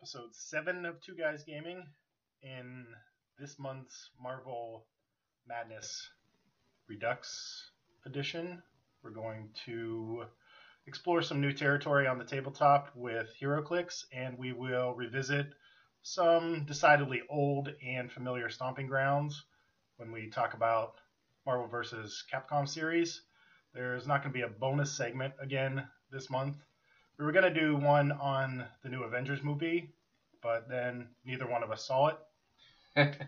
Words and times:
episode 0.00 0.34
7 0.34 0.86
of 0.86 0.98
Two 1.02 1.14
Guys 1.14 1.44
Gaming. 1.44 1.84
In 2.42 2.86
this 3.38 3.58
month's 3.58 4.08
Marvel 4.18 4.86
Madness 5.46 6.08
Redux 6.88 7.70
edition, 8.06 8.62
we're 9.02 9.10
going 9.10 9.50
to 9.66 10.24
explore 10.86 11.20
some 11.20 11.42
new 11.42 11.52
territory 11.52 12.06
on 12.06 12.16
the 12.16 12.24
tabletop 12.24 12.88
with 12.94 13.28
HeroClix, 13.42 14.04
and 14.10 14.38
we 14.38 14.52
will 14.52 14.94
revisit 14.94 15.48
some 16.00 16.64
decidedly 16.64 17.20
old 17.28 17.68
and 17.86 18.10
familiar 18.10 18.48
stomping 18.48 18.86
grounds 18.86 19.44
when 19.98 20.12
we 20.12 20.30
talk 20.30 20.54
about 20.54 20.94
Marvel 21.44 21.68
vs. 21.68 22.24
Capcom 22.32 22.66
series. 22.66 23.20
There's 23.74 24.06
not 24.06 24.22
going 24.22 24.32
to 24.32 24.38
be 24.38 24.44
a 24.44 24.48
bonus 24.48 24.96
segment 24.96 25.34
again 25.42 25.86
this 26.10 26.30
month. 26.30 26.56
We 27.20 27.26
were 27.26 27.32
going 27.32 27.52
to 27.52 27.60
do 27.60 27.76
one 27.76 28.12
on 28.12 28.64
the 28.82 28.88
new 28.88 29.02
Avengers 29.02 29.42
movie, 29.42 29.92
but 30.42 30.70
then 30.70 31.08
neither 31.22 31.46
one 31.46 31.62
of 31.62 31.70
us 31.70 31.84
saw 31.84 32.12
it. 32.96 33.20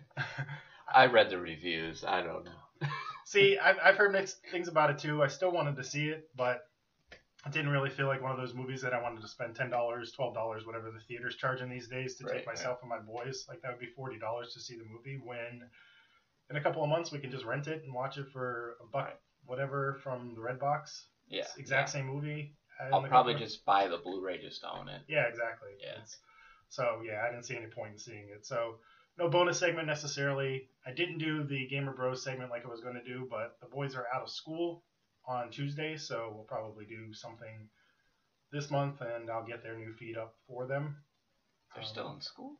I 0.93 1.05
read 1.05 1.29
the 1.29 1.37
reviews. 1.37 2.03
I 2.03 2.23
don't 2.23 2.43
know. 2.43 2.87
See, 3.25 3.59
I've, 3.59 3.75
I've 3.83 3.95
heard 3.95 4.11
mixed 4.11 4.37
things 4.51 4.67
about 4.67 4.89
it 4.89 4.97
too. 4.97 5.21
I 5.21 5.27
still 5.27 5.51
wanted 5.51 5.75
to 5.75 5.83
see 5.83 6.07
it, 6.07 6.27
but 6.35 6.65
it 7.45 7.51
didn't 7.51 7.69
really 7.69 7.91
feel 7.91 8.07
like 8.07 8.19
one 8.19 8.31
of 8.31 8.37
those 8.37 8.55
movies 8.55 8.81
that 8.81 8.95
I 8.95 9.01
wanted 9.01 9.21
to 9.21 9.27
spend 9.27 9.55
ten 9.55 9.69
dollars, 9.69 10.11
twelve 10.11 10.33
dollars, 10.33 10.65
whatever 10.65 10.89
the 10.89 10.99
theater's 10.99 11.35
charging 11.35 11.69
these 11.69 11.87
days 11.87 12.15
to 12.15 12.25
Right, 12.25 12.37
take 12.37 12.47
myself 12.47 12.79
and 12.81 12.89
my 12.89 12.99
boys. 12.99 13.45
Like 13.47 13.61
that 13.61 13.69
would 13.71 13.79
be 13.79 13.93
forty 13.95 14.17
dollars 14.17 14.53
to 14.55 14.59
see 14.59 14.75
the 14.75 14.85
movie. 14.85 15.21
When 15.23 15.69
in 16.49 16.55
a 16.55 16.61
couple 16.61 16.83
of 16.83 16.89
months 16.89 17.11
we 17.11 17.19
can 17.19 17.29
just 17.29 17.45
rent 17.45 17.67
it 17.67 17.83
and 17.83 17.93
watch 17.93 18.17
it 18.17 18.27
for 18.33 18.77
a 18.83 18.87
buck, 18.87 19.05
Right. 19.05 19.15
whatever 19.45 19.99
from 20.01 20.33
the 20.33 20.41
Redbox. 20.41 21.03
Yeah. 21.27 21.45
Exact 21.57 21.89
yeah. 21.89 21.93
same 21.93 22.07
movie. 22.07 22.55
I'll 22.79 23.03
probably 23.03 23.35
just 23.35 23.65
buy 23.65 23.87
the 23.87 23.97
Blu-ray 23.97 24.39
just 24.41 24.61
to 24.61 24.71
own 24.71 24.87
it. 24.89 25.01
Yeah, 25.07 25.23
exactly. 25.27 25.69
Yeah. 25.79 25.91
It's- 25.93 26.17
so 26.69 27.01
yeah, 27.05 27.23
I 27.23 27.29
didn't 27.29 27.43
see 27.45 27.55
any 27.55 27.67
point 27.67 27.91
in 27.93 27.97
seeing 27.99 28.29
it. 28.29 28.45
So 28.45 28.79
no 29.17 29.29
bonus 29.29 29.59
segment 29.59 29.85
necessarily. 29.87 30.69
I 30.87 30.91
didn't 30.91 31.19
do 31.19 31.43
the 31.43 31.67
Gamer 31.67 31.93
Bros 31.93 32.23
segment 32.23 32.49
like 32.49 32.65
I 32.65 32.69
was 32.69 32.81
going 32.81 32.95
to 32.95 33.03
do, 33.03 33.27
but 33.29 33.59
the 33.61 33.67
boys 33.67 33.95
are 33.95 34.07
out 34.13 34.23
of 34.23 34.29
school 34.29 34.83
on 35.25 35.51
Tuesday, 35.51 35.95
so 35.97 36.31
we'll 36.33 36.45
probably 36.45 36.85
do 36.85 37.13
something 37.13 37.69
this 38.51 38.71
month, 38.71 39.01
and 39.01 39.29
I'll 39.29 39.45
get 39.45 39.61
their 39.61 39.77
new 39.77 39.93
feed 39.93 40.17
up 40.17 40.35
for 40.47 40.65
them. 40.65 40.97
They're 41.75 41.83
Um, 41.83 41.89
still 41.89 42.11
in 42.13 42.21
school. 42.21 42.57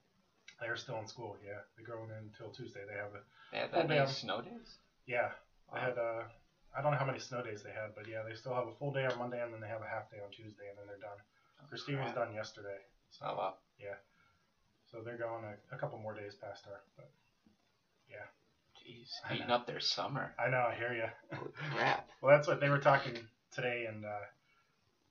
They're 0.59 0.75
still 0.77 0.99
in 0.99 1.07
school. 1.07 1.35
Yeah, 1.43 1.59
they're 1.75 1.85
going 1.85 2.11
in 2.11 2.17
until 2.17 2.51
Tuesday. 2.51 2.85
They 2.85 2.93
have 2.93 3.15
a 3.15 3.23
They 3.51 3.57
had 3.59 3.71
that 3.71 3.87
many 3.87 4.11
snow 4.11 4.41
days. 4.41 4.77
yeah. 5.07 5.31
They 5.73 5.79
Wow. 5.79 5.85
had 5.85 5.97
uh, 5.97 6.23
I 6.75 6.81
don't 6.81 6.91
know 6.91 6.97
how 6.97 7.05
many 7.05 7.19
snow 7.19 7.43
days 7.43 7.61
they 7.61 7.71
had, 7.71 7.93
but 7.95 8.07
yeah, 8.07 8.23
they 8.27 8.35
still 8.35 8.55
have 8.55 8.67
a 8.67 8.73
full 8.73 8.91
day 8.91 9.05
on 9.05 9.17
Monday, 9.17 9.41
and 9.41 9.53
then 9.53 9.61
they 9.61 9.67
have 9.67 9.81
a 9.81 9.87
half 9.87 10.09
day 10.09 10.17
on 10.23 10.31
Tuesday, 10.31 10.69
and 10.69 10.77
then 10.77 10.87
they're 10.87 10.97
done. 10.97 11.19
Oh, 11.61 11.65
Christine 11.69 12.01
was 12.01 12.13
done 12.13 12.33
yesterday. 12.33 12.81
So 13.11 13.25
Oh 13.29 13.35
wow. 13.37 13.53
Yeah. 13.79 13.97
So 14.91 15.01
they're 15.01 15.17
going 15.17 15.43
a, 15.45 15.75
a 15.75 15.77
couple 15.77 15.99
more 15.99 16.15
days 16.15 16.33
past 16.33 16.65
her. 16.65 16.81
But 16.97 17.09
yeah. 18.09 18.25
Jeez, 18.81 19.09
eating 19.33 19.51
up 19.51 19.67
their 19.67 19.79
summer. 19.79 20.33
I 20.37 20.49
know, 20.49 20.65
I 20.71 20.75
hear 20.75 20.93
you. 20.93 21.37
Crap. 21.75 22.09
Well, 22.21 22.35
that's 22.35 22.47
what 22.47 22.61
they 22.61 22.69
were 22.69 22.79
talking 22.79 23.17
today, 23.51 23.85
and 23.89 24.05
uh, 24.05 24.23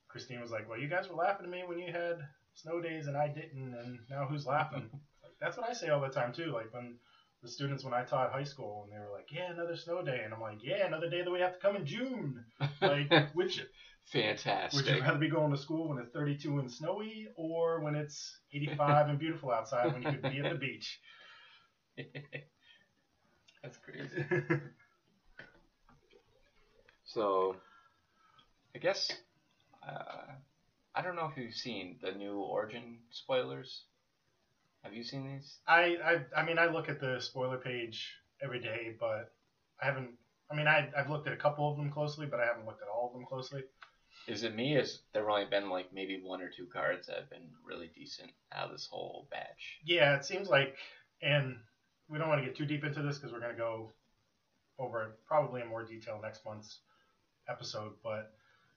Christine 0.07 0.41
was 0.41 0.49
like, 0.49 0.67
"Well, 0.67 0.79
you 0.79 0.87
guys 0.87 1.07
were 1.07 1.15
laughing 1.15 1.45
at 1.45 1.51
me 1.51 1.63
when 1.63 1.77
you 1.77 1.91
had 1.91 2.25
snow 2.55 2.81
days, 2.81 3.05
and 3.05 3.15
I 3.15 3.27
didn't, 3.27 3.75
and 3.75 3.99
now 4.09 4.25
who's 4.25 4.47
laughing?" 4.47 4.89
like, 5.23 5.33
that's 5.39 5.57
what 5.57 5.69
I 5.69 5.73
say 5.73 5.89
all 5.89 6.01
the 6.01 6.09
time 6.09 6.33
too. 6.33 6.51
Like 6.51 6.73
when 6.73 6.95
the 7.43 7.49
students 7.49 7.83
when 7.83 7.93
I 7.93 8.03
taught 8.03 8.31
high 8.31 8.45
school, 8.45 8.83
and 8.83 8.91
they 8.91 8.97
were 8.99 9.11
like, 9.11 9.31
"Yeah, 9.31 9.51
another 9.51 9.75
snow 9.75 10.01
day," 10.01 10.21
and 10.23 10.33
I'm 10.33 10.41
like, 10.41 10.63
"Yeah, 10.63 10.85
another 10.87 11.09
day 11.09 11.21
that 11.21 11.31
we 11.31 11.41
have 11.41 11.53
to 11.53 11.59
come 11.59 11.75
in 11.75 11.85
June." 11.85 12.43
Like, 12.81 13.09
which 13.33 13.61
Fantastic. 14.05 14.85
would 14.85 14.95
you 14.95 15.01
rather 15.01 15.19
be 15.19 15.29
going 15.29 15.51
to 15.51 15.57
school 15.57 15.89
when 15.89 15.97
it's 15.99 16.11
32 16.11 16.59
and 16.59 16.71
snowy, 16.71 17.27
or 17.35 17.81
when 17.81 17.95
it's 17.95 18.39
85 18.53 19.09
and 19.09 19.19
beautiful 19.19 19.51
outside 19.51 19.93
when 19.93 20.01
you 20.01 20.09
could 20.09 20.23
be 20.23 20.39
at 20.39 20.49
the 20.49 20.55
beach? 20.55 20.99
That's 23.61 23.77
crazy. 23.77 24.23
So, 27.05 27.55
I 28.75 28.79
guess 28.79 29.11
uh, 29.87 30.33
I 30.95 31.01
don't 31.01 31.15
know 31.15 31.29
if 31.31 31.37
you've 31.37 31.53
seen 31.53 31.99
the 32.01 32.11
new 32.11 32.39
Origin 32.39 32.99
spoilers. 33.11 33.83
Have 34.83 34.93
you 34.93 35.03
seen 35.03 35.25
these? 35.25 35.59
I, 35.67 35.97
I 36.03 36.41
I 36.41 36.45
mean 36.45 36.59
I 36.59 36.67
look 36.67 36.89
at 36.89 36.99
the 36.99 37.19
spoiler 37.19 37.57
page 37.57 38.13
every 38.41 38.59
day, 38.59 38.95
but 38.99 39.31
I 39.81 39.85
haven't. 39.85 40.11
I 40.51 40.55
mean 40.55 40.67
I 40.67 40.89
I've 40.97 41.09
looked 41.09 41.27
at 41.27 41.33
a 41.33 41.37
couple 41.37 41.69
of 41.69 41.77
them 41.77 41.89
closely, 41.89 42.25
but 42.25 42.39
I 42.39 42.45
haven't 42.45 42.65
looked 42.65 42.81
at 42.81 42.89
all 42.89 43.07
of 43.07 43.13
them 43.13 43.25
closely. 43.25 43.63
Is 44.27 44.43
it 44.43 44.55
me? 44.55 44.77
Is 44.77 44.99
there 45.13 45.29
only 45.29 45.45
been 45.45 45.69
like 45.69 45.93
maybe 45.93 46.21
one 46.23 46.41
or 46.41 46.49
two 46.49 46.65
cards 46.65 47.07
that 47.07 47.17
have 47.17 47.29
been 47.29 47.49
really 47.65 47.91
decent 47.95 48.31
out 48.53 48.65
of 48.67 48.71
this 48.71 48.87
whole 48.89 49.27
batch? 49.31 49.79
Yeah, 49.83 50.15
it 50.15 50.25
seems 50.25 50.47
like, 50.49 50.75
and 51.21 51.57
we 52.07 52.17
don't 52.17 52.29
want 52.29 52.41
to 52.41 52.45
get 52.45 52.55
too 52.55 52.65
deep 52.65 52.83
into 52.83 53.01
this 53.01 53.17
because 53.17 53.33
we're 53.33 53.41
gonna 53.41 53.53
go 53.53 53.91
over 54.79 55.03
it 55.03 55.19
probably 55.27 55.61
in 55.61 55.67
more 55.67 55.83
detail 55.83 56.19
next 56.21 56.45
month's 56.45 56.79
episode. 57.49 57.93
But 58.03 58.33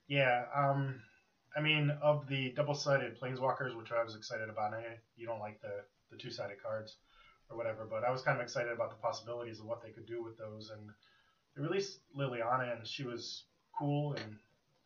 yeah, 0.08 0.44
um, 0.54 1.00
I 1.56 1.60
mean 1.60 1.90
of 2.02 2.26
the 2.28 2.52
double-sided 2.52 3.20
planeswalkers, 3.20 3.76
which 3.76 3.92
I 3.92 4.02
was 4.02 4.14
excited 4.16 4.48
about. 4.48 4.74
I 4.74 4.98
you 5.16 5.26
don't 5.26 5.40
like 5.40 5.60
the 5.60 5.82
the 6.10 6.16
two-sided 6.16 6.62
cards 6.62 6.96
or 7.50 7.56
whatever, 7.56 7.86
but 7.88 8.04
I 8.04 8.10
was 8.10 8.22
kind 8.22 8.36
of 8.38 8.42
excited 8.42 8.72
about 8.72 8.90
the 8.90 8.96
possibilities 8.96 9.60
of 9.60 9.66
what 9.66 9.82
they 9.82 9.90
could 9.90 10.06
do 10.06 10.22
with 10.22 10.36
those. 10.36 10.70
And 10.70 10.90
they 11.54 11.62
released 11.62 12.00
Liliana, 12.16 12.76
and 12.76 12.86
she 12.86 13.04
was 13.04 13.44
cool, 13.78 14.14
and 14.14 14.36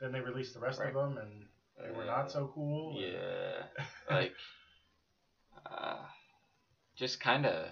then 0.01 0.13
they 0.13 0.21
released 0.21 0.55
the 0.55 0.61
rest 0.61 0.81
Right. 0.81 0.89
of 0.89 0.95
them, 0.95 1.19
and 1.19 1.47
they 1.83 1.91
were 1.97 2.05
not 2.05 2.31
so 2.31 2.51
cool. 2.55 3.01
Yeah, 3.01 3.65
like 4.11 4.35
uh, 5.71 6.05
just 6.97 7.21
kind 7.21 7.47
of 7.47 7.67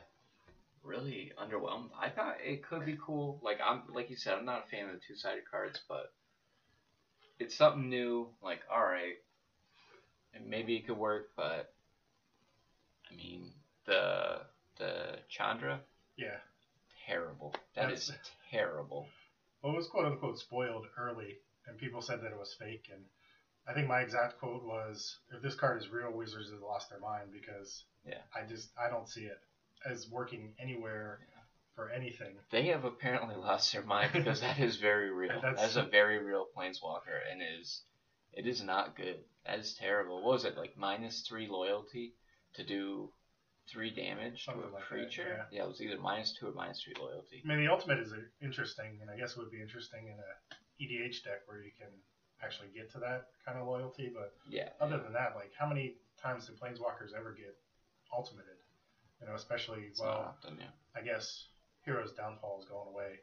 really 0.83 1.33
underwhelmed. 1.39 1.91
I 2.01 2.09
thought 2.09 2.37
it 2.43 2.63
could 2.63 2.87
be 2.87 2.97
cool. 3.05 3.41
Like 3.43 3.61
I'm, 3.65 3.83
like 3.93 4.11
you 4.11 4.17
said, 4.17 4.35
I'm 4.35 4.45
not 4.45 4.65
a 4.67 4.71
fan 4.71 4.87
of 4.87 4.93
the 4.95 5.01
two-sided 5.07 5.45
cards, 5.51 5.81
but 5.89 6.13
it's 7.39 7.57
something 7.57 7.89
new. 7.89 8.29
Like 8.43 8.61
all 8.73 8.83
right, 8.83 9.17
and 10.35 10.47
maybe 10.49 10.77
it 10.77 10.87
could 10.87 10.97
work, 10.99 11.31
but 11.37 11.73
I 13.11 13.17
mean 13.17 13.51
the 13.87 14.41
the 14.79 15.19
Chandra 15.29 15.81
yeah. 16.17 16.37
terrible. 17.07 17.55
That 17.75 17.93
is 17.93 18.09
That's- 18.09 18.31
terrible. 18.51 19.09
Well, 19.63 19.73
it 19.73 19.77
was 19.77 19.89
quote 19.89 20.05
unquote 20.07 20.39
spoiled 20.39 20.87
early, 20.97 21.39
and 21.67 21.79
people 21.79 22.01
said 22.03 22.21
that 22.23 22.31
it 22.33 22.39
was 22.39 22.55
fake. 22.55 22.89
And 22.93 23.05
I 23.67 23.73
think 23.75 23.89
my 23.89 24.01
exact 24.01 24.39
quote 24.39 24.63
was, 24.65 25.19
"If 25.33 25.43
this 25.43 25.55
card 25.57 25.81
is 25.81 25.89
real, 25.89 26.13
Wizards 26.13 26.51
have 26.51 26.61
lost 26.61 26.91
their 26.91 27.01
mind 27.01 27.33
because 27.33 27.85
Yeah. 28.05 28.23
I 28.35 28.43
just 28.47 28.71
I 28.79 28.89
don't 28.89 29.09
see 29.09 29.25
it 29.25 29.39
as 29.85 30.09
working 30.09 30.55
anywhere 30.61 31.21
for 31.75 31.91
anything." 31.91 32.37
They 32.51 32.67
have 32.67 32.85
apparently 32.85 33.35
lost 33.37 33.73
their 33.73 33.83
mind 33.83 34.13
because 34.13 34.41
that 34.43 34.59
is 34.61 34.77
very 34.77 35.11
real. 35.23 35.41
That's- 35.41 35.61
That's 35.61 35.77
a 35.77 35.83
very 35.91 36.19
real 36.19 36.47
planeswalker 36.57 37.21
and 37.31 37.43
is 37.43 37.83
it 38.33 38.47
is 38.47 38.63
not 38.63 38.95
good. 38.97 39.25
That 39.45 39.59
is 39.59 39.75
terrible. 39.75 40.17
What 40.23 40.33
was 40.35 40.45
it 40.45 40.57
like 40.57 40.77
minus 40.77 41.23
three 41.27 41.49
loyalty 41.49 42.15
to 42.55 42.65
do 42.65 43.11
three 43.69 43.91
damage 43.91 44.45
to 44.47 44.53
a 44.53 44.55
like 44.55 44.73
that, 44.73 44.83
creature? 44.83 45.47
yeah. 45.53 45.65
it 45.65 45.69
was 45.69 45.81
either 45.81 45.99
minus 46.01 46.33
two 46.39 46.49
or 46.49 46.53
minus 46.53 46.83
three 46.83 46.95
loyalty. 47.01 47.43
I 47.45 47.49
mean, 47.49 47.59
the 47.65 47.71
ultimate 47.71 47.99
is 47.99 48.13
uh, 48.13 48.17
interesting, 48.41 48.99
and 49.01 49.11
I 49.11 49.17
guess 49.17 49.33
it 49.33 49.39
would 49.39 49.51
be 49.51 49.61
interesting 49.61 50.07
in 50.09 50.17
a 50.19 50.83
EDH 50.83 51.25
deck 51.25 51.43
where 51.47 51.61
you 51.61 51.71
can 51.79 51.89
actually 52.43 52.69
get 52.75 52.91
to 52.93 52.99
that 53.01 53.27
kind 53.45 53.59
of 53.59 53.67
loyalty. 53.67 54.11
But 54.15 54.35
Yeah. 54.49 54.71
other 54.81 54.99
than 54.99 55.13
that, 55.13 55.35
like 55.37 55.53
how 55.59 55.67
many 55.69 55.97
times 56.21 56.47
do 56.47 56.53
planeswalkers 56.55 57.13
ever 57.17 57.33
get 57.33 57.57
ultimated? 58.17 58.57
You 59.21 59.27
know, 59.27 59.35
especially 59.35 59.83
it's 59.91 60.01
well. 60.01 60.11
not 60.11 60.37
often, 60.45 60.59
yeah. 60.61 60.71
I 60.95 61.03
guess 61.05 61.47
Hero's 61.85 62.13
Downfall 62.13 62.61
is 62.63 62.67
going 62.69 62.89
away 62.89 63.19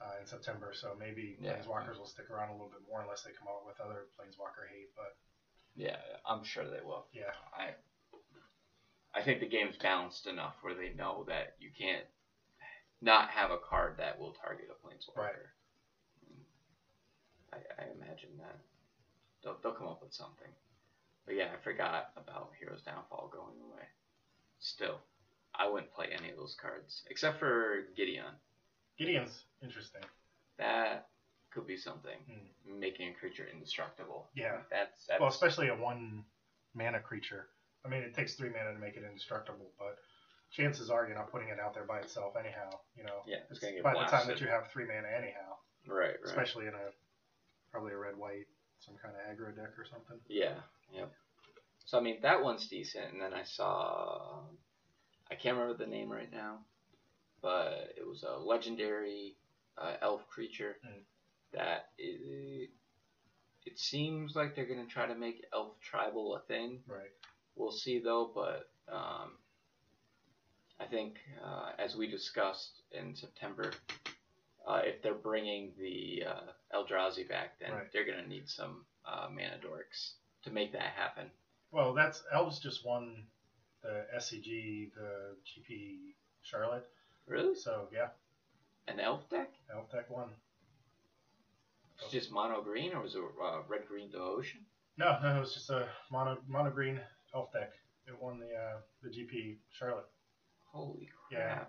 uh, 0.00 0.20
in 0.20 0.26
September, 0.26 0.72
so 0.74 0.94
maybe 0.98 1.36
Yeah, 1.40 1.56
Planeswalkers 1.56 1.98
will 1.98 2.06
stick 2.06 2.28
around 2.30 2.50
a 2.50 2.52
little 2.52 2.68
bit 2.68 2.82
more 2.88 3.00
unless 3.00 3.22
they 3.22 3.30
come 3.32 3.48
out 3.48 3.64
with 3.66 3.80
other 3.80 4.06
Planeswalker 4.20 4.68
hate. 4.70 4.90
But 4.94 5.16
Yeah, 5.74 5.96
I'm 6.26 6.44
sure 6.44 6.64
they 6.68 6.84
will. 6.84 7.06
yeah, 7.12 7.32
I 7.56 7.72
I 9.16 9.22
think 9.22 9.40
the 9.40 9.48
game's 9.48 9.76
balanced 9.76 10.26
enough 10.26 10.54
where 10.60 10.74
they 10.74 10.92
know 10.94 11.24
that 11.28 11.54
you 11.58 11.70
can't 11.76 12.04
not 13.00 13.30
have 13.30 13.50
a 13.50 13.58
card 13.58 13.94
that 13.98 14.18
will 14.18 14.32
target 14.32 14.68
a 14.70 14.86
planeswalker. 14.86 15.22
Right. 15.22 15.34
I, 17.52 17.56
I 17.82 17.84
imagine 17.96 18.30
that 18.38 18.58
they'll, 19.42 19.56
they'll 19.62 19.72
come 19.72 19.88
up 19.88 20.02
with 20.02 20.12
something. 20.12 20.48
But 21.24 21.36
yeah, 21.36 21.48
I 21.52 21.62
forgot 21.64 22.10
about 22.16 22.52
Hero's 22.58 22.82
Downfall 22.82 23.30
going 23.32 23.56
away. 23.72 23.84
Still, 24.60 24.98
I 25.54 25.68
wouldn't 25.68 25.92
play 25.92 26.08
any 26.16 26.30
of 26.30 26.36
those 26.36 26.56
cards 26.60 27.02
except 27.10 27.38
for 27.38 27.86
Gideon. 27.96 28.36
Gideon's 28.98 29.44
interesting. 29.62 30.02
That 30.58 31.08
could 31.52 31.66
be 31.66 31.76
something. 31.76 32.18
Hmm. 32.28 32.80
Making 32.80 33.10
a 33.10 33.14
creature 33.14 33.46
indestructible. 33.52 34.28
Yeah. 34.34 34.58
That's 34.70 35.06
that's 35.06 35.20
Well, 35.20 35.30
especially 35.30 35.68
a 35.68 35.74
one 35.74 36.24
mana 36.74 37.00
creature. 37.00 37.48
I 37.86 37.88
mean, 37.88 38.02
it 38.02 38.14
takes 38.14 38.34
three 38.34 38.50
mana 38.50 38.72
to 38.74 38.78
make 38.80 38.96
it 38.96 39.04
indestructible, 39.06 39.70
but 39.78 39.98
chances 40.50 40.90
are 40.90 41.06
you're 41.06 41.16
not 41.16 41.30
putting 41.30 41.48
it 41.48 41.58
out 41.60 41.74
there 41.74 41.84
by 41.84 41.98
itself 42.00 42.34
anyhow. 42.38 42.70
You 42.96 43.04
know, 43.04 43.22
Yeah, 43.26 43.38
it's 43.50 43.60
gonna 43.60 43.74
get 43.74 43.82
by 43.84 43.94
the 43.94 44.10
time 44.10 44.26
that 44.26 44.40
you 44.40 44.48
have 44.48 44.68
three 44.72 44.84
mana 44.84 45.08
anyhow, 45.08 45.56
right, 45.86 46.08
right. 46.08 46.16
especially 46.24 46.66
in 46.66 46.74
a 46.74 46.90
probably 47.70 47.92
a 47.92 47.98
red 47.98 48.16
white 48.16 48.46
some 48.80 48.94
kind 49.02 49.14
of 49.14 49.20
aggro 49.20 49.54
deck 49.54 49.78
or 49.78 49.84
something. 49.84 50.18
Yeah. 50.28 50.54
Yep. 50.92 51.12
So 51.84 51.98
I 51.98 52.00
mean 52.00 52.18
that 52.22 52.42
one's 52.42 52.68
decent, 52.68 53.12
and 53.12 53.22
then 53.22 53.32
I 53.34 53.44
saw 53.44 54.40
I 55.30 55.34
can't 55.34 55.56
remember 55.56 55.76
the 55.82 55.90
name 55.90 56.10
right 56.10 56.32
now, 56.32 56.58
but 57.42 57.94
it 57.96 58.06
was 58.06 58.22
a 58.22 58.36
legendary 58.38 59.36
uh, 59.78 59.94
elf 60.00 60.26
creature 60.28 60.76
Mm. 60.84 61.02
that 61.52 61.90
it, 61.98 62.70
it 63.64 63.78
seems 63.78 64.34
like 64.36 64.54
they're 64.54 64.66
gonna 64.66 64.86
try 64.86 65.06
to 65.06 65.14
make 65.14 65.44
elf 65.52 65.78
tribal 65.80 66.36
a 66.36 66.40
thing. 66.40 66.82
Right. 66.86 67.10
We'll 67.56 67.72
see 67.72 67.98
though, 67.98 68.30
but 68.34 68.68
um, 68.92 69.32
I 70.78 70.84
think 70.84 71.16
uh, 71.44 71.70
as 71.78 71.96
we 71.96 72.06
discussed 72.06 72.82
in 72.92 73.14
September, 73.16 73.72
uh, 74.66 74.82
if 74.84 75.02
they're 75.02 75.14
bringing 75.14 75.72
the 75.78 76.24
uh, 76.28 76.52
Eldrazi 76.74 77.26
back, 77.28 77.58
then 77.58 77.72
Right. 77.72 77.92
they're 77.92 78.04
gonna 78.06 78.26
need 78.28 78.48
some 78.48 78.84
uh, 79.06 79.28
mana 79.30 79.58
dorks 79.64 80.12
to 80.44 80.50
make 80.50 80.72
that 80.72 80.92
happen. 80.94 81.30
Well, 81.70 81.94
that's 81.94 82.22
elves 82.32 82.58
just 82.58 82.84
won 82.84 83.24
the 83.82 84.04
SCG, 84.16 84.92
the 84.94 85.36
GP 85.46 85.98
Charlotte. 86.42 86.86
Really? 87.26 87.54
So 87.54 87.88
yeah, 87.92 88.08
An 88.86 89.00
elf 89.00 89.28
deck? 89.30 89.52
elf 89.74 89.90
deck 89.90 90.10
won. 90.10 90.28
It's 92.02 92.12
just 92.12 92.30
mono 92.30 92.60
green, 92.62 92.92
or 92.92 93.00
was 93.00 93.14
it 93.14 93.22
uh, 93.42 93.60
red 93.66 93.86
green 93.88 94.10
devotion? 94.10 94.60
No, 94.98 95.18
no, 95.22 95.36
it 95.36 95.40
was 95.40 95.54
just 95.54 95.70
a 95.70 95.88
mono 96.10 96.36
mono 96.46 96.70
green 96.70 97.00
elf 97.36 97.52
deck. 97.52 97.72
It 98.08 98.16
won 98.20 98.40
the 98.40 98.50
uh, 98.54 98.78
the 99.02 99.10
GP 99.10 99.58
Charlotte. 99.70 100.08
Holy 100.72 101.08
crap! 101.28 101.30
Yeah. 101.30 101.64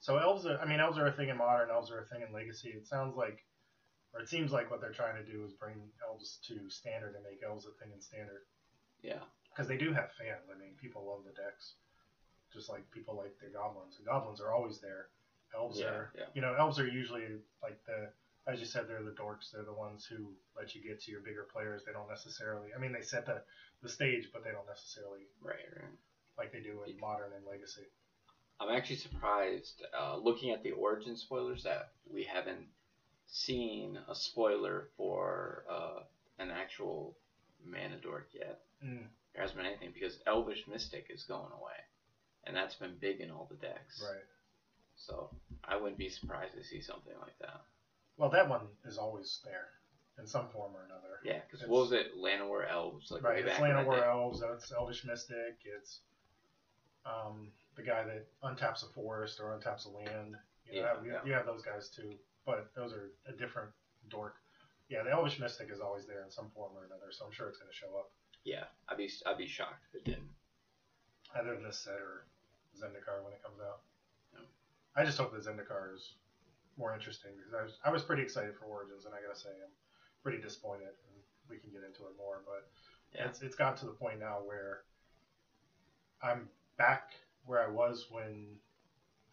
So 0.00 0.16
elves 0.16 0.46
are, 0.46 0.58
I 0.58 0.64
mean, 0.64 0.80
elves 0.80 0.96
are 0.98 1.06
a 1.06 1.12
thing 1.12 1.28
in 1.28 1.36
modern. 1.36 1.70
Elves 1.70 1.90
are 1.90 2.00
a 2.00 2.06
thing 2.06 2.22
in 2.26 2.32
legacy. 2.32 2.70
It 2.70 2.86
sounds 2.88 3.16
like, 3.16 3.44
or 4.14 4.20
it 4.20 4.28
seems 4.28 4.50
like 4.50 4.70
what 4.70 4.80
they're 4.80 4.96
trying 4.96 5.22
to 5.22 5.30
do 5.30 5.44
is 5.44 5.52
bring 5.52 5.76
elves 6.08 6.38
to 6.48 6.70
standard 6.70 7.14
and 7.14 7.22
make 7.22 7.42
elves 7.46 7.66
a 7.66 7.72
thing 7.78 7.92
in 7.92 8.00
standard. 8.00 8.48
Yeah. 9.02 9.20
Because 9.52 9.68
they 9.68 9.76
do 9.76 9.92
have 9.92 10.08
fans. 10.16 10.48
I 10.48 10.58
mean, 10.58 10.72
people 10.80 11.04
love 11.04 11.24
the 11.24 11.36
decks, 11.36 11.74
just 12.52 12.70
like 12.70 12.90
people 12.90 13.14
like 13.16 13.36
the 13.40 13.52
goblins. 13.52 13.96
And 13.98 14.06
goblins 14.06 14.40
are 14.40 14.54
always 14.54 14.80
there. 14.80 15.08
Elves 15.54 15.80
Yeah, 15.80 15.86
are, 15.86 16.12
yeah. 16.16 16.24
you 16.34 16.40
know, 16.40 16.54
elves 16.58 16.78
are 16.78 16.86
usually 16.88 17.26
like 17.62 17.78
the, 17.84 18.08
as 18.46 18.58
you 18.60 18.66
said, 18.66 18.86
they're 18.88 19.02
the 19.02 19.10
dorks. 19.12 19.50
They're 19.52 19.64
the 19.64 19.72
ones 19.72 20.04
who 20.06 20.32
let 20.56 20.74
you 20.74 20.82
get 20.82 21.00
to 21.02 21.10
your 21.10 21.20
bigger 21.20 21.46
players. 21.52 21.82
They 21.86 21.92
don't 21.92 22.08
necessarily, 22.08 22.68
I 22.76 22.80
mean, 22.80 22.92
they 22.92 23.02
set 23.02 23.26
the 23.26 23.42
the 23.82 23.88
stage, 23.88 24.28
but 24.32 24.44
they 24.44 24.50
don't 24.50 24.66
necessarily 24.66 25.20
Right, 25.40 25.56
right. 25.76 25.90
like 26.36 26.52
they 26.52 26.60
do 26.60 26.82
in 26.86 26.98
modern 27.00 27.32
and 27.34 27.46
legacy. 27.46 27.86
I'm 28.60 28.68
actually 28.76 28.96
surprised, 28.96 29.82
uh, 29.98 30.16
looking 30.18 30.50
at 30.50 30.62
the 30.62 30.72
origin 30.72 31.16
spoilers, 31.16 31.62
that 31.62 31.92
we 32.12 32.24
haven't 32.24 32.66
seen 33.26 33.98
a 34.08 34.14
spoiler 34.14 34.88
for 34.98 35.64
uh, 35.70 36.00
an 36.38 36.50
actual 36.50 37.16
mana 37.64 37.96
dork 38.02 38.28
yet. 38.34 38.60
Mm, 38.84 39.06
There 39.32 39.40
hasn't 39.42 39.56
been 39.56 39.66
anything 39.66 39.92
because 39.94 40.18
Elvish 40.26 40.66
Mystic 40.68 41.06
is 41.08 41.22
going 41.22 41.52
away, 41.52 41.80
and 42.44 42.54
that's 42.54 42.74
been 42.74 42.96
big 43.00 43.20
in 43.20 43.30
all 43.30 43.46
the 43.50 43.56
decks. 43.66 44.02
right. 44.04 44.24
So 44.96 45.30
I 45.64 45.76
wouldn't 45.76 45.96
be 45.96 46.10
surprised 46.10 46.52
to 46.54 46.62
see 46.64 46.82
something 46.82 47.14
like 47.22 47.38
that. 47.40 47.62
Well, 48.20 48.28
that 48.30 48.48
one 48.50 48.68
is 48.84 48.98
always 48.98 49.40
there 49.44 49.68
in 50.18 50.26
some 50.26 50.48
form 50.50 50.72
or 50.76 50.84
another. 50.84 51.16
Yeah, 51.24 51.40
because 51.50 51.66
what 51.66 51.80
was 51.80 51.92
it? 51.92 52.12
Llanowar 52.16 52.70
Elves, 52.70 53.10
like 53.10 53.22
right. 53.22 53.38
It's 53.38 53.48
back 53.58 53.60
in 53.62 53.76
the 53.76 53.82
Llanowar. 53.82 54.06
Elves. 54.06 54.42
It's 54.54 54.70
Elvish 54.72 55.04
Mystic. 55.06 55.56
It's 55.64 56.00
um, 57.06 57.48
the 57.76 57.82
guy 57.82 58.04
that 58.04 58.26
untaps 58.44 58.84
a 58.88 58.92
forest 58.92 59.40
or 59.40 59.58
untaps 59.58 59.86
a 59.86 59.88
land. 59.88 60.36
You, 60.70 60.82
know, 60.82 60.88
Yeah, 61.00 61.02
you, 61.02 61.12
yeah. 61.12 61.18
you 61.24 61.32
have 61.32 61.46
those 61.46 61.62
guys 61.62 61.88
too, 61.88 62.12
but 62.44 62.70
those 62.76 62.92
are 62.92 63.10
a 63.26 63.32
different 63.32 63.70
dork. 64.10 64.34
Yeah, 64.90 65.02
the 65.02 65.10
Elvish 65.12 65.40
Mystic 65.40 65.70
is 65.72 65.80
always 65.80 66.04
there 66.06 66.22
in 66.22 66.30
some 66.30 66.50
form 66.54 66.72
or 66.76 66.84
another, 66.84 67.10
so 67.10 67.24
I'm 67.24 67.32
sure 67.32 67.48
it's 67.48 67.56
going 67.58 67.70
to 67.70 67.76
show 67.76 67.96
up 67.98 68.10
Yeah, 68.44 68.64
I'd 68.88 68.98
be 68.98 69.08
I'd 69.24 69.38
be 69.38 69.46
shocked 69.46 69.86
if 69.94 70.00
it 70.00 70.04
didn't. 70.04 70.28
either 71.38 71.56
this 71.56 71.78
set 71.78 71.94
or 71.94 72.26
Zendikar 72.76 73.24
when 73.24 73.32
it 73.32 73.42
comes 73.42 73.60
out. 73.64 73.80
Yeah. 74.34 74.40
I 74.96 75.04
just 75.06 75.16
hope 75.16 75.32
that 75.32 75.46
Zendikar 75.46 75.94
is 75.94 76.12
more 76.80 76.94
interesting 76.94 77.30
because 77.36 77.52
I 77.54 77.62
was 77.62 77.72
I 77.84 77.90
was 77.90 78.02
pretty 78.02 78.22
excited 78.22 78.56
for 78.56 78.64
Origins, 78.64 79.04
and 79.04 79.14
I 79.14 79.20
gotta 79.24 79.38
say 79.38 79.50
I'm 79.50 79.70
pretty 80.24 80.40
disappointed. 80.42 80.88
And 80.88 81.14
we 81.48 81.58
can 81.58 81.70
get 81.70 81.82
into 81.86 82.02
it 82.08 82.16
more, 82.18 82.42
but 82.46 82.66
Yeah. 83.14 83.28
it's 83.28 83.42
it's 83.42 83.54
gotten 83.54 83.78
to 83.80 83.86
the 83.86 83.92
point 83.92 84.18
now 84.18 84.38
where 84.44 84.82
I'm 86.22 86.48
back 86.78 87.12
where 87.44 87.62
I 87.62 87.68
was 87.70 88.06
when 88.10 88.46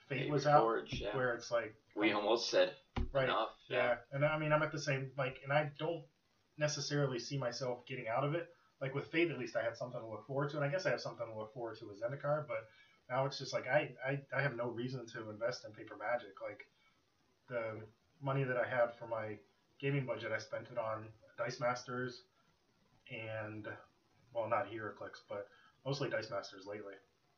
Fate 0.07 0.29
was 0.29 0.47
out, 0.47 0.83
yeah. 0.93 1.15
where 1.15 1.33
it's 1.33 1.51
like 1.51 1.73
we 1.95 2.11
almost 2.13 2.49
said 2.49 2.73
right, 3.11 3.25
enough. 3.25 3.49
yeah. 3.69 3.95
and 4.11 4.23
I 4.25 4.37
mean 4.37 4.51
I'm 4.53 4.63
at 4.63 4.71
the 4.71 4.79
same 4.79 5.11
like, 5.17 5.39
and 5.43 5.51
I 5.51 5.71
don't 5.79 6.03
necessarily 6.57 7.19
see 7.19 7.37
myself 7.37 7.85
getting 7.85 8.07
out 8.07 8.23
of 8.23 8.33
it. 8.35 8.49
Like 8.81 8.93
with 8.95 9.07
Fate, 9.07 9.31
at 9.31 9.39
least 9.39 9.55
I 9.55 9.63
had 9.63 9.75
something 9.75 9.99
to 9.99 10.07
look 10.07 10.25
forward 10.27 10.49
to, 10.51 10.57
and 10.57 10.65
I 10.65 10.69
guess 10.69 10.85
I 10.85 10.91
have 10.91 11.01
something 11.01 11.25
to 11.25 11.37
look 11.37 11.53
forward 11.53 11.77
to 11.79 11.85
with 11.87 12.01
Zendikar. 12.01 12.45
But 12.47 12.67
now 13.09 13.25
it's 13.25 13.37
just 13.39 13.51
like 13.53 13.67
I, 13.67 13.89
I, 14.05 14.19
I 14.35 14.41
have 14.41 14.55
no 14.55 14.69
reason 14.69 15.05
to 15.13 15.29
invest 15.29 15.65
in 15.65 15.71
Paper 15.71 15.95
Magic. 15.99 16.39
Like 16.41 16.67
the 17.47 17.81
money 18.21 18.43
that 18.43 18.57
I 18.57 18.67
had 18.67 18.95
for 18.99 19.07
my 19.07 19.37
gaming 19.79 20.05
budget, 20.05 20.31
I 20.31 20.39
spent 20.39 20.67
it 20.71 20.77
on 20.77 21.05
Dice 21.37 21.59
Masters, 21.59 22.23
and 23.11 23.67
well, 24.33 24.49
not 24.49 24.71
HeroClix, 24.71 25.21
but 25.29 25.47
mostly 25.85 26.09
Dice 26.09 26.29
Masters 26.29 26.65
lately. 26.65 26.93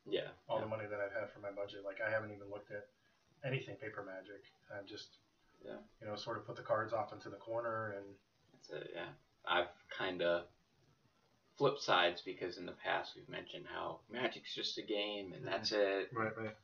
Yeah. 0.06 0.32
All 0.48 0.58
yeah. 0.58 0.64
the 0.64 0.70
money 0.70 0.86
that 0.90 1.00
I've 1.00 1.14
had 1.14 1.32
for 1.32 1.40
my 1.40 1.52
budget, 1.52 1.84
like 1.86 1.98
I 2.06 2.10
haven't 2.10 2.32
even 2.32 2.50
looked 2.50 2.72
at 2.72 2.88
anything 3.46 3.76
Paper 3.76 4.04
Magic. 4.04 4.44
I've 4.76 4.86
just, 4.86 5.18
Yeah. 5.64 5.78
you 6.02 6.08
know, 6.08 6.16
sort 6.16 6.38
of 6.38 6.46
put 6.46 6.56
the 6.56 6.64
cards 6.64 6.94
off 6.94 7.14
into 7.14 7.30
the 7.30 7.38
corner 7.38 7.96
and 7.98 8.06
That's 8.54 8.70
it, 8.84 8.92
yeah. 8.96 9.10
I've 9.46 9.70
kind 9.96 10.22
of 10.22 10.46
flip 11.58 11.78
sides 11.80 12.22
because 12.22 12.58
in 12.58 12.66
the 12.66 12.72
past 12.84 13.16
we've 13.16 13.30
mentioned 13.30 13.66
how 13.72 14.00
Magic's 14.12 14.56
just 14.56 14.78
a 14.78 14.82
game 14.82 15.34
and 15.34 15.44
mm-hmm. 15.44 15.52
that's 15.52 15.72
it. 15.72 16.10
right, 16.14 16.36
right. 16.38 16.56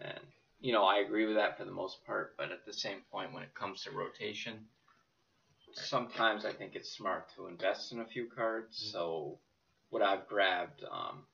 And, 0.00 0.20
you 0.60 0.72
know, 0.72 0.84
I 0.84 0.98
agree 0.98 1.26
with 1.26 1.36
that 1.36 1.56
for 1.58 1.64
the 1.64 1.70
most 1.72 2.04
part, 2.04 2.34
but 2.36 2.50
at 2.50 2.64
the 2.66 2.72
same 2.72 3.02
point, 3.10 3.32
when 3.32 3.42
it 3.42 3.54
comes 3.54 3.82
to 3.84 3.90
rotation, 3.92 4.66
sometimes 5.72 6.44
I 6.44 6.52
think 6.52 6.74
it's 6.74 6.90
smart 6.90 7.28
to 7.36 7.46
invest 7.46 7.92
in 7.92 8.00
a 8.00 8.06
few 8.06 8.26
cards. 8.28 8.82
Mhm. 8.82 8.92
So, 8.92 9.38
what 9.90 10.02
I've 10.02 10.26
grabbed 10.26 10.84
um, 10.84 11.24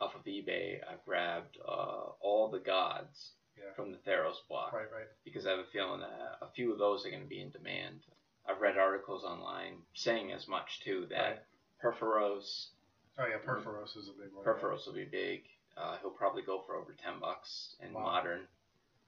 off 0.00 0.14
of 0.14 0.24
eBay, 0.24 0.80
I've 0.88 1.04
grabbed 1.04 1.58
uh, 1.66 2.12
all 2.20 2.48
the 2.50 2.60
gods 2.60 3.32
Yeah. 3.56 3.72
from 3.74 3.92
the 3.92 3.98
Theros 3.98 4.36
block 4.48 4.72
Right, 4.72 4.90
right. 4.92 5.06
because 5.24 5.46
I 5.46 5.50
have 5.50 5.58
a 5.60 5.64
feeling 5.64 6.00
that 6.00 6.38
a 6.40 6.48
few 6.54 6.72
of 6.72 6.78
those 6.78 7.04
are 7.04 7.10
going 7.10 7.22
to 7.22 7.28
be 7.28 7.40
in 7.40 7.50
demand. 7.50 8.04
I've 8.46 8.60
read 8.60 8.78
articles 8.78 9.24
online 9.24 9.82
saying 9.94 10.32
as 10.32 10.48
much 10.48 10.80
too 10.80 11.06
that 11.06 11.46
Right. 11.82 11.94
Purphoros, 11.94 12.70
Oh 13.18 13.26
yeah, 13.26 13.38
Purphoros 13.38 13.96
is 13.96 14.08
a 14.08 14.12
big 14.12 14.32
one. 14.32 14.44
Purphoros 14.44 14.86
will 14.86 14.94
be 14.94 15.04
big. 15.04 15.44
Uh, 15.80 15.96
he'll 16.02 16.10
probably 16.10 16.42
go 16.42 16.60
for 16.66 16.74
over 16.76 16.92
ten 17.02 17.18
bucks 17.20 17.74
in 17.80 17.92
Wow. 17.94 18.02
modern 18.02 18.40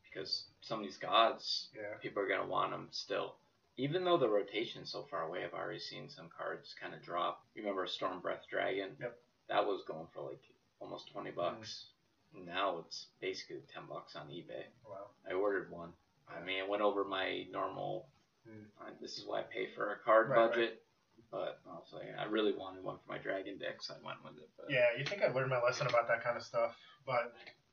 because 0.04 0.44
some 0.62 0.78
of 0.80 0.84
these 0.84 0.96
gods 0.96 1.68
Yeah. 1.74 1.94
people 2.00 2.22
are 2.22 2.28
going 2.28 2.40
to 2.40 2.46
want 2.46 2.70
them 2.70 2.88
still. 2.92 3.36
Even 3.76 4.04
though 4.04 4.16
the 4.18 4.28
rotation's 4.28 4.90
so 4.90 5.02
far 5.04 5.22
away, 5.22 5.44
I've 5.44 5.54
already 5.54 5.78
seen 5.80 6.08
some 6.08 6.28
cards 6.30 6.74
kind 6.80 6.94
of 6.94 7.02
drop. 7.02 7.44
You 7.54 7.62
remember 7.62 7.86
Stormbreath 7.86 8.46
Dragon? 8.48 8.96
Yep. 9.00 9.18
That 9.48 9.66
was 9.66 9.82
going 9.84 10.06
for 10.14 10.22
like 10.22 10.42
almost 10.80 11.10
twenty 11.10 11.30
bucks. 11.30 11.86
Now 12.34 12.78
it's 12.78 13.06
basically 13.20 13.62
ten 13.72 13.84
bucks 13.86 14.16
on 14.16 14.28
eBay. 14.28 14.64
Wow. 14.88 15.08
I 15.28 15.32
ordered 15.34 15.70
one. 15.70 15.92
I 16.28 16.40
mean, 16.42 16.58
it 16.58 16.68
went 16.68 16.82
over 16.82 17.04
my 17.04 17.46
normal. 17.50 18.06
Hmm. 18.48 18.64
Uh, 18.80 18.90
this 19.00 19.18
is 19.18 19.24
why 19.26 19.40
I 19.40 19.42
pay 19.42 19.66
for 19.74 19.92
a 19.92 19.98
card 19.98 20.30
Right, 20.30 20.48
budget. 20.50 20.82
But 21.32 21.58
I 21.66 21.74
was 21.74 21.88
like, 21.94 22.12
I 22.20 22.24
really 22.24 22.52
wanted 22.52 22.84
one 22.84 22.98
for 22.98 23.10
my 23.10 23.16
dragon 23.16 23.56
deck, 23.56 23.80
so 23.80 23.94
I 23.94 24.06
went 24.06 24.22
with 24.22 24.36
it. 24.36 24.50
But 24.56 24.70
Yeah, 24.70 24.84
you 24.98 25.04
think 25.04 25.22
I 25.22 25.32
learned 25.32 25.48
my 25.48 25.60
lesson 25.60 25.86
about 25.86 26.06
that 26.08 26.22
kind 26.22 26.36
of 26.36 26.42
stuff, 26.42 26.76
but 27.06 27.32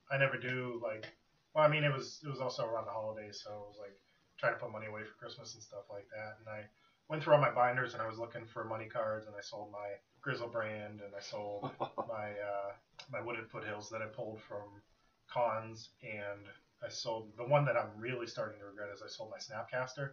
I 0.09 0.17
never 0.17 0.37
do. 0.37 0.79
Like, 0.81 1.11
well, 1.53 1.65
I 1.65 1.67
mean, 1.67 1.83
it 1.83 1.91
was 1.91 2.21
it 2.23 2.29
was 2.29 2.39
also 2.39 2.65
around 2.65 2.85
the 2.85 2.91
holidays, 2.91 3.41
so 3.43 3.51
it 3.51 3.67
was 3.67 3.77
like 3.77 3.99
trying 4.37 4.53
to 4.53 4.59
put 4.59 4.71
money 4.71 4.87
away 4.87 5.03
for 5.03 5.13
Christmas 5.19 5.53
and 5.55 5.61
stuff 5.61 5.83
like 5.91 6.07
that. 6.15 6.37
And 6.39 6.47
I 6.47 6.63
went 7.09 7.21
through 7.21 7.33
all 7.33 7.41
my 7.41 7.51
binders 7.51 7.93
and 7.93 8.01
I 8.01 8.07
was 8.07 8.17
looking 8.17 8.45
for 8.45 8.63
money 8.63 8.87
cards, 8.87 9.27
and 9.27 9.35
I 9.35 9.41
sold 9.41 9.73
my 9.73 9.99
Griselbrand, 10.23 11.03
and 11.03 11.13
I 11.15 11.19
sold 11.19 11.69
my 12.07 12.31
uh, 12.31 12.71
my 13.11 13.19
Wooded 13.19 13.51
Foothills 13.51 13.89
that 13.89 14.01
I 14.01 14.05
pulled 14.05 14.39
from 14.47 14.81
cons, 15.27 15.89
and 16.01 16.47
I 16.81 16.87
sold 16.87 17.35
the 17.35 17.43
one 17.43 17.65
that 17.65 17.75
I'm 17.75 17.91
really 17.97 18.25
starting 18.25 18.59
to 18.59 18.65
regret 18.65 18.87
is 18.93 19.01
I 19.03 19.09
sold 19.09 19.31
my 19.31 19.37
Snapcaster. 19.37 20.11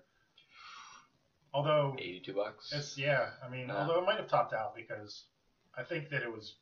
Although 1.57 1.97
eighty-two 1.99 2.35
bucks. 2.35 2.71
it's 2.73 2.99
yeah. 2.99 3.31
I 3.43 3.49
mean, 3.49 3.71
although 3.71 3.99
it 4.01 4.05
might 4.05 4.19
have 4.19 4.29
topped 4.29 4.53
out 4.53 4.75
because 4.77 5.25
I 5.75 5.83
think 5.83 6.11
that 6.11 6.23
it 6.23 6.31
was 6.31 6.57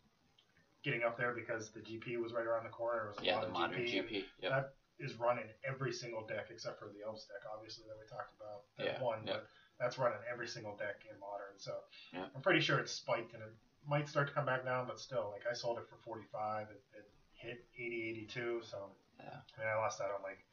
getting 0.84 1.02
up 1.02 1.16
there 1.18 1.32
because 1.34 1.70
the 1.70 1.80
GP 1.80 2.22
was 2.22 2.32
right 2.32 2.46
around 2.46 2.62
the 2.62 2.70
corner. 2.70 3.06
It 3.06 3.08
was 3.08 3.18
a 3.18 3.24
yeah, 3.24 3.34
lot 3.34 3.40
the 3.42 3.46
of 3.48 3.52
modern 3.54 3.80
GP. 3.80 3.94
GP. 4.06 4.24
Yep. 4.42 4.50
That 4.52 4.74
is 5.00 5.14
running 5.18 5.48
every 5.66 5.92
single 5.92 6.24
deck 6.24 6.46
except 6.50 6.78
for 6.78 6.86
the 6.94 7.04
Elves 7.04 7.24
deck, 7.24 7.42
obviously 7.52 7.84
that 7.88 7.96
we 7.98 8.06
talked 8.06 8.30
about. 8.38 8.62
That 8.78 8.84
Yeah, 8.86 9.02
one, 9.02 9.18
yeah. 9.26 9.32
but 9.42 9.46
that's 9.80 9.98
running 9.98 10.18
every 10.30 10.46
single 10.46 10.76
deck 10.76 11.02
in 11.10 11.18
modern. 11.18 11.58
So 11.58 11.74
Yeah. 12.12 12.26
I'm 12.36 12.42
pretty 12.42 12.60
sure 12.60 12.78
it's 12.78 12.92
spiked 12.92 13.34
and 13.34 13.42
it 13.42 13.50
might 13.88 14.08
start 14.08 14.28
to 14.28 14.34
come 14.34 14.46
back 14.46 14.64
down, 14.64 14.86
but 14.86 15.00
still, 15.00 15.30
like 15.34 15.42
I 15.50 15.54
sold 15.54 15.78
it 15.78 15.88
for 15.90 15.96
45. 16.04 16.68
It, 16.70 16.82
it 16.96 17.10
hit 17.34 17.64
80, 17.76 18.10
82. 18.30 18.62
So 18.62 18.90
Yeah. 19.18 19.26
I 19.34 19.58
mean, 19.58 19.68
I 19.68 19.74
lost 19.80 19.98
that 19.98 20.12
on 20.14 20.22
like 20.22 20.44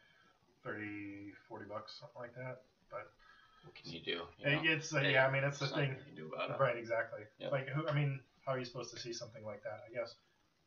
30, 0.63 1.33
40 1.47 1.65
bucks, 1.65 1.99
something 1.99 2.17
like 2.21 2.33
that. 2.35 2.63
What 3.63 3.75
can 3.75 3.91
you 3.91 3.99
do? 4.01 4.21
You 4.39 4.45
know? 4.55 4.61
it's 4.63 4.93
uh, 4.93 4.99
Hey, 4.99 5.13
yeah. 5.13 5.27
I 5.27 5.31
mean, 5.31 5.43
it's 5.43 5.59
the 5.59 5.67
thing. 5.67 5.89
you 5.89 6.03
can 6.05 6.15
do 6.15 6.31
about 6.33 6.51
it. 6.51 6.59
Right, 6.61 6.77
exactly. 6.77 7.21
Yep. 7.39 7.51
Like 7.51 7.69
who? 7.69 7.87
I 7.87 7.93
mean, 7.93 8.19
how 8.45 8.53
are 8.53 8.59
you 8.59 8.65
supposed 8.65 8.91
to 8.93 8.99
see 8.99 9.13
something 9.13 9.45
like 9.45 9.63
that? 9.63 9.81
I 9.89 9.93
guess 9.93 10.15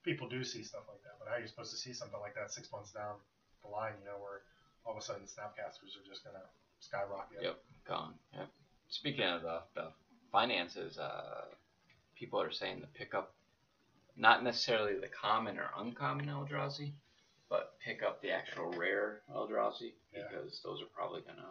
people 0.04 0.28
do 0.28 0.44
see 0.44 0.62
stuff 0.62 0.82
like 0.88 1.02
that, 1.02 1.16
but 1.18 1.28
how 1.28 1.34
are 1.36 1.40
you 1.40 1.48
supposed 1.48 1.70
to 1.72 1.76
see 1.78 1.92
something 1.92 2.20
like 2.20 2.34
that 2.34 2.52
six 2.52 2.70
months 2.72 2.92
down 2.92 3.16
the 3.62 3.68
line? 3.70 3.92
You 4.00 4.06
know, 4.06 4.18
where 4.18 4.42
all 4.86 4.92
of 4.92 4.98
a 4.98 5.04
sudden 5.04 5.22
Snapcasters 5.24 5.96
are 5.98 6.06
just 6.08 6.24
gonna 6.24 6.44
skyrocket. 6.80 7.38
Yep. 7.42 7.56
Gone. 7.86 8.14
Yep. 8.34 8.48
Speaking 8.88 9.24
of 9.24 9.42
the, 9.42 9.60
the 9.74 9.88
finances, 10.30 10.98
uh, 10.98 11.46
people 12.16 12.40
are 12.40 12.52
saying 12.52 12.80
to 12.80 12.86
pick 12.88 13.14
up 13.14 13.34
not 14.16 14.44
necessarily 14.44 14.94
the 15.00 15.08
common 15.08 15.58
or 15.58 15.70
uncommon 15.78 16.26
Eldrazi, 16.26 16.92
but 17.48 17.74
pick 17.84 18.02
up 18.02 18.22
the 18.22 18.30
actual 18.30 18.70
rare 18.72 19.22
Eldrazi 19.34 19.92
Yeah. 20.14 20.22
because 20.30 20.60
those 20.64 20.80
are 20.82 20.86
probably 20.94 21.22
gonna 21.22 21.48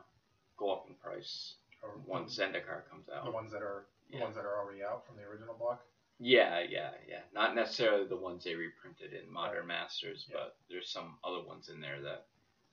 go 0.63 0.71
up 0.71 0.85
in 0.87 0.95
price 0.95 1.55
Or 1.81 1.89
once 2.05 2.37
Zendikar 2.39 2.87
comes 2.89 3.09
out. 3.13 3.25
the 3.25 3.31
ones 3.31 3.51
that 3.51 3.61
are 3.61 3.85
the 4.09 4.17
Yeah. 4.17 4.23
ones 4.23 4.35
that 4.35 4.45
are 4.45 4.57
already 4.59 4.83
out 4.83 5.05
from 5.05 5.15
the 5.17 5.23
original 5.23 5.55
block. 5.55 5.83
Yeah, 6.19 6.59
yeah, 6.61 6.91
yeah. 7.07 7.21
Not 7.33 7.55
necessarily 7.55 8.05
the 8.07 8.15
ones 8.15 8.43
they 8.43 8.55
reprinted 8.55 9.13
in 9.13 9.29
Modern 9.31 9.67
Right. 9.67 9.79
Masters, 9.79 10.25
Yeah. 10.29 10.35
but 10.37 10.57
there's 10.69 10.89
some 10.89 11.17
other 11.23 11.41
ones 11.41 11.69
in 11.69 11.81
there 11.81 11.99
that 12.01 12.27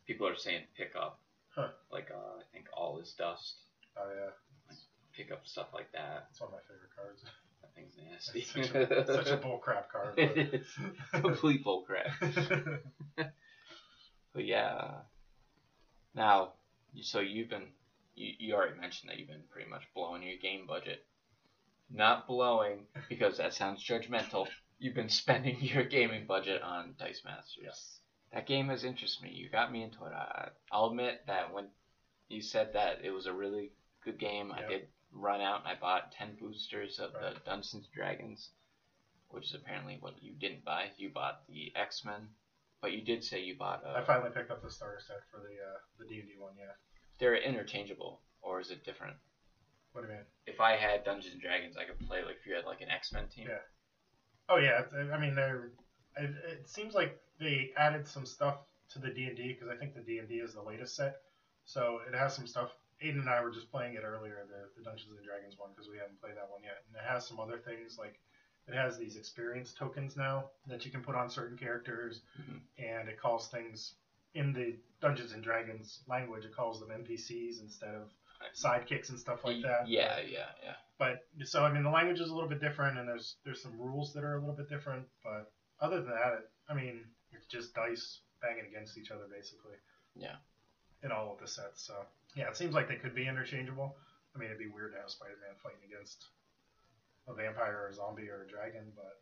people 0.07 0.27
are 0.29 0.37
saying 0.37 0.65
pick 0.77 0.95
up. 0.95 1.21
Huh. 1.55 1.71
Like 1.91 2.11
uh, 2.11 2.39
I 2.39 2.45
think 2.53 2.69
All 2.73 2.99
Is 3.01 3.13
Dust. 3.15 3.57
Oh 3.97 4.09
yeah, 4.15 4.31
Pick 5.13 5.33
up 5.33 5.45
stuff 5.47 5.69
like 5.75 5.91
that. 5.93 6.29
it's 6.31 6.41
one 6.41 6.49
of 6.51 6.55
my 6.55 6.61
favorite 6.69 6.95
cards. 6.95 7.25
That 7.63 7.75
thing's 7.75 7.97
nasty. 7.99 8.41
It's 8.41 8.53
such 8.53 8.71
a, 8.75 9.07
such 9.07 9.29
a 9.29 9.37
bull 9.37 9.59
crap 9.59 9.91
card. 9.91 10.17
It 10.19 10.35
but- 10.53 10.61
is 10.61 10.79
complete 11.11 11.65
bull 11.65 11.83
crap. 11.83 12.13
But 14.33 14.45
yeah. 14.45 14.93
Now, 16.15 16.53
so 17.03 17.19
you've 17.21 17.49
been, 17.51 17.67
you, 18.21 18.33
you 18.39 18.55
already 18.55 18.79
mentioned 18.79 19.11
that 19.11 19.19
you've 19.19 19.29
been 19.29 19.45
pretty 19.51 19.69
much 19.71 19.83
blowing 19.95 20.23
your 20.23 20.37
game 20.37 20.67
budget. 20.67 21.05
Not 21.93 22.27
blowing, 22.29 22.87
because 23.09 23.39
that 23.39 23.55
sounds 23.55 23.85
judgmental. 23.85 24.47
You've 24.79 24.95
been 24.95 25.09
spending 25.09 25.57
your 25.61 25.85
gaming 25.85 26.27
budget 26.27 26.63
on 26.63 26.95
Dice 26.99 27.23
Masters. 27.25 27.63
yes. 27.65 27.97
That 28.33 28.47
game 28.47 28.69
has 28.69 28.85
interested 28.85 29.25
me. 29.25 29.31
You 29.35 29.49
got 29.51 29.73
me 29.73 29.83
into 29.83 30.05
it. 30.05 30.13
I, 30.13 30.51
I'll 30.71 30.87
admit 30.91 31.23
that 31.27 31.53
when 31.53 31.67
you 32.29 32.41
said 32.41 32.75
that 32.75 32.99
it 33.03 33.11
was 33.11 33.27
a 33.27 33.33
really 33.33 33.73
good 34.05 34.19
game, 34.21 34.53
I 34.53 34.65
did 34.69 34.87
run 35.13 35.41
out 35.41 35.61
and 35.61 35.69
I 35.69 35.75
bought 35.81 36.13
10 36.13 36.37
boosters 36.41 37.01
of 37.01 37.13
the 37.13 37.35
Dungeons 37.45 37.75
and 37.75 37.83
Dragons, 37.93 38.51
which 39.31 39.47
is 39.47 39.55
apparently 39.55 39.97
what 40.01 40.23
you 40.23 40.35
didn't 40.39 40.65
buy. 40.65 40.91
You 40.97 41.11
bought 41.11 41.41
the 41.49 41.73
X 41.75 42.05
Men, 42.05 42.29
but 42.81 42.93
you 42.93 43.03
did 43.03 43.25
say 43.25 43.41
you 43.43 43.57
bought 43.59 43.83
I 43.85 44.01
a. 44.01 44.05
finally 44.05 44.31
picked 44.31 44.53
up 44.53 44.63
the 44.63 44.71
starter 44.71 45.01
set 45.05 45.23
for 45.33 45.39
the 45.39 45.57
uh, 45.59 45.79
the 45.99 46.07
D 46.07 46.21
and 46.21 46.29
D 46.29 46.35
one. 46.39 46.53
Yeah. 46.57 46.71
They're 47.21 47.37
interchangeable, 47.37 48.21
or 48.41 48.61
is 48.61 48.71
it 48.71 48.83
different? 48.83 49.15
What 49.93 50.03
do 50.03 50.09
you 50.09 50.15
mean? 50.15 50.25
If 50.47 50.59
I 50.61 50.75
had 50.77 51.05
Dungeons 51.05 51.35
and 51.35 51.43
Dragons, 51.43 51.77
I 51.77 51.85
could 51.85 51.99
play 52.07 52.25
like 52.25 52.37
if 52.41 52.47
you 52.47 52.55
had 52.55 52.65
like 52.65 52.81
an 52.81 52.89
X 52.89 53.13
Men 53.13 53.29
team. 53.29 53.47
Yeah. 53.49 53.59
Oh 54.49 54.57
yeah, 54.57 54.81
it's- 54.81 55.11
I 55.13 55.19
mean 55.19 55.35
they're. 55.35 55.71
It, 56.17 56.35
it 56.45 56.69
seems 56.69 56.95
like 56.95 57.21
they 57.39 57.71
added 57.77 58.09
some 58.09 58.27
stuff 58.27 58.57
to 58.91 58.99
the 58.99 59.11
D 59.11 59.27
and 59.27 59.37
D 59.37 59.53
because 59.53 59.69
I 59.69 59.77
think 59.77 59.95
the 59.95 60.01
D 60.01 60.19
and 60.19 60.29
D 60.29 60.37
is 60.37 60.55
the 60.55 60.63
latest 60.63 60.97
set, 60.97 61.17
so 61.65 62.01
it 62.09 62.15
has 62.15 62.35
some 62.35 62.47
stuff. 62.47 62.71
Aiden 63.03 63.21
and 63.21 63.31
I 63.31 63.41
were 63.41 63.51
just 63.51 63.71
playing 63.71 63.95
it 63.95 64.03
earlier, 64.05 64.45
the, 64.47 64.69
the 64.77 64.85
Dungeons 64.85 65.13
and 65.17 65.25
Dragons 65.25 65.57
one, 65.57 65.71
because 65.71 65.89
we 65.89 65.97
haven't 65.97 66.21
played 66.21 66.37
that 66.37 66.51
one 66.51 66.63
yet, 66.63 66.83
and 66.89 66.97
it 66.97 67.09
has 67.09 67.27
some 67.27 67.41
other 67.41 67.57
things 67.59 67.97
like 67.99 68.19
it 68.67 68.75
has 68.75 68.99
these 68.99 69.17
experience 69.17 69.73
tokens 69.73 70.17
now 70.17 70.51
that 70.67 70.85
you 70.85 70.91
can 70.91 71.01
put 71.03 71.15
on 71.15 71.31
certain 71.31 71.57
characters, 71.57 72.21
Mhm. 72.39 72.61
and 72.79 73.09
it 73.09 73.19
calls 73.21 73.49
things 73.49 73.95
in 74.35 74.53
the 74.53 74.77
Dungeons 75.01 75.33
and 75.33 75.43
Dragons 75.43 76.01
language. 76.09 76.45
It 76.45 76.55
calls 76.55 76.81
them 76.81 76.91
NPCs 76.91 77.61
instead 77.63 77.95
of 77.95 78.11
sidekicks 78.55 79.11
and 79.11 79.19
stuff 79.19 79.45
like 79.45 79.63
that. 79.63 79.89
Yeah, 79.89 80.19
yeah, 80.21 80.51
yeah. 80.63 80.75
But 80.99 81.25
so 81.45 81.65
I 81.65 81.73
mean, 81.73 81.83
the 81.83 81.91
language 81.91 82.21
is 82.21 82.31
a 82.31 82.35
little 82.35 82.49
bit 82.49 82.61
different, 82.61 82.99
and 82.99 83.09
there's 83.09 83.37
there's 83.45 83.63
some 83.63 83.79
rules 83.81 84.13
that 84.15 84.25
are 84.25 84.37
a 84.37 84.41
little 84.41 84.57
bit 84.57 84.69
different. 84.69 85.07
But 85.25 85.51
other 85.81 86.03
than 86.03 86.11
that, 86.11 86.33
it, 86.35 86.51
I 86.69 86.75
mean, 86.75 87.01
it's 87.33 87.47
just 87.47 87.75
dice 87.75 88.21
banging 88.43 88.67
against 88.71 88.99
each 88.99 89.11
other 89.11 89.25
basically. 89.31 89.77
Yeah. 90.15 90.37
In 91.03 91.13
all 91.13 91.33
of 91.33 91.41
the 91.41 91.49
sets, 91.49 91.87
so 91.87 91.95
yeah, 92.37 92.49
it 92.49 92.57
seems 92.57 92.75
like 92.75 92.87
they 92.89 92.97
could 92.97 93.15
be 93.15 93.27
interchangeable. 93.27 93.97
I 94.37 94.39
mean, 94.39 94.49
it'd 94.49 94.59
be 94.59 94.69
weird 94.69 94.93
to 94.93 95.01
have 95.01 95.11
Spider-Man 95.11 95.57
fighting 95.63 95.81
against 95.89 96.27
a 97.27 97.33
vampire 97.33 97.85
or 97.85 97.89
a 97.89 97.95
zombie 97.95 98.29
or 98.29 98.45
a 98.45 98.49
dragon, 98.49 98.93
but 98.95 99.17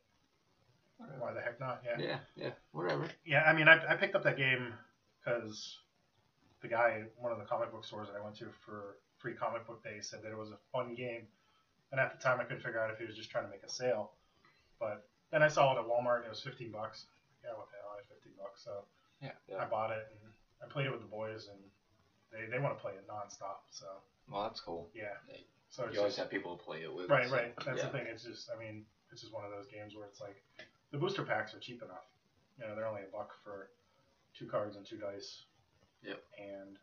why 1.20 1.32
the 1.32 1.40
heck 1.40 1.60
not? 1.60 1.82
Yeah. 1.84 2.04
Yeah, 2.04 2.18
yeah, 2.36 2.50
whatever. 2.72 3.08
Yeah, 3.24 3.44
I 3.44 3.52
mean, 3.52 3.68
I, 3.68 3.92
I 3.92 3.94
picked 3.94 4.16
up 4.16 4.24
that 4.24 4.36
game 4.36 4.74
because 5.28 5.78
the 6.62 6.68
guy, 6.68 7.02
one 7.16 7.32
of 7.32 7.38
the 7.38 7.44
comic 7.44 7.70
book 7.70 7.84
stores 7.84 8.08
that 8.08 8.16
I 8.18 8.22
went 8.22 8.36
to 8.38 8.46
for 8.64 8.96
free 9.18 9.34
comic 9.34 9.66
book 9.66 9.82
day, 9.82 9.98
said 10.00 10.22
that 10.22 10.30
it 10.32 10.38
was 10.38 10.50
a 10.50 10.58
fun 10.72 10.94
game. 10.94 11.26
And 11.90 12.00
at 12.00 12.16
the 12.16 12.22
time, 12.22 12.40
I 12.40 12.44
couldn't 12.44 12.62
figure 12.62 12.80
out 12.80 12.90
if 12.90 12.98
he 12.98 13.06
was 13.06 13.16
just 13.16 13.30
trying 13.30 13.44
to 13.44 13.50
make 13.50 13.62
a 13.64 13.68
sale. 13.68 14.10
But 14.78 15.06
then 15.30 15.42
I 15.42 15.48
saw 15.48 15.72
it 15.74 15.80
at 15.80 15.86
Walmart, 15.86 16.16
and 16.16 16.26
it 16.26 16.30
was 16.30 16.42
15 16.42 16.70
bucks. 16.70 17.06
Yeah, 17.44 17.56
what 17.56 17.70
the 17.70 17.76
hell? 17.80 17.94
I 17.94 18.04
had 18.04 18.08
15 18.08 18.32
bucks, 18.38 18.62
so 18.64 18.84
Yeah, 19.22 19.32
I 19.58 19.64
bought 19.64 19.90
it 19.90 20.06
and 20.10 20.32
I 20.62 20.66
played 20.70 20.86
it 20.86 20.92
with 20.92 21.00
the 21.00 21.06
boys, 21.10 21.48
and 21.48 21.58
they, 22.32 22.50
they 22.50 22.58
want 22.58 22.76
to 22.76 22.80
play 22.82 22.92
it 22.92 23.06
nonstop. 23.08 23.64
So 23.70 23.86
Well, 24.30 24.42
that's 24.42 24.60
cool. 24.60 24.90
yeah, 24.92 25.16
Hey, 25.26 25.44
so 25.70 25.84
it's 25.84 25.94
You 25.94 26.00
always 26.00 26.12
just, 26.14 26.18
have 26.18 26.30
people 26.30 26.56
to 26.56 26.62
play 26.62 26.82
it 26.82 26.92
with. 26.92 27.08
right, 27.08 27.28
so, 27.28 27.34
right. 27.34 27.54
That's 27.64 27.78
yeah. 27.78 27.86
the 27.86 27.92
thing. 27.98 28.06
It's 28.10 28.24
just, 28.24 28.50
I 28.54 28.58
mean, 28.58 28.84
it's 29.10 29.22
just 29.22 29.32
one 29.32 29.44
of 29.44 29.50
those 29.50 29.66
games 29.66 29.94
where 29.94 30.04
it's 30.04 30.20
like 30.20 30.42
the 30.92 30.98
booster 30.98 31.22
packs 31.22 31.54
are 31.54 31.58
cheap 31.58 31.82
enough. 31.82 32.04
You 32.58 32.66
know, 32.66 32.74
they're 32.74 32.86
only 32.86 33.02
a 33.02 33.12
buck 33.12 33.32
for 33.42 33.70
two 34.38 34.46
cards 34.46 34.76
and 34.76 34.86
two 34.86 34.98
dice. 34.98 35.44
Yep. 36.02 36.22
And 36.38 36.78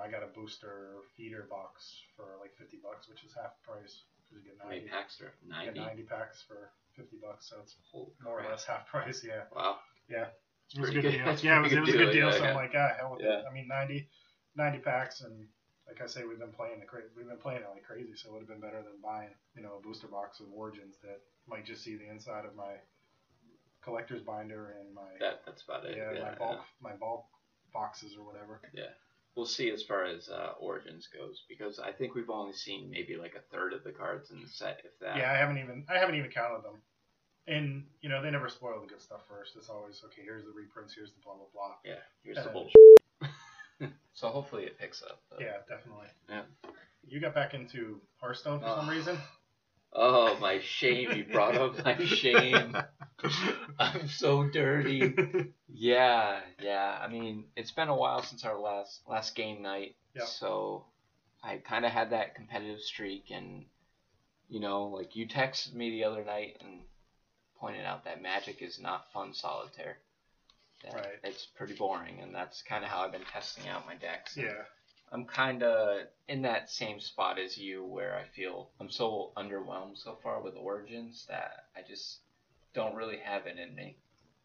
I 0.00 0.08
got 0.10 0.22
a 0.22 0.30
booster 0.32 1.02
feeder 1.16 1.46
box 1.50 2.00
for 2.16 2.38
like 2.40 2.54
fifty 2.56 2.78
bucks, 2.82 3.08
which 3.08 3.24
is 3.24 3.34
half 3.34 3.60
price 3.66 4.04
because 4.30 4.44
you 4.44 4.50
get 4.50 4.58
How 4.62 4.68
many 4.68 4.80
ninety. 4.80 4.90
packs 4.94 5.20
are 5.20 5.34
you 5.42 5.50
get 5.52 5.74
90? 5.74 5.80
ninety 5.80 6.02
packs 6.04 6.42
for 6.46 6.70
fifty 6.96 7.16
bucks, 7.20 7.50
so 7.50 7.56
it's 7.62 7.74
Holy 7.90 8.12
more 8.22 8.40
or 8.40 8.48
less 8.48 8.64
half 8.64 8.86
price. 8.92 9.22
Yeah, 9.26 9.44
Wow. 9.54 9.76
Yeah. 10.08 10.26
It 10.74 10.80
was 10.80 10.88
a 10.90 10.92
good 10.94 11.02
good. 11.02 11.12
deal. 11.12 11.36
Yeah, 11.42 11.58
it 11.58 11.62
was, 11.62 11.72
it 11.72 11.80
was 11.80 11.88
a 11.92 11.98
good 11.98 12.12
deal. 12.12 12.30
yeah, 12.30 12.38
so 12.38 12.44
yeah. 12.44 12.50
I'm 12.50 12.56
like, 12.56 12.72
ah, 12.74 12.92
hell 12.98 13.12
with 13.12 13.20
Yeah. 13.26 13.40
it. 13.40 13.44
I 13.44 13.52
mean, 13.52 13.68
90, 13.68 14.08
90 14.56 14.78
packs, 14.78 15.20
and 15.20 15.44
like 15.86 16.00
I 16.00 16.06
say, 16.06 16.24
we've 16.24 16.38
been 16.38 16.52
playing 16.56 16.80
the 16.80 16.86
cra- 16.86 17.12
we've 17.14 17.28
been 17.28 17.36
playing 17.42 17.60
it 17.60 17.68
like 17.74 17.84
crazy. 17.84 18.14
So 18.16 18.30
it 18.30 18.32
would 18.32 18.40
have 18.40 18.48
been 18.48 18.60
better 18.64 18.80
than 18.80 18.96
buying, 19.04 19.28
you 19.54 19.60
know, 19.62 19.76
a 19.76 19.82
booster 19.82 20.06
box 20.08 20.40
of 20.40 20.46
Origins 20.54 20.96
that 21.02 21.20
might 21.46 21.66
just 21.66 21.84
see 21.84 21.96
the 21.96 22.08
inside 22.08 22.46
of 22.46 22.54
my 22.56 22.80
collector's 23.82 24.22
binder 24.22 24.76
and 24.80 24.94
my 24.94 25.08
That 25.20 25.42
that's 25.46 25.62
about 25.62 25.84
it. 25.86 25.96
yeah, 25.96 26.12
Yeah, 26.12 26.22
my 26.22 26.34
bulk 26.34 26.60
my 26.80 26.92
bulk 26.92 27.24
boxes 27.72 28.16
or 28.16 28.24
whatever. 28.24 28.60
Yeah, 28.72 28.90
we'll 29.36 29.46
see 29.46 29.70
as 29.70 29.82
far 29.82 30.04
as 30.04 30.28
uh, 30.28 30.52
Origins 30.60 31.08
goes 31.08 31.44
because 31.48 31.78
I 31.78 31.92
think 31.92 32.14
we've 32.14 32.30
only 32.30 32.52
seen 32.52 32.90
maybe 32.90 33.16
like 33.16 33.34
a 33.34 33.54
third 33.54 33.72
of 33.72 33.82
the 33.84 33.92
cards 33.92 34.30
in 34.30 34.40
the 34.42 34.48
set, 34.48 34.80
if 34.84 34.98
that. 35.00 35.16
Yeah, 35.16 35.30
I 35.32 35.36
haven't 35.36 35.58
even 35.58 35.84
I 35.88 35.98
haven't 35.98 36.14
even 36.16 36.30
counted 36.30 36.64
them. 36.64 36.80
And 37.48 37.86
you 38.00 38.08
know 38.08 38.22
they 38.22 38.30
never 38.30 38.48
spoil 38.48 38.80
the 38.80 38.86
good 38.86 39.02
stuff 39.02 39.22
first. 39.28 39.56
It's 39.56 39.68
always 39.68 40.00
okay. 40.06 40.22
Here's 40.22 40.44
the 40.44 40.52
reprints. 40.52 40.94
Here's 40.94 41.10
the 41.12 41.20
blah 41.24 41.34
blah 41.34 41.46
blah. 41.52 41.74
Yeah, 41.84 41.96
Here's 42.22 42.36
the 42.36 42.50
Uh, 42.50 42.52
bullshit. 42.52 43.92
so 44.12 44.28
hopefully 44.28 44.64
it 44.64 44.78
picks 44.78 45.02
up. 45.02 45.22
Yeah, 45.40 45.56
definitely. 45.68 46.06
Yeah. 46.28 46.42
You 47.04 47.20
got 47.20 47.34
back 47.34 47.52
into 47.54 48.00
Hearthstone 48.20 48.60
for 48.60 48.66
some 48.68 48.88
Oh. 48.88 48.92
reason. 48.92 49.18
Oh 49.94 50.38
my 50.40 50.60
shame! 50.60 51.12
You 51.12 51.24
brought 51.24 51.54
up 51.56 51.84
my 51.84 51.98
shame. 52.04 52.76
I'm 53.78 54.08
so 54.08 54.48
dirty. 54.48 55.14
Yeah, 55.68 56.40
yeah. 56.60 56.98
I 57.00 57.08
mean, 57.08 57.44
it's 57.56 57.72
been 57.72 57.88
a 57.88 57.96
while 57.96 58.22
since 58.22 58.44
our 58.44 58.58
last 58.58 59.00
last 59.06 59.34
game 59.34 59.62
night, 59.62 59.96
Yep. 60.14 60.26
so 60.26 60.84
I 61.42 61.56
kind 61.58 61.84
of 61.84 61.92
had 61.92 62.10
that 62.10 62.34
competitive 62.34 62.80
streak, 62.80 63.26
and 63.30 63.66
you 64.48 64.60
know, 64.60 64.84
like 64.88 65.14
you 65.16 65.26
texted 65.28 65.74
me 65.74 65.90
the 65.90 66.04
other 66.04 66.24
night 66.24 66.56
and 66.60 66.80
pointed 67.58 67.84
out 67.84 68.04
that 68.04 68.20
Magic 68.22 68.60
is 68.62 68.80
not 68.80 69.12
fun 69.12 69.34
solitaire. 69.34 69.98
That 70.84 70.94
Right. 70.94 71.18
It's 71.22 71.46
pretty 71.46 71.74
boring, 71.74 72.20
and 72.20 72.34
that's 72.34 72.62
kind 72.62 72.82
of 72.82 72.90
how 72.90 73.02
I've 73.02 73.12
been 73.12 73.24
testing 73.32 73.68
out 73.68 73.86
my 73.86 73.94
decks. 73.94 74.36
yeah. 74.36 74.64
I'm 75.12 75.24
kind 75.26 75.62
of 75.62 76.06
in 76.28 76.42
that 76.42 76.70
same 76.70 76.98
spot 77.00 77.38
as 77.38 77.58
you, 77.58 77.84
where 77.84 78.16
I 78.16 78.24
feel 78.34 78.70
I'm 78.80 78.90
so 78.90 79.32
underwhelmed 79.36 79.98
so 79.98 80.16
far 80.22 80.40
with 80.42 80.54
Origins 80.56 81.26
that 81.28 81.66
I 81.76 81.80
just 81.86 82.18
don't 82.74 82.94
really 82.94 83.18
have 83.18 83.46
it 83.46 83.58
in 83.58 83.74
me. 83.74 83.96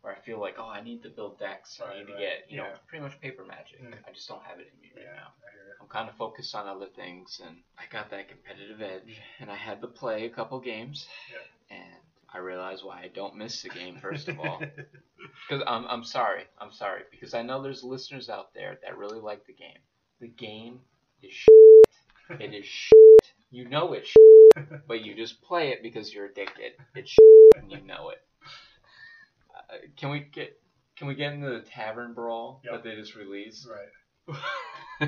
Where 0.02 0.14
I 0.14 0.20
feel 0.20 0.40
like, 0.40 0.56
oh, 0.60 0.68
I 0.70 0.82
need 0.82 1.04
to 1.04 1.10
build 1.10 1.40
decks. 1.40 1.80
I 1.84 1.88
Right, 1.88 1.98
need 2.00 2.08
to 2.14 2.20
get, 2.20 2.46
you 2.50 2.58
know, 2.58 2.68
pretty 2.88 3.04
much 3.04 3.20
paper 3.22 3.44
magic. 3.46 3.82
Mm. 3.82 3.94
I 4.08 4.12
just 4.12 4.28
don't 4.28 4.44
have 4.44 4.60
it 4.60 4.72
in 4.74 4.82
me 4.82 4.92
right 4.96 5.06
Yeah, 5.06 5.16
now. 5.20 5.28
I. 5.44 5.82
I'm 5.82 5.88
kind 5.88 6.10
of 6.10 6.16
focused 6.16 6.54
on 6.56 6.68
other 6.68 6.88
things, 6.96 7.40
and 7.46 7.56
I 7.78 7.84
got 7.92 8.10
that 8.12 8.28
competitive 8.28 8.82
edge, 8.82 9.22
and 9.40 9.50
I 9.50 9.56
had 9.56 9.82
to 9.82 9.88
play 9.88 10.26
a 10.26 10.30
couple 10.30 10.60
games, 10.60 11.08
Yeah. 11.32 11.78
and 11.78 11.96
I 12.34 12.40
realized 12.40 12.84
why 12.84 13.02
I 13.04 13.08
don't 13.14 13.36
miss 13.38 13.62
the 13.62 13.70
game. 13.70 13.98
First 14.02 14.28
of 14.28 14.40
all, 14.40 14.60
because 15.50 15.64
I'm, 15.66 15.86
I'm 15.88 16.04
sorry. 16.04 16.44
I'm 16.60 16.72
sorry. 16.74 17.04
Because 17.12 17.34
I 17.34 17.42
know 17.42 17.62
there's 17.62 17.84
listeners 17.84 18.30
out 18.30 18.54
there 18.54 18.78
that 18.84 18.98
really 18.98 19.20
like 19.20 19.46
the 19.48 19.54
game. 19.54 19.80
The 20.20 20.28
game 20.28 20.80
is 21.22 21.32
shit. 21.32 22.40
It 22.42 22.54
is 22.54 22.66
shit. 22.66 22.94
You 23.52 23.70
know 23.70 23.94
it's 23.94 24.10
shit, 24.10 24.88
but 24.88 25.02
you 25.06 25.16
just 25.16 25.42
play 25.42 25.70
it 25.70 25.82
because 25.84 26.14
you're 26.14 26.26
addicted. 26.26 26.74
It's 26.96 27.10
shit, 27.12 27.62
and 27.62 27.72
you 27.72 27.82
know 27.82 28.10
it. 28.10 28.22
Uh, 29.56 29.78
can 29.96 30.10
we 30.10 30.20
get 30.22 30.60
can 30.98 31.08
we 31.08 31.16
get 31.16 31.34
into 31.34 31.50
the 31.50 31.62
tavern 31.62 32.14
brawl 32.14 32.62
Yep. 32.66 32.74
that 32.74 32.84
they 32.90 32.96
just 32.96 33.16
released? 33.16 33.68
right. 33.70 34.38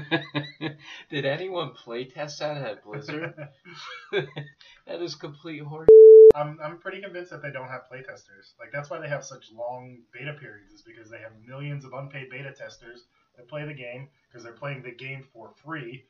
Did 1.10 1.26
anyone 1.26 1.72
play 1.72 2.06
test 2.06 2.40
that 2.40 2.58
at 2.58 2.84
Blizzard? 2.86 3.34
that 4.12 5.02
is 5.02 5.16
complete 5.16 5.64
horse. 5.64 5.90
I'm 6.36 6.60
I'm 6.64 6.78
pretty 6.78 7.02
convinced 7.02 7.32
that 7.32 7.42
they 7.42 7.52
don't 7.52 7.68
have 7.68 7.82
playtesters. 7.92 8.54
Like 8.60 8.72
that's 8.72 8.90
why 8.90 9.00
they 9.00 9.10
have 9.10 9.26
such 9.26 9.52
long 9.52 9.98
beta 10.14 10.34
periods, 10.40 10.72
is 10.72 10.82
because 10.84 11.10
they 11.10 11.18
have 11.20 11.32
millions 11.46 11.84
of 11.84 11.94
unpaid 11.94 12.30
beta 12.30 12.54
testers 12.54 13.06
that 13.36 13.48
play 13.50 13.66
the 13.66 13.74
game 13.74 14.08
because 14.30 14.44
they're 14.44 14.54
playing 14.54 14.84
the 14.84 14.92
game 14.92 15.26
for 15.34 15.52
free, 15.64 16.04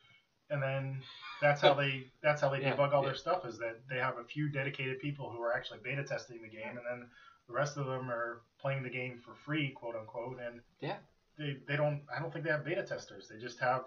and 0.49 0.61
then 0.61 1.01
that's 1.41 1.61
how 1.61 1.73
they 1.73 2.05
that's 2.21 2.41
how 2.41 2.49
they 2.49 2.61
Yeah, 2.61 2.75
debug 2.75 2.93
all 2.93 3.01
yeah. 3.01 3.09
their 3.09 3.15
stuff 3.15 3.45
is 3.45 3.57
that 3.59 3.79
they 3.89 3.97
have 3.97 4.17
a 4.17 4.23
few 4.23 4.49
dedicated 4.49 4.99
people 4.99 5.29
who 5.29 5.41
are 5.41 5.53
actually 5.53 5.79
beta 5.83 6.03
testing 6.03 6.41
the 6.41 6.49
game, 6.49 6.77
and 6.77 6.85
then 6.89 7.07
the 7.47 7.53
rest 7.53 7.77
of 7.77 7.85
them 7.85 8.09
are 8.09 8.41
playing 8.59 8.83
the 8.83 8.89
game 8.89 9.19
for 9.25 9.33
free, 9.33 9.69
quote 9.71 9.95
unquote, 9.95 10.39
and 10.45 10.61
Yeah. 10.81 10.97
they 11.37 11.57
they 11.67 11.75
don't 11.75 12.01
I 12.15 12.19
don't 12.19 12.31
think 12.31 12.45
they 12.45 12.51
have 12.51 12.65
beta 12.65 12.83
testers. 12.83 13.27
They 13.27 13.39
just 13.39 13.59
have 13.59 13.85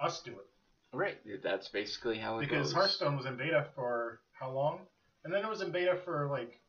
us 0.00 0.20
do 0.22 0.32
it. 0.32 0.46
Right. 0.92 1.18
That's 1.42 1.68
basically 1.68 2.18
how 2.18 2.38
it 2.38 2.42
because 2.48 2.72
goes. 2.72 2.72
Hearthstone 2.72 3.16
was 3.16 3.26
in 3.26 3.36
beta 3.36 3.66
for 3.74 4.20
how 4.32 4.50
long? 4.50 4.80
And 5.24 5.32
then 5.32 5.44
it 5.44 5.48
was 5.48 5.62
in 5.62 5.70
beta 5.70 5.96
for 6.04 6.28
like 6.30 6.60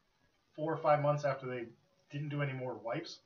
four 0.55 0.73
or 0.73 0.77
five 0.77 1.01
months 1.01 1.25
after 1.25 1.45
they 1.45 1.65
didn't 2.11 2.29
do 2.29 2.41
any 2.41 2.53
more 2.53 2.75
wipes. 2.75 3.19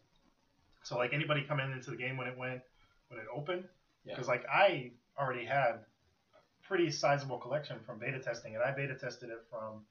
So 0.84 0.98
like 0.98 1.14
anybody 1.14 1.44
coming 1.44 1.72
into 1.72 1.92
the 1.92 1.98
game 1.98 2.18
when 2.18 2.28
it 2.28 2.38
went 2.38 2.62
when 3.10 3.20
it 3.20 3.26
opened, 3.34 3.68
Yeah. 4.06 4.14
because 4.14 4.28
like 4.28 4.46
I 4.48 4.92
already 5.18 5.46
had 5.46 5.72
a 6.34 6.68
pretty 6.68 6.90
sizable 6.92 7.38
collection 7.38 7.80
from 7.86 8.00
beta 8.00 8.20
testing 8.20 8.56
and 8.56 8.64
I 8.64 8.72
beta 8.72 8.96
tested 8.96 9.30
it 9.30 9.46
from 9.50 9.86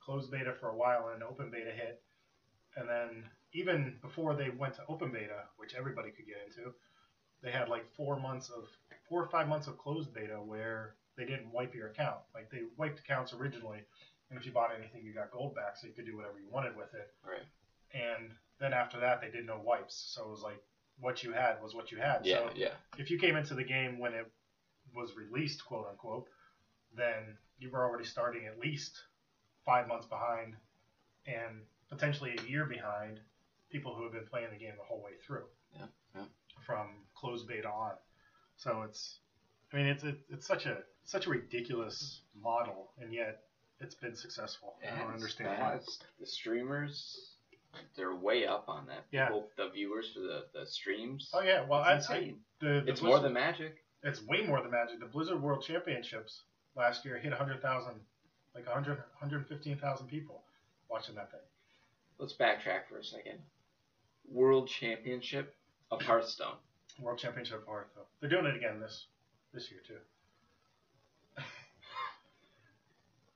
closed 0.00 0.30
beta 0.30 0.54
for 0.54 0.68
a 0.70 0.76
while 0.76 1.08
and 1.12 1.22
open 1.22 1.50
beta 1.50 1.70
hit, 1.70 2.02
and 2.76 2.88
then 2.88 3.28
even 3.52 3.98
before 4.00 4.34
they 4.34 4.48
went 4.50 4.74
to 4.74 4.82
open 4.88 5.10
beta, 5.12 5.44
which 5.56 5.74
everybody 5.74 6.10
could 6.10 6.26
get 6.26 6.36
into, 6.46 6.72
they 7.42 7.50
had 7.50 7.68
like 7.68 7.84
four 7.96 8.18
months 8.18 8.48
of 8.48 8.68
four 9.08 9.22
or 9.22 9.28
five 9.28 9.48
months 9.48 9.66
of 9.66 9.76
closed 9.76 10.14
beta 10.14 10.34
where 10.40 10.94
they 11.16 11.24
didn't 11.24 11.50
wipe 11.52 11.74
your 11.74 11.88
account. 11.88 12.18
Like 12.34 12.50
they 12.50 12.62
wiped 12.76 13.00
accounts 13.00 13.34
originally, 13.34 13.80
and 14.30 14.38
if 14.38 14.46
you 14.46 14.52
bought 14.52 14.70
anything, 14.76 15.02
you 15.04 15.12
got 15.12 15.30
gold 15.32 15.54
back, 15.56 15.76
so 15.76 15.86
you 15.88 15.92
could 15.92 16.06
do 16.06 16.16
whatever 16.16 16.38
you 16.38 16.48
wanted 16.48 16.76
with 16.76 16.94
it. 16.94 17.12
Right. 17.26 17.42
And 17.92 18.30
then 18.60 18.72
after 18.72 19.00
that, 19.00 19.20
they 19.20 19.30
did 19.30 19.44
no 19.46 19.60
wipes, 19.62 19.94
so 20.14 20.22
it 20.24 20.30
was 20.30 20.42
like 20.42 20.62
what 21.00 21.22
you 21.22 21.32
had 21.32 21.62
was 21.62 21.74
what 21.74 21.90
you 21.90 21.98
had. 21.98 22.20
Yeah, 22.24 22.36
So 22.36 22.50
yeah. 22.54 22.72
if 22.98 23.10
you 23.10 23.18
came 23.18 23.36
into 23.36 23.54
the 23.54 23.64
game 23.64 23.98
when 23.98 24.12
it 24.14 24.30
was 24.94 25.14
released, 25.16 25.64
quote 25.64 25.86
unquote, 25.88 26.28
then 26.96 27.36
you 27.58 27.70
were 27.70 27.84
already 27.84 28.04
starting 28.04 28.46
at 28.46 28.58
least 28.58 28.98
five 29.64 29.88
months 29.88 30.06
behind, 30.06 30.54
and 31.26 31.62
potentially 31.88 32.36
a 32.38 32.50
year 32.50 32.64
behind 32.64 33.20
people 33.70 33.94
who 33.94 34.02
have 34.04 34.12
been 34.12 34.26
playing 34.26 34.48
the 34.50 34.58
game 34.58 34.72
the 34.76 34.84
whole 34.84 35.02
way 35.02 35.12
through. 35.26 35.44
Yeah, 35.76 35.86
yeah. 36.14 36.22
From 36.66 36.88
closed 37.14 37.46
beta 37.46 37.68
on, 37.68 37.92
so 38.56 38.82
it's, 38.82 39.18
I 39.72 39.76
mean, 39.76 39.86
it's 39.86 40.04
it, 40.04 40.18
it's 40.28 40.46
such 40.46 40.66
a 40.66 40.78
such 41.04 41.26
a 41.26 41.30
ridiculous 41.30 42.20
model, 42.34 42.90
and 43.00 43.12
yet 43.12 43.42
it's 43.80 43.94
been 43.94 44.14
successful. 44.14 44.74
I 44.82 44.98
don't 44.98 45.12
understand 45.12 45.58
why. 45.58 45.78
The 46.18 46.26
streamers, 46.26 47.29
they're 47.96 48.14
way 48.14 48.46
up 48.46 48.64
on 48.68 48.86
that. 48.86 49.06
Yeah. 49.12 49.26
People, 49.26 49.48
the 49.56 49.70
viewers 49.70 50.10
for 50.12 50.20
the, 50.20 50.44
the 50.54 50.66
streams. 50.66 51.30
Oh 51.32 51.42
yeah, 51.42 51.64
well, 51.68 51.84
it's 51.88 52.08
I, 52.10 52.14
I, 52.14 52.34
the, 52.60 52.66
the 52.84 52.90
it's 52.90 53.02
more 53.02 53.12
Blizzard- 53.12 53.24
than 53.26 53.32
Magic. 53.34 53.76
It's 54.02 54.22
way 54.26 54.42
more 54.42 54.62
than 54.62 54.70
Magic. 54.70 54.98
The 55.00 55.06
Blizzard 55.06 55.42
World 55.42 55.62
Championships 55.62 56.42
last 56.74 57.04
year 57.04 57.18
hit 57.18 57.30
100,000, 57.30 57.92
like 58.54 58.64
100, 58.66 58.96
115,000 58.96 60.06
people 60.06 60.42
watching 60.90 61.14
that 61.16 61.30
thing. 61.30 61.40
Let's 62.18 62.32
backtrack 62.32 62.88
for 62.88 62.98
a 62.98 63.04
second. 63.04 63.38
World 64.30 64.68
Championship 64.68 65.54
of 65.90 66.00
Hearthstone. 66.02 66.54
World 66.98 67.18
Championship 67.18 67.58
of 67.62 67.66
Hearthstone. 67.66 68.04
They're 68.20 68.30
doing 68.30 68.46
it 68.46 68.56
again 68.56 68.80
this 68.80 69.06
this 69.52 69.70
year 69.70 69.80
too. 69.86 69.98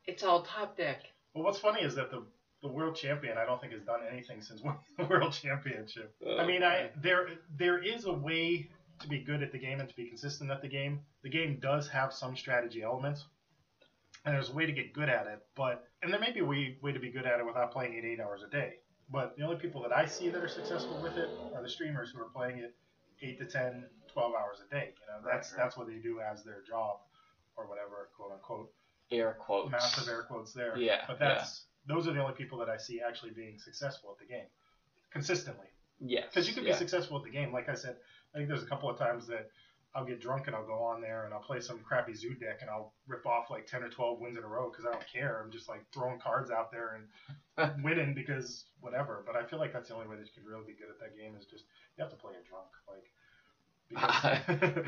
It's 0.07 0.23
all 0.23 0.43
top 0.43 0.77
deck. 0.77 1.01
Well, 1.33 1.45
what's 1.45 1.59
funny 1.59 1.81
is 1.81 1.95
that 1.95 2.11
the 2.11 2.23
the 2.65 2.73
world 2.73 2.97
champion 2.97 3.37
I 3.39 3.45
don't 3.45 3.61
think 3.61 3.73
has 3.75 3.83
done 3.83 4.01
anything 4.11 4.41
since 4.41 4.61
winning 4.65 4.81
the 4.99 5.05
world 5.05 5.33
championship. 5.33 6.15
Oh, 6.27 6.37
I 6.39 6.43
Oh, 6.43 6.47
mean, 6.47 6.63
I 6.65 6.91
there 7.01 7.29
there 7.57 7.79
is 7.83 8.07
a 8.07 8.13
way 8.13 8.69
to 9.01 9.09
be 9.09 9.19
good 9.21 9.43
at 9.43 9.53
the 9.53 9.59
game 9.59 9.81
and 9.81 9.89
to 9.89 9.95
be 9.95 10.07
consistent 10.09 10.51
at 10.51 10.63
the 10.63 10.69
game. 10.69 11.01
The 11.23 11.29
game 11.29 11.59
does 11.61 11.89
have 11.89 12.13
some 12.13 12.37
strategy 12.37 12.83
elements, 12.83 13.25
and 14.25 14.35
there's 14.35 14.51
a 14.51 14.55
way 14.55 14.67
to 14.67 14.73
get 14.73 14.93
good 14.95 15.09
at 15.09 15.27
it. 15.27 15.41
But 15.55 15.85
and 16.03 16.13
there 16.13 16.21
may 16.21 16.33
be 16.33 16.41
a 16.41 16.45
way 16.45 16.77
way 16.83 16.93
to 16.93 16.99
be 17.01 17.11
good 17.11 17.27
at 17.27 17.39
it 17.39 17.47
without 17.47 17.71
playing 17.71 17.95
it 17.95 18.05
eight 18.05 18.21
hours 18.21 18.43
a 18.43 18.51
day. 18.51 18.75
But 19.13 19.37
the 19.37 19.43
only 19.45 19.57
people 19.57 19.83
that 19.83 19.93
I 19.95 20.07
see 20.07 20.31
that 20.31 20.43
are 20.43 20.49
successful 20.49 20.99
with 21.03 21.19
it 21.19 21.29
are 21.55 21.63
the 21.63 21.69
streamers 21.69 22.11
who 22.11 22.21
are 22.23 22.31
playing 22.35 22.59
it 22.59 22.75
eight 23.21 23.39
to 23.39 23.45
10, 23.45 23.85
12 24.13 24.33
hours 24.35 24.59
a 24.67 24.75
day. 24.75 24.93
You 24.99 25.07
know, 25.13 25.21
that's 25.31 25.53
Right, 25.53 25.59
right. 25.59 25.65
that's 25.65 25.77
what 25.77 25.87
they 25.89 25.97
do 25.97 26.21
as 26.21 26.43
their 26.43 26.63
job 26.67 26.97
or 27.57 27.67
whatever, 27.69 28.09
quote 28.17 28.33
unquote 28.33 28.73
Air 29.11 29.37
quotes. 29.39 29.71
massive 29.71 30.09
air 30.09 30.23
quotes 30.23 30.55
there. 30.55 30.77
Yeah, 30.79 31.03
But 31.07 31.19
that's 31.19 31.67
those 31.87 32.09
are 32.09 32.13
the 32.13 32.21
only 32.21 32.35
people 32.35 32.59
that 32.59 32.69
I 32.69 32.77
see 32.77 33.01
actually 33.01 33.33
being 33.33 33.59
successful 33.59 34.11
at 34.13 34.27
the 34.27 34.33
game 34.33 34.47
consistently. 35.13 35.67
Yes. 36.01 36.25
Because 36.29 36.49
you 36.49 36.55
can 36.55 36.65
yeah. 36.65 36.73
be 36.73 36.79
successful 36.79 37.17
at 37.19 37.25
the 37.25 37.31
game. 37.31 37.53
Like 37.53 37.69
I 37.69 37.75
said, 37.75 37.97
I 38.35 38.39
think 38.39 38.49
there's 38.49 38.63
a 38.63 38.67
couple 38.67 38.91
of 38.91 38.99
times 38.99 39.27
that 39.29 39.51
I'll 39.95 40.05
get 40.05 40.21
drunk 40.21 40.49
and 40.49 40.57
I'll 40.57 40.67
go 40.67 40.83
on 40.83 41.01
there 41.01 41.25
and 41.25 41.33
I'll 41.33 41.41
play 41.41 41.61
some 41.61 41.79
crappy 41.79 42.15
zoo 42.15 42.35
deck 42.35 42.59
and 42.63 42.71
I'll 42.71 42.93
rip 43.07 43.25
off 43.27 43.49
like 43.49 43.67
10 43.67 43.85
or 43.85 43.89
12 43.89 44.21
wins 44.21 44.37
in 44.37 44.43
a 44.43 44.47
row 44.47 44.69
because 44.69 44.87
I 44.87 44.91
don't 44.91 45.07
care. 45.13 45.41
I'm 45.43 45.53
just 45.53 45.69
like 45.69 45.85
throwing 45.95 46.19
cards 46.19 46.51
out 46.51 46.73
there 46.73 46.99
and 47.57 47.85
winning 47.85 48.13
because 48.13 48.65
whatever. 48.81 49.23
But 49.25 49.37
I 49.37 49.45
feel 49.47 49.61
like 49.61 49.73
that's 49.73 49.89
the 49.89 49.95
only 49.95 50.09
way 50.09 50.17
that 50.17 50.27
you 50.27 50.33
can 50.35 50.45
really 50.45 50.67
be 50.67 50.75
good 50.75 50.91
at 50.91 50.99
that 50.99 51.17
game 51.17 51.37
is 51.39 51.47
just 51.47 51.65
you 51.97 52.03
have 52.03 52.11
to 52.11 52.19
play 52.19 52.33
it 52.33 52.45
drunk. 52.49 52.69
Like. 52.89 53.05
Because- 53.89 54.39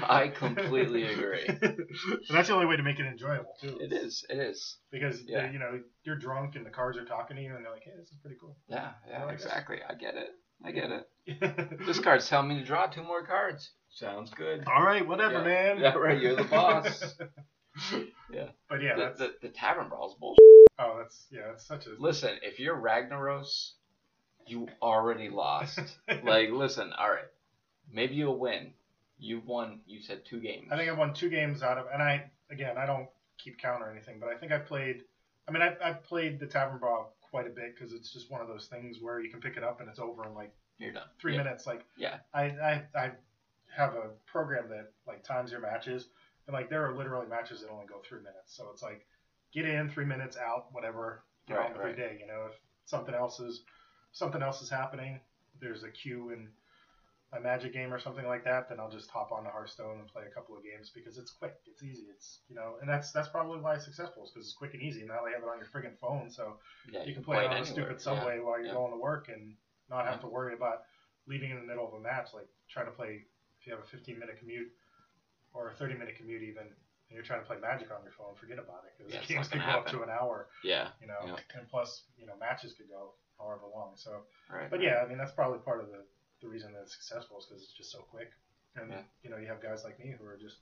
I 0.09 0.33
completely 0.35 1.05
agree. 1.05 1.47
that's 2.31 2.49
the 2.49 2.55
only 2.55 2.67
way 2.67 2.77
to 2.77 2.83
make 2.83 2.99
it 2.99 3.07
enjoyable 3.07 3.55
too. 3.61 3.79
It 3.81 3.93
is. 3.93 4.25
It 4.29 4.39
is. 4.39 4.79
because 4.91 5.23
Yeah. 5.27 5.51
you 5.51 5.59
know 5.59 5.81
you're 6.05 6.19
drunk 6.19 6.57
and 6.57 6.65
the 6.67 6.71
cards 6.71 6.97
are 6.99 7.05
talking 7.05 7.37
to 7.37 7.43
you 7.43 7.55
and 7.55 7.65
they're 7.65 7.73
like, 7.73 7.85
"Hey, 7.85 7.93
this 7.99 8.09
is 8.09 8.17
pretty 8.23 8.37
cool." 8.41 8.57
Yeah. 8.69 8.91
Yeah. 9.09 9.25
I 9.27 9.33
exactly. 9.33 9.79
I 9.89 9.95
get 9.95 10.15
it. 10.15 10.31
I 10.65 10.71
get 10.73 10.91
it. 10.91 11.79
This 11.87 11.99
card's 12.01 12.29
telling 12.29 12.49
me 12.49 12.59
to 12.61 12.65
draw 12.65 12.87
two 12.87 13.03
more 13.03 13.25
cards. 13.27 13.71
Sounds 13.91 14.31
good. 14.31 14.65
All 14.67 14.83
right, 14.83 15.07
whatever, 15.07 15.39
Yeah. 15.39 15.45
man. 15.75 15.79
Yeah, 15.79 15.95
right, 15.95 16.21
you're 16.21 16.37
the 16.37 16.45
boss. 16.45 17.15
Yeah. 18.33 18.49
But 18.71 18.83
yeah, 18.83 18.97
the, 18.97 19.03
that's 19.03 19.19
the, 19.19 19.35
the 19.43 19.49
tavern 19.51 19.89
brawl's 19.91 20.15
bullshit. 20.15 20.41
oh, 20.79 20.97
that's 20.99 21.27
yeah, 21.31 21.53
it's 21.53 21.67
such 21.67 21.87
a 21.87 21.91
Listen, 21.99 22.39
if 22.43 22.59
you're 22.59 22.75
Ragnaros, 22.75 23.73
you 24.47 24.67
already 24.81 25.29
lost. 25.29 25.79
like, 26.25 26.51
listen, 26.51 26.93
all 26.99 27.11
right, 27.11 27.29
maybe 27.93 28.15
you'll 28.15 28.39
win. 28.39 28.73
You 29.19 29.43
won. 29.47 29.81
You 29.87 30.01
said 30.01 30.25
two 30.25 30.41
games. 30.41 30.69
I 30.71 30.77
think 30.77 30.91
I 30.91 30.93
won 30.93 31.15
two 31.15 31.31
games 31.31 31.63
out 31.63 31.79
of, 31.79 31.87
and 31.93 32.03
I 32.03 32.31
again, 32.51 32.77
I 32.77 32.87
don't 32.87 33.09
keep 33.39 33.59
count 33.59 33.83
or 33.83 33.91
anything, 33.91 34.19
but 34.21 34.29
I 34.29 34.37
think 34.37 34.53
I 34.53 34.59
played. 34.59 35.03
I 35.49 35.53
mean, 35.53 35.63
I 35.63 35.77
I 35.83 35.93
played 35.93 36.39
the 36.41 36.47
Tavern 36.47 36.79
Brawl 36.79 37.15
quite 37.23 37.47
a 37.47 37.51
bit 37.51 37.75
because 37.75 37.93
it's 37.93 38.13
just 38.13 38.31
one 38.31 38.41
of 38.41 38.49
those 38.49 38.67
things 38.67 38.99
where 39.01 39.21
you 39.21 39.31
can 39.31 39.41
pick 39.41 39.57
it 39.57 39.65
up 39.65 39.81
and 39.81 39.89
it's 39.89 39.99
over 39.99 40.25
in 40.27 40.35
like 40.35 40.53
you're 40.79 40.93
done. 40.93 41.05
three 41.19 41.33
yeah. 41.35 41.43
minutes. 41.43 41.67
Like 41.67 41.85
Yeah. 41.97 42.19
I, 42.35 42.43
I 42.45 42.83
I 42.95 43.11
have 43.75 43.95
a 43.95 44.11
program 44.27 44.69
that 44.71 44.93
like 45.07 45.23
times 45.23 45.51
your 45.51 45.61
matches, 45.61 46.09
and 46.47 46.55
like 46.55 46.69
there 46.71 46.85
are 46.87 46.95
literally 46.97 47.27
matches 47.27 47.61
that 47.63 47.71
only 47.71 47.87
go 47.87 48.01
three 48.07 48.19
minutes. 48.21 48.55
So 48.57 48.69
it's 48.73 48.83
like 48.83 49.07
get 49.53 49.65
in 49.65 49.89
three 49.89 50.05
minutes, 50.05 50.37
out, 50.37 50.67
whatever. 50.73 51.23
Get 51.49 51.59
Right, 51.59 51.67
on 51.67 51.73
with 51.73 51.81
right. 51.83 51.97
your 51.97 52.09
day. 52.09 52.19
You 52.21 52.27
know, 52.27 52.47
if 52.51 52.59
something 52.87 53.15
else 53.15 53.39
is 53.41 53.63
something 54.13 54.43
else 54.43 54.63
is 54.63 54.69
happening, 54.71 55.21
there's 55.61 55.85
a 55.85 55.91
queue 55.91 56.31
in 56.31 56.49
a 57.33 57.41
Magic 57.41 57.73
game 57.73 57.93
or 57.93 57.99
something 57.99 58.27
like 58.27 58.45
that, 58.45 58.69
then 58.69 58.79
I'll 58.79 58.91
just 58.91 59.11
hop 59.11 59.33
on 59.33 59.45
to 59.45 59.51
Hearthstone 59.51 59.99
and 59.99 60.07
play 60.09 60.23
a 60.31 60.35
couple 60.35 60.57
of 60.57 60.63
games 60.63 60.91
because 60.95 61.19
it's 61.19 61.33
quick, 61.33 61.55
it's 61.67 61.83
easy, 61.83 62.07
it's 62.15 62.41
you 62.49 62.55
know, 62.55 62.77
and 62.81 62.89
that's 62.89 63.11
that's 63.11 63.29
probably 63.29 63.59
why 63.61 63.75
it's 63.75 63.85
successful 63.85 64.25
is 64.25 64.31
because 64.31 64.47
it's 64.47 64.55
quick 64.55 64.75
and 64.75 64.83
easy. 64.83 65.01
And 65.01 65.09
now 65.09 65.25
they 65.25 65.33
have 65.33 65.43
it 65.43 65.49
on 65.49 65.59
your 65.59 65.67
friggin' 65.67 65.99
phone, 65.99 66.31
so 66.31 66.59
Yeah, 66.91 67.03
you 67.05 67.15
can 67.15 67.25
play 67.25 67.39
it 67.45 67.47
on 67.47 67.57
a 67.61 67.65
stupid 67.65 68.01
subway 68.01 68.39
while 68.39 68.59
you're 68.59 68.69
yeah. 68.69 68.75
going 68.75 68.93
to 68.93 68.99
work 68.99 69.29
and 69.29 69.55
not 69.89 70.05
have 70.07 70.17
Yeah. 70.17 70.21
to 70.21 70.27
worry 70.29 70.55
about 70.55 70.83
leaving 71.27 71.51
in 71.51 71.59
the 71.59 71.67
middle 71.67 71.87
of 71.87 71.95
a 71.95 72.01
match. 72.01 72.33
Like 72.33 72.47
trying 72.69 72.87
to 72.87 72.93
play 72.93 73.27
if 73.61 73.67
you 73.67 73.73
have 73.73 73.83
a 73.83 73.87
15 73.87 74.19
minute 74.19 74.39
commute 74.39 74.71
or 75.53 75.71
a 75.71 75.75
30 75.75 75.95
minute 75.95 76.15
commute 76.17 76.43
even, 76.43 76.63
and 76.63 77.11
you're 77.11 77.25
trying 77.25 77.41
to 77.41 77.47
play 77.47 77.59
Magic 77.59 77.91
on 77.91 78.03
your 78.03 78.13
phone, 78.13 78.35
forget 78.37 78.59
about 78.59 78.85
it 78.87 78.95
because 78.97 79.13
Yeah, 79.13 79.23
games 79.27 79.49
could 79.49 79.63
go 79.67 79.73
up 79.73 79.87
to 79.89 80.03
an 80.03 80.11
hour, 80.11 80.49
Yeah. 80.63 80.91
you 81.01 81.09
know, 81.09 81.27
Yeah. 81.27 81.59
and 81.59 81.69
plus 81.69 82.05
you 82.17 82.27
know 82.27 82.37
matches 82.37 82.73
could 82.75 82.89
go 82.89 83.15
however 83.37 83.67
long. 83.67 83.97
So, 83.97 84.23
Right. 84.49 84.71
but 84.71 84.81
yeah, 84.81 85.03
I 85.03 85.09
mean 85.09 85.19
that's 85.19 85.33
probably 85.33 85.59
part 85.59 85.81
of 85.83 85.91
the 85.91 86.07
the 86.41 86.49
reason 86.49 86.73
that 86.73 86.83
it's 86.83 86.93
successful 86.95 87.39
is 87.39 87.47
because 87.47 87.63
it's 87.63 87.73
just 87.73 87.91
so 87.93 88.01
quick. 88.01 88.31
And 88.77 88.91
Yeah. 88.93 89.03
you 89.23 89.31
know 89.31 89.39
you 89.39 89.47
have 89.49 89.63
guys 89.63 89.85
like 89.85 89.99
me 89.99 90.15
who 90.19 90.25
are 90.27 90.37
just 90.37 90.59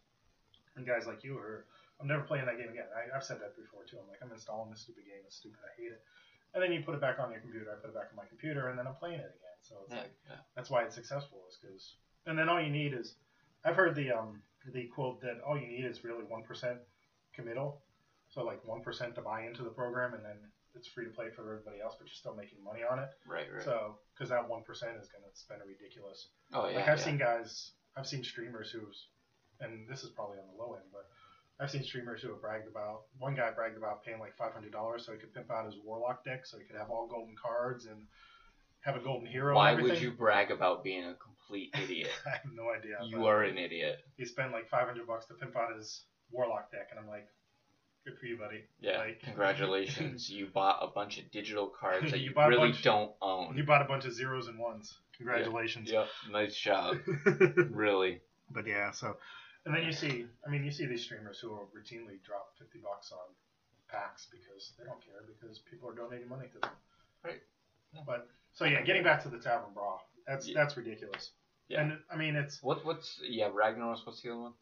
and 0.76 0.86
guys 0.86 1.06
like 1.06 1.24
you 1.24 1.32
who 1.34 1.38
are 1.38 1.66
I'm 2.00 2.08
never 2.08 2.22
playing 2.22 2.46
that 2.46 2.58
game 2.58 2.70
again. 2.70 2.86
I, 2.94 3.14
I've 3.16 3.24
said 3.24 3.38
that 3.40 3.54
before 3.56 3.84
too. 3.84 3.98
I'm 3.98 4.08
like 4.08 4.22
I'm 4.22 4.32
installing 4.32 4.70
this 4.70 4.80
stupid 4.82 5.04
game. 5.04 5.22
It's 5.26 5.36
stupid. 5.36 5.58
I 5.62 5.80
hate 5.80 5.92
it. 5.92 6.02
And 6.54 6.62
then 6.62 6.70
you 6.72 6.82
put 6.82 6.94
it 6.94 7.00
back 7.00 7.18
on 7.18 7.30
your 7.32 7.40
computer. 7.40 7.66
I 7.70 7.80
put 7.80 7.90
it 7.90 7.94
back 7.94 8.08
on 8.10 8.16
my 8.16 8.26
computer, 8.26 8.68
and 8.68 8.78
then 8.78 8.86
I'm 8.86 8.94
playing 8.94 9.18
it 9.18 9.34
again. 9.34 9.58
So 9.62 9.74
it's 9.84 9.92
Yeah. 9.92 10.00
like 10.02 10.14
yeah. 10.28 10.36
that's 10.54 10.70
why 10.70 10.84
it's 10.84 10.94
successful 10.94 11.42
is 11.48 11.56
because 11.60 11.96
and 12.26 12.38
then 12.38 12.48
all 12.48 12.60
you 12.60 12.70
need 12.70 12.94
is 12.94 13.16
I've 13.64 13.76
heard 13.76 13.94
the 13.94 14.12
um 14.12 14.42
the 14.72 14.86
quote 14.86 15.20
that 15.22 15.40
all 15.40 15.58
you 15.58 15.66
need 15.66 15.84
is 15.84 16.04
really 16.04 16.24
one 16.24 16.42
percent 16.42 16.78
committal. 17.32 17.82
So 18.28 18.42
like 18.44 18.64
one 18.64 18.80
percent 18.82 19.14
to 19.16 19.22
buy 19.22 19.42
into 19.46 19.62
the 19.62 19.70
program, 19.70 20.14
and 20.14 20.24
then 20.24 20.38
it's 20.74 20.88
free 20.88 21.04
to 21.04 21.10
play 21.10 21.30
for 21.34 21.42
everybody 21.42 21.80
else, 21.80 21.94
but 21.98 22.06
you're 22.06 22.14
still 22.14 22.34
making 22.34 22.62
money 22.62 22.80
on 22.82 22.98
it. 22.98 23.08
Right. 23.26 23.46
Right. 23.52 23.62
So, 23.62 23.98
because 24.14 24.30
that 24.30 24.48
one 24.48 24.62
percent 24.62 24.92
is 25.00 25.08
going 25.08 25.22
to 25.22 25.32
spend 25.38 25.62
a 25.62 25.66
ridiculous. 25.66 26.28
oh 26.52 26.68
yeah. 26.68 26.76
like 26.76 26.88
I've 26.88 26.98
yeah. 26.98 27.04
seen 27.04 27.18
guys, 27.18 27.72
I've 27.96 28.06
seen 28.06 28.24
streamers 28.24 28.70
who's, 28.70 29.08
and 29.60 29.88
this 29.88 30.02
is 30.02 30.10
probably 30.10 30.38
on 30.38 30.46
the 30.50 30.58
low 30.60 30.74
end, 30.74 30.90
but 30.92 31.06
I've 31.60 31.70
seen 31.70 31.84
streamers 31.84 32.20
who 32.22 32.30
have 32.30 32.40
bragged 32.40 32.66
about. 32.66 33.02
One 33.18 33.34
guy 33.34 33.50
bragged 33.52 33.76
about 33.76 34.04
paying 34.04 34.18
like 34.18 34.36
five 34.36 34.52
hundred 34.52 34.72
dollars 34.72 35.06
so 35.06 35.12
he 35.12 35.18
could 35.18 35.32
pimp 35.32 35.50
out 35.50 35.66
his 35.66 35.76
warlock 35.84 36.24
deck, 36.24 36.46
so 36.46 36.58
he 36.58 36.64
could 36.64 36.76
have 36.76 36.90
all 36.90 37.06
golden 37.06 37.36
cards 37.40 37.86
and 37.86 38.02
have 38.80 38.96
a 38.96 39.00
golden 39.00 39.26
hero. 39.26 39.54
Why 39.54 39.74
would 39.74 40.00
you 40.00 40.10
brag 40.10 40.50
about 40.50 40.82
being 40.82 41.04
a 41.04 41.14
complete 41.14 41.70
idiot? 41.80 42.10
I 42.26 42.30
have 42.30 42.52
no 42.54 42.70
idea. 42.70 42.98
you 43.06 43.26
are 43.26 43.42
an 43.44 43.56
idiot. 43.56 44.00
He 44.16 44.24
spent 44.24 44.52
like 44.52 44.68
five 44.68 44.86
hundred 44.86 45.06
bucks 45.06 45.26
to 45.26 45.34
pimp 45.34 45.56
out 45.56 45.76
his 45.76 46.02
warlock 46.30 46.72
deck, 46.72 46.88
and 46.90 46.98
I'm 46.98 47.08
like, 47.08 47.28
good 48.04 48.18
for 48.18 48.26
you, 48.26 48.36
buddy. 48.38 48.64
Yeah. 48.80 48.98
Like- 48.98 49.20
Congratulations. 49.22 50.28
you 50.36 50.46
bought 50.52 50.78
a 50.82 50.88
bunch 50.88 51.18
of 51.18 51.30
digital 51.30 51.68
cards 51.68 52.10
that 52.10 52.20
You 52.20 52.32
you, 52.36 52.48
really 52.48 52.70
bunch- 52.70 52.82
don't 52.82 53.12
own. 53.22 53.56
You 53.56 53.64
bought 53.64 53.82
a 53.82 53.86
bunch 53.86 54.04
of 54.04 54.12
zeros 54.12 54.46
and 54.48 54.58
ones. 54.58 54.98
Congratulations. 55.16 55.90
Yep. 55.90 56.06
Nice 56.32 56.56
job. 56.56 56.96
really. 57.70 58.20
But 58.50 58.66
yeah, 58.66 58.90
so 58.90 59.16
and 59.64 59.74
then 59.74 59.84
you 59.84 59.92
see, 59.92 60.26
I 60.46 60.50
mean, 60.50 60.64
you 60.64 60.70
see 60.70 60.86
these 60.86 61.02
streamers 61.04 61.38
who 61.38 61.48
will 61.50 61.68
routinely 61.76 62.22
drop 62.24 62.48
fifty 62.58 62.78
bucks 62.78 63.10
on 63.12 63.18
packs 63.88 64.26
because 64.30 64.72
they 64.78 64.84
don't 64.84 65.00
care 65.04 65.22
because 65.26 65.60
people 65.70 65.88
are 65.88 65.94
donating 65.94 66.28
money 66.28 66.46
to 66.52 66.58
them. 66.58 66.70
Right. 67.24 67.40
But 68.06 68.28
so 68.52 68.64
yeah, 68.66 68.82
getting 68.82 69.02
back 69.04 69.22
to 69.22 69.28
the 69.28 69.38
tavern 69.38 69.72
brawl, 69.72 70.00
that's 70.26 70.46
Yeah. 70.48 70.54
that's 70.56 70.76
ridiculous. 70.76 71.30
Yeah. 71.68 71.80
And 71.82 71.98
I 72.12 72.16
mean, 72.16 72.36
it's 72.36 72.62
What 72.62 72.84
what's 72.84 73.18
yeah, 73.26 73.48
Ragnaros, 73.48 74.04
what's 74.04 74.20
the 74.20 74.30
other 74.30 74.40
one? 74.40 74.52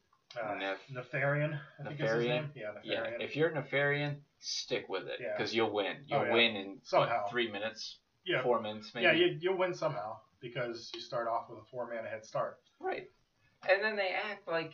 Uh, 0.41 0.55
Nef- 0.55 0.89
Nefarian. 0.93 1.59
I 1.81 1.83
think 1.89 2.01
is 2.01 2.01
his 2.01 2.11
Nefarian? 2.11 2.29
name. 2.29 2.51
Yeah, 2.55 2.73
Yeah. 2.85 3.01
Nefarian. 3.01 3.21
If 3.21 3.37
you're 3.37 3.49
a 3.49 3.63
Nefarian, 3.63 4.17
stick 4.39 4.89
with 4.89 5.07
it. 5.09 5.19
Yeah. 5.21 5.33
Because 5.37 5.55
you'll 5.55 5.73
win. 5.73 5.97
You'll 6.07 6.21
Oh, 6.21 6.25
yeah. 6.25 6.33
win 6.33 6.57
in 6.57 6.79
Somehow. 6.85 7.23
what, 7.23 7.31
three 7.31 7.51
minutes? 7.51 7.99
yeah, 8.25 8.43
Four 8.43 8.61
minutes 8.61 8.93
maybe? 8.95 9.05
yeah, 9.07 9.13
you, 9.13 9.39
you'll 9.41 9.57
win 9.59 9.75
somehow 9.75 10.17
because 10.41 10.91
you 10.95 11.01
start 11.01 11.27
off 11.29 11.49
with 11.51 11.59
a 11.59 11.65
four 11.71 11.87
mana 11.93 12.09
head 12.09 12.25
start. 12.25 12.61
Right. 12.81 13.09
And 13.69 13.83
then 13.83 13.97
they 13.97 14.11
act 14.31 14.47
like 14.49 14.73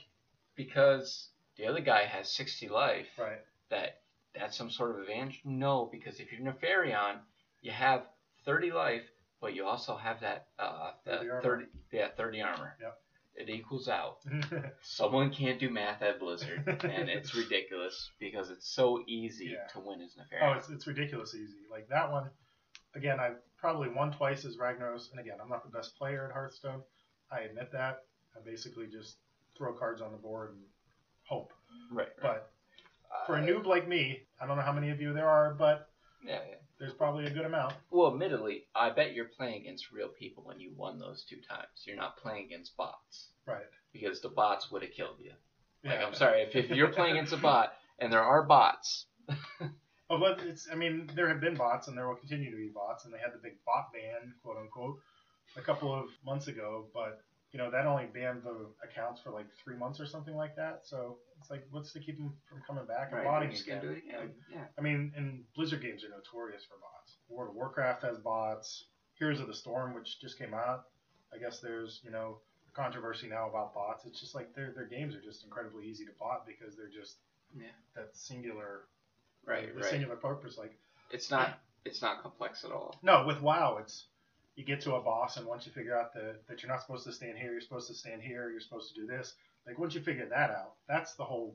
because 0.54 1.28
the 1.56 1.66
other 1.66 1.80
guy 1.80 2.04
has 2.04 2.30
sixty 2.30 2.68
life 2.68 3.06
Right. 3.18 3.38
that 3.70 4.00
that's 4.34 4.56
some 4.56 4.70
sort 4.70 4.90
of 4.92 4.98
advantage? 5.00 5.40
No, 5.44 5.88
because 5.90 6.20
if 6.20 6.30
you're 6.32 6.40
Nefarian, 6.40 7.16
you 7.62 7.72
have 7.72 8.02
30 8.44 8.70
life, 8.70 9.02
but 9.40 9.54
you 9.54 9.64
also 9.66 9.96
have 9.96 10.20
that 10.20 10.48
uh, 10.58 10.92
that 11.06 11.18
30 11.20 11.30
armor. 11.30 11.42
30 11.42 11.64
yeah 11.92 12.08
30 12.16 12.40
armor. 12.42 12.76
Yep. 12.80 13.00
It 13.40 13.48
equals 13.48 13.88
out. 13.88 14.18
Someone 14.82 15.30
can't 15.30 15.60
do 15.60 15.70
math 15.70 16.02
at 16.02 16.18
Blizzard, 16.18 16.66
and 16.82 17.08
it's 17.08 17.34
ridiculous 17.42 18.10
because 18.18 18.50
it's 18.50 18.68
so 18.68 19.02
easy 19.06 19.46
Yeah. 19.54 19.66
to 19.72 19.80
win 19.80 20.00
as 20.02 20.16
Oh, 20.18 20.22
Nefarian. 20.36 20.56
it's, 20.58 20.68
it's 20.70 20.86
ridiculous 20.88 21.34
easy. 21.36 21.58
Like 21.70 21.88
that 21.88 22.10
one, 22.10 22.30
again, 22.96 23.20
I 23.20 23.30
probably 23.56 23.90
won 23.90 24.10
twice 24.12 24.44
as 24.44 24.56
Ragnaros, 24.56 25.10
and 25.12 25.20
again, 25.20 25.36
I'm 25.40 25.48
not 25.48 25.62
the 25.64 25.70
best 25.76 25.96
player 25.96 26.26
at 26.26 26.32
Hearthstone. 26.32 26.82
I 27.30 27.40
admit 27.42 27.70
that. 27.72 28.00
I 28.36 28.40
basically 28.44 28.86
just 28.88 29.18
throw 29.56 29.72
cards 29.72 30.02
on 30.02 30.10
the 30.10 30.18
board 30.18 30.50
and 30.50 30.60
hope. 31.22 31.52
right. 31.92 32.08
But 32.20 32.50
for 33.26 33.36
a 33.36 33.40
Uh, 33.40 33.46
noob 33.46 33.66
like 33.66 33.86
me, 33.86 34.26
I 34.40 34.46
don't 34.46 34.56
know 34.56 34.62
how 34.64 34.72
many 34.72 34.90
of 34.90 35.00
you 35.00 35.12
there 35.12 35.28
are, 35.28 35.54
but 35.54 35.88
yeah, 36.24 36.40
yeah. 36.48 36.56
There's 36.78 36.92
probably 36.94 37.26
a 37.26 37.30
good 37.30 37.44
amount. 37.44 37.74
Well, 37.90 38.12
admittedly, 38.12 38.64
I 38.74 38.90
bet 38.90 39.14
you're 39.14 39.26
playing 39.36 39.62
against 39.62 39.90
real 39.92 40.08
people 40.08 40.44
when 40.44 40.60
you 40.60 40.72
won 40.76 40.98
those 40.98 41.24
two 41.28 41.38
times. 41.48 41.84
You're 41.84 41.96
not 41.96 42.16
playing 42.18 42.46
against 42.46 42.76
bots 42.76 43.28
Right. 43.46 43.66
because 43.92 44.20
the 44.20 44.28
bots 44.28 44.70
would 44.70 44.82
have 44.82 44.92
killed 44.92 45.16
you. 45.20 45.32
Like, 45.84 46.00
Yeah. 46.00 46.06
I'm 46.06 46.14
sorry, 46.14 46.42
if, 46.42 46.54
if 46.54 46.70
you're 46.70 46.88
playing 46.92 47.12
against 47.16 47.32
a 47.32 47.36
bot 47.36 47.72
and 47.98 48.12
there 48.12 48.22
are 48.22 48.42
bots, 48.44 49.06
Oh, 50.10 50.18
but 50.18 50.40
it's. 50.40 50.66
I 50.72 50.74
mean, 50.74 51.10
there 51.14 51.28
have 51.28 51.38
been 51.38 51.54
bots, 51.54 51.86
and 51.86 51.94
there 51.94 52.08
will 52.08 52.14
continue 52.16 52.50
to 52.50 52.56
be 52.56 52.70
bots, 52.74 53.04
and 53.04 53.12
they 53.12 53.18
had 53.18 53.34
the 53.34 53.38
big 53.42 53.62
bot 53.66 53.92
ban, 53.92 54.32
quote 54.42 54.56
unquote, 54.56 54.96
a 55.54 55.60
couple 55.60 55.92
of 55.94 56.06
months 56.24 56.48
ago. 56.48 56.86
But 56.94 57.20
you 57.52 57.58
know, 57.58 57.70
that 57.70 57.86
only 57.86 58.06
banned 58.06 58.42
the 58.42 58.66
accounts 58.84 59.20
for 59.22 59.30
like 59.30 59.46
three 59.64 59.76
months 59.76 60.00
or 60.00 60.06
something 60.06 60.34
like 60.36 60.54
that. 60.56 60.80
So 60.84 61.16
it's 61.40 61.50
like, 61.50 61.66
what's 61.70 61.92
to 61.94 62.00
keep 62.00 62.18
them 62.18 62.32
from 62.48 62.60
coming 62.66 62.84
back 62.84 63.10
and 63.12 63.24
botting 63.24 63.50
can 63.50 63.60
again? 63.62 63.80
do 63.82 63.88
it 63.90 63.98
again. 64.06 64.20
Like, 64.20 64.34
Yeah. 64.52 64.64
I 64.76 64.80
mean, 64.82 65.12
and 65.16 65.44
Blizzard 65.54 65.80
games 65.82 66.04
are 66.04 66.10
notorious 66.10 66.64
for 66.64 66.76
bots. 66.78 67.16
World 67.28 67.50
of 67.50 67.56
Warcraft 67.56 68.02
has 68.02 68.18
bots. 68.18 68.84
Heroes 69.18 69.40
of 69.40 69.46
the 69.48 69.54
Storm, 69.54 69.94
which 69.94 70.20
just 70.20 70.38
came 70.38 70.54
out, 70.54 70.84
I 71.34 71.38
guess 71.38 71.58
there's 71.60 72.00
you 72.04 72.10
know 72.10 72.38
controversy 72.74 73.26
now 73.28 73.48
about 73.48 73.74
bots. 73.74 74.04
It's 74.06 74.20
just 74.20 74.34
like 74.34 74.54
their 74.54 74.72
their 74.72 74.86
games 74.86 75.14
are 75.16 75.20
just 75.20 75.42
incredibly 75.44 75.86
easy 75.86 76.04
to 76.04 76.12
bot 76.20 76.46
because 76.46 76.76
they're 76.76 76.88
just 76.88 77.16
Yeah. 77.56 77.66
that 77.96 78.14
singular 78.14 78.84
Right, 79.46 79.74
the 79.74 79.80
right. 79.80 79.90
singular 79.90 80.16
purpose. 80.16 80.58
Like 80.58 80.78
It's 81.10 81.30
not 81.30 81.58
it's 81.84 82.02
not 82.02 82.22
complex 82.22 82.64
at 82.64 82.70
all. 82.72 82.94
no, 83.02 83.24
with 83.26 83.40
WoW, 83.40 83.78
it's 83.78 84.07
you 84.58 84.64
get 84.64 84.80
to 84.80 84.96
a 84.96 85.00
boss, 85.00 85.36
and 85.36 85.46
once 85.46 85.64
you 85.66 85.72
figure 85.72 85.96
out 85.96 86.12
that 86.14 86.44
that 86.48 86.62
you're 86.62 86.70
not 86.70 86.80
supposed 86.82 87.06
to 87.06 87.12
stand 87.12 87.38
here, 87.38 87.52
you're 87.52 87.60
supposed 87.60 87.86
to 87.86 87.94
stand 87.94 88.20
here, 88.20 88.50
you're 88.50 88.60
supposed 88.60 88.92
to 88.92 89.00
do 89.00 89.06
this. 89.06 89.34
Like 89.66 89.78
once 89.78 89.94
you 89.94 90.00
figure 90.00 90.26
that 90.26 90.50
out, 90.50 90.72
that's 90.88 91.14
the 91.14 91.22
whole 91.24 91.54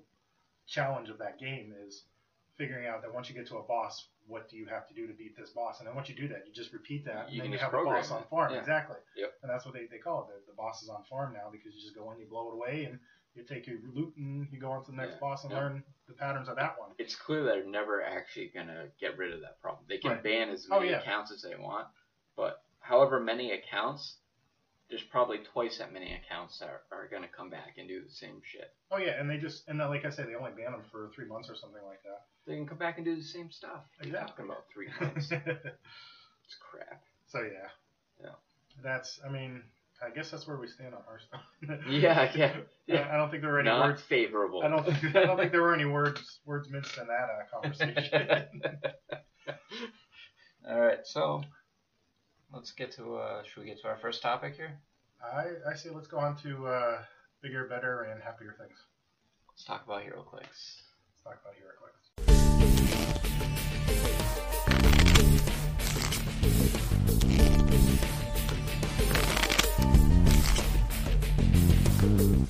challenge 0.68 1.10
of 1.10 1.18
that 1.18 1.38
game 1.38 1.74
is 1.86 2.06
figuring 2.58 2.88
out 2.88 3.02
that 3.02 3.13
once 3.13 3.28
you 3.28 3.36
get 3.36 3.46
to 3.48 3.58
a 3.58 3.63
boss, 3.63 4.08
what 4.26 4.50
do 4.50 4.56
you 4.56 4.66
have 4.68 4.88
to 4.88 4.94
do 4.94 5.06
to 5.06 5.13
beat 5.13 5.36
this 5.36 5.50
boss? 5.50 5.80
And 5.80 5.88
then 5.88 5.96
once 5.96 6.08
you 6.08 6.16
do 6.16 6.30
that, 6.30 6.46
you 6.48 6.54
just 6.54 6.72
repeat 6.72 7.04
that, 7.06 7.30
You 7.30 7.42
and 7.42 7.48
then 7.48 7.52
you 7.52 7.58
have 7.58 7.74
a 7.74 7.84
boss 7.84 8.10
on 8.10 8.24
farm. 8.30 8.54
Yeah. 8.54 8.60
Exactly. 8.60 8.96
Yep. 9.18 9.34
And 9.42 9.52
that's 9.52 9.66
what 9.66 9.74
they, 9.74 9.86
they 9.92 9.98
call 9.98 10.22
it. 10.22 10.28
The, 10.46 10.52
the 10.52 10.56
boss 10.56 10.82
is 10.82 10.88
on 10.88 11.04
farm 11.10 11.34
now 11.34 11.50
because 11.52 11.74
you 11.76 11.82
just 11.82 11.96
go 11.96 12.10
in, 12.12 12.20
you 12.20 12.28
blow 12.28 12.52
it 12.52 12.54
away, 12.54 12.86
and 12.86 13.00
you 13.36 13.44
take 13.44 13.68
your 13.68 13.80
loot, 13.94 14.13
and 14.16 14.48
you 14.52 14.60
go 14.62 14.72
on 14.72 14.86
to 14.86 14.92
the 14.92 14.98
next 14.98 15.16
Yeah. 15.16 15.20
boss 15.20 15.44
and 15.44 15.52
Yeah. 15.52 15.60
learn 15.60 15.84
the 16.08 16.13
patterns 16.13 16.48
of 16.48 16.56
that 16.56 16.80
one. 16.80 16.92
It's 17.00 17.16
clear 17.16 17.44
they're 17.44 17.66
never 17.66 18.02
actually 18.02 18.52
gonna 18.56 18.88
get 19.02 19.18
rid 19.18 19.34
of 19.34 19.42
that 19.42 19.60
problem. 19.60 19.84
They 19.89 19.98
can 19.98 20.12
Right. 20.12 20.24
ban 20.24 20.50
as 20.50 20.68
Oh, 20.72 20.80
many 20.80 20.92
yeah. 20.92 21.02
accounts 21.02 21.32
as 21.34 21.42
they 21.42 21.56
want, 21.56 21.88
but 22.38 22.63
however 22.84 23.19
many 23.19 23.52
accounts, 23.52 24.17
there's 24.89 25.02
probably 25.10 25.39
twice 25.54 25.78
that 25.80 25.91
many 25.91 26.13
accounts 26.13 26.60
that 26.60 26.69
are, 26.69 26.82
are 26.91 27.08
gonna 27.12 27.28
come 27.36 27.50
back 27.50 27.76
and 27.80 27.88
do 27.88 28.02
the 28.04 28.12
same 28.12 28.41
shit. 28.43 28.72
Oh 28.91 28.98
yeah, 28.98 29.19
and 29.19 29.30
they 29.30 29.38
just 29.38 29.63
and 29.67 29.80
like 29.80 30.06
I 30.06 30.10
say, 30.12 30.24
they 30.24 30.36
only 30.36 30.52
ban 30.52 30.72
them 30.74 30.84
for 30.91 31.10
three 31.15 31.26
months 31.26 31.50
or 31.50 31.56
something 31.56 31.82
like 31.88 32.04
that. 32.04 32.22
They 32.46 32.56
can 32.56 32.67
come 32.67 32.78
back 32.78 32.98
and 32.98 33.06
do 33.06 33.15
the 33.15 33.24
same 33.24 33.50
stuff. 33.52 33.82
What 33.98 34.06
are 34.06 34.08
you 34.10 34.13
Exactly. 34.13 34.46
talking 34.46 34.46
about 34.46 34.65
three 34.74 34.88
months? 35.02 35.32
it's 35.32 36.56
crap. 36.60 37.02
so 37.28 37.39
yeah. 37.39 37.69
Yeah. 38.22 38.36
That's. 38.84 39.19
I 39.28 39.32
mean, 39.32 39.63
I 40.06 40.10
guess 40.13 40.30
that's 40.32 40.46
where 40.46 40.58
we 40.58 40.67
stand 40.67 40.93
on 40.93 41.02
Hearthstone. 41.08 41.80
Yeah, 41.89 42.30
yeah, 42.36 42.58
yeah. 42.88 43.08
I, 43.10 43.13
I 43.15 43.17
don't 43.17 43.30
think 43.32 43.41
there 43.41 43.52
were 43.52 43.60
any 43.62 43.69
Not 43.69 43.86
words. 43.88 44.02
favorable. 44.10 44.62
I 44.63 44.67
don't 44.67 44.86
think. 44.86 45.15
I 45.15 45.26
don't 45.26 45.38
think 45.38 45.52
there 45.54 45.62
were 45.62 45.74
any 45.74 45.86
words 45.86 46.39
words 46.46 46.69
minced 46.69 46.98
in 46.98 47.08
that 47.08 47.30
uh, 47.32 47.62
conversation. 47.62 48.62
All 50.69 50.80
right, 50.80 51.00
so 51.06 51.41
let's 52.54 52.72
get 52.72 52.92
to. 52.94 53.16
Uh, 53.18 53.44
should 53.44 53.62
we 53.62 53.66
get 53.66 53.82
to 53.82 53.88
our 53.88 53.98
first 53.98 54.22
topic 54.22 54.56
here? 54.56 54.80
I 55.24 55.70
I 55.70 55.76
say 55.76 55.89
let's 55.89 56.08
go 56.08 56.18
on 56.20 56.38
to 56.38 56.68
uh, 56.68 57.02
bigger, 57.42 57.66
better, 57.68 58.04
and 58.04 58.22
happier 58.22 58.56
things. 58.58 58.78
Let's 59.50 59.63
talk 59.66 59.86
about 59.86 60.04
HeroClix. 60.04 60.44
Let's 60.44 61.24
talk 61.24 61.39
about 61.42 61.54
HeroClix. 61.56 61.89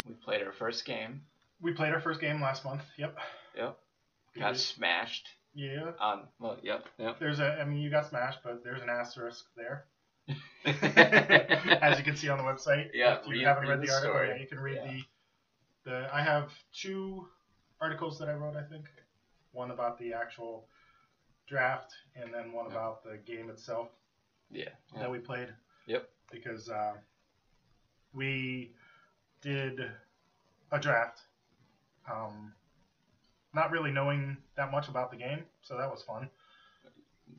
We 0.07 0.13
played 0.23 0.43
our 0.43 0.53
first 0.53 0.85
game. 0.85 1.21
We 1.61 1.71
played 1.73 1.93
our 1.93 2.01
first 2.01 2.19
game 2.19 2.41
last 2.41 2.65
month. 2.65 2.83
Yep. 2.97 3.17
Yep. 3.57 3.77
Got 4.37 4.57
smashed. 4.57 5.27
Yeah. 5.53 5.91
Um. 5.99 6.23
Well. 6.39 6.57
Yep. 6.63 6.85
Yep. 6.97 7.19
There's 7.19 7.39
a. 7.39 7.59
I 7.61 7.65
mean, 7.65 7.79
you 7.79 7.89
got 7.89 8.09
smashed, 8.09 8.39
but 8.43 8.63
there's 8.63 8.81
an 8.81 8.89
asterisk 8.89 9.45
there. 9.55 9.85
As 11.81 11.97
you 11.97 12.03
can 12.03 12.15
see 12.15 12.29
on 12.29 12.37
the 12.37 12.43
website. 12.43 12.89
Yeah, 12.93 13.19
If 13.19 13.27
you 13.27 13.33
read- 13.33 13.43
haven't 13.47 13.63
read 13.63 13.69
read 13.79 13.81
the, 13.81 13.87
the 13.87 13.93
article, 13.93 14.13
story. 14.15 14.29
yeah, 14.29 14.35
you 14.41 14.47
can 14.47 14.59
read 14.59 14.75
Yeah. 14.83 14.91
the 14.91 15.03
the. 15.91 16.09
I 16.13 16.21
have 16.21 16.49
two 16.73 17.27
articles 17.81 18.17
that 18.19 18.29
I 18.29 18.33
wrote. 18.33 18.55
I 18.55 18.63
think 18.63 18.85
one 19.51 19.71
about 19.71 19.99
the 19.99 20.13
actual 20.13 20.67
draft, 21.47 21.93
and 22.15 22.33
then 22.33 22.51
one 22.53 22.65
Yeah. 22.67 22.71
about 22.71 23.03
the 23.03 23.17
game 23.17 23.49
itself 23.49 23.89
yeah. 24.49 24.69
that 24.97 25.11
we 25.11 25.19
played. 25.19 25.49
Yep. 25.87 26.07
Because 26.31 26.69
uh, 26.69 26.93
we 28.13 28.71
did 29.41 29.79
a 30.71 30.79
draft, 30.79 31.19
um, 32.09 32.53
not 33.53 33.69
really 33.71 33.91
knowing 33.91 34.37
that 34.55 34.71
much 34.71 34.87
about 34.87 35.11
the 35.11 35.17
game, 35.17 35.43
so 35.61 35.77
that 35.77 35.91
was 35.91 36.01
fun. 36.03 36.29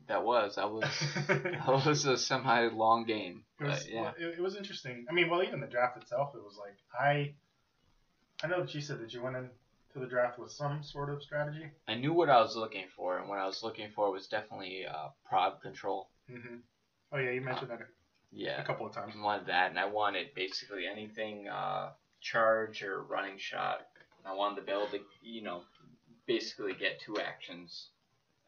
That 0.07 0.23
was. 0.23 0.55
That 0.55 0.71
was. 0.71 0.83
That 1.27 1.67
was 1.85 2.05
a 2.05 2.17
semi 2.17 2.67
long 2.69 3.05
game. 3.05 3.43
It 3.59 3.63
was, 3.65 3.83
But, 3.83 3.91
yeah. 3.91 4.11
it, 4.19 4.35
it 4.37 4.41
was 4.41 4.55
interesting. 4.55 5.05
I 5.09 5.13
mean, 5.13 5.29
well, 5.29 5.43
even 5.43 5.59
the 5.59 5.67
draft 5.67 5.97
itself, 5.97 6.33
it 6.35 6.43
was 6.43 6.57
like 6.59 6.77
I, 6.99 7.33
I 8.43 8.47
know 8.47 8.61
that 8.61 8.73
you 8.75 8.81
said 8.81 8.99
that 9.01 9.13
you 9.13 9.21
went 9.23 9.35
into 9.37 9.49
the 9.95 10.05
draft 10.07 10.37
with 10.39 10.51
some 10.51 10.83
sort 10.83 11.09
of 11.09 11.23
strategy. 11.23 11.65
I 11.87 11.95
knew 11.95 12.13
what 12.13 12.29
I 12.29 12.39
was 12.41 12.55
looking 12.55 12.85
for, 12.95 13.17
and 13.19 13.29
what 13.29 13.39
I 13.39 13.45
was 13.45 13.63
looking 13.63 13.89
for 13.95 14.11
was 14.11 14.27
definitely 14.27 14.85
uh, 14.85 15.07
prod 15.27 15.61
control. 15.61 16.09
Mm-hmm. 16.31 16.55
Oh 17.13 17.17
yeah, 17.17 17.31
you 17.31 17.41
mentioned 17.41 17.71
that 17.71 17.81
a, 17.81 17.85
Yeah. 18.31 18.61
a 18.61 18.65
couple 18.65 18.85
of 18.85 18.93
times. 18.93 19.13
I 19.17 19.21
wanted 19.23 19.47
that, 19.47 19.69
and 19.69 19.79
I 19.79 19.85
wanted 19.85 20.33
basically 20.35 20.85
anything 20.85 21.47
uh, 21.47 21.91
charge 22.21 22.83
or 22.83 23.03
running 23.03 23.37
shot. 23.37 23.81
I 24.25 24.33
wanted 24.33 24.55
to 24.57 24.61
be 24.63 24.71
able 24.71 24.87
to, 24.87 24.99
you 25.21 25.43
know, 25.43 25.61
basically 26.25 26.73
get 26.73 26.99
two 26.99 27.17
actions 27.19 27.89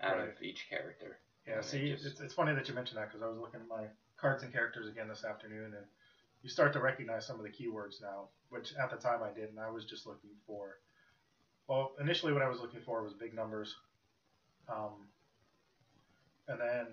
out 0.02 0.18
Right. 0.18 0.28
of 0.30 0.42
each 0.42 0.68
character. 0.70 1.20
Yeah, 1.48 1.62
see, 1.62 1.92
just- 1.92 2.06
it's, 2.06 2.20
it's 2.20 2.34
funny 2.34 2.54
that 2.54 2.68
you 2.68 2.76
mentioned 2.76 2.98
that 2.98 3.08
because 3.12 3.22
I 3.24 3.28
was 3.28 3.38
looking 3.40 3.62
at 3.62 3.68
my 3.68 3.86
cards 4.18 4.44
and 4.44 4.52
characters 4.52 4.88
again 4.88 5.08
this 5.08 5.24
afternoon, 5.24 5.74
and 5.76 5.86
you 6.44 6.50
start 6.50 6.74
to 6.74 6.80
recognize 6.80 7.26
some 7.26 7.38
of 7.38 7.44
the 7.44 7.50
keywords 7.50 8.02
now, 8.02 8.28
which 8.50 8.74
at 8.76 8.90
the 8.92 8.98
time 8.98 9.22
I 9.24 9.32
didn't. 9.32 9.58
I 9.60 9.70
was 9.70 9.86
just 9.86 10.06
looking 10.06 10.32
for. 10.46 10.78
Well, 11.68 11.94
initially, 12.00 12.34
what 12.34 12.42
I 12.42 12.50
was 12.50 12.60
looking 12.60 12.82
for 12.82 13.04
was 13.04 13.14
big 13.14 13.34
numbers, 13.34 13.76
um, 14.70 15.08
and 16.48 16.60
then 16.60 16.88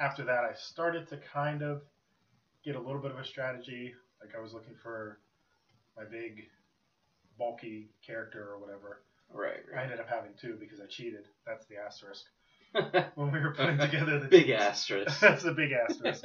after 0.00 0.24
that, 0.24 0.44
I 0.44 0.54
started 0.54 1.08
to 1.08 1.16
kind 1.18 1.62
of 1.62 1.82
get 2.64 2.76
a 2.76 2.80
little 2.80 3.00
bit 3.00 3.10
of 3.12 3.18
a 3.18 3.24
strategy. 3.24 3.94
Like 4.20 4.34
I 4.36 4.40
was 4.40 4.52
looking 4.52 4.74
for 4.82 5.18
my 5.96 6.04
big, 6.04 6.46
bulky 7.38 7.90
character 8.04 8.50
or 8.52 8.58
whatever. 8.58 9.02
Right. 9.32 9.60
I 9.76 9.82
ended 9.82 10.00
up 10.00 10.08
having 10.08 10.32
two 10.40 10.56
because 10.58 10.80
I 10.80 10.86
cheated. 10.86 11.26
That's 11.46 11.66
the 11.66 11.76
asterisk. 11.76 12.24
When 13.14 13.32
we 13.32 13.40
were 13.40 13.54
putting 13.54 13.78
together 13.78 14.18
the 14.20 14.28
Big 14.28 14.46
teams. 14.46 14.60
asterisk. 14.60 15.20
That's 15.20 15.42
the 15.42 15.52
big 15.52 15.72
asterisk. 15.72 16.24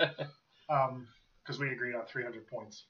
Um, 0.69 1.07
because 1.43 1.59
we 1.59 1.71
agreed 1.71 1.95
on 1.95 2.05
300 2.05 2.47
points. 2.47 2.83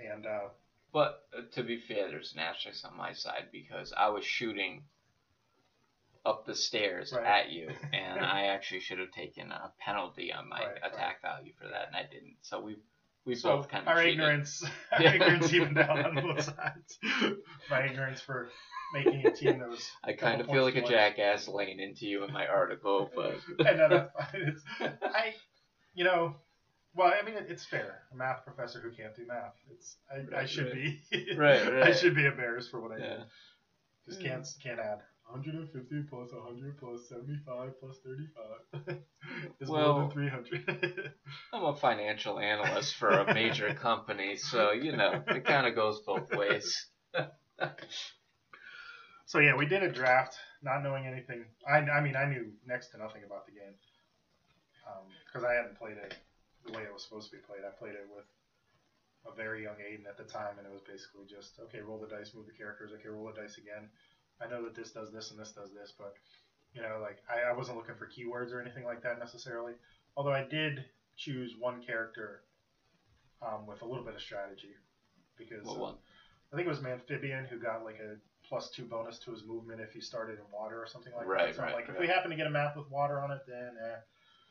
And 0.00 0.26
uh, 0.26 0.48
But 0.92 1.24
uh, 1.36 1.42
to 1.52 1.62
be 1.62 1.78
fair, 1.80 2.08
there's 2.08 2.32
an 2.32 2.40
asterisk 2.40 2.84
on 2.84 2.96
my 2.96 3.12
side 3.12 3.46
because 3.52 3.92
I 3.96 4.08
was 4.10 4.24
shooting 4.24 4.82
up 6.26 6.44
the 6.46 6.54
stairs 6.54 7.12
Right. 7.16 7.26
at 7.26 7.50
you, 7.50 7.70
and 7.92 8.20
I 8.20 8.46
actually 8.46 8.80
should 8.80 8.98
have 8.98 9.10
taken 9.10 9.50
a 9.50 9.72
penalty 9.78 10.32
on 10.32 10.48
my 10.48 10.58
Right, 10.60 10.68
right. 10.82 10.92
attack 10.92 11.22
value 11.22 11.52
for 11.58 11.66
that, 11.68 11.86
and 11.88 11.96
I 11.96 12.02
didn't. 12.02 12.36
So 12.42 12.60
we 12.60 12.76
we 13.30 13.36
so 13.36 13.56
both 13.56 13.68
kind 13.68 13.82
of 13.82 13.88
our 13.88 14.02
cheated. 14.02 14.12
ignorance, 14.14 14.64
our 14.92 15.02
Yeah. 15.02 15.14
ignorance 15.14 15.52
evened 15.54 15.78
out 15.78 16.04
on 16.04 16.14
both 16.14 16.42
sides. 16.56 16.98
My 17.70 17.84
ignorance 17.86 18.20
for 18.20 18.50
making 18.92 19.24
a 19.26 19.30
team 19.30 19.58
that 19.58 19.68
was. 19.68 19.90
I 20.04 20.12
kind 20.12 20.40
of 20.40 20.46
feel 20.48 20.62
like 20.64 20.76
a 20.76 20.82
jackass 20.86 21.48
laying 21.48 21.78
into 21.80 22.06
you 22.06 22.24
in 22.24 22.32
my 22.32 22.46
article, 22.46 23.10
but 23.14 23.36
I 23.66 23.72
know 23.72 23.88
that's 23.88 24.12
fine. 24.12 24.42
It's, 24.42 24.62
I, 25.02 25.34
you 25.94 26.04
know, 26.04 26.36
well, 26.94 27.12
I 27.18 27.24
mean, 27.24 27.36
it, 27.36 27.46
it's 27.48 27.64
fair. 27.64 28.02
A 28.12 28.16
math 28.16 28.44
professor 28.44 28.80
who 28.80 28.90
can't 28.90 29.14
do 29.14 29.26
math. 29.26 29.54
It's 29.70 29.96
I, 30.10 30.40
I 30.40 30.44
should 30.44 30.66
right. 30.66 30.74
be. 31.10 31.34
Right, 31.36 31.82
I 31.84 31.92
should 31.92 32.14
be 32.14 32.26
embarrassed 32.26 32.70
for 32.70 32.80
what 32.80 32.92
I 32.92 32.98
yeah. 32.98 33.08
did. 33.08 33.24
Just 34.06 34.20
can't 34.22 34.46
can't 34.62 34.80
add 34.80 34.98
150 35.32 36.02
plus 36.08 36.32
100 36.32 36.78
plus 36.78 37.08
75 37.08 37.80
plus 37.80 37.98
35 38.04 38.98
is 39.60 39.68
Well- 39.68 39.92
more 39.92 40.02
than 40.02 40.10
300. 40.10 41.12
I'm 41.52 41.64
a 41.64 41.74
financial 41.76 42.38
analyst 42.38 42.94
for 42.96 43.10
a 43.10 43.34
major 43.34 43.72
company, 43.80 44.36
so 44.36 44.72
you 44.72 44.96
know 44.96 45.22
it 45.28 45.44
kind 45.44 45.66
of 45.66 45.74
goes 45.74 46.00
both 46.00 46.34
ways. 46.34 46.86
so 49.26 49.38
yeah, 49.38 49.54
we 49.56 49.66
did 49.66 49.82
a 49.82 49.90
draft, 49.92 50.36
not 50.62 50.82
knowing 50.82 51.06
anything. 51.06 51.44
I, 51.68 51.78
I 51.78 52.00
mean, 52.00 52.16
I 52.16 52.24
knew 52.26 52.52
next 52.66 52.88
to 52.88 52.98
nothing 52.98 53.22
about 53.24 53.46
the 53.46 53.52
game 53.52 53.74
um, 54.86 55.06
because 55.26 55.44
I 55.44 55.54
hadn't 55.54 55.78
played 55.78 55.96
it 55.96 56.16
the 56.66 56.72
way 56.72 56.82
it 56.82 56.92
was 56.92 57.04
supposed 57.04 57.30
to 57.30 57.36
be 57.36 57.42
played. 57.42 57.60
I 57.66 57.70
played 57.78 57.94
it 57.94 58.06
with 58.14 58.24
a 59.30 59.36
very 59.36 59.62
young 59.62 59.76
Aiden 59.76 60.08
at 60.08 60.16
the 60.16 60.24
time, 60.24 60.58
and 60.58 60.66
it 60.66 60.72
was 60.72 60.82
basically 60.82 61.26
just 61.28 61.60
okay, 61.68 61.80
roll 61.80 61.98
the 62.00 62.08
dice, 62.08 62.34
move 62.34 62.46
the 62.46 62.56
characters. 62.56 62.90
Okay, 62.98 63.08
roll 63.08 63.30
the 63.32 63.40
dice 63.40 63.58
again. 63.58 63.88
I 64.40 64.48
know 64.48 64.64
that 64.64 64.74
this 64.74 64.90
does 64.90 65.12
this 65.12 65.30
and 65.30 65.38
this 65.38 65.52
does 65.52 65.70
this, 65.72 65.92
but 65.98 66.14
you 66.74 66.82
know, 66.82 66.98
like 67.02 67.18
I, 67.28 67.50
I 67.50 67.56
wasn't 67.56 67.76
looking 67.76 67.96
for 67.96 68.06
keywords 68.06 68.52
or 68.52 68.60
anything 68.60 68.84
like 68.84 69.02
that 69.02 69.18
necessarily. 69.18 69.72
Although 70.16 70.32
I 70.32 70.44
did 70.44 70.84
choose 71.16 71.54
one 71.58 71.82
character 71.82 72.42
um, 73.42 73.66
with 73.66 73.82
a 73.82 73.84
little 73.84 74.04
bit 74.04 74.14
of 74.14 74.20
strategy 74.20 74.74
because 75.36 75.66
What 75.66 75.78
one? 75.78 75.94
I 76.52 76.56
think 76.56 76.66
it 76.66 76.70
was 76.70 76.84
Amphibian 76.84 77.44
who 77.46 77.58
got 77.58 77.84
like 77.84 77.98
a 78.00 78.16
plus 78.46 78.70
two 78.70 78.84
bonus 78.84 79.18
to 79.20 79.30
his 79.30 79.44
movement 79.44 79.80
if 79.80 79.92
he 79.92 80.00
started 80.00 80.38
in 80.38 80.44
water 80.52 80.82
or 80.82 80.86
something 80.86 81.12
like 81.16 81.26
Right, 81.26 81.48
that. 81.48 81.56
So 81.56 81.62
right, 81.62 81.74
like 81.74 81.88
if 81.88 81.98
we 81.98 82.06
happen 82.06 82.30
to 82.30 82.36
get 82.36 82.46
a 82.46 82.50
map 82.50 82.76
with 82.76 82.90
water 82.90 83.20
on 83.20 83.30
it, 83.30 83.40
then 83.46 83.76
eh, 83.82 83.96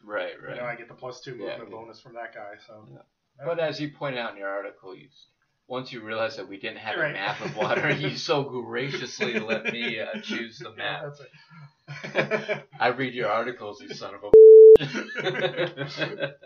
Right, 0.04 0.34
you 0.42 0.48
right. 0.48 0.58
know 0.58 0.64
I 0.64 0.76
get 0.76 0.88
the 0.88 0.94
plus 0.94 1.20
two 1.22 1.32
movement 1.36 1.70
yeah. 1.70 1.76
bonus 1.76 2.00
from 2.00 2.14
that 2.14 2.34
guy. 2.34 2.54
So 2.66 2.86
Yeah. 2.90 3.02
But 3.46 3.60
as 3.60 3.80
you 3.80 3.90
pointed 3.92 4.20
out 4.20 4.32
in 4.34 4.38
your 4.38 4.50
article, 4.50 4.96
you 4.96 5.08
once 5.70 5.94
you 5.94 6.02
realized 6.02 6.38
that 6.40 6.50
we 6.50 6.58
didn't 6.58 6.78
have 6.80 6.98
Right. 6.98 7.12
a 7.12 7.14
map 7.14 7.40
of 7.42 7.56
water, 7.56 7.90
you 7.96 8.18
so 8.18 8.44
graciously 8.44 9.40
let 9.40 9.66
me 9.72 10.00
uh, 10.00 10.20
choose 10.22 10.58
the 10.58 10.72
Yeah, 10.78 11.02
map. 11.04 11.14
it. 12.14 12.64
I 12.80 12.88
read 12.90 13.14
your 13.14 13.30
articles, 13.30 13.82
you 13.82 13.94
son 13.94 14.16
of 14.16 14.24
a. 14.24 14.30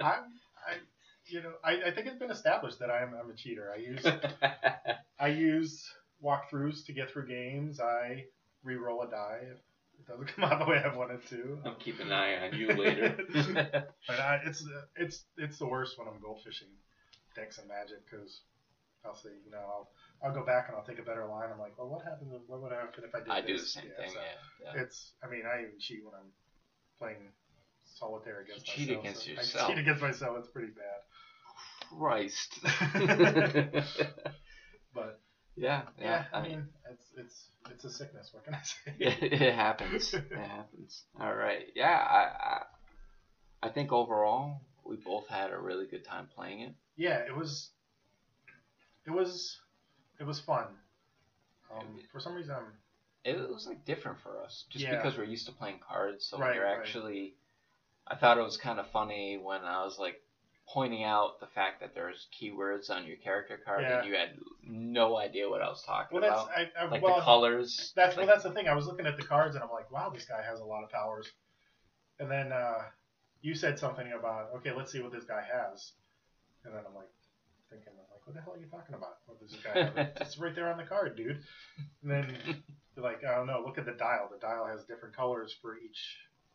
I'm, 0.01 0.23
I, 0.67 0.75
you 1.25 1.41
know, 1.41 1.53
I, 1.63 1.81
I 1.87 1.91
think 1.91 2.07
it's 2.07 2.19
been 2.19 2.31
established 2.31 2.79
that 2.79 2.89
I'm, 2.91 3.13
I'm 3.13 3.29
a 3.29 3.35
cheater. 3.35 3.71
I 3.73 3.79
use 3.79 4.05
I 5.19 5.27
use 5.27 5.85
walkthroughs 6.23 6.85
to 6.85 6.93
get 6.93 7.09
through 7.09 7.27
games. 7.27 7.79
I 7.79 8.25
re-roll 8.63 9.01
a 9.03 9.09
die 9.09 9.39
if 9.43 9.57
it 9.99 10.07
doesn't 10.07 10.27
come 10.27 10.45
out 10.45 10.59
the 10.59 10.65
way 10.65 10.81
I 10.83 10.95
want 10.95 11.11
it 11.11 11.25
to. 11.29 11.59
I'm 11.65 11.75
keeping 11.75 12.07
an 12.07 12.13
eye 12.13 12.45
on 12.47 12.57
you 12.57 12.67
later. 12.73 13.17
But 14.07 14.19
I, 14.19 14.41
it's 14.45 14.65
it's 14.95 15.23
it's 15.37 15.59
the 15.59 15.67
worst 15.67 15.97
when 15.97 16.07
I'm 16.07 16.19
goldfishing 16.19 16.71
decks 17.35 17.57
and 17.57 17.67
magic 17.67 17.99
because 18.09 18.41
I'll 19.05 19.15
say 19.15 19.29
you 19.45 19.51
know 19.51 19.59
I'll 19.59 19.87
I'll 20.23 20.33
go 20.33 20.45
back 20.45 20.67
and 20.67 20.77
I'll 20.77 20.83
take 20.83 20.99
a 20.99 21.03
better 21.03 21.25
line. 21.25 21.49
I'm 21.51 21.59
like, 21.59 21.77
well, 21.77 21.87
what 21.89 22.03
happened? 22.03 22.31
What 22.47 22.61
would 22.61 22.71
happen 22.71 23.03
if 23.03 23.13
I 23.15 23.19
did 23.19 23.29
I 23.29 23.41
this? 23.41 23.47
do 23.47 23.57
the 23.59 23.65
same 23.65 23.83
Yeah, 23.85 24.03
thing. 24.03 24.13
so 24.13 24.19
Yeah, 24.61 24.75
yeah. 24.75 24.81
It's 24.81 25.11
I 25.23 25.27
mean 25.27 25.43
I 25.45 25.61
even 25.61 25.79
cheat 25.79 26.03
when 26.03 26.13
I'm 26.13 26.31
playing 26.99 27.31
solitaire 27.99 28.39
against 28.41 28.65
cheat 28.65 28.89
myself. 28.89 29.03
against 29.03 29.25
so 29.25 29.31
yourself. 29.31 29.69
I 29.69 29.73
cheat 29.73 29.81
against 29.81 30.01
myself. 30.01 30.37
It's 30.39 30.47
pretty 30.49 30.71
bad. 30.71 31.01
Christ. 31.97 32.59
But 34.93 35.19
yeah, 35.55 35.81
yeah, 35.99 36.05
yeah. 36.05 36.23
I, 36.33 36.37
I 36.39 36.41
mean, 36.43 36.51
mean 36.51 36.67
it's 36.89 37.05
it's 37.17 37.45
it's 37.71 37.83
a 37.85 37.89
sickness. 37.89 38.29
What 38.33 38.43
can 38.45 38.53
I 38.53 38.61
say? 38.63 38.93
it, 38.99 39.41
it 39.41 39.53
happens. 39.55 40.13
It 40.13 40.25
happens. 40.35 41.03
All 41.19 41.33
right. 41.33 41.65
Yeah, 41.75 41.97
I, 41.97 42.21
I, 42.45 42.61
I 43.63 43.69
think 43.69 43.91
overall 43.91 44.61
we 44.85 44.95
both 44.97 45.27
had 45.27 45.51
a 45.51 45.57
really 45.57 45.85
good 45.87 46.05
time 46.05 46.27
playing 46.35 46.61
it. 46.61 46.73
yeah, 46.95 47.19
it 47.27 47.35
was 47.35 47.69
it 49.05 49.11
was 49.11 49.59
it 50.19 50.23
was 50.25 50.39
fun. 50.39 50.65
Um, 51.71 51.99
for 52.11 52.19
some 52.19 52.35
reason, 52.35 52.55
I'm 52.55 52.65
It 53.23 53.49
was 53.49 53.65
like 53.67 53.83
different 53.85 54.19
for 54.19 54.41
us, 54.43 54.65
just 54.69 54.83
Yeah. 54.85 54.95
because 54.95 55.17
we're 55.17 55.23
used 55.23 55.45
to 55.47 55.51
playing 55.53 55.79
cards. 55.79 56.25
So 56.25 56.37
Right, 56.37 56.55
you're 56.55 56.65
right. 56.65 56.77
actually, 56.77 57.35
I 58.05 58.15
thought 58.15 58.37
it 58.37 58.43
was 58.43 58.57
kind 58.57 58.79
of 58.79 58.87
funny 58.91 59.37
when 59.37 59.63
I 59.63 59.83
was 59.83 59.97
like 59.97 60.21
pointing 60.67 61.03
out 61.03 61.39
the 61.39 61.47
fact 61.47 61.81
that 61.81 61.93
there's 61.93 62.27
keywords 62.31 62.89
on 62.89 63.05
your 63.05 63.17
character 63.17 63.57
card 63.57 63.81
Yeah. 63.81 63.99
and 63.99 64.07
you 64.07 64.15
had 64.15 64.37
no 64.61 65.17
idea 65.17 65.49
what 65.49 65.61
I 65.61 65.67
was 65.67 65.83
talking 65.83 66.19
well. 66.19 66.29
That's 66.29 66.43
about, 66.43 66.77
I, 66.79 66.85
I 66.85 66.89
like 66.89 67.01
well, 67.01 67.15
the 67.17 67.21
colors. 67.21 67.91
That's 67.95 68.15
like, 68.15 68.27
well, 68.27 68.35
that's 68.35 68.43
the 68.43 68.51
thing. 68.51 68.67
I 68.67 68.75
was 68.75 68.85
looking 68.87 69.05
at 69.05 69.17
the 69.17 69.23
cards 69.23 69.55
and 69.55 69.63
I'm 69.63 69.71
like, 69.71 69.89
wow, 69.91 70.09
this 70.09 70.25
guy 70.25 70.41
has 70.41 70.59
a 70.59 70.65
lot 70.65 70.83
of 70.83 70.89
powers. 70.89 71.31
And 72.19 72.29
then 72.29 72.51
uh, 72.51 72.83
you 73.41 73.55
said 73.55 73.79
something 73.79 74.11
about, 74.13 74.51
okay, 74.57 74.71
let's 74.71 74.91
see 74.91 75.01
what 75.01 75.11
this 75.11 75.25
guy 75.25 75.41
has. 75.41 75.93
And 76.63 76.73
then 76.73 76.83
I'm 76.87 76.95
like, 76.95 77.09
thinking, 77.69 77.93
what 78.25 78.35
the 78.35 78.41
hell 78.41 78.53
are 78.53 78.57
you 78.59 78.67
talking 78.67 78.95
about? 78.95 79.17
What 79.25 79.39
does 79.39 79.51
this 79.51 79.59
guy 79.61 79.83
have? 79.83 79.97
it's 80.21 80.37
right 80.37 80.55
there 80.55 80.71
on 80.71 80.77
the 80.77 80.83
card, 80.83 81.15
dude. 81.17 81.39
And 82.01 82.11
then 82.11 82.35
you're 82.95 83.03
like, 83.05 83.21
I 83.23 83.35
don't 83.35 83.47
know. 83.47 83.63
Look 83.65 83.77
at 83.77 83.85
the 83.85 83.91
dial. 83.93 84.29
The 84.31 84.39
dial 84.39 84.65
has 84.67 84.83
different 84.85 85.15
colors 85.15 85.53
for 85.61 85.77
each, 85.77 85.99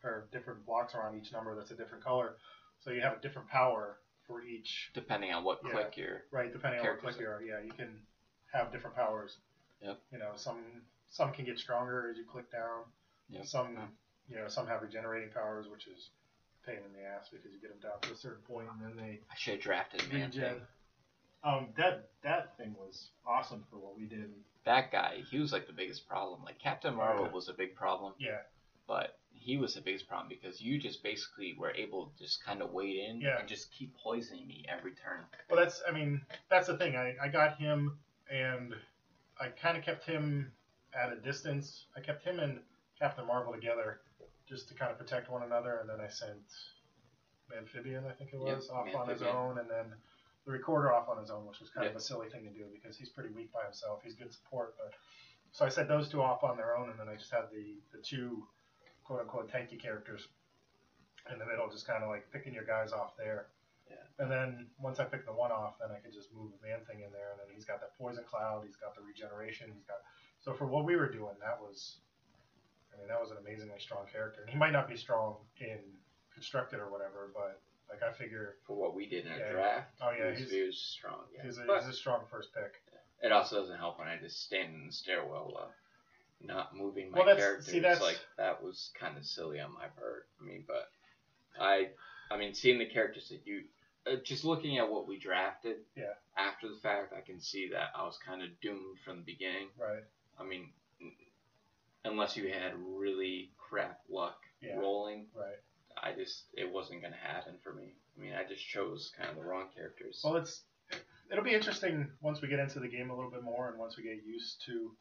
or 0.04 0.28
different 0.32 0.64
blocks 0.66 0.94
around 0.94 1.18
each 1.18 1.32
number 1.32 1.54
that's 1.54 1.70
a 1.70 1.76
different 1.76 2.04
color. 2.04 2.36
So 2.80 2.90
you 2.90 3.00
have 3.00 3.18
a 3.18 3.20
different 3.20 3.48
power 3.48 3.98
for 4.26 4.42
each, 4.42 4.90
depending 4.94 5.32
on 5.32 5.42
what 5.44 5.60
Yeah. 5.64 5.72
click 5.72 5.96
you're. 5.96 6.22
right? 6.30 6.52
Depending 6.52 6.80
on 6.80 6.86
what 6.86 7.00
click 7.00 7.16
you 7.18 7.26
are. 7.26 7.42
Yeah, 7.42 7.60
you 7.64 7.72
can 7.72 8.00
have 8.52 8.70
different 8.72 8.94
powers. 8.96 9.36
Yep. 9.82 9.98
You 10.12 10.18
know, 10.18 10.32
some 10.36 10.58
some 11.10 11.32
can 11.32 11.44
get 11.46 11.58
stronger 11.58 12.10
as 12.10 12.18
you 12.18 12.24
click 12.30 12.50
down. 12.52 12.84
Yep. 13.30 13.46
Some, 13.46 13.72
Yeah. 13.74 13.86
you 14.28 14.36
know, 14.36 14.48
some 14.48 14.66
have 14.66 14.82
regenerating 14.82 15.30
powers, 15.32 15.66
which 15.68 15.86
is 15.86 16.10
pain 16.66 16.76
in 16.84 16.92
the 16.92 17.06
ass 17.08 17.28
because 17.32 17.50
you 17.52 17.60
get 17.60 17.70
them 17.70 17.80
down 17.90 17.98
to 18.02 18.12
a 18.12 18.16
certain 18.16 18.42
point 18.42 18.68
and 18.70 18.82
then 18.82 18.96
they 18.96 19.20
I 19.30 19.34
should 19.38 19.54
have 19.54 19.62
drafted 19.62 20.02
Man-Thing. 20.12 20.60
Um, 21.44 21.68
that 21.76 22.08
that 22.22 22.56
thing 22.56 22.74
was 22.78 23.10
awesome 23.26 23.64
for 23.70 23.76
what 23.76 23.96
we 23.96 24.06
did. 24.06 24.30
That 24.64 24.90
guy, 24.90 25.22
he 25.30 25.38
was 25.38 25.52
like 25.52 25.66
the 25.66 25.72
biggest 25.72 26.06
problem. 26.08 26.42
Like 26.44 26.58
Captain 26.58 26.94
Marvel 26.94 27.28
was 27.32 27.48
a 27.48 27.52
big 27.54 27.74
problem, 27.74 28.12
Yeah, 28.18 28.38
but 28.86 29.18
he 29.32 29.56
was 29.56 29.74
the 29.74 29.80
biggest 29.80 30.08
problem 30.08 30.28
because 30.28 30.60
you 30.60 30.78
just 30.78 31.02
basically 31.02 31.54
were 31.58 31.70
able 31.70 32.06
to 32.06 32.24
just 32.24 32.44
kind 32.44 32.60
of 32.60 32.72
wade 32.72 32.96
in 32.96 33.20
Yeah. 33.20 33.38
and 33.38 33.48
just 33.48 33.70
keep 33.70 33.94
poisoning 33.96 34.46
me 34.46 34.64
every 34.68 34.92
turn. 34.92 35.24
well, 35.48 35.60
that's 35.60 35.80
I 35.88 35.92
mean 35.92 36.20
that's 36.50 36.66
the 36.66 36.76
thing. 36.76 36.96
I 36.96 37.14
I 37.22 37.28
got 37.28 37.56
him 37.56 37.98
and 38.30 38.74
I 39.40 39.48
kind 39.48 39.78
of 39.78 39.84
kept 39.84 40.04
him 40.04 40.52
at 40.92 41.12
a 41.12 41.16
distance. 41.16 41.84
I 41.96 42.00
kept 42.00 42.24
him 42.24 42.40
and 42.40 42.58
Captain 42.98 43.26
Marvel 43.26 43.52
together 43.52 44.00
just 44.48 44.68
to 44.68 44.74
kind 44.74 44.90
of 44.90 44.98
protect 44.98 45.30
one 45.30 45.44
another, 45.44 45.78
and 45.78 45.88
then 45.88 46.00
I 46.00 46.08
sent 46.08 46.40
Amphibian, 47.56 48.04
I 48.06 48.12
think 48.12 48.32
it 48.32 48.40
Yep, 48.44 48.56
was, 48.56 48.70
off 48.70 48.88
on 48.94 49.08
his 49.08 49.22
own, 49.22 49.58
and 49.58 49.70
then 49.70 49.94
the 50.48 50.52
recorder 50.56 50.90
off 50.94 51.10
on 51.10 51.18
his 51.20 51.30
own, 51.30 51.44
which 51.46 51.60
was 51.60 51.68
kind 51.68 51.84
Yep. 51.84 51.92
of 51.92 51.96
a 52.00 52.00
silly 52.00 52.30
thing 52.30 52.42
to 52.44 52.50
do 52.50 52.64
because 52.72 52.96
he's 52.96 53.10
pretty 53.10 53.28
weak 53.28 53.52
by 53.52 53.62
himself. 53.64 54.02
He's 54.02 54.14
good 54.14 54.32
support, 54.32 54.76
but 54.78 54.94
so 55.52 55.66
I 55.66 55.68
set 55.68 55.88
those 55.88 56.08
two 56.08 56.22
off 56.22 56.42
on 56.42 56.56
their 56.56 56.74
own, 56.74 56.88
and 56.88 56.98
then 56.98 57.06
I 57.08 57.16
just 57.16 57.30
had 57.30 57.50
the 57.50 57.76
the 57.92 57.98
two 57.98 58.48
quote 59.04 59.20
unquote 59.20 59.50
tanky 59.52 59.78
characters 59.78 60.26
in 61.30 61.38
the 61.38 61.44
middle, 61.44 61.68
just 61.68 61.86
kind 61.86 62.02
of 62.02 62.08
like 62.08 62.30
picking 62.32 62.54
your 62.54 62.64
guys 62.64 62.92
off 62.92 63.14
there. 63.18 63.48
Yeah. 63.90 63.96
And 64.18 64.30
then 64.30 64.70
once 64.78 65.00
I 65.00 65.04
pick 65.04 65.26
the 65.26 65.32
one 65.32 65.52
off, 65.52 65.78
then 65.78 65.90
I 65.92 66.00
could 66.00 66.12
just 66.14 66.32
move 66.32 66.52
the 66.52 66.66
Man-Thing 66.66 67.00
in 67.00 67.12
there, 67.12 67.32
and 67.32 67.40
then 67.40 67.48
he's 67.54 67.64
got 67.66 67.80
that 67.80 67.92
poison 67.98 68.24
cloud, 68.24 68.64
he's 68.64 68.76
got 68.76 68.94
the 68.94 69.02
regeneration, 69.02 69.70
he's 69.74 69.84
got. 69.84 69.98
So 70.40 70.54
for 70.54 70.66
what 70.66 70.84
we 70.86 70.96
were 70.96 71.08
doing, 71.10 71.36
that 71.40 71.60
was, 71.60 72.00
I 72.94 72.98
mean, 72.98 73.08
that 73.08 73.20
was 73.20 73.30
an 73.30 73.36
amazingly 73.38 73.80
strong 73.80 74.06
character. 74.10 74.40
And 74.40 74.48
he 74.50 74.56
might 74.56 74.72
not 74.72 74.88
be 74.88 74.96
strong 74.96 75.36
in 75.60 75.80
constructed 76.32 76.80
or 76.80 76.90
whatever, 76.90 77.30
but 77.34 77.60
Like 77.90 78.02
I 78.02 78.12
figure, 78.12 78.56
for 78.66 78.76
what 78.76 78.94
we 78.94 79.06
did 79.08 79.26
in 79.26 79.32
a 79.32 79.38
Yeah. 79.38 79.52
draft. 79.52 79.90
oh 80.02 80.10
yeah, 80.10 80.24
he 80.26 80.30
was, 80.30 80.38
he's 80.40 80.50
he 80.50 80.62
was 80.62 80.78
strong. 80.78 81.20
Yeah. 81.34 81.42
he's 81.44 81.58
a, 81.58 81.64
But 81.66 81.80
he's 81.80 81.88
a 81.88 81.92
strong 81.94 82.24
first 82.30 82.52
pick. 82.54 82.82
it 83.22 83.32
also 83.32 83.60
doesn't 83.60 83.78
help 83.78 83.98
when 83.98 84.08
I 84.08 84.16
just 84.18 84.42
stand 84.42 84.74
in 84.74 84.86
the 84.86 84.92
stairwell, 84.92 85.56
uh, 85.60 85.66
not 86.40 86.76
moving 86.76 87.10
my 87.10 87.18
Well, 87.18 87.26
that's- 87.26 87.42
characters. 87.44 87.66
see, 87.66 87.80
that's- 87.80 88.02
like 88.02 88.18
that 88.36 88.62
was 88.62 88.90
kind 88.98 89.16
of 89.16 89.24
silly 89.24 89.58
on 89.60 89.72
my 89.72 89.86
part. 89.88 90.28
I 90.40 90.44
mean, 90.44 90.64
but 90.66 90.90
I, 91.58 91.90
I 92.30 92.36
mean, 92.36 92.54
seeing 92.54 92.78
the 92.78 92.86
characters 92.86 93.28
that 93.30 93.46
you, 93.46 93.64
uh, 94.06 94.16
just 94.16 94.44
looking 94.44 94.78
at 94.78 94.88
what 94.88 95.08
we 95.08 95.18
drafted. 95.18 95.78
Yeah. 95.96 96.12
After 96.36 96.68
the 96.68 96.76
fact, 96.76 97.12
I 97.12 97.20
can 97.22 97.40
see 97.40 97.68
that 97.70 97.90
I 97.96 98.04
was 98.04 98.18
kind 98.18 98.42
of 98.42 98.48
doomed 98.60 98.98
from 99.04 99.16
the 99.16 99.22
beginning. 99.24 99.68
Right. 99.76 100.04
I 100.38 100.44
mean, 100.44 100.72
unless 102.04 102.36
you 102.36 102.48
had 102.52 102.74
really 102.76 103.50
crap 103.58 104.00
luck 104.08 104.38
Yeah. 104.60 104.76
rolling, 104.78 105.28
Right. 105.34 105.58
I 106.02 106.12
just 106.12 106.44
it 106.54 106.70
wasn't 106.72 107.02
gonna 107.02 107.16
happen 107.16 107.54
for 107.62 107.72
me. 107.72 107.94
I 108.16 108.20
mean, 108.20 108.32
I 108.34 108.44
just 108.48 108.66
chose 108.66 109.12
kind 109.16 109.30
of 109.30 109.36
the 109.36 109.42
wrong 109.42 109.66
characters. 109.74 110.20
Well, 110.24 110.36
it's 110.36 110.62
it'll 111.30 111.44
be 111.44 111.54
interesting 111.54 112.08
once 112.20 112.40
we 112.40 112.48
get 112.48 112.58
into 112.58 112.80
the 112.80 112.88
game 112.88 113.10
a 113.10 113.14
little 113.14 113.30
bit 113.30 113.42
more, 113.42 113.68
and 113.70 113.78
once 113.78 113.96
we 113.96 114.02
get 114.02 114.24
used 114.24 114.62
to, 114.66 114.92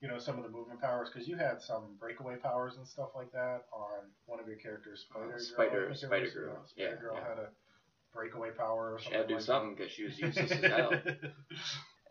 you 0.00 0.08
know, 0.08 0.18
some 0.18 0.36
of 0.38 0.44
the 0.44 0.50
movement 0.50 0.80
powers, 0.80 1.10
because 1.12 1.28
you 1.28 1.36
had 1.36 1.60
some 1.60 1.96
breakaway 2.00 2.36
powers 2.36 2.76
and 2.76 2.86
stuff 2.86 3.10
like 3.14 3.32
that 3.32 3.64
on 3.72 4.10
one 4.26 4.40
of 4.40 4.46
your 4.46 4.56
characters, 4.56 5.06
uh, 5.14 5.18
Spider 5.18 5.30
Girl. 5.30 5.40
Spider- 5.40 5.90
it 5.90 5.96
Spider 5.98 6.30
Girl, 6.30 6.52
yeah, 6.52 6.66
Spider 6.66 6.94
yeah, 6.94 7.00
Girl 7.00 7.14
yeah. 7.14 7.28
had 7.28 7.38
a 7.38 7.48
breakaway 8.12 8.50
power 8.50 8.94
or 8.94 9.00
she 9.00 9.10
had 9.10 9.22
to 9.22 9.28
do 9.28 9.34
like 9.34 9.42
something 9.42 9.74
because 9.74 9.92
she 9.92 10.04
was 10.04 10.18
useless 10.18 10.50
as 10.52 10.60
hell. 10.60 10.92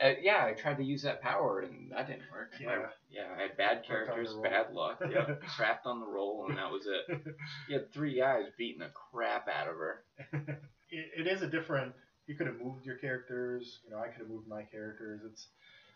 Uh, 0.01 0.13
yeah, 0.21 0.45
I 0.45 0.53
tried 0.53 0.77
to 0.77 0.83
use 0.83 1.03
that 1.03 1.21
power 1.21 1.59
and 1.61 1.91
that 1.91 2.07
didn't 2.07 2.23
work. 2.31 2.51
Yeah. 2.59 2.69
I, 2.69 2.77
yeah, 3.11 3.27
I 3.37 3.41
had 3.43 3.57
bad 3.57 3.85
characters, 3.85 4.33
bad 4.41 4.73
luck. 4.73 5.01
Yeah, 5.09 5.35
trapped 5.55 5.85
on 5.85 5.99
the 5.99 6.07
roll, 6.07 6.47
and 6.49 6.57
that 6.57 6.71
was 6.71 6.87
it. 6.87 7.35
You 7.69 7.75
had 7.77 7.93
three 7.93 8.17
guys 8.17 8.45
beating 8.57 8.79
the 8.79 8.89
crap 8.89 9.47
out 9.47 9.67
of 9.67 9.75
her. 9.75 10.03
it, 10.33 11.11
it 11.19 11.27
is 11.27 11.41
a 11.43 11.47
different. 11.47 11.93
You 12.25 12.35
could 12.35 12.47
have 12.47 12.59
moved 12.59 12.85
your 12.85 12.95
characters. 12.95 13.79
You 13.85 13.91
know, 13.91 13.99
I 13.99 14.07
could 14.07 14.21
have 14.21 14.29
moved 14.29 14.47
my 14.47 14.63
characters. 14.63 15.21
It's 15.29 15.47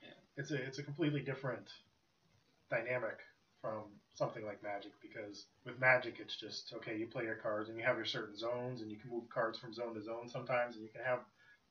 Yeah. 0.03 0.09
it's 0.37 0.51
a 0.51 0.55
it's 0.63 0.77
a 0.79 0.83
completely 0.83 1.21
different 1.21 1.67
dynamic 2.69 3.17
from 3.61 3.83
something 4.13 4.45
like 4.45 4.61
Magic 4.61 4.91
because 5.01 5.45
with 5.65 5.79
Magic 5.79 6.17
it's 6.19 6.35
just 6.35 6.73
okay. 6.75 6.97
You 6.97 7.07
play 7.07 7.23
your 7.23 7.35
cards 7.35 7.69
and 7.69 7.77
you 7.77 7.83
have 7.83 7.95
your 7.97 8.05
certain 8.05 8.37
zones 8.37 8.81
and 8.81 8.91
you 8.91 8.97
can 8.97 9.09
move 9.09 9.29
cards 9.29 9.57
from 9.57 9.73
zone 9.73 9.95
to 9.95 10.03
zone 10.03 10.29
sometimes 10.29 10.75
and 10.75 10.83
you 10.83 10.91
can 10.91 11.03
have 11.03 11.19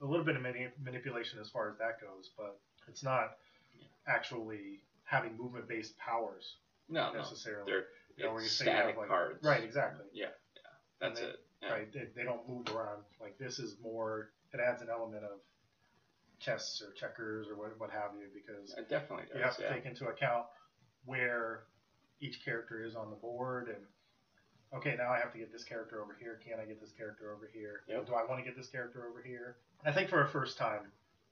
a 0.00 0.04
little 0.04 0.24
bit 0.24 0.36
of 0.36 0.42
mani- 0.42 0.68
manipulation 0.82 1.38
as 1.40 1.48
far 1.50 1.70
as 1.70 1.78
that 1.78 2.00
goes, 2.00 2.30
but 2.36 2.58
it's 2.88 3.02
not 3.02 3.36
actually 4.06 4.80
having 5.04 5.36
movement 5.36 5.68
based 5.68 5.96
powers 5.98 6.56
No, 6.88 7.12
no, 7.12 7.18
necessarily. 7.20 7.70
they're 7.70 7.84
You 8.16 8.24
know, 8.24 8.32
where 8.32 8.40
you 8.42 8.46
it's 8.46 8.56
say 8.56 8.64
you 8.66 8.70
static 8.70 8.96
like- 8.96 9.08
cards. 9.08 9.42
Right, 9.44 9.62
exactly. 9.64 10.06
Yeah, 10.12 10.26
yeah, 10.54 10.62
that's 11.00 11.20
And 11.20 11.28
it. 11.30 11.36
Yeah. 11.62 11.72
right? 11.72 11.92
They, 11.92 12.04
they 12.14 12.22
don't 12.24 12.46
move 12.48 12.66
around. 12.68 13.02
Like 13.20 13.38
this 13.38 13.58
is 13.58 13.76
more. 13.82 14.30
It 14.52 14.60
adds 14.60 14.82
an 14.82 14.88
element 14.90 15.24
of 15.24 15.40
chess 16.38 16.82
or 16.86 16.92
checkers 16.92 17.48
or 17.48 17.56
what, 17.56 17.78
what 17.80 17.90
have 17.90 18.10
you 18.18 18.26
because 18.32 18.74
It 18.76 18.88
definitely 18.88 19.24
does. 19.26 19.36
you 19.36 19.42
have 19.42 19.56
to 19.56 19.62
yeah. 19.62 19.72
take 19.72 19.86
into 19.86 20.06
account 20.08 20.44
where 21.04 21.64
each 22.20 22.44
character 22.44 22.84
is 22.84 22.94
on 22.94 23.10
the 23.10 23.16
board 23.16 23.68
and 23.68 23.78
okay 24.74 24.94
now 24.96 25.10
I 25.10 25.18
have 25.18 25.32
to 25.32 25.38
get 25.38 25.52
this 25.52 25.64
character 25.64 26.02
over 26.02 26.16
here. 26.20 26.40
Can 26.46 26.60
I 26.60 26.64
get 26.64 26.80
this 26.80 26.92
character 26.92 27.32
over 27.34 27.48
here? 27.52 27.80
Yep. 27.88 28.06
Do 28.06 28.14
I 28.14 28.24
want 28.24 28.38
to 28.40 28.44
get 28.44 28.56
this 28.56 28.68
character 28.68 29.06
over 29.08 29.22
here? 29.22 29.56
I 29.84 29.92
think 29.92 30.08
for 30.10 30.22
a 30.22 30.28
first 30.28 30.58
time. 30.58 30.80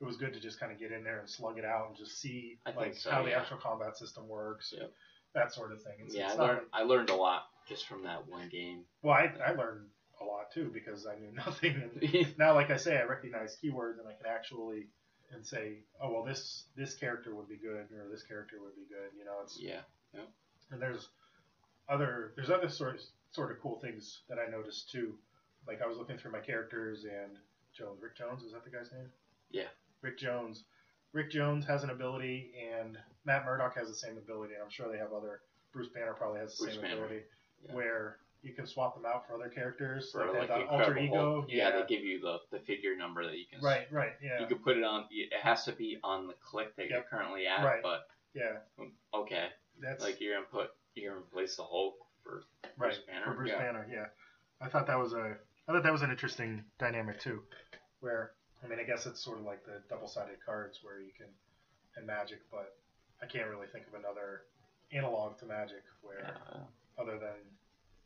It 0.00 0.04
was 0.04 0.16
good 0.16 0.34
to 0.34 0.40
just 0.40 0.58
kind 0.58 0.72
of 0.72 0.78
get 0.78 0.90
in 0.90 1.04
there 1.04 1.20
and 1.20 1.28
slug 1.30 1.56
it 1.56 1.64
out 1.64 1.86
and 1.88 1.96
just 1.96 2.20
see 2.20 2.58
I 2.66 2.72
like 2.72 2.96
so, 2.96 3.10
how 3.10 3.22
the 3.22 3.32
actual 3.32 3.58
combat 3.58 3.96
system 3.96 4.28
works, 4.28 4.74
Yep. 4.76 4.90
that 5.34 5.52
sort 5.52 5.70
of 5.72 5.82
thing. 5.82 5.94
It's, 6.04 6.14
yeah, 6.14 6.30
it's 6.30 6.38
I 6.38 6.42
learned. 6.42 6.60
I 6.72 6.82
learned 6.82 7.10
a 7.10 7.14
lot 7.14 7.44
just 7.68 7.86
from 7.86 8.02
that 8.02 8.26
one 8.28 8.48
game. 8.48 8.80
Well, 9.02 9.14
I, 9.14 9.32
I 9.46 9.52
learned 9.52 9.86
a 10.20 10.24
lot 10.24 10.50
too 10.52 10.70
because 10.74 11.06
I 11.06 11.14
knew 11.14 11.30
nothing. 11.46 11.80
And 12.02 12.34
now, 12.38 12.54
like 12.54 12.70
I 12.70 12.76
say, 12.76 12.98
I 12.98 13.04
recognize 13.04 13.56
keywords 13.62 13.98
and 14.00 14.08
I 14.08 14.12
can 14.14 14.26
actually 14.28 14.88
and 15.32 15.46
say, 15.46 15.78
oh 16.02 16.12
well, 16.12 16.24
this 16.24 16.64
this 16.76 16.94
character 16.94 17.34
would 17.34 17.48
be 17.48 17.56
good 17.56 17.86
or 17.96 18.08
this 18.10 18.24
character 18.24 18.56
would 18.62 18.74
be 18.74 18.86
good. 18.88 19.16
You 19.16 19.24
know, 19.24 19.36
it's 19.44 19.58
yeah, 19.60 19.80
and 20.72 20.82
there's 20.82 21.08
other 21.88 22.32
there's 22.36 22.50
other 22.50 22.68
sort 22.68 22.96
of, 22.96 23.00
sort 23.34 23.50
of 23.50 23.60
cool 23.60 23.78
things 23.80 24.20
that 24.28 24.38
I 24.38 24.50
noticed 24.50 24.90
too. 24.90 25.14
Like 25.66 25.82
I 25.82 25.86
was 25.86 25.98
looking 25.98 26.16
through 26.16 26.32
my 26.32 26.40
characters 26.40 27.04
and 27.04 27.36
Jones, 27.76 27.98
Rick 28.00 28.16
Jones, 28.16 28.44
is 28.44 28.52
that 28.52 28.64
the 28.64 28.70
guy's 28.70 28.92
name? 28.92 29.08
Yeah. 29.50 29.68
Rick 30.02 30.18
Jones. 30.18 30.64
Rick 31.12 31.30
Jones 31.30 31.64
has 31.66 31.84
an 31.84 31.90
ability, 31.90 32.52
and 32.72 32.98
Matt 33.24 33.44
Murdock 33.44 33.76
has 33.76 33.88
the 33.88 33.94
same 33.94 34.16
ability, 34.18 34.54
and 34.54 34.62
I'm 34.62 34.70
sure 34.70 34.90
they 34.90 34.98
have 34.98 35.12
other. 35.12 35.40
Bruce 35.72 35.88
Banner 35.88 36.12
probably 36.12 36.40
has 36.40 36.56
the 36.56 36.64
Bruce 36.64 36.74
same 36.74 36.82
Banner, 36.82 37.04
ability, 37.04 37.22
yeah. 37.64 37.74
where 37.74 38.16
you 38.42 38.52
can 38.52 38.66
swap 38.66 38.94
them 38.94 39.04
out 39.06 39.26
for 39.26 39.34
other 39.34 39.48
characters, 39.48 40.10
for 40.10 40.26
like, 40.26 40.48
like 40.48 40.48
the 40.48 40.66
alter 40.66 40.98
ego. 40.98 41.40
Hulk. 41.40 41.46
Yeah, 41.48 41.70
they 41.70 41.86
give 41.86 42.04
you 42.04 42.20
the, 42.20 42.38
the 42.50 42.58
figure 42.64 42.96
number 42.96 43.24
that 43.24 43.38
you 43.38 43.44
can. 43.50 43.62
Right, 43.62 43.86
right, 43.92 44.12
yeah, 44.22 44.40
You 44.40 44.46
can 44.46 44.58
put 44.58 44.76
it 44.76 44.82
on. 44.84 45.06
It 45.10 45.32
has 45.40 45.64
to 45.64 45.72
be 45.72 45.98
on 46.02 46.26
the 46.26 46.34
click 46.44 46.74
that 46.76 46.88
you're 46.90 47.02
currently 47.08 47.46
at. 47.46 47.64
Right. 47.64 47.80
But 47.82 48.06
yeah. 48.34 48.58
okay, 49.14 49.46
That's 49.80 50.02
like 50.02 50.20
you're 50.20 50.34
gonna 50.34 50.46
put 50.50 50.70
you're 50.94 51.12
gonna 51.12 51.24
replace 51.24 51.56
the 51.56 51.62
Hulk 51.62 51.94
for 52.24 52.42
right 52.76 52.76
Bruce 52.76 52.98
Banner. 53.06 53.24
for 53.24 53.34
Bruce 53.34 53.50
yeah. 53.50 53.58
Banner. 53.58 53.86
Yeah, 53.90 54.06
I 54.60 54.68
thought 54.68 54.86
that 54.86 54.98
was 54.98 55.12
a 55.12 55.36
I 55.68 55.72
thought 55.72 55.82
that 55.82 55.92
was 55.92 56.02
an 56.02 56.10
interesting 56.10 56.64
dynamic 56.78 57.20
too, 57.20 57.42
where 58.00 58.32
I 58.64 58.66
mean 58.66 58.80
I 58.80 58.84
guess 58.84 59.06
it's 59.06 59.22
sort 59.22 59.38
of 59.38 59.44
like 59.44 59.64
the 59.64 59.82
double-sided 59.88 60.38
cards 60.44 60.80
where 60.82 61.00
you 61.00 61.12
can 61.16 61.28
in 61.96 62.06
Magic, 62.06 62.40
but 62.50 62.74
I 63.22 63.26
can't 63.26 63.48
really 63.48 63.68
think 63.68 63.86
of 63.86 63.94
another 63.94 64.42
analog 64.92 65.38
to 65.38 65.46
Magic 65.46 65.84
where 66.02 66.18
Yeah, 66.20 66.60
other 66.98 67.18
than 67.18 67.38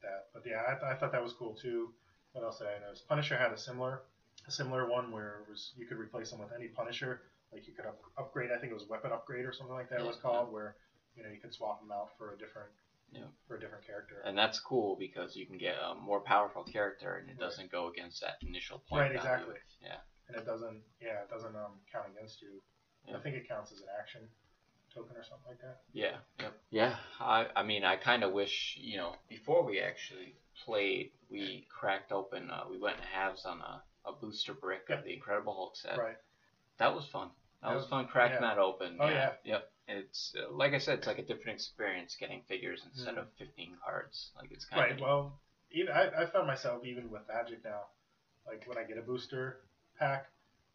that. 0.03 0.27
But 0.33 0.43
yeah, 0.47 0.63
I, 0.69 0.93
I 0.93 0.95
thought 0.95 1.13
that 1.13 1.23
was 1.23 1.33
cool 1.33 1.55
too. 1.55 1.91
What 2.33 2.45
else 2.45 2.59
did 2.59 2.69
I 2.69 2.79
notice? 2.85 3.03
Punisher 3.09 3.37
had 3.37 3.53
a 3.53 3.59
similar 3.59 4.03
a 4.47 4.51
similar 4.51 4.89
one 4.89 5.11
where 5.11 5.41
it 5.43 5.51
was 5.51 5.73
you 5.77 5.87
could 5.87 5.99
replace 5.99 6.31
them 6.31 6.41
with 6.41 6.51
any 6.55 6.69
Punisher. 6.69 7.23
Like 7.53 7.67
you 7.67 7.73
could 7.73 7.87
up, 7.87 7.99
upgrade. 8.19 8.51
I 8.53 8.59
think 8.59 8.73
it 8.73 8.75
was 8.75 8.89
weapon 8.89 9.11
upgrade 9.13 9.47
or 9.47 9.53
something 9.53 9.75
like 9.75 9.89
that. 9.91 10.01
It 10.01 10.07
was 10.07 10.17
called 10.17 10.53
where 10.53 10.77
you 11.17 11.23
know 11.23 11.31
you 11.31 11.41
could 11.41 11.55
swap 11.55 11.81
them 11.81 11.91
out 11.91 12.11
for 12.19 12.35
a 12.35 12.39
different 12.39 12.69
Yeah. 13.13 13.23
for 13.47 13.57
a 13.57 13.61
different 13.61 13.87
character. 13.87 14.23
and 14.25 14.37
that's 14.37 14.61
cool 14.61 14.97
because 14.99 15.35
you 15.35 15.47
can 15.47 15.57
get 15.59 15.77
a 15.77 15.95
more 15.95 16.21
powerful 16.21 16.63
character, 16.65 17.17
and 17.17 17.31
it 17.31 17.39
doesn't 17.39 17.71
go 17.73 17.89
against 17.89 18.21
that 18.21 18.37
initial 18.47 18.83
point 18.89 19.01
Right, 19.03 19.13
value. 19.15 19.19
exactly. 19.19 19.55
Yeah. 19.83 19.97
and 20.29 20.37
it 20.37 20.45
doesn't 20.45 20.83
yeah 21.01 21.23
it 21.25 21.31
doesn't 21.31 21.57
um, 21.57 21.81
count 21.93 22.07
against 22.15 22.43
you. 22.43 22.61
Yeah. 23.07 23.17
I 23.17 23.21
think 23.21 23.37
it 23.37 23.49
counts 23.49 23.73
as 23.73 23.79
an 23.81 23.87
action 23.99 24.21
token 24.95 25.17
or 25.17 25.23
something 25.25 25.49
like 25.49 25.61
that. 25.63 25.81
Yeah. 25.93 26.17
Yep. 26.41 26.53
Yeah. 26.71 26.97
I 27.21 27.47
I 27.57 27.63
mean 27.63 27.83
I 27.85 27.97
kind 27.97 28.23
of 28.25 28.33
wish 28.33 28.77
you 28.81 28.99
know 28.99 29.15
before 29.29 29.65
we 29.65 29.81
actually 29.81 30.35
played 30.67 31.13
we 31.31 31.67
cracked 31.71 32.13
open 32.13 32.51
uh, 32.51 32.65
we 32.71 32.79
went 32.79 32.97
in 32.99 33.03
halves 33.05 33.47
on 33.47 33.61
a, 33.61 33.83
a 34.07 34.13
booster 34.13 34.53
brick 34.55 34.83
Yep. 34.91 34.99
of 34.99 35.05
the 35.07 35.15
Incredible 35.15 35.55
Hulk 35.55 35.77
set. 35.77 35.97
Right. 35.99 36.17
That 36.79 36.95
was 36.95 37.07
fun. 37.07 37.29
That 37.63 37.69
That 37.69 37.75
was 37.75 37.83
was- 37.85 37.91
fun 37.91 38.07
cracking 38.07 38.39
yeah. 38.43 38.55
that 38.55 38.59
open. 38.59 38.99
Oh, 39.01 39.09
yeah. 39.09 39.33
Yep. 39.45 39.71
It's 39.89 40.35
uh, 40.39 40.51
like 40.53 40.75
I 40.75 40.79
said, 40.79 40.99
it's 40.99 41.07
like 41.07 41.19
a 41.19 41.23
different 41.23 41.57
experience 41.57 42.15
getting 42.19 42.43
figures 42.49 42.83
instead 42.85 43.15
Mhm. 43.15 43.19
of 43.19 43.29
15 43.39 43.77
cards. 43.83 44.31
Like 44.37 44.51
it's 44.53 44.65
kind 44.67 44.83
Right. 44.83 44.93
of 44.93 45.01
Well, 45.01 45.33
even 45.71 45.93
I, 45.93 46.23
I 46.23 46.25
found 46.27 46.47
myself 46.47 46.85
even 46.85 47.11
with 47.11 47.27
Magic 47.29 47.65
now, 47.65 47.89
like 48.47 48.67
when 48.67 48.77
I 48.79 48.83
get 48.85 48.99
a 48.99 49.03
booster 49.03 49.57
pack, 49.99 50.27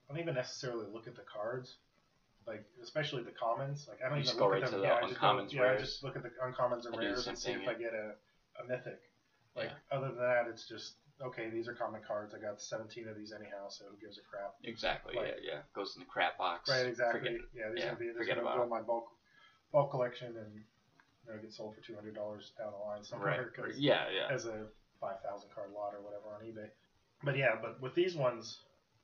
I 0.09 0.13
don't 0.13 0.21
even 0.21 0.33
necessarily 0.33 0.87
look 0.87 1.07
at 1.07 1.15
the 1.15 1.21
cards, 1.23 1.77
like 2.47 2.63
especially 2.81 3.21
the 3.21 3.31
commons. 3.31 3.87
Like 3.87 4.01
I 4.03 4.09
don't 4.09 4.17
You 4.17 4.23
even 4.25 4.37
look 4.37 4.51
right 4.51 4.63
at 4.63 4.69
to 4.69 4.71
them. 4.71 4.81
the 4.81 4.87
yeah, 4.87 4.95
I 4.95 5.07
just 5.07 5.21
go- 5.21 5.27
uncommons, 5.27 5.53
yeah, 5.53 5.63
I 5.71 5.77
just 5.77 6.03
look 6.03 6.15
at 6.15 6.23
the 6.23 6.31
uncommons 6.43 6.85
and 6.85 6.95
I 6.95 6.99
rares 6.99 7.27
and 7.27 7.37
see 7.37 7.51
thing, 7.51 7.61
if 7.61 7.67
I 7.67 7.73
get 7.73 7.93
a, 7.93 8.13
a 8.59 8.65
mythic. 8.67 8.99
Like 9.55 9.69
Yeah. 9.69 9.97
other 9.97 10.07
than 10.07 10.17
that, 10.17 10.47
it's 10.47 10.67
just 10.67 10.93
okay. 11.21 11.49
These 11.49 11.67
are 11.67 11.73
common 11.73 12.01
cards. 12.07 12.33
I 12.33 12.39
got 12.39 12.61
17 12.61 13.07
of 13.07 13.15
these 13.17 13.33
anyhow, 13.33 13.69
so 13.69 13.85
who 13.89 13.97
gives 13.97 14.17
a 14.17 14.21
crap? 14.21 14.55
exactly. 14.63 15.15
like- 15.15 15.39
yeah. 15.43 15.53
Yeah. 15.53 15.59
Goes 15.73 15.95
in 15.95 16.01
the 16.01 16.09
crap 16.09 16.37
box. 16.37 16.69
Right, 16.69 16.85
exactly. 16.85 17.19
Forget 17.19 17.33
it. 17.33 17.41
yeah, 17.55 17.69
these 17.73 17.79
yeah, 17.79 17.85
are 17.85 17.87
gonna 17.93 17.99
be 17.99 18.07
these 18.07 18.17
forget 18.17 18.37
are 18.37 18.41
gonna 18.41 18.47
about 18.47 18.57
go 18.57 18.61
it. 18.63 18.65
in 18.65 18.69
my 18.69 18.81
bulk 18.81 19.07
bulk 19.71 19.91
collection 19.91 20.35
and 20.37 20.53
you 21.25 21.33
know, 21.33 21.41
get 21.41 21.53
sold 21.53 21.75
for 21.75 21.81
two 21.81 21.95
hundred 21.95 22.15
dollars 22.15 22.51
down 22.57 22.71
the 22.71 22.83
line 22.85 23.03
somewhere. 23.03 23.51
Right. 23.57 23.75
Yeah. 23.77 24.05
Yeah. 24.09 24.33
as 24.33 24.45
a 24.45 24.67
5,000 24.99 25.49
card 25.53 25.71
lot 25.75 25.93
or 25.93 25.99
whatever 25.99 26.31
on 26.31 26.41
eBay. 26.47 26.69
But 27.23 27.37
yeah, 27.37 27.55
but 27.61 27.81
with 27.81 27.93
these 27.93 28.15
ones, 28.15 28.59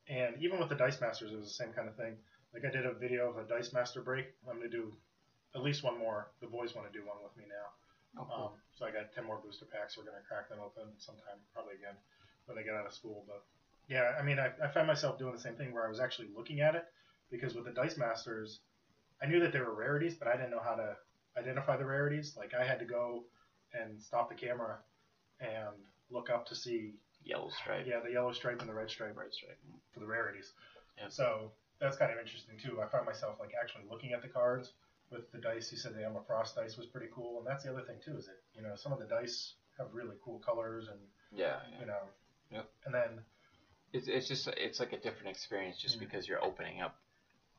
and 0.08 0.36
even 0.42 0.60
with 0.60 0.70
the 0.70 0.76
Dice 0.76 1.00
Masters, 1.02 1.32
it 1.32 1.36
was 1.36 1.46
the 1.48 1.54
same 1.54 1.74
kind 1.74 1.88
of 1.90 1.96
thing. 1.96 2.16
Like 2.54 2.64
I 2.66 2.72
did 2.72 2.86
a 2.86 2.94
video 2.94 3.30
of 3.30 3.38
a 3.38 3.44
Dice 3.48 3.74
Master 3.74 4.02
break. 4.02 4.28
I'm 4.50 4.58
going 4.58 4.70
to 4.70 4.76
do 4.78 4.94
at 5.56 5.62
least 5.62 5.84
one 5.84 6.00
more. 6.00 6.32
The 6.42 6.48
boys 6.48 6.74
want 6.74 6.92
to 6.92 6.98
do 6.98 7.06
one 7.06 7.18
with 7.24 7.36
me 7.38 7.44
now. 7.48 7.68
Um, 8.18 8.50
so 8.78 8.86
I 8.86 8.92
got 8.92 9.14
10 9.14 9.26
more 9.26 9.40
booster 9.44 9.66
packs. 9.66 9.98
We're 9.98 10.04
going 10.04 10.18
to 10.18 10.28
crack 10.28 10.50
them 10.50 10.60
open 10.64 10.92
sometime, 10.98 11.40
probably 11.54 11.76
again, 11.76 11.96
when 12.46 12.58
they 12.58 12.64
get 12.64 12.74
out 12.76 12.86
of 12.86 12.94
school. 12.94 13.24
But 13.28 13.44
yeah, 13.88 14.14
I 14.20 14.24
mean, 14.24 14.40
I, 14.40 14.52
I 14.64 14.68
found 14.68 14.88
myself 14.88 15.18
doing 15.20 15.34
the 15.34 15.40
same 15.42 15.56
thing 15.56 15.74
where 15.74 15.86
I 15.86 15.90
was 15.90 16.00
actually 16.00 16.30
looking 16.36 16.62
at 16.62 16.76
it 16.76 16.86
because 17.32 17.56
with 17.56 17.66
the 17.66 17.72
Dice 17.72 17.98
Masters, 17.98 18.60
I 19.22 19.28
knew 19.28 19.40
that 19.42 19.52
there 19.54 19.66
were 19.66 19.76
rarities, 19.76 20.16
but 20.16 20.28
I 20.28 20.34
didn't 20.36 20.52
know 20.52 20.62
how 20.64 20.76
to 20.76 20.96
identify 21.38 21.78
the 21.78 21.86
rarities. 21.86 22.36
Like 22.38 22.54
I 22.54 22.66
had 22.66 22.80
to 22.80 22.86
go 22.86 23.26
and 23.74 24.02
stop 24.02 24.30
the 24.30 24.36
camera 24.36 24.78
and 25.40 25.76
look 26.10 26.30
up 26.30 26.46
to 26.48 26.56
see, 26.56 26.94
Yellow 27.24 27.50
stripe. 27.50 27.86
yeah, 27.88 28.00
the 28.04 28.12
yellow 28.12 28.32
stripe 28.32 28.60
and 28.62 28.70
the 28.70 28.74
red 28.74 28.90
stripe 28.90 29.16
Red 29.18 29.34
stripe. 29.34 29.60
for 29.94 30.00
the 30.00 30.08
rarities. 30.08 30.54
Yep. 30.98 31.12
So 31.12 31.52
that's 31.80 31.98
kind 31.98 32.12
of 32.12 32.18
interesting 32.18 32.56
too. 32.64 32.82
I 32.82 32.88
found 32.88 33.06
myself 33.06 33.36
like 33.40 33.52
actually 33.62 33.84
looking 33.90 34.14
at 34.14 34.22
the 34.22 34.28
cards 34.30 34.74
with 35.12 35.32
the 35.32 35.38
dice. 35.40 35.72
You 35.72 35.78
said 35.78 35.96
the 35.96 36.06
Emma 36.06 36.22
Frost 36.26 36.56
dice 36.56 36.78
was 36.78 36.88
pretty 36.88 37.08
cool, 37.14 37.40
and 37.40 37.48
that's 37.48 37.64
the 37.64 37.72
other 37.72 37.82
thing 37.84 37.98
too 38.04 38.18
is 38.18 38.26
that 38.28 38.38
you 38.56 38.62
know 38.62 38.76
some 38.76 38.92
of 38.94 39.00
the 39.00 39.06
dice 39.06 39.54
have 39.78 39.88
really 39.94 40.16
cool 40.24 40.40
colors 40.40 40.88
and 40.90 41.00
Yeah. 41.32 41.60
you 41.80 41.86
know. 41.86 42.02
Yep. 42.52 42.70
And 42.86 42.94
then 42.94 43.24
It's 43.94 44.08
it's 44.08 44.28
just 44.28 44.48
it's 44.50 44.80
like 44.80 44.94
a 44.94 44.98
different 45.00 45.30
experience 45.30 45.78
just 45.78 45.98
Mm. 45.98 46.00
because 46.02 46.28
you're 46.28 46.44
opening 46.44 46.82
up, 46.82 46.96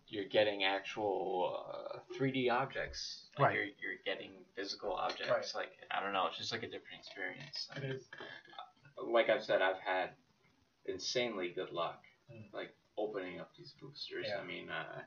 you're 0.07 0.27
getting 0.29 0.65
actual 0.65 1.65
uh, 1.73 1.99
3D 2.19 2.51
objects. 2.51 3.29
Like 3.39 3.49
Right. 3.49 3.55
You're 3.57 3.65
you're 3.83 4.01
getting 4.05 4.33
physical 4.55 4.93
objects. 4.93 5.55
Like 5.55 5.73
I 5.91 6.01
don't 6.03 6.13
know, 6.13 6.27
it's 6.27 6.39
just 6.39 6.53
like 6.53 6.63
a 6.63 6.69
different 6.69 7.01
experience. 7.01 7.69
It 7.77 7.85
is. 7.85 8.09
Like 9.03 9.29
I've 9.31 9.43
said, 9.45 9.63
I've 9.63 9.79
had 9.81 10.11
insanely 10.87 11.51
good 11.51 11.71
luck, 11.73 12.03
Mm. 12.33 12.53
like 12.53 12.75
opening 12.97 13.41
up 13.41 13.51
these 13.57 13.73
boosters. 13.81 14.27
Yeah. 14.29 14.39
I 14.41 14.45
mean, 14.45 14.69
uh, 14.71 15.03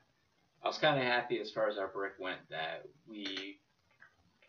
I 0.64 0.68
was 0.68 0.78
kind 0.78 0.98
of 0.98 1.04
happy 1.06 1.40
as 1.40 1.52
far 1.52 1.68
as 1.70 1.78
our 1.78 1.88
brick 1.88 2.14
went 2.20 2.40
that 2.50 2.86
we, 3.08 3.60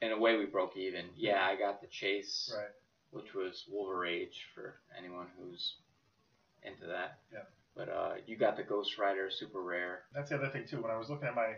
in 0.00 0.12
a 0.12 0.18
way, 0.18 0.36
we 0.36 0.46
broke 0.46 0.76
even. 0.76 1.06
Yeah, 1.16 1.44
I 1.44 1.56
got 1.56 1.80
the 1.80 1.88
chase 1.88 2.52
Right. 2.56 2.68
which 3.10 3.34
was 3.34 3.64
Wolverage 3.68 4.46
for 4.54 4.74
anyone 4.96 5.26
who's 5.38 5.74
into 6.62 6.86
that. 6.86 7.18
Yeah. 7.32 7.40
But 7.76 7.88
uh, 7.88 8.12
you 8.26 8.36
got 8.36 8.56
the 8.56 8.62
Ghost 8.62 8.96
Rider 8.98 9.28
super 9.30 9.60
rare. 9.60 10.02
That's 10.14 10.30
the 10.30 10.36
other 10.36 10.48
thing 10.48 10.66
too. 10.68 10.80
When 10.80 10.92
I 10.92 10.96
was 10.96 11.10
looking 11.10 11.26
at 11.28 11.34
my 11.34 11.54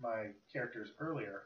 my 0.00 0.26
characters 0.52 0.88
earlier, 0.98 1.42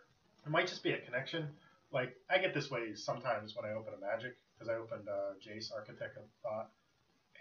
it 0.46 0.50
might 0.50 0.66
just 0.66 0.82
be 0.82 0.92
a 0.92 0.98
connection. 0.98 1.48
Like 1.92 2.16
I 2.30 2.38
get 2.38 2.54
this 2.54 2.70
way 2.70 2.94
sometimes 2.94 3.54
when 3.54 3.70
I 3.70 3.74
open 3.74 3.92
a 3.94 4.00
Magic 4.00 4.36
because 4.54 4.70
I 4.70 4.76
opened 4.76 5.06
uh, 5.08 5.34
Jace, 5.46 5.70
Architect 5.74 6.16
of 6.16 6.22
Thought, 6.42 6.70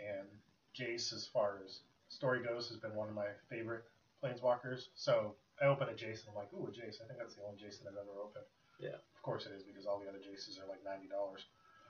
and 0.06 0.28
Jace, 0.78 1.14
as 1.14 1.26
far 1.32 1.60
as 1.66 1.80
story 2.10 2.44
goes, 2.44 2.68
has 2.68 2.78
been 2.78 2.94
one 2.96 3.08
of 3.08 3.16
my 3.16 3.28
favorite 3.50 3.86
planeswalkers. 4.24 4.90
So 4.96 5.36
I 5.62 5.66
open 5.66 5.90
a 5.90 5.96
and 6.26 6.30
I'm 6.30 6.36
like, 6.36 6.54
ooh, 6.54 6.68
a 6.68 6.72
Jace. 6.72 7.02
I 7.02 7.08
think 7.08 7.20
that's 7.20 7.36
the 7.36 7.44
only 7.44 7.58
that 7.86 7.94
I've 7.94 8.06
ever 8.06 8.22
opened. 8.22 8.46
Yeah. 8.80 9.02
Of 9.16 9.22
course 9.24 9.46
it 9.46 9.54
is 9.58 9.64
because 9.64 9.86
all 9.86 10.00
the 10.00 10.08
other 10.08 10.22
Jaces 10.22 10.62
are 10.62 10.70
like 10.70 10.86
ninety 10.86 11.10
dollars, 11.10 11.42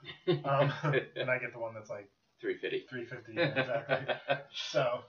um, 0.48 0.72
and 1.16 1.30
I 1.30 1.38
get 1.38 1.52
the 1.52 1.60
one 1.60 1.74
that's 1.74 1.90
like 1.90 2.08
350. 2.40 2.86
three 2.88 3.04
fifty. 3.04 3.34
Yeah, 3.34 3.52
exactly. 3.52 4.14
So, 4.72 5.04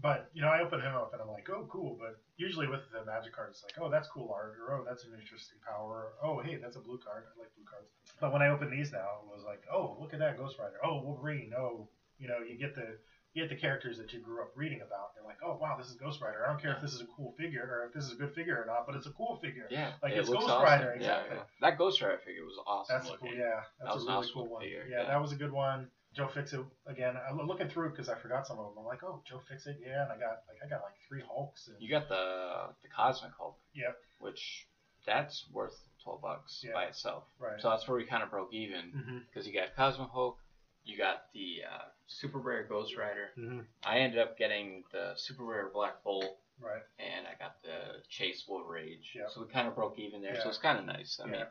but 0.00 0.28
you 0.34 0.42
know, 0.42 0.48
I 0.48 0.60
open 0.60 0.80
him 0.80 0.94
up 0.94 1.12
and 1.12 1.22
I'm 1.22 1.30
like, 1.30 1.48
oh, 1.50 1.66
cool. 1.70 1.96
But 1.98 2.20
usually 2.36 2.66
with 2.68 2.82
the 2.92 3.04
magic 3.06 3.32
card, 3.32 3.50
it's 3.50 3.62
like, 3.62 3.74
oh, 3.80 3.90
that's 3.90 4.08
cool 4.08 4.30
art, 4.34 4.56
or 4.60 4.74
oh, 4.74 4.84
that's 4.84 5.04
an 5.04 5.14
interesting 5.14 5.58
power. 5.64 6.12
Or, 6.20 6.28
oh, 6.28 6.42
hey, 6.42 6.58
that's 6.60 6.76
a 6.76 6.80
blue 6.84 6.98
card. 6.98 7.24
I 7.24 7.40
like 7.40 7.54
blue 7.54 7.64
cards. 7.64 7.88
But 8.20 8.32
when 8.32 8.42
I 8.42 8.48
open 8.50 8.70
these 8.70 8.92
now, 8.92 9.24
it 9.24 9.30
was 9.30 9.44
like, 9.46 9.62
oh, 9.72 9.96
look 10.00 10.12
at 10.12 10.20
that 10.20 10.36
Ghost 10.36 10.58
Rider. 10.58 10.78
Oh, 10.84 11.00
Wolverine. 11.02 11.52
Oh, 11.56 11.88
you 12.18 12.28
know, 12.28 12.38
you 12.44 12.58
get 12.58 12.74
the 12.74 12.98
you 13.34 13.42
get 13.42 13.50
the 13.50 13.60
characters 13.60 13.98
that 13.98 14.12
you 14.12 14.20
grew 14.20 14.40
up 14.40 14.52
reading 14.54 14.80
about. 14.80 15.10
You're 15.16 15.24
like, 15.26 15.38
oh, 15.44 15.58
wow, 15.60 15.76
this 15.76 15.88
is 15.88 15.94
Ghost 15.96 16.20
Rider. 16.22 16.44
I 16.44 16.50
don't 16.50 16.62
care 16.62 16.72
if 16.74 16.80
this 16.80 16.94
is 16.94 17.00
a 17.00 17.06
cool 17.16 17.34
figure 17.36 17.62
or 17.68 17.86
if 17.88 17.92
this 17.92 18.04
is 18.04 18.12
a 18.12 18.16
good 18.16 18.32
figure 18.34 18.56
or 18.62 18.64
not, 18.66 18.86
but 18.86 18.94
it's 18.94 19.06
a 19.06 19.10
cool 19.12 19.38
figure. 19.42 19.66
yeah, 19.70 19.92
Like, 20.02 20.12
it 20.12 20.18
it's 20.18 20.28
Ghost 20.30 20.48
awesome. 20.48 20.62
Rider, 20.62 20.96
Yeah, 21.00 21.18
exactly. 21.18 21.36
yeah. 21.36 21.42
That 21.60 21.76
Ghost 21.78 22.00
Rider 22.00 22.18
figure 22.24 22.44
was 22.44 22.58
awesome 22.66 22.96
That's 22.96 23.10
looking. 23.10 23.28
cool. 23.30 23.38
Yeah, 23.38 23.60
that's 23.82 23.94
was 23.94 24.04
a 24.04 24.06
really 24.06 24.18
awesome 24.18 24.34
cool 24.34 24.48
one. 24.48 24.62
figure, 24.62 24.86
Yeah, 24.88 25.02
yeah. 25.02 25.06
that 25.08 25.20
was 25.20 25.32
a 25.32 25.36
good 25.36 25.52
one. 25.52 25.88
Joe 26.14 26.28
Fixit 26.28 26.60
again. 26.86 27.14
I'm 27.28 27.44
looking 27.48 27.68
through 27.68 27.90
because 27.90 28.08
I 28.08 28.14
forgot 28.14 28.46
some 28.46 28.56
of 28.60 28.66
them. 28.66 28.74
I'm 28.78 28.84
like, 28.84 29.02
oh, 29.02 29.20
Joe 29.28 29.40
Fixit, 29.48 29.78
yeah, 29.84 30.04
and 30.04 30.12
I 30.12 30.14
got 30.14 30.46
like 30.46 30.58
I 30.64 30.68
got 30.68 30.82
like 30.82 30.94
three 31.08 31.22
Hulks. 31.28 31.66
And, 31.66 31.76
You 31.80 31.90
got 31.90 32.08
the 32.08 32.70
the 32.82 32.88
Cosmic 32.88 33.32
Hulk. 33.36 33.58
Yep. 33.74 33.96
Which 34.20 34.68
that's 35.04 35.44
worth 35.52 35.74
12 36.04 36.22
bucks 36.22 36.62
Yeah. 36.64 36.72
by 36.74 36.84
itself. 36.84 37.24
right. 37.40 37.60
So 37.60 37.68
that's 37.70 37.88
where 37.88 37.96
we 37.96 38.04
kind 38.04 38.22
of 38.22 38.30
broke 38.30 38.54
even 38.54 38.92
mm-hmm. 38.94 39.18
because 39.26 39.44
you 39.46 39.52
got 39.52 39.74
Cosmic 39.74 40.08
Hulk, 40.10 40.38
you 40.84 40.96
got 40.98 41.24
the 41.32 41.62
uh, 41.70 41.84
super 42.06 42.38
rare 42.38 42.64
Ghost 42.64 42.96
Rider. 42.96 43.30
Mm-hmm. 43.38 43.60
I 43.84 43.98
ended 43.98 44.18
up 44.20 44.36
getting 44.38 44.84
the 44.92 45.12
super 45.16 45.44
rare 45.44 45.70
Black 45.72 46.02
Bolt, 46.04 46.38
Right. 46.60 46.82
and 46.98 47.26
I 47.26 47.32
got 47.42 47.62
the 47.62 48.02
Chase 48.08 48.44
Wolverage. 48.48 49.12
Yep. 49.14 49.30
So 49.34 49.40
we 49.42 49.48
kind 49.52 49.66
of 49.68 49.74
broke 49.74 49.98
even 49.98 50.22
there. 50.22 50.34
Yeah. 50.34 50.42
So 50.42 50.48
it's 50.50 50.58
kind 50.58 50.78
of 50.78 50.84
nice. 50.84 51.18
I 51.22 51.26
Yeah. 51.26 51.32
mean, 51.32 51.46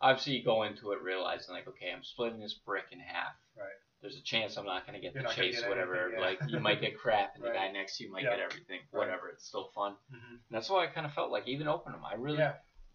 obviously 0.00 0.34
you 0.34 0.44
go 0.44 0.62
into 0.64 0.92
it 0.92 1.02
realizing 1.02 1.54
like, 1.54 1.68
okay, 1.68 1.92
I'm 1.94 2.02
splitting 2.02 2.40
this 2.40 2.54
brick 2.66 2.86
in 2.92 2.98
half. 3.00 3.34
Right. 3.56 3.66
There's 4.00 4.16
a 4.16 4.22
chance 4.22 4.56
I'm 4.56 4.64
not 4.64 4.86
gonna 4.86 5.00
get 5.00 5.12
You're 5.14 5.24
the 5.24 5.28
chase, 5.30 5.60
get 5.60 5.68
whatever. 5.68 6.10
yeah. 6.14 6.20
Like 6.20 6.38
you 6.48 6.60
might 6.60 6.80
get 6.80 6.96
crap, 7.02 7.34
and 7.34 7.42
Right. 7.44 7.52
the 7.52 7.58
guy 7.58 7.72
next 7.72 7.98
to 7.98 8.04
you 8.04 8.12
might 8.12 8.22
Yeah. 8.24 8.30
get 8.30 8.40
everything. 8.40 8.80
Right. 8.92 9.06
Whatever. 9.06 9.28
It's 9.30 9.46
still 9.46 9.70
fun. 9.74 9.92
Mm-hmm. 10.12 10.32
And 10.34 10.40
that's 10.50 10.70
why 10.70 10.84
I 10.84 10.86
kind 10.86 11.04
of 11.06 11.12
felt 11.14 11.30
like 11.30 11.46
even 11.48 11.68
open 11.68 11.92
them. 11.92 12.04
I 12.04 12.14
really. 12.14 12.38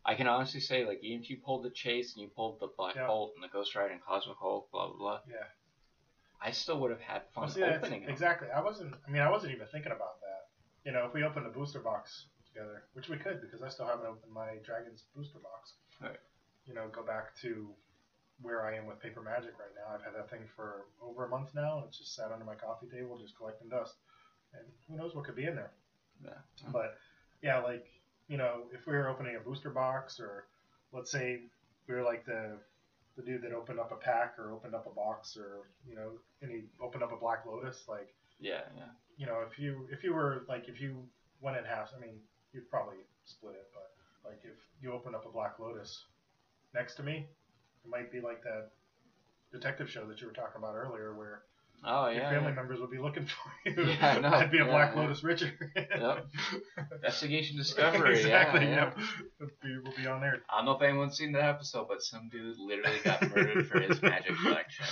I 0.05 0.15
can 0.15 0.27
honestly 0.27 0.59
say 0.59 0.85
like 0.85 0.99
even 1.01 1.23
if 1.23 1.29
you 1.29 1.37
pulled 1.37 1.63
the 1.63 1.69
chase 1.69 2.13
and 2.13 2.21
you 2.21 2.29
pulled 2.29 2.59
the 2.59 2.67
Black. 2.77 2.95
Bolt 2.95 3.33
and 3.35 3.43
the 3.43 3.47
Ghost 3.47 3.73
Rider 3.75 3.93
and 3.93 4.01
Cosmic 4.03 4.35
Hulk, 4.37 4.69
blah 4.71 4.87
blah 4.87 4.97
blah, 4.97 5.19
Yeah. 5.29 5.45
I 6.43 6.51
still 6.51 6.79
would 6.81 6.91
have 6.91 6.99
had 6.99 7.21
fun 7.33 7.45
Well, 7.45 7.49
see, 7.53 7.63
opening 7.63 8.03
exactly. 8.07 8.49
I 8.53 8.61
wasn't. 8.61 8.93
I 9.07 9.11
mean, 9.11 9.21
I 9.21 9.31
wasn't 9.31 9.53
even 9.53 9.67
thinking 9.67 9.91
about 9.91 10.19
that. 10.21 10.49
You 10.85 10.91
know, 10.91 11.05
if 11.05 11.13
we 11.13 11.23
opened 11.23 11.45
a 11.47 11.49
booster 11.49 11.79
box 11.79 12.25
together, 12.45 12.83
which 12.93 13.07
we 13.07 13.17
could 13.17 13.41
because 13.41 13.61
I 13.61 13.69
still 13.69 13.87
haven't 13.87 14.05
opened 14.05 14.33
my 14.33 14.59
Dragons 14.65 15.03
booster 15.15 15.39
box. 15.39 15.73
Right. 16.01 16.19
You 16.65 16.73
know, 16.73 16.87
go 16.91 17.03
back 17.03 17.35
to 17.41 17.69
where 18.41 18.65
I 18.65 18.75
am 18.75 18.85
with 18.85 18.99
Paper 18.99 19.21
Magic 19.21 19.51
right 19.57 19.71
now. 19.75 19.95
I've 19.95 20.03
had 20.03 20.15
that 20.15 20.29
thing 20.29 20.41
for 20.55 20.85
over 21.01 21.25
a 21.25 21.29
month 21.29 21.49
now, 21.55 21.77
and 21.77 21.87
it's 21.87 21.97
just 21.97 22.15
sat 22.15 22.31
under 22.31 22.45
my 22.45 22.55
coffee 22.55 22.87
table, 22.87 23.17
just 23.17 23.37
collecting 23.37 23.69
dust. 23.69 23.95
And 24.53 24.63
who 24.87 24.97
knows 24.97 25.15
what 25.15 25.23
could 25.25 25.35
be 25.35 25.45
in 25.45 25.55
there. 25.55 25.71
Yeah. 26.23 26.69
But 26.71 26.97
yeah, 27.41 27.59
like 27.59 27.87
you 28.27 28.37
know, 28.37 28.63
if 28.73 28.85
we 28.85 28.93
were 28.93 29.07
opening 29.09 29.35
a 29.35 29.39
booster 29.39 29.69
box, 29.69 30.19
or 30.19 30.45
let's 30.91 31.11
say 31.11 31.41
we 31.87 31.95
were 31.95 32.03
like 32.03 32.25
the 32.25 32.57
the 33.15 33.23
dude 33.23 33.41
that 33.43 33.53
opened 33.53 33.79
up 33.79 33.91
a 33.91 33.95
pack 33.95 34.35
or 34.39 34.51
opened 34.51 34.73
up 34.75 34.87
a 34.87 34.89
box, 34.89 35.37
or 35.37 35.67
you 35.87 35.95
know, 35.95 36.11
and 36.41 36.51
he 36.51 36.63
opened 36.81 37.03
up 37.03 37.11
a 37.11 37.17
Black 37.17 37.45
Lotus, 37.45 37.83
like 37.87 38.13
Yeah, 38.39 38.61
yeah. 38.75 38.85
you 39.17 39.25
know, 39.25 39.43
if 39.49 39.59
you 39.59 39.87
if 39.91 40.03
you 40.03 40.13
were 40.13 40.45
like 40.47 40.67
if 40.67 40.81
you 40.81 41.03
went 41.41 41.57
in 41.57 41.65
half, 41.65 41.91
I 41.95 41.99
mean, 41.99 42.15
you'd 42.53 42.69
probably 42.69 42.97
split 43.25 43.55
it, 43.55 43.69
but 43.73 43.91
like 44.29 44.41
if 44.43 44.57
you 44.81 44.91
opened 44.93 45.15
up 45.15 45.25
a 45.25 45.31
Black 45.31 45.59
Lotus 45.59 46.05
next 46.73 46.95
to 46.95 47.03
me, 47.03 47.27
it 47.83 47.89
might 47.89 48.11
be 48.11 48.21
like 48.21 48.41
that 48.43 48.71
detective 49.51 49.89
show 49.89 50.05
that 50.07 50.19
you 50.19 50.27
were 50.27 50.33
talking 50.33 50.57
about 50.57 50.75
earlier, 50.75 51.13
where 51.15 51.43
Oh 51.85 52.07
your 52.07 52.21
yeah. 52.21 52.29
family 52.29 52.49
yeah. 52.49 52.55
members 52.55 52.79
would 52.79 52.91
be 52.91 52.97
looking 52.99 53.25
for 53.25 53.69
you. 53.69 53.83
Yeah, 54.01 54.19
know. 54.19 54.31
That'd 54.31 54.51
be 54.51 54.59
a 54.59 54.65
Yeah, 54.65 54.71
Black. 54.71 54.95
Lotus 54.95 55.23
Richard. 55.23 55.53
Yep. 55.75 56.25
Investigation 56.93 57.57
Discovery. 57.57 58.17
exactly. 58.19 58.65
Yeah. 58.65 58.91
Yep. 59.39 59.49
We'll 59.63 59.93
be 59.97 60.07
on 60.07 60.21
there. 60.21 60.41
I 60.49 60.57
don't 60.57 60.65
know 60.65 60.71
if 60.77 60.81
anyone's 60.81 61.17
seen 61.17 61.31
that 61.33 61.43
episode, 61.43 61.87
but 61.89 62.01
some 62.01 62.29
dude 62.31 62.57
literally 62.57 62.99
got 63.03 63.21
murdered 63.35 63.67
for 63.67 63.79
his 63.79 64.01
magic 64.01 64.35
collection. 64.37 64.85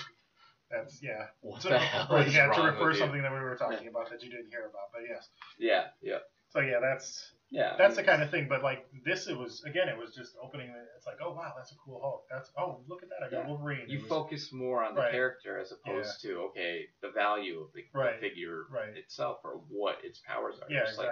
That's 0.69 0.99
yeah. 1.01 1.27
What 1.41 1.61
So, 1.61 1.69
the 1.69 1.79
hell 1.79 2.15
is 2.17 2.33
yeah, 2.33 2.45
wrong 2.45 2.55
to 2.55 2.71
refer 2.71 2.87
with 2.87 2.93
you? 2.95 2.99
something 2.99 3.21
that 3.21 3.31
we 3.31 3.39
were 3.39 3.55
talking 3.57 3.87
about 3.87 4.09
that 4.09 4.23
you 4.23 4.29
didn't 4.29 4.49
hear 4.49 4.61
about, 4.61 4.91
but 4.93 5.01
yes. 5.09 5.27
Yeah, 5.59 5.85
yeah, 6.01 6.19
So 6.49 6.59
yeah, 6.61 6.79
that's 6.81 7.33
yeah. 7.51 7.75
that's 7.77 7.95
the 7.97 8.03
kind 8.03 8.23
of 8.23 8.31
thing. 8.31 8.47
But 8.49 8.63
like 8.63 8.85
this, 9.05 9.27
it 9.27 9.37
was 9.37 9.63
again, 9.65 9.87
it 9.89 9.97
was 9.97 10.15
just 10.15 10.35
opening. 10.41 10.69
it- 10.69 10.87
It's 10.97 11.05
like, 11.05 11.17
oh 11.23 11.33
wow, 11.33 11.53
that's 11.55 11.71
a 11.71 11.75
cool 11.83 11.99
Hulk. 12.01 12.25
That's 12.31 12.49
oh 12.57 12.79
look 12.87 13.03
at 13.03 13.09
that, 13.09 13.25
I 13.25 13.29
got 13.29 13.43
Yeah. 13.43 13.47
Wolverine. 13.47 13.85
you 13.89 13.99
was- 13.99 14.07
focus 14.07 14.51
more 14.51 14.83
on 14.83 14.95
the 14.95 15.01
Right. 15.01 15.11
character 15.11 15.59
as 15.59 15.71
opposed 15.71 16.21
to 16.21 16.39
okay 16.49 16.87
the 17.01 17.09
value 17.09 17.59
of 17.61 17.73
the, 17.73 17.83
Right. 17.93 18.19
the 18.19 18.27
figure 18.29 18.63
Right. 18.69 18.95
itself 18.97 19.39
or 19.43 19.57
what 19.69 20.03
its 20.03 20.19
powers 20.19 20.59
are. 20.61 20.67
Yeah, 20.71 20.85
Just 20.85 20.97
like 20.97 21.09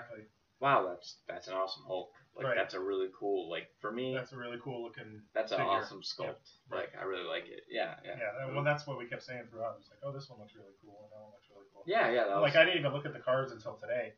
wow, 0.59 0.87
that's 0.89 1.17
that's 1.27 1.47
an 1.47 1.53
awesome 1.55 1.83
Hulk. 1.85 2.11
Like 2.35 2.55
that's 2.55 2.73
a 2.73 2.79
really 2.79 3.09
cool. 3.19 3.49
Like 3.49 3.67
for 3.81 3.91
me, 3.91 4.13
That's 4.13 4.31
a 4.31 4.37
really 4.37 4.59
cool 4.63 4.83
looking. 4.83 5.23
that's 5.33 5.51
an 5.51 5.59
awesome 5.59 6.01
sculpt. 6.01 6.39
Right. 6.69 6.87
Like 6.87 6.95
I 6.97 7.03
really 7.03 7.27
like 7.27 7.47
it. 7.49 7.63
Yeah, 7.69 7.95
yeah, 8.05 8.15
Yeah, 8.17 8.53
well, 8.53 8.63
that's 8.63 8.87
what 8.87 8.97
we 8.97 9.07
kept 9.07 9.23
saying 9.23 9.47
throughout. 9.51 9.73
It 9.75 9.79
was 9.79 9.89
like, 9.89 9.99
oh, 10.03 10.13
this 10.13 10.29
one 10.29 10.39
looks 10.39 10.55
really 10.55 10.71
cool, 10.81 11.03
and 11.03 11.11
that 11.11 11.19
one 11.19 11.31
looks 11.33 11.49
really 11.51 11.67
cool. 11.73 11.83
yeah, 11.85 12.07
yeah. 12.11 12.25
That 12.27 12.35
was, 12.39 12.43
Like 12.43 12.55
I 12.55 12.63
didn't 12.63 12.79
even 12.79 12.93
look 12.93 13.05
at 13.05 13.11
the 13.11 13.19
cards 13.19 13.51
until 13.51 13.75
today, 13.75 14.13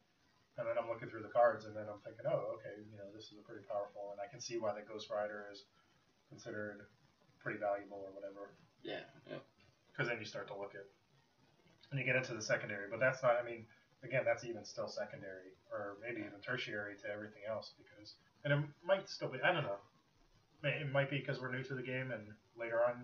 and 0.58 0.68
then 0.68 0.76
I'm 0.80 0.88
looking 0.92 1.08
through 1.10 1.24
the 1.24 1.34
cards, 1.34 1.66
and 1.66 1.76
then 1.76 1.86
I'm 1.88 2.00
thinking, 2.04 2.26
oh, 2.28 2.58
okay, 2.60 2.76
you 2.84 2.98
know, 2.98 3.08
this 3.16 3.32
is 3.32 3.40
a 3.40 3.46
pretty 3.48 3.64
powerful, 3.68 4.12
and 4.12 4.20
I 4.20 4.28
can 4.30 4.40
see 4.40 4.58
why 4.60 4.74
the 4.76 4.84
Ghost 4.84 5.10
Rider 5.10 5.48
is 5.52 5.64
considered 6.30 6.88
pretty 7.40 7.60
valuable 7.60 8.04
or 8.06 8.12
whatever. 8.14 8.54
yeah, 8.84 9.04
yeah. 9.30 9.42
because 9.92 10.08
then 10.08 10.20
you 10.20 10.26
start 10.26 10.48
to 10.48 10.56
look 10.56 10.74
at 10.76 10.86
and 11.92 12.00
you 12.00 12.06
get 12.06 12.16
into 12.16 12.34
the 12.34 12.42
secondary 12.42 12.88
but 12.90 13.00
that's 13.02 13.22
not 13.22 13.36
i 13.36 13.44
mean 13.44 13.66
again 14.04 14.22
that's 14.24 14.46
even 14.46 14.64
still 14.64 14.88
secondary 14.88 15.52
or 15.74 15.98
maybe 16.02 16.22
even 16.22 16.40
tertiary 16.40 16.96
to 16.96 17.10
everything 17.12 17.42
else 17.50 17.74
because 17.78 18.14
and 18.46 18.54
it 18.54 18.60
might 18.86 19.10
still 19.10 19.28
be 19.28 19.40
i 19.44 19.52
don't 19.52 19.64
know 19.64 19.82
it 20.64 20.90
might 20.94 21.10
be 21.10 21.18
because 21.18 21.42
we're 21.42 21.52
new 21.52 21.64
to 21.64 21.74
the 21.74 21.82
game 21.82 22.12
and 22.12 22.22
later 22.58 22.80
on 22.88 23.04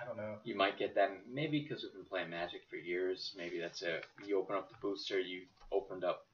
i 0.00 0.06
don't 0.06 0.16
know 0.16 0.36
You 0.44 0.54
might 0.56 0.78
get 0.78 0.94
that 0.94 1.10
maybe 1.30 1.60
because 1.60 1.82
we've 1.82 1.92
been 1.92 2.04
playing 2.08 2.30
Magic 2.30 2.62
for 2.70 2.76
years. 2.76 3.34
Maybe 3.36 3.58
that's 3.60 3.82
it. 3.82 4.06
You 4.24 4.38
open 4.40 4.56
up 4.56 4.68
the 4.70 4.76
booster, 4.80 5.20
you 5.20 5.42
opened 5.70 6.04
up 6.04 6.24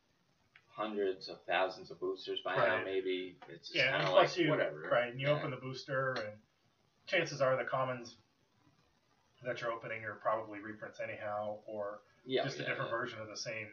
hundreds 0.79 1.29
of 1.29 1.37
thousands 1.47 1.91
of 1.91 1.99
boosters 2.01 2.39
by 2.45 2.55
now. 2.57 2.77
Right. 2.77 2.85
Maybe 2.85 3.37
it's 3.49 3.69
just 3.69 3.77
yeah 3.77 3.91
kind 3.91 3.97
and 3.97 4.05
of 4.05 4.11
plus 4.11 4.31
like 4.37 4.45
you 4.45 4.51
whatever. 4.51 4.89
right 4.91 5.11
and 5.11 5.21
you 5.21 5.27
Yeah. 5.27 5.35
open 5.35 5.51
the 5.51 5.57
booster 5.57 6.13
and 6.13 6.33
chances 7.07 7.41
are 7.41 7.57
the 7.57 7.65
commons 7.65 8.15
that 9.45 9.61
you're 9.61 9.73
opening 9.73 10.05
are 10.05 10.15
probably 10.15 10.61
reprints 10.61 11.01
anyhow 11.03 11.59
or 11.67 12.01
yeah, 12.25 12.45
just 12.45 12.59
a 12.61 12.65
different 12.65 12.91
version 12.91 13.19
of 13.21 13.29
the 13.29 13.37
same 13.37 13.69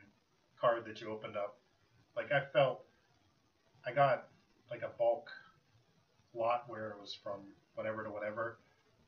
card 0.60 0.86
that 0.86 1.02
you 1.02 1.12
opened 1.12 1.36
up. 1.36 1.58
Like 2.16 2.32
I 2.32 2.42
felt, 2.54 2.86
I 3.86 3.92
got 3.92 4.28
like 4.72 4.82
a 4.84 4.92
bulk 4.98 5.30
lot 6.34 6.64
where 6.68 6.90
it 6.92 7.00
was 7.00 7.14
from 7.24 7.42
whatever 7.76 8.04
to 8.04 8.10
whatever, 8.10 8.60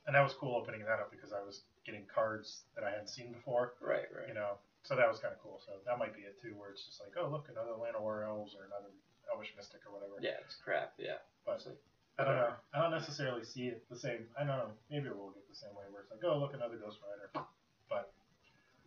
and 0.06 0.16
that 0.16 0.22
was 0.22 0.34
cool 0.34 0.56
opening 0.56 0.82
that 0.82 1.00
up 1.00 1.10
because 1.12 1.32
I 1.32 1.42
was 1.46 1.62
getting 1.86 2.04
cards 2.14 2.64
that 2.76 2.84
I 2.84 2.90
hadn't 2.90 3.08
seen 3.10 3.32
before, 3.32 3.74
Right, 3.80 4.06
right. 4.14 4.28
you 4.28 4.34
know. 4.34 4.58
So 4.88 4.96
that 4.96 5.08
was 5.12 5.20
kind 5.20 5.36
of 5.36 5.44
cool. 5.44 5.60
So 5.60 5.84
that 5.86 6.00
might 6.00 6.16
be 6.16 6.22
it 6.24 6.40
too, 6.40 6.56
where 6.56 6.72
it's 6.72 6.86
just 6.88 7.02
like, 7.04 7.12
oh 7.20 7.28
look, 7.28 7.52
another 7.52 7.76
Llanowar 7.76 8.24
Elves 8.24 8.56
or 8.56 8.64
another 8.72 8.88
Elvish 9.28 9.52
Mystic 9.60 9.82
or 9.84 9.92
whatever. 9.92 10.16
Yeah, 10.24 10.40
it's 10.46 10.56
crap. 10.56 10.94
Yeah, 10.98 11.20
But 11.46 11.60
like, 11.68 11.76
I 12.18 12.24
don't 12.24 12.36
know. 12.40 12.54
I 12.74 12.82
don't 12.82 12.92
necessarily 12.96 13.44
see 13.44 13.68
it 13.68 13.84
the 13.92 14.00
same. 14.00 14.32
I 14.40 14.48
don't 14.48 14.56
know. 14.58 14.72
Maybe 14.90 15.10
we'll 15.12 15.36
get 15.36 15.44
the 15.50 15.56
same 15.60 15.76
way 15.76 15.84
where 15.92 16.02
it's 16.08 16.12
like, 16.12 16.24
oh 16.24 16.40
look, 16.40 16.54
another 16.56 16.78
Ghost 16.78 17.00
Rider. 17.04 17.30
But 17.90 18.14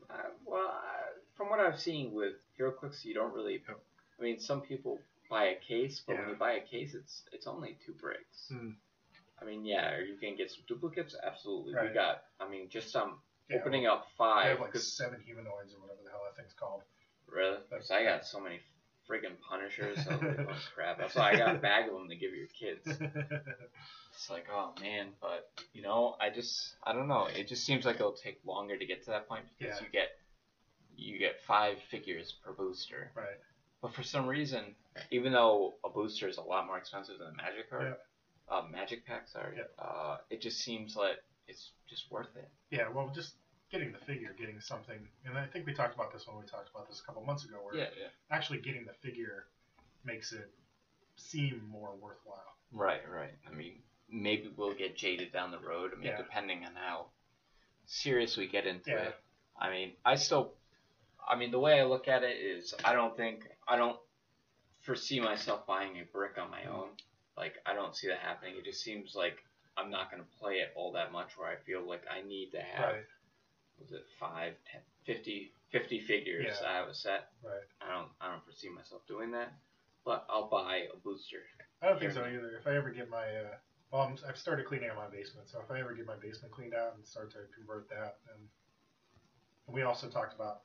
Uh, 0.09 0.33
well, 0.45 0.67
uh, 0.73 1.13
from 1.37 1.51
what 1.51 1.61
I've 1.61 1.79
seen 1.79 2.13
with 2.13 2.35
HeroClix, 2.59 3.05
you 3.05 3.13
don't 3.15 3.35
really. 3.35 3.63
I 3.69 4.23
mean, 4.23 4.41
some 4.41 4.63
people 4.63 4.99
buy 5.29 5.45
a 5.53 5.57
case, 5.61 6.03
but 6.07 6.17
when 6.19 6.29
you 6.31 6.35
buy 6.35 6.53
a 6.53 6.61
case, 6.61 6.95
it's 6.95 7.23
it's 7.33 7.47
only 7.47 7.77
two 7.85 7.93
bricks. 7.93 8.49
Hmm. 8.49 8.71
I 9.41 9.45
mean, 9.45 9.65
yeah, 9.65 9.93
are 9.95 10.01
you 10.03 10.17
can 10.17 10.37
get 10.37 10.51
some 10.51 10.65
duplicates? 10.67 11.15
Absolutely. 11.23 11.73
We 11.75 11.95
got. 11.95 12.25
I 12.41 12.49
mean, 12.49 12.69
just 12.69 12.97
um 12.97 13.21
Yeah, 13.51 13.57
opening 13.59 13.87
up 13.87 14.07
I 14.09 14.17
five. 14.17 14.49
have 14.51 14.61
like 14.61 14.77
seven 14.77 15.21
humanoids 15.25 15.75
or 15.75 15.81
whatever 15.81 16.01
the 16.05 16.11
hell 16.11 16.23
that 16.25 16.41
thing's 16.41 16.55
called. 16.55 16.83
really? 17.27 17.59
'Cause 17.71 17.91
I 17.91 18.05
got 18.05 18.25
so 18.27 18.41
many 18.41 18.61
friggin' 19.09 19.41
Punishers. 19.41 19.99
I 20.07 20.15
was 20.15 20.23
like, 20.23 20.47
oh 20.49 20.57
crap! 20.75 20.99
That's 20.99 21.15
why 21.17 21.33
I 21.33 21.37
got 21.37 21.55
a 21.57 21.59
bag 21.59 21.89
of 21.89 21.95
them 21.95 22.09
to 22.09 22.17
give 22.17 22.33
your 22.35 22.47
kids. 22.49 22.87
It's 24.13 24.29
like, 24.29 24.47
oh 24.53 24.75
man, 24.81 25.15
but 25.21 25.49
you 25.73 25.81
know, 25.83 26.15
I 26.21 26.29
just, 26.29 26.75
I 26.85 26.93
don't 26.93 27.09
know. 27.09 27.27
It 27.35 27.49
just 27.49 27.65
seems 27.65 27.87
like 27.87 27.97
it'll 27.97 28.13
take 28.13 28.39
longer 28.45 28.77
to 28.77 28.85
get 28.85 29.03
to 29.05 29.11
that 29.13 29.27
point 29.27 29.47
because 29.59 29.79
Yeah. 29.81 29.85
you 29.87 29.91
get, 29.91 30.09
you 30.95 31.19
get 31.19 31.41
five 31.47 31.79
figures 31.91 32.33
per 32.45 32.53
booster. 32.53 33.11
right. 33.15 33.39
But 33.81 33.95
for 33.95 34.03
some 34.03 34.27
reason, 34.27 34.75
even 35.11 35.33
though 35.33 35.77
a 35.85 35.89
booster 35.89 36.29
is 36.29 36.37
a 36.37 36.43
lot 36.43 36.67
more 36.67 36.77
expensive 36.77 37.19
than 37.19 37.29
a 37.29 37.33
magic 37.43 37.71
card, 37.71 37.95
uh, 38.51 38.63
magic 38.71 39.07
pack, 39.07 39.27
sorry, 39.29 39.57
Yeah. 39.57 39.83
uh, 39.83 40.19
it 40.29 40.43
just 40.43 40.59
seems 40.61 40.97
like 40.97 41.17
it's 41.49 41.71
just 41.89 42.11
worth 42.11 42.37
it. 42.37 42.49
Yeah, 42.71 42.89
well, 42.91 43.09
just 43.15 43.37
getting 43.71 43.93
the 43.93 43.99
figure, 43.99 44.35
getting 44.39 44.61
something, 44.61 44.99
and 45.25 45.39
I 45.39 45.47
think 45.47 45.67
we 45.67 45.73
talked 45.73 45.95
about 45.95 46.13
this 46.13 46.27
when 46.27 46.37
we 46.37 46.45
talked 46.47 46.71
about 46.75 46.89
this 46.89 47.01
a 47.01 47.05
couple 47.05 47.23
months 47.25 47.45
ago, 47.45 47.57
where 47.63 47.77
yeah. 47.77 47.87
actually 48.31 48.59
getting 48.59 48.85
the 48.85 48.93
figure 48.93 49.47
makes 50.05 50.33
it 50.33 50.51
seem 51.17 51.63
more 51.71 51.91
worthwhile. 52.01 52.57
Right, 52.73 53.03
right. 53.09 53.33
I 53.51 53.55
mean, 53.55 53.75
maybe 54.11 54.53
we'll 54.57 54.75
get 54.75 54.97
jaded 54.97 55.33
down 55.33 55.51
the 55.51 55.59
road. 55.59 55.93
I 55.93 55.97
mean, 55.97 56.09
Yeah. 56.09 56.17
depending 56.17 56.65
on 56.65 56.75
how 56.75 57.11
serious 57.87 58.37
we 58.37 58.47
get 58.49 58.67
into 58.67 58.91
Yeah. 58.91 59.09
it. 59.09 59.17
I 59.57 59.71
mean, 59.71 59.97
I 60.05 60.17
still, 60.17 60.55
I 61.27 61.37
mean, 61.37 61.51
the 61.51 61.61
way 61.61 61.81
I 61.81 61.85
look 61.85 62.09
at 62.09 62.23
it 62.23 62.39
is, 62.39 62.75
I 62.85 62.93
don't 62.95 63.17
think, 63.17 63.47
I 63.69 63.77
don't 63.77 64.01
foresee 64.81 65.21
myself 65.21 65.67
buying 65.67 66.01
a 66.01 66.05
brick 66.05 66.39
on 66.39 66.51
my 66.51 66.65
own. 66.65 66.97
Like, 67.37 67.61
I 67.67 67.75
don't 67.75 67.95
see 67.95 68.09
that 68.09 68.19
happening. 68.19 68.57
It 68.57 68.65
just 68.65 68.83
seems 68.83 69.15
like 69.15 69.45
I'm 69.77 69.91
not 69.91 70.11
going 70.11 70.23
to 70.23 70.29
play 70.39 70.55
it 70.61 70.73
all 70.75 70.93
that 70.93 71.13
much 71.13 71.37
where 71.39 71.49
I 71.49 71.57
feel 71.57 71.83
like 71.83 72.03
I 72.11 72.23
need 72.23 72.51
to 72.53 72.61
have, 72.63 72.95
Right, 72.95 73.07
was 73.81 73.93
it 73.93 74.05
5, 74.19 74.53
10, 74.71 74.81
50, 75.07 75.53
50 75.73 76.01
figures 76.01 76.47
Yeah. 76.61 76.69
I 76.69 76.77
have 76.77 76.89
a 76.89 76.95
set. 76.95 77.33
right. 77.43 77.65
I 77.81 77.93
don't, 77.93 78.09
I 78.21 78.31
don't 78.31 78.45
foresee 78.45 78.69
myself 78.69 79.03
doing 79.07 79.31
that. 79.33 79.53
But 80.05 80.27
I'll 80.31 80.49
buy 80.49 80.89
a 80.93 80.97
booster. 80.97 81.43
I 81.83 81.89
don't 81.89 82.01
think 82.01 82.13
so 82.13 82.25
either. 82.25 82.57
If 82.59 82.67
I 82.67 82.77
ever 82.77 82.91
get 82.91 83.11
my, 83.11 83.25
uh, 83.25 83.57
well, 83.93 84.03
I'm, 84.03 84.17
I've 84.27 84.39
started 84.39 84.67
cleaning 84.67 84.89
out 84.89 84.97
my 84.97 85.09
basement, 85.09 85.49
so 85.49 85.61
if 85.61 85.71
I 85.71 85.81
ever 85.81 85.93
get 85.93 86.07
my 86.07 86.17
basement 86.17 86.53
cleaned 86.53 86.75
out 86.75 86.95
and 86.97 87.05
start 87.05 87.31
to 87.33 87.39
convert 87.55 87.89
that, 87.91 88.17
then 88.27 88.49
and 89.71 89.75
we 89.77 89.83
also 89.83 90.09
talked 90.09 90.35
about 90.35 90.63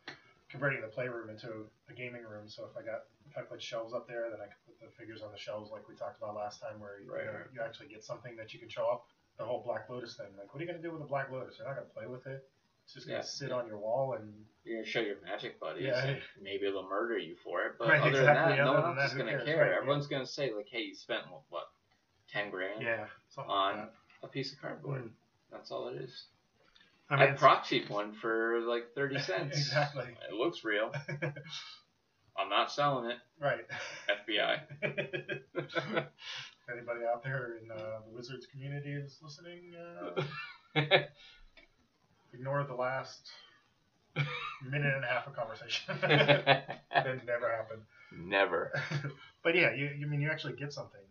converting 0.50 0.82
the 0.82 0.88
playroom 0.88 1.30
into 1.30 1.70
a 1.90 1.94
gaming 1.94 2.24
room. 2.24 2.50
So 2.50 2.66
if 2.66 2.76
I 2.76 2.82
got, 2.82 3.06
if 3.30 3.38
I 3.38 3.42
put 3.42 3.62
shelves 3.62 3.94
up 3.94 4.08
there, 4.08 4.30
then 4.32 4.40
I 4.42 4.50
could 4.50 4.66
put 4.66 4.82
the 4.82 4.90
figures 4.98 5.22
on 5.22 5.32
the 5.32 5.38
shelves 5.38 5.70
like 5.70 5.88
we 5.88 5.96
talked 5.96 6.18
about 6.18 6.34
last 6.34 6.60
time, 6.60 6.80
where 6.80 6.98
you, 7.04 7.14
Right, 7.14 7.26
you, 7.26 7.32
know, 7.32 7.46
you 7.54 7.62
actually 7.62 7.88
get 7.88 8.04
something 8.04 8.36
that 8.38 8.54
you 8.54 8.60
can 8.60 8.70
show 8.70 8.90
up. 8.90 9.06
The 9.38 9.46
whole 9.46 9.62
Black 9.62 9.90
Lotus 9.90 10.16
thing, 10.16 10.32
like, 10.40 10.54
what 10.54 10.62
are 10.62 10.66
you 10.66 10.72
gonna 10.72 10.82
do 10.82 10.92
with 10.92 11.02
a 11.02 11.12
Black 11.12 11.30
Lotus? 11.30 11.56
You're 11.60 11.68
not 11.68 11.76
gonna 11.76 11.94
play 11.94 12.08
with 12.08 12.26
it. 12.26 12.50
It's 12.86 12.94
just 12.94 13.08
gonna 13.08 13.20
Yeah, 13.20 13.24
sit 13.24 13.52
on 13.52 13.68
your 13.68 13.78
wall 13.78 14.14
and 14.14 14.46
You're 14.64 14.78
gonna 14.78 14.88
show 14.88 15.02
your 15.02 15.18
magic 15.24 15.60
buddies. 15.60 15.84
Yeah. 15.84 16.06
and 16.06 16.22
maybe 16.42 16.66
they'll 16.66 16.88
murder 16.88 17.18
you 17.18 17.36
for 17.44 17.64
it, 17.66 17.74
but 17.78 17.90
Right, 17.90 18.00
other 18.02 18.10
exactly, 18.12 18.56
than 18.56 18.58
that, 18.58 18.64
no 18.64 18.74
other 18.74 18.82
one 18.88 18.96
than 18.96 18.98
else 18.98 18.98
that, 18.98 19.06
is 19.06 19.12
who 19.14 19.18
gonna 19.20 19.32
cares, 19.32 19.46
care. 19.46 19.58
right, 19.62 19.72
yeah. 19.72 19.78
Everyone's 19.78 20.08
gonna 20.08 20.26
say 20.26 20.54
like, 20.54 20.68
"Hey, 20.70 20.82
you 20.84 20.96
spent 20.96 21.24
what, 21.50 21.70
ten 22.30 22.50
grand 22.50 22.82
yeah, 22.84 23.08
something 23.30 23.52
on 23.52 23.78
like 23.80 23.90
a 24.24 24.28
piece 24.28 24.54
of 24.54 24.62
cardboard?" 24.62 25.04
Mm. 25.04 25.10
That's 25.52 25.72
all 25.72 25.88
it 25.90 25.96
is. 25.98 26.26
I, 27.10 27.16
I 27.16 27.26
mean, 27.28 27.36
proxied 27.38 27.90
one 27.90 28.14
for 28.14 28.62
like 28.62 28.94
thirty 28.96 29.20
cents. 29.30 29.58
exactly. 29.58 30.06
It 30.30 30.34
looks 30.34 30.64
real. 30.64 30.92
I'm 32.38 32.50
not 32.50 32.72
selling 32.72 33.10
it. 33.12 33.18
right. 33.40 33.66
FBI. 34.28 34.60
Anybody 36.72 37.00
out 37.10 37.24
there 37.24 37.58
in 37.64 37.72
uh, 37.72 38.00
the 38.06 38.12
Wizards 38.14 38.48
community 38.48 38.92
is 38.92 39.18
listening, 39.22 39.74
uh, 39.76 40.22
ignore 42.36 42.64
the 42.64 42.76
last 42.76 43.32
minute 44.64 44.94
and 44.96 45.04
a 45.04 45.08
half 45.08 45.28
of 45.28 45.36
conversation. 45.36 45.96
that 46.02 47.26
never 47.26 47.52
happened. 47.56 47.82
Never. 48.12 48.72
but 49.44 49.56
yeah, 49.56 49.74
you, 49.74 49.90
you 49.98 50.08
mean 50.08 50.22
you 50.22 50.30
actually 50.30 50.54
get 50.54 50.72
something 50.74 51.02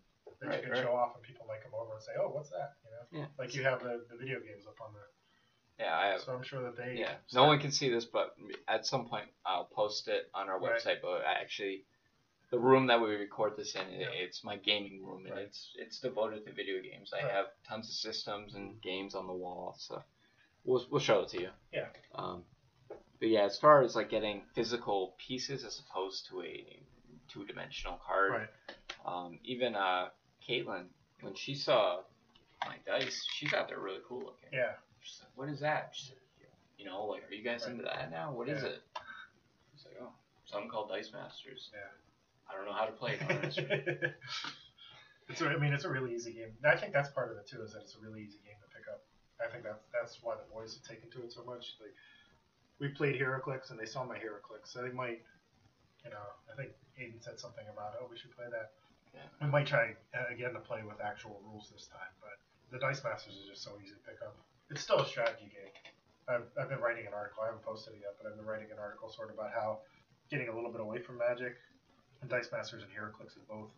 that 0.41 0.49
Right, 0.49 0.57
you 0.57 0.63
can 0.65 0.73
right. 0.73 0.83
show 0.83 0.93
off, 0.95 1.15
and 1.15 1.23
people 1.23 1.47
might 1.49 1.63
come 1.63 1.73
over 1.75 1.95
and 1.95 2.03
say, 2.03 2.13
"Oh, 2.21 2.29
what's 2.31 2.51
that?" 2.51 2.73
You 2.85 2.91
know, 2.91 3.21
Yeah. 3.21 3.27
like 3.39 3.55
you 3.55 3.63
have 3.63 3.83
the, 3.83 4.05
the 4.11 4.17
video 4.17 4.41
games 4.41 4.67
up 4.67 4.81
on 4.81 4.93
the. 4.93 5.85
Yeah, 5.85 5.97
I 5.97 6.07
have. 6.07 6.21
So 6.23 6.33
I'm 6.33 6.43
sure 6.43 6.63
that 6.63 6.77
they. 6.77 6.99
Yeah, 6.99 7.15
no 7.33 7.45
one 7.45 7.61
can 7.61 7.73
see 7.73 7.89
this, 7.91 8.05
but 8.05 8.35
at 8.69 8.87
some 8.87 9.09
point 9.09 9.27
I'll 9.45 9.65
post 9.65 10.09
it 10.09 10.31
on 10.35 10.49
our 10.49 10.59
Right. 10.61 10.81
website. 10.81 11.01
But 11.03 11.25
I 11.25 11.33
actually, 11.41 11.85
the 12.51 12.59
room 12.59 12.87
that 12.89 13.01
we 13.01 13.11
record 13.15 13.57
this 13.57 13.75
in, 13.75 13.91
Yeah. 13.91 14.09
it's 14.13 14.45
my 14.45 14.57
gaming 14.57 15.05
room, 15.05 15.27
and 15.27 15.39
it's 15.39 15.71
it's 15.77 15.99
devoted 16.01 16.45
to 16.47 16.53
video 16.53 16.81
games. 16.81 17.13
I 17.13 17.21
have 17.21 17.47
tons 17.69 17.89
of 17.89 17.95
systems 17.95 18.55
and 18.55 18.81
games 18.83 19.15
on 19.15 19.27
the 19.27 19.33
wall, 19.33 19.75
so 19.79 20.03
we'll 20.65 20.85
we'll 20.91 21.01
show 21.01 21.21
it 21.21 21.29
to 21.31 21.41
you. 21.41 21.49
Yeah. 21.73 21.87
Um, 22.15 22.43
but 23.21 23.29
yeah, 23.29 23.45
as 23.45 23.59
far 23.59 23.83
as 23.83 23.95
like 23.97 24.11
getting 24.11 24.43
physical 24.55 25.15
pieces 25.19 25.65
as 25.65 25.81
opposed 25.89 26.29
to 26.29 26.43
a 26.43 26.65
two-dimensional 27.29 27.99
card, 28.07 28.33
Right. 28.33 28.49
um, 29.07 29.39
even 29.45 29.75
uh, 29.75 30.09
Caitlin, 30.47 30.85
when 31.23 31.35
she 31.35 31.55
saw 31.55 32.01
my 32.67 32.77
dice, 32.87 33.25
she 33.33 33.47
thought 33.49 33.69
they're 33.69 33.79
really 33.79 34.01
cool 34.09 34.19
looking. 34.19 34.51
Yeah. 34.53 34.73
She's 35.01 35.21
like, 35.23 35.31
what 35.37 35.49
is 35.49 35.61
that? 35.61 35.91
She 35.93 36.07
said, 36.07 36.17
you 36.79 36.85
know, 36.87 37.05
like, 37.07 37.23
are 37.31 37.35
you 37.35 37.43
guys 37.45 37.63
Right. 37.65 37.73
into 37.73 37.85
that 37.85 38.11
now? 38.11 38.33
What 38.33 38.49
is 38.49 38.63
Yeah. 38.63 38.69
it? 38.71 38.83
She's 39.77 39.87
like, 39.87 39.97
oh, 40.03 40.13
something 40.45 40.69
called 40.71 40.89
Dice 40.91 41.11
Masters. 41.13 41.71
Yeah. 41.73 41.81
I 42.51 42.57
don't 42.57 42.67
know 42.67 42.73
how 42.75 42.85
to 42.87 42.93
play 42.93 43.15
it. 43.15 43.23
honestly." 43.31 43.65
it's 45.29 45.41
a, 45.41 45.47
I 45.49 45.57
mean, 45.57 45.73
it's 45.73 45.85
a 45.85 45.89
really 45.91 46.15
easy 46.15 46.33
game. 46.33 46.53
And 46.63 46.73
I 46.73 46.77
think 46.77 46.93
that's 46.93 47.09
part 47.09 47.31
of 47.33 47.39
it 47.39 47.47
too, 47.47 47.63
is 47.63 47.73
that 47.73 47.83
it's 47.83 47.95
a 47.97 48.01
really 48.01 48.21
easy 48.23 48.39
game 48.45 48.45
to 48.45 48.45
pick 48.45 48.54
up. 48.54 48.54
I 49.43 49.51
think 49.51 49.65
that's 49.65 49.83
that's 49.93 50.19
why 50.23 50.35
the 50.37 50.47
boys 50.53 50.79
have 50.79 50.87
taken 50.87 51.11
to 51.11 51.25
it 51.27 51.33
so 51.33 51.43
much. 51.45 51.75
Like, 51.81 51.95
we 52.79 52.89
played 52.89 53.21
HeroClix 53.21 53.71
and 53.71 53.79
they 53.79 53.87
saw 53.87 54.05
my 54.05 54.17
HeroClix, 54.17 54.71
so 54.71 54.83
they 54.83 54.91
might, 54.95 55.23
you 56.05 56.11
know, 56.11 56.27
I 56.51 56.55
think 56.57 56.71
Aiden 56.99 57.23
said 57.23 57.39
something 57.39 57.65
about, 57.73 57.95
oh, 58.01 58.07
we 58.11 58.19
should 58.19 58.35
play 58.35 58.47
that. 58.51 58.73
Yeah. 59.15 59.27
We 59.43 59.51
might 59.51 59.67
try 59.67 59.95
uh, 60.15 60.33
again 60.33 60.55
to 60.55 60.61
play 60.61 60.83
with 60.83 61.01
actual 61.01 61.41
rules 61.47 61.71
this 61.71 61.87
time, 61.87 62.11
but 62.19 62.39
the 62.75 62.79
Dice 62.79 63.03
Masters 63.03 63.35
is 63.35 63.47
just 63.47 63.63
so 63.63 63.79
easy 63.79 63.95
to 63.95 64.03
pick 64.03 64.19
up. 64.23 64.35
It's 64.71 64.83
still 64.83 64.99
a 64.99 65.07
strategy 65.07 65.51
game. 65.55 65.71
I've, 66.27 66.49
I've 66.59 66.69
been 66.69 66.81
writing 66.81 67.07
an 67.07 67.15
article. 67.15 67.43
I 67.43 67.53
haven't 67.53 67.63
posted 67.63 67.95
it 67.95 68.01
yet, 68.03 68.17
but 68.19 68.27
I've 68.27 68.37
been 68.37 68.47
writing 68.47 68.73
an 68.73 68.79
article 68.81 69.11
sort 69.11 69.31
of 69.31 69.39
about 69.39 69.53
how 69.53 69.79
getting 70.31 70.49
a 70.49 70.55
little 70.55 70.73
bit 70.73 70.81
away 70.81 70.99
from 70.99 71.19
Magic 71.19 71.55
and 72.23 72.31
Dice 72.31 72.49
Masters 72.51 72.83
and 72.83 72.91
HeroClix 72.91 73.37
have 73.37 73.47
both 73.47 73.71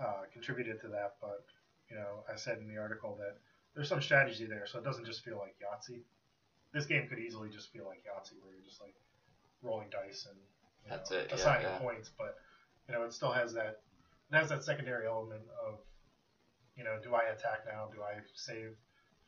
uh, 0.00 0.24
contributed 0.32 0.80
to 0.80 0.88
that. 0.88 1.16
But 1.20 1.44
you 1.90 1.96
know, 1.96 2.24
I 2.30 2.36
said 2.36 2.58
in 2.58 2.68
the 2.72 2.80
article 2.80 3.18
that 3.18 3.36
there's 3.74 3.88
some 3.88 4.02
strategy 4.02 4.46
there, 4.46 4.66
so 4.66 4.78
it 4.78 4.84
doesn't 4.84 5.06
just 5.06 5.24
feel 5.24 5.38
like 5.38 5.54
Yahtzee. 5.60 6.00
This 6.72 6.86
game 6.86 7.06
could 7.08 7.18
easily 7.18 7.50
just 7.50 7.72
feel 7.72 7.86
like 7.86 8.04
Yahtzee, 8.04 8.38
where 8.42 8.54
you're 8.54 8.64
just 8.64 8.80
like 8.80 8.94
rolling 9.62 9.88
dice 9.90 10.26
and 10.28 10.38
you 10.84 10.90
That's 10.90 11.10
know, 11.10 11.18
it, 11.18 11.26
yeah, 11.28 11.34
assigning 11.34 11.66
yeah. 11.66 11.78
points. 11.78 12.10
But 12.16 12.38
you 12.88 12.94
know, 12.94 13.02
it 13.04 13.12
still 13.12 13.32
has 13.32 13.54
that 13.54 13.80
it 14.30 14.36
has 14.36 14.48
that 14.48 14.62
secondary 14.64 15.06
element 15.06 15.42
of 15.66 15.78
you 16.76 16.84
know, 16.84 16.96
do 17.02 17.14
I 17.14 17.28
attack 17.28 17.66
now? 17.66 17.88
Do 17.92 18.00
I 18.02 18.20
save 18.34 18.72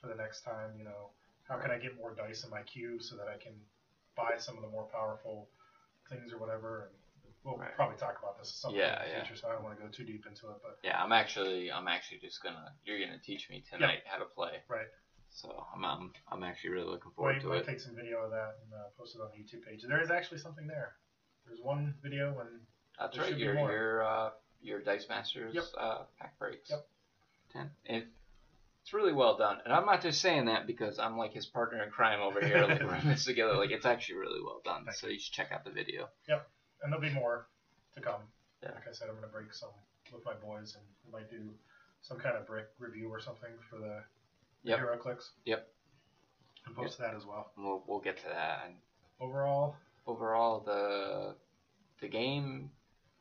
for 0.01 0.07
the 0.07 0.15
next 0.15 0.41
time? 0.41 0.71
You 0.79 0.85
know, 0.85 1.11
how 1.49 1.57
can 1.57 1.71
I 1.71 1.79
get 1.79 1.97
more 1.97 2.15
dice 2.15 2.45
in 2.45 2.51
my 2.51 2.63
queue 2.63 2.99
so 3.01 3.17
that 3.17 3.29
I 3.29 3.37
can 3.37 3.53
buy 4.17 4.39
some 4.39 4.57
of 4.57 4.63
the 4.63 4.71
more 4.71 4.85
powerful 4.85 5.49
things 6.09 6.33
or 6.33 6.39
whatever? 6.39 6.89
And 6.89 6.95
we'll 7.45 7.57
Right. 7.57 7.75
probably 7.75 7.97
talk 7.99 8.19
about 8.23 8.39
this 8.39 8.49
at 8.51 8.55
some 8.57 8.71
point 8.71 8.83
Yeah, 8.83 9.03
in 9.03 9.09
the 9.11 9.17
yeah. 9.17 9.25
future, 9.25 9.41
so 9.41 9.49
I 9.49 9.53
don't 9.53 9.65
want 9.65 9.77
to 9.79 9.83
go 9.85 9.89
too 9.91 10.05
deep 10.05 10.27
into 10.27 10.49
it. 10.51 10.57
But 10.63 10.79
Yeah, 10.83 11.03
I'm 11.03 11.13
actually, 11.13 11.71
I'm 11.73 11.89
actually 11.89 12.19
just 12.19 12.43
gonna, 12.43 12.73
you're 12.85 12.99
gonna 12.99 13.19
teach 13.19 13.49
me 13.51 13.63
tonight 13.69 14.01
how 14.07 14.19
to 14.19 14.25
play. 14.27 14.63
Right. 14.69 14.87
So 15.31 15.65
I'm, 15.75 15.85
I'm, 15.85 16.13
I'm 16.31 16.43
actually 16.43 16.71
really 16.71 16.89
looking 16.91 17.11
forward 17.13 17.41
to 17.41 17.53
it. 17.53 17.65
take 17.67 17.81
some 17.81 17.95
video 17.97 18.19
of 18.25 18.31
that 18.31 18.57
and 18.63 18.73
uh, 18.75 18.89
post 18.99 19.17
it 19.17 19.21
on 19.21 19.29
the 19.33 19.39
YouTube 19.43 19.65
page. 19.65 19.83
There 19.87 20.01
is 20.03 20.11
actually 20.11 20.39
something 20.39 20.67
there. 20.67 20.93
There's 21.47 21.61
one 21.61 21.95
video 22.03 22.39
and 22.41 22.61
That's 22.99 23.19
right. 23.19 23.37
Your, 23.37 23.55
your, 23.55 24.05
uh, 24.07 24.31
your 24.61 24.81
Dice 24.81 25.09
Masters 25.09 25.55
Yep. 25.55 25.65
uh, 25.79 25.99
pack 26.21 26.39
breaks. 26.39 26.71
Yep. 26.71 26.87
Ten. 27.53 27.71
It, 27.87 28.07
it's 28.83 28.93
really 28.93 29.13
well 29.13 29.37
done, 29.37 29.59
and 29.65 29.73
I'm 29.73 29.87
not 29.87 30.03
just 30.03 30.21
saying 30.21 30.47
that 30.47 30.67
because 30.67 30.99
I'm 30.99 31.17
like 31.17 31.33
his 31.33 31.47
partner 31.47 31.83
in 31.85 31.91
crime 31.91 32.21
over 32.21 32.45
here. 32.45 32.67
Like 32.67 32.83
we're 32.83 32.97
in 32.97 33.07
this 33.09 33.25
together. 33.25 33.55
Like 33.57 33.71
it's 33.71 33.87
actually 33.87 34.17
really 34.17 34.43
well 34.43 34.61
done. 34.65 34.85
Thank 34.87 34.97
so 34.97 35.07
you 35.07 35.21
should 35.21 35.33
check 35.33 35.53
out 35.53 35.65
the 35.65 35.71
video. 35.71 36.09
And 36.83 36.93
there'll 36.93 37.03
be 37.03 37.11
more 37.15 37.47
to 37.95 38.01
come. 38.01 38.23
Yeah. 38.63 38.71
Like 38.75 38.89
I 38.89 38.93
said, 38.93 39.09
I'm 39.09 39.15
gonna 39.17 39.27
break 39.29 39.53
some 39.55 39.71
with 40.13 40.25
my 40.25 40.35
boys, 40.35 40.75
and 40.77 40.85
we 41.07 41.13
might 41.21 41.31
do 41.31 41.51
some 42.03 42.19
kind 42.19 42.37
of 42.37 42.47
brick 42.47 42.67
review 42.79 43.09
or 43.09 43.21
something 43.21 43.51
for 43.71 43.79
the 43.79 44.03
Yep. 44.65 44.79
HeroClix. 44.79 45.31
Yep. 45.45 45.69
And 46.67 46.77
post 46.77 46.99
that 46.99 47.15
as 47.15 47.25
well. 47.27 47.51
We'll, 47.57 47.83
we'll 47.87 48.01
get 48.01 48.17
to 48.19 48.25
that. 48.29 48.65
And 48.67 48.75
Overall, 49.21 49.77
overall, 50.07 50.61
the 50.61 51.37
the 52.01 52.09
game 52.09 52.71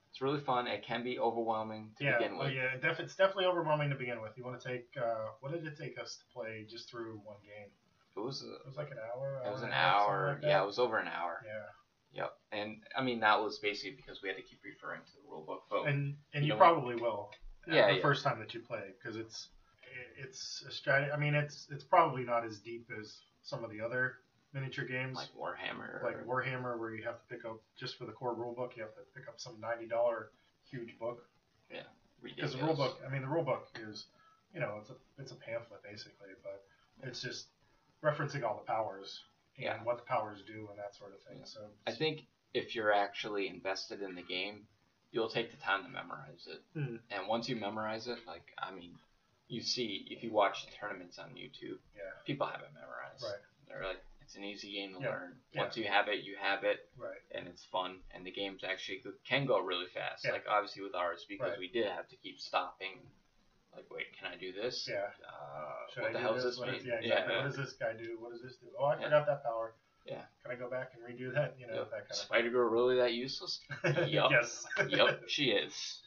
it's 0.09 0.21
really 0.21 0.41
fun. 0.41 0.67
It 0.67 0.83
can 0.83 1.03
be 1.03 1.17
overwhelming 1.19 1.91
to 1.97 2.03
yeah, 2.03 2.17
begin 2.17 2.37
well, 2.37 2.47
with. 2.47 2.55
yeah, 2.55 2.75
def- 2.81 2.99
it's 2.99 3.15
definitely 3.15 3.45
overwhelming 3.45 3.89
to 3.91 3.95
begin 3.95 4.21
with. 4.21 4.31
You 4.35 4.43
want 4.43 4.59
to 4.59 4.67
take 4.67 4.87
uh, 4.97 5.29
what 5.39 5.51
did 5.53 5.65
it 5.65 5.77
take 5.77 5.97
us 5.99 6.17
to 6.17 6.23
play 6.33 6.65
just 6.69 6.89
through 6.89 7.21
one 7.23 7.37
game? 7.43 7.69
It 8.17 8.19
was. 8.19 8.41
It 8.43 8.67
was 8.67 8.75
like 8.77 8.91
an 8.91 8.97
hour. 8.99 9.41
It 9.45 9.51
was 9.51 9.61
an 9.61 9.69
a 9.69 9.71
something 9.71 9.73
hour. 9.73 10.33
like 10.41 10.43
yeah, 10.43 10.61
it 10.61 10.65
was 10.65 10.79
over 10.79 10.97
an 10.99 11.07
hour. 11.07 11.41
Yeah. 11.45 11.69
Yep. 12.13 12.33
And 12.51 12.77
I 12.95 13.01
mean 13.03 13.19
that 13.21 13.41
was 13.41 13.59
basically 13.59 13.95
because 13.95 14.21
we 14.21 14.27
had 14.29 14.35
to 14.37 14.43
keep 14.43 14.59
referring 14.63 15.01
to 15.01 15.11
the 15.13 15.29
rule 15.29 15.43
book. 15.45 15.63
But 15.69 15.87
and 15.87 16.15
and 16.33 16.45
You 16.45 16.53
you 16.53 16.57
probably 16.57 16.95
will. 16.95 17.29
uh, 17.69 17.73
Yeah, 17.75 17.87
the 17.87 17.95
yeah. 17.95 18.01
first 18.01 18.23
time 18.23 18.39
that 18.39 18.53
you 18.53 18.59
play 18.59 18.81
because 19.01 19.15
it's 19.17 19.47
it's 20.17 20.63
a 20.67 20.71
strategy. 20.71 21.11
I 21.11 21.17
mean, 21.17 21.35
it's 21.35 21.67
it's 21.71 21.83
probably 21.83 22.23
not 22.23 22.45
as 22.45 22.59
deep 22.59 22.89
as 22.99 23.17
some 23.43 23.63
of 23.63 23.71
the 23.71 23.81
other 23.81 24.15
miniature 24.53 24.85
games 24.85 25.17
like 25.17 25.29
Warhammer. 25.37 26.03
like 26.03 26.25
Warhammer, 26.25 26.77
where 26.77 26.93
you 26.93 27.03
have 27.03 27.19
to 27.21 27.27
pick 27.35 27.45
up 27.45 27.61
just 27.77 27.97
for 27.97 28.05
the 28.05 28.11
core 28.11 28.33
rule 28.33 28.53
book, 28.53 28.73
you 28.75 28.83
have 28.83 28.93
to 28.95 29.01
pick 29.15 29.27
up 29.27 29.39
some 29.39 29.59
ninety 29.61 29.87
dollar 29.87 30.31
huge 30.69 30.97
book 30.99 31.25
Yeah, 31.71 31.81
because 32.21 32.53
the 32.53 32.63
rule 32.63 32.75
book. 32.75 32.99
I 33.07 33.11
mean, 33.11 33.21
the 33.21 33.27
rule 33.27 33.43
book 33.43 33.67
is 33.89 34.05
you 34.53 34.59
know 34.59 34.77
it's 34.81 34.89
a 34.89 34.95
it's 35.17 35.31
a 35.31 35.35
pamphlet 35.35 35.81
basically, 35.83 36.29
but 36.43 36.63
it's 37.07 37.21
just 37.21 37.47
referencing 38.03 38.43
all 38.43 38.55
the 38.57 38.71
powers 38.71 39.21
and 39.65 39.79
Yeah. 39.79 39.83
what 39.83 39.97
the 39.97 40.03
powers 40.03 40.41
do 40.43 40.67
and 40.69 40.79
that 40.79 40.95
sort 40.95 41.13
of 41.13 41.21
thing. 41.23 41.39
Yeah. 41.39 41.45
So 41.45 41.69
I 41.87 41.91
think 41.91 42.25
if 42.53 42.75
you're 42.75 42.91
actually 42.93 43.47
invested 43.47 44.01
in 44.01 44.15
the 44.15 44.21
game, 44.23 44.67
you'll 45.11 45.29
take 45.29 45.51
the 45.51 45.57
time 45.57 45.83
to 45.83 45.89
memorize 45.89 46.47
it. 46.47 46.61
Hmm. 46.73 46.97
And 47.09 47.27
once 47.27 47.47
you 47.49 47.55
memorize 47.55 48.07
it, 48.07 48.19
like 48.27 48.53
I 48.57 48.71
mean, 48.71 48.97
you 49.47 49.61
see 49.61 50.07
if 50.09 50.23
you 50.23 50.31
watch 50.31 50.65
the 50.65 50.71
tournaments 50.71 51.19
on 51.19 51.31
YouTube, 51.31 51.79
yeah, 51.95 52.03
people 52.25 52.47
have 52.47 52.61
it 52.61 52.73
memorized. 52.73 53.23
Right. 53.23 53.41
They're 53.67 53.83
like, 53.83 54.03
it's 54.21 54.35
an 54.35 54.43
easy 54.45 54.71
game 54.73 54.93
to 54.95 55.01
Yeah. 55.01 55.09
learn. 55.09 55.41
Yeah. 55.51 55.61
Once 55.63 55.75
you 55.77 55.83
have 55.85 56.07
it, 56.07 56.23
you 56.23 56.37
have 56.37 56.63
it, 56.63 56.89
right, 56.95 57.19
and 57.31 57.47
it's 57.47 57.65
fun. 57.65 58.01
And 58.11 58.25
the 58.25 58.31
games 58.31 58.63
actually 58.63 59.03
can 59.25 59.45
go 59.45 59.59
really 59.59 59.87
fast. 59.87 60.23
Yeah. 60.23 60.31
Like 60.31 60.47
obviously 60.47 60.83
with 60.83 60.95
ours, 60.95 61.25
because 61.27 61.49
Right. 61.51 61.59
we 61.59 61.67
did 61.67 61.85
have 61.87 62.07
to 62.09 62.15
keep 62.17 62.39
stopping. 62.39 62.99
Like, 63.75 63.85
wait, 63.89 64.07
can 64.17 64.31
I 64.31 64.37
do 64.37 64.51
this? 64.51 64.87
yeah. 64.89 65.07
Uh, 65.25 65.71
Should 65.93 66.01
what 66.03 66.09
I 66.09 66.13
the 66.13 66.19
do 66.19 66.23
hell 66.23 66.33
this? 66.35 66.43
does 66.43 66.53
this 66.53 66.59
What 66.59 66.67
mean? 66.69 66.77
is- 66.79 66.85
yeah, 66.85 66.93
exactly. 66.95 67.33
Yeah. 67.33 67.41
What 67.41 67.47
does 67.47 67.57
this 67.57 67.73
guy 67.73 67.93
do? 67.93 68.17
What 68.19 68.31
does 68.33 68.41
this 68.41 68.55
do? 68.57 68.67
Oh, 68.79 68.85
I 68.85 68.97
Yeah. 68.97 69.03
forgot 69.05 69.25
that 69.27 69.43
power. 69.43 69.73
Yeah. 70.05 70.23
Can 70.41 70.51
I 70.51 70.55
go 70.55 70.69
back 70.69 70.91
and 70.93 71.03
redo 71.03 71.33
that? 71.33 71.55
You 71.59 71.67
know, 71.67 71.75
Yep. 71.75 71.91
that 71.91 71.99
kind 71.99 72.11
of 72.11 72.15
Spider 72.17 72.49
Girl 72.49 72.69
really 72.69 72.95
that 72.97 73.13
useless? 73.13 73.59
Yup. 74.07 74.31
yes. 74.31 74.65
yep, 74.89 75.21
she 75.27 75.51
is. 75.51 76.01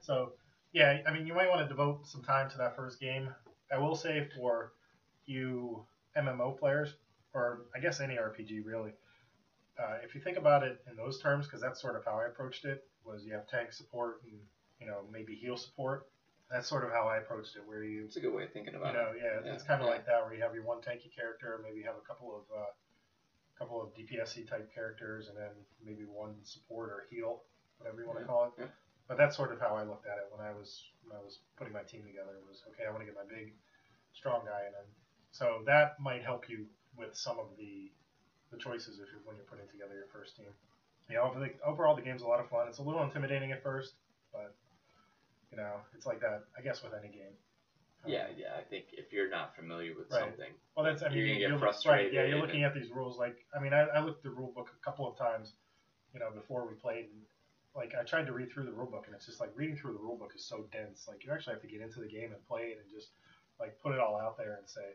so, 0.00 0.32
yeah, 0.72 0.98
I 1.06 1.12
mean, 1.12 1.26
you 1.26 1.32
might 1.34 1.48
want 1.48 1.62
to 1.62 1.68
devote 1.68 2.06
some 2.06 2.22
time 2.22 2.50
to 2.50 2.58
that 2.58 2.76
first 2.76 3.00
game. 3.00 3.32
I 3.72 3.78
will 3.78 3.94
say 3.94 4.28
for 4.36 4.72
you 5.24 5.86
MMO 6.16 6.58
players, 6.58 6.94
or 7.32 7.66
I 7.74 7.78
guess 7.80 8.00
any 8.00 8.16
RPG 8.16 8.64
really, 8.64 8.92
uh, 9.78 9.98
if 10.04 10.14
you 10.14 10.20
think 10.20 10.36
about 10.36 10.62
it 10.62 10.80
in 10.90 10.96
those 10.96 11.20
terms, 11.20 11.46
because 11.46 11.60
that's 11.60 11.80
sort 11.80 11.96
of 11.96 12.04
how 12.04 12.18
I 12.18 12.26
approached 12.26 12.64
it, 12.64 12.84
was 13.04 13.24
you 13.24 13.32
have 13.34 13.46
tank 13.48 13.72
support 13.72 14.20
and 14.24 14.32
you 14.80 14.86
know 14.86 15.02
maybe 15.12 15.34
heal 15.34 15.56
support. 15.56 16.06
That's 16.50 16.68
sort 16.68 16.84
of 16.84 16.90
how 16.90 17.08
I 17.08 17.18
approached 17.18 17.56
it, 17.56 17.66
where 17.66 17.82
you 17.82 18.04
It's 18.06 18.16
a 18.16 18.20
good 18.20 18.32
way 18.32 18.44
of 18.44 18.52
thinking 18.52 18.74
about 18.74 18.94
you 18.94 19.00
know, 19.00 19.10
it. 19.10 19.20
yeah, 19.22 19.40
Yeah, 19.44 19.54
it's 19.54 19.64
kind 19.64 19.80
of 19.82 19.86
yeah. 19.88 19.94
like 19.94 20.06
that 20.06 20.22
where 20.24 20.34
you 20.34 20.42
have 20.42 20.54
your 20.54 20.62
one 20.64 20.78
tanky 20.78 21.10
character, 21.14 21.58
maybe 21.62 21.80
you 21.80 21.86
have 21.86 21.98
a 21.98 22.06
couple 22.06 22.30
of 22.36 22.44
uh, 22.54 22.70
couple 23.58 23.80
of 23.82 23.88
DPSy 23.96 24.46
type 24.48 24.72
characters, 24.72 25.28
and 25.28 25.36
then 25.36 25.50
maybe 25.84 26.04
one 26.04 26.36
support 26.44 26.90
or 26.90 27.06
heal, 27.10 27.42
whatever 27.78 28.00
you 28.00 28.06
want 28.06 28.20
to 28.20 28.24
call 28.24 28.44
it. 28.46 28.52
yeah. 28.58 28.66
But 29.08 29.18
that's 29.18 29.36
sort 29.36 29.52
of 29.52 29.60
how 29.60 29.74
I 29.74 29.82
looked 29.82 30.06
at 30.06 30.18
it 30.18 30.28
when 30.30 30.44
I 30.46 30.52
was 30.52 30.84
when 31.02 31.16
I 31.16 31.22
was 31.22 31.38
putting 31.56 31.72
my 31.72 31.82
team 31.82 32.02
together. 32.06 32.38
Was 32.46 32.62
okay, 32.74 32.84
I 32.86 32.90
want 32.90 33.00
to 33.02 33.06
get 33.06 33.14
my 33.14 33.26
big, 33.26 33.54
strong 34.14 34.44
guy, 34.44 34.66
and 34.66 34.74
then 34.74 34.86
so 35.30 35.62
that 35.66 35.98
might 35.98 36.22
help 36.22 36.48
you 36.48 36.66
with 36.96 37.16
some 37.16 37.38
of 37.38 37.46
the 37.58 37.90
the 38.52 38.58
choices 38.58 38.98
if 39.02 39.10
you're, 39.10 39.22
when 39.24 39.34
you're 39.36 39.46
putting 39.50 39.66
together 39.66 39.94
your 39.94 40.10
first 40.12 40.36
team. 40.36 40.46
Know, 41.08 41.30
overall 41.64 41.94
the 41.94 42.02
game's 42.02 42.22
a 42.22 42.26
lot 42.26 42.40
of 42.40 42.50
fun. 42.50 42.66
It's 42.68 42.78
a 42.78 42.82
little 42.82 43.02
intimidating 43.02 43.52
at 43.52 43.62
first, 43.62 43.94
but 44.32 44.54
you 45.50 45.56
know, 45.56 45.76
it's 45.94 46.06
like 46.06 46.20
that. 46.20 46.44
I 46.58 46.62
guess 46.62 46.82
with 46.82 46.92
any 46.94 47.08
game. 47.08 47.34
Um, 48.04 48.10
Yeah, 48.10 48.26
yeah. 48.36 48.54
I 48.58 48.62
think 48.62 48.86
if 48.92 49.12
you're 49.12 49.28
not 49.30 49.54
familiar 49.56 49.94
with 49.96 50.10
Right. 50.10 50.20
something, 50.20 50.52
Well, 50.76 50.84
that's 50.84 51.02
I 51.02 51.08
mean 51.08 51.18
You're 51.18 51.26
gonna 51.28 51.38
get 51.40 51.50
look- 51.52 51.60
frustrated 51.60 52.04
Right, 52.06 52.12
yeah, 52.12 52.24
you're 52.24 52.38
looking 52.40 52.64
at 52.64 52.74
these 52.74 52.90
rules 52.90 53.18
like 53.18 53.36
I 53.54 53.60
mean 53.60 53.72
I, 53.72 53.82
I 53.82 54.00
looked 54.00 54.22
the 54.22 54.30
rule 54.30 54.52
book 54.52 54.70
a 54.78 54.84
couple 54.84 55.06
of 55.10 55.16
times, 55.16 55.54
you 56.12 56.20
know, 56.20 56.30
before 56.30 56.66
we 56.66 56.74
played. 56.74 57.06
And, 57.06 57.22
like 57.74 57.94
I 57.94 58.04
tried 58.04 58.26
to 58.26 58.32
read 58.32 58.50
through 58.50 58.64
the 58.64 58.72
rule 58.72 58.86
book, 58.90 59.04
and 59.06 59.14
it's 59.14 59.26
just 59.26 59.38
like 59.38 59.52
reading 59.54 59.76
through 59.76 59.92
the 59.92 59.98
rule 59.98 60.16
book 60.16 60.32
is 60.34 60.42
so 60.44 60.64
dense. 60.72 61.06
Like 61.08 61.24
you 61.24 61.30
actually 61.32 61.52
have 61.54 61.62
to 61.62 61.68
get 61.68 61.82
into 61.82 62.00
the 62.00 62.08
game 62.08 62.32
and 62.32 62.42
play 62.46 62.68
it, 62.72 62.78
and 62.82 62.90
just 62.90 63.10
like 63.60 63.78
put 63.82 63.92
it 63.92 64.00
all 64.00 64.16
out 64.18 64.36
there 64.38 64.56
and 64.56 64.66
say, 64.68 64.94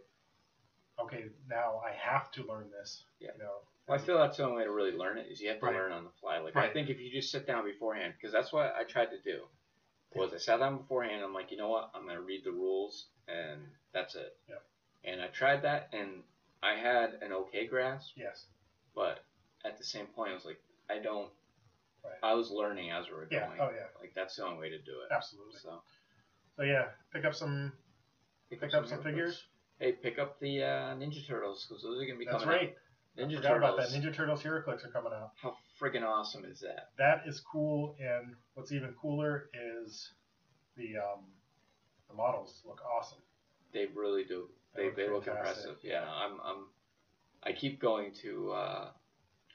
okay, 0.99 1.25
now 1.47 1.79
I 1.85 1.91
have 1.93 2.31
to 2.31 2.43
learn 2.43 2.69
this. 2.71 3.03
Yeah. 3.19 3.31
You 3.37 3.43
know. 3.43 3.53
Well, 3.87 3.99
I 3.99 4.01
feel 4.01 4.17
that's 4.17 4.37
the 4.37 4.45
only 4.45 4.57
way 4.57 4.63
to 4.63 4.71
really 4.71 4.91
learn 4.93 5.17
it 5.19 5.27
is 5.31 5.39
you 5.41 5.49
have 5.49 5.59
to 5.59 5.65
Right. 5.65 5.75
learn 5.75 5.91
on 5.91 6.03
the 6.05 6.09
fly. 6.21 6.39
Like 6.39 6.55
I 6.55 6.69
think 6.73 6.89
if 6.89 6.99
you 6.99 7.11
just 7.11 7.31
sit 7.31 7.45
down 7.45 7.65
beforehand, 7.65 8.13
because 8.17 8.31
that's 8.31 8.51
what 8.53 8.73
I 8.75 8.83
tried 8.83 9.09
to 9.11 9.19
do. 9.21 9.41
Was 10.16 10.34
I 10.34 10.38
sat 10.38 10.59
down 10.59 10.78
beforehand? 10.78 11.24
I'm 11.24 11.34
like, 11.34 11.51
you 11.51 11.57
know 11.57 11.70
what? 11.70 11.91
I'm 11.95 12.05
gonna 12.05 12.22
read 12.22 12.43
the 12.43 12.51
rules, 12.51 13.07
and 13.28 13.62
that's 13.93 14.16
it. 14.16 14.36
Yep. 14.49 14.62
And 15.05 15.22
I 15.22 15.28
tried 15.28 15.64
that, 15.64 15.89
and 15.93 16.24
I 16.62 16.76
had 16.76 17.14
an 17.22 17.32
okay 17.34 17.66
grasp, 17.68 18.12
Yes. 18.16 18.45
but 18.93 19.24
at 19.64 19.78
the 19.78 19.84
same 19.84 20.07
point, 20.07 20.32
I 20.32 20.36
was 20.36 20.45
like, 20.45 20.59
I 20.89 20.99
don't. 20.99 21.30
Right. 22.03 22.18
I 22.24 22.34
was 22.34 22.49
learning 22.51 22.91
as 22.91 23.05
we 23.07 23.14
were 23.14 23.28
Yeah. 23.32 23.47
going. 23.47 23.59
Oh 23.62 23.70
yeah. 23.74 23.88
Like 23.99 24.14
that's 24.16 24.36
the 24.36 24.43
only 24.45 24.59
way 24.59 24.70
to 24.70 24.80
do 24.80 25.01
it. 25.07 25.14
Absolutely. 25.14 25.59
So 25.59 25.82
So 26.57 26.64
yeah, 26.64 26.88
pick 27.14 27.26
up 27.26 27.36
some 27.36 27.72
pick 28.49 28.64
up 28.64 28.72
some 28.88 28.99
inputs. 28.99 29.03
figures. 29.03 29.43
Hey, 29.80 29.93
pick 29.93 30.20
up 30.20 30.39
the 30.39 30.64
uh, 30.64 30.95
Ninja 30.95 31.26
Turtles 31.26 31.66
because 31.68 31.84
those 31.84 32.01
are 32.01 32.05
gonna 32.05 32.20
be 32.20 32.26
That's 32.26 32.43
coming 32.43 32.49
right. 32.57 32.70
out. 32.70 32.76
I 33.18 33.22
Ninja 33.22 33.36
forgot 33.38 33.57
about 33.57 33.78
that. 33.78 33.89
Turtles. 33.89 34.05
Ninja 34.05 34.14
Turtles 34.16 34.43
HeroClix 34.43 34.86
are 34.86 34.89
coming 34.91 35.12
out. 35.14 35.32
How 35.41 35.55
friggin' 35.80 36.03
awesome 36.03 36.45
is 36.45 36.59
that? 36.62 36.89
That 36.97 37.24
is 37.28 37.39
cool, 37.41 37.95
and 37.99 38.36
what's 38.53 38.72
even 38.72 38.93
cooler 39.01 39.49
is 39.53 40.12
the 40.78 40.97
um, 40.97 41.26
the 42.09 42.16
models 42.16 42.62
look 42.66 42.82
awesome. 42.97 43.18
They 43.74 43.88
really 43.93 44.24
do. 44.24 44.47
They 44.76 44.84
They, 44.84 44.88
look 44.88 44.95
they 44.95 45.09
look 45.09 45.28
impressive. 45.28 45.78
Yeah, 45.84 46.03
I'm, 46.09 46.39
I'm 46.43 46.66
I 47.43 47.51
keep 47.53 47.82
going 47.82 48.14
to 48.22 48.51
uh, 48.51 48.89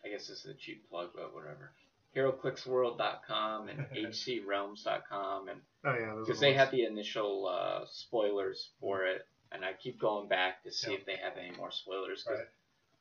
I 0.05 0.09
guess 0.09 0.27
this 0.29 0.45
is 0.45 0.47
a 0.47 0.55
cheap 0.55 0.89
plug, 0.91 1.11
but 1.15 1.35
whatever. 1.35 1.73
HeroClixWorld.com 2.15 3.69
and 3.69 3.87
HCRealms.com 4.13 5.49
and 5.49 5.61
Oh 5.85 5.95
yeah, 5.99 6.15
because 6.19 6.41
they 6.41 6.53
had 6.55 6.71
the 6.71 6.85
initial 6.85 7.47
uh, 7.47 7.85
spoilers 7.91 8.71
for 8.81 9.05
it, 9.07 9.27
and 9.53 9.65
I 9.65 9.73
keep 9.75 10.01
going 10.01 10.29
back 10.29 10.63
to 10.65 10.73
see 10.73 10.91
Yeah. 10.93 10.99
if 10.99 11.07
they 11.07 11.17
have 11.17 11.35
any 11.39 11.57
more 11.57 11.71
spoilers. 11.71 12.23
Cause 12.25 12.39
Right. 12.39 12.47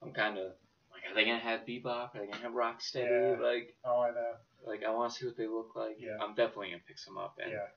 I'm 0.01 0.11
kind 0.11 0.37
of 0.37 0.51
like, 0.91 1.03
are 1.09 1.15
they 1.15 1.25
gonna 1.25 1.39
have 1.39 1.61
Bebop? 1.65 2.15
Are 2.15 2.19
they 2.19 2.25
gonna 2.27 2.43
have 2.43 2.53
Rocksteady? 2.53 3.37
Yeah. 3.39 3.43
Like, 3.45 3.75
Oh, 3.83 4.01
I 4.01 4.11
know. 4.11 4.33
like 4.65 4.83
I 4.83 4.91
want 4.91 5.11
to 5.13 5.19
see 5.19 5.25
what 5.25 5.37
they 5.37 5.47
look 5.47 5.75
like. 5.75 5.97
Yeah. 5.99 6.17
I'm 6.21 6.35
definitely 6.35 6.69
gonna 6.71 6.83
pick 6.87 6.97
some 6.99 7.17
up, 7.17 7.37
and 7.41 7.51
Yeah, 7.51 7.67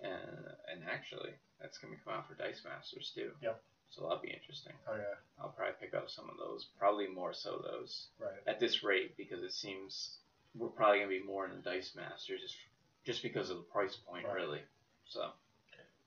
and, 0.00 0.46
and 0.72 0.82
actually, 0.90 1.30
that's 1.60 1.78
gonna 1.78 1.96
come 2.04 2.14
out 2.14 2.28
for 2.28 2.34
Dice 2.34 2.62
Masters 2.64 3.12
too. 3.14 3.30
Yep. 3.42 3.62
So 3.90 4.02
that'll 4.02 4.18
be 4.22 4.28
interesting. 4.30 4.74
oh 4.86 4.96
yeah, 4.96 5.14
I'll 5.40 5.48
probably 5.48 5.74
pick 5.80 5.94
up 5.94 6.10
some 6.10 6.28
of 6.28 6.36
those, 6.36 6.66
probably 6.78 7.08
more 7.08 7.32
so 7.32 7.58
those 7.64 8.08
right. 8.18 8.36
at 8.46 8.60
this 8.60 8.82
rate 8.84 9.16
because 9.16 9.42
it 9.42 9.52
seems 9.52 10.18
we're 10.54 10.68
probably 10.68 10.98
gonna 10.98 11.08
be 11.08 11.22
more 11.22 11.46
in 11.46 11.52
the 11.52 11.62
Dice 11.62 11.94
Masters 11.96 12.40
just 12.42 12.56
just 13.04 13.22
because 13.22 13.48
of 13.48 13.56
the 13.56 13.62
price 13.62 13.96
point, 13.96 14.26
Right. 14.26 14.34
really. 14.34 14.60
So 15.06 15.30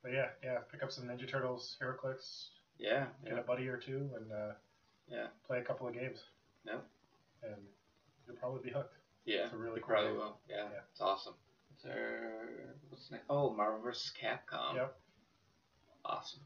But 0.04 0.14
yeah, 0.14 0.30
yeah, 0.44 0.60
pick 0.72 0.84
up 0.84 0.92
some 0.92 1.06
Ninja 1.06 1.28
Turtles 1.28 1.76
HeroClix, 1.82 2.50
yeah, 2.78 3.08
get 3.24 3.34
yeah, 3.34 3.40
a 3.40 3.44
buddy 3.44 3.68
or 3.68 3.78
two, 3.78 4.10
and 4.16 4.32
uh, 4.32 4.52
Yeah. 5.12 5.28
play 5.46 5.60
a 5.60 5.64
couple 5.64 5.88
of 5.88 5.94
games. 5.94 6.20
Yeah. 6.66 6.80
And 7.44 7.56
you'll 8.28 8.38
probably 8.38 8.62
be 8.64 8.72
hooked. 8.72 8.96
yeah. 9.26 9.46
It's 9.46 9.54
a 9.54 9.58
really 9.58 9.80
cool 9.82 9.90
probably 9.90 10.12
game. 10.12 10.18
will. 10.20 10.38
Yeah, 10.50 10.64
Yeah. 10.72 10.80
it's 10.92 11.02
awesome. 11.02 11.34
What's 11.70 11.86
our, 11.86 12.76
what's 12.90 13.12
next? 13.12 13.26
Oh, 13.30 13.54
Marvel 13.54 13.82
vs. 13.82 14.12
Capcom. 14.22 14.76
Yep. 14.76 14.96
Awesome. 16.06 16.42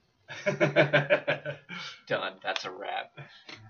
Done. 2.08 2.34
That's 2.44 2.66
a 2.66 2.72
wrap. 2.72 3.12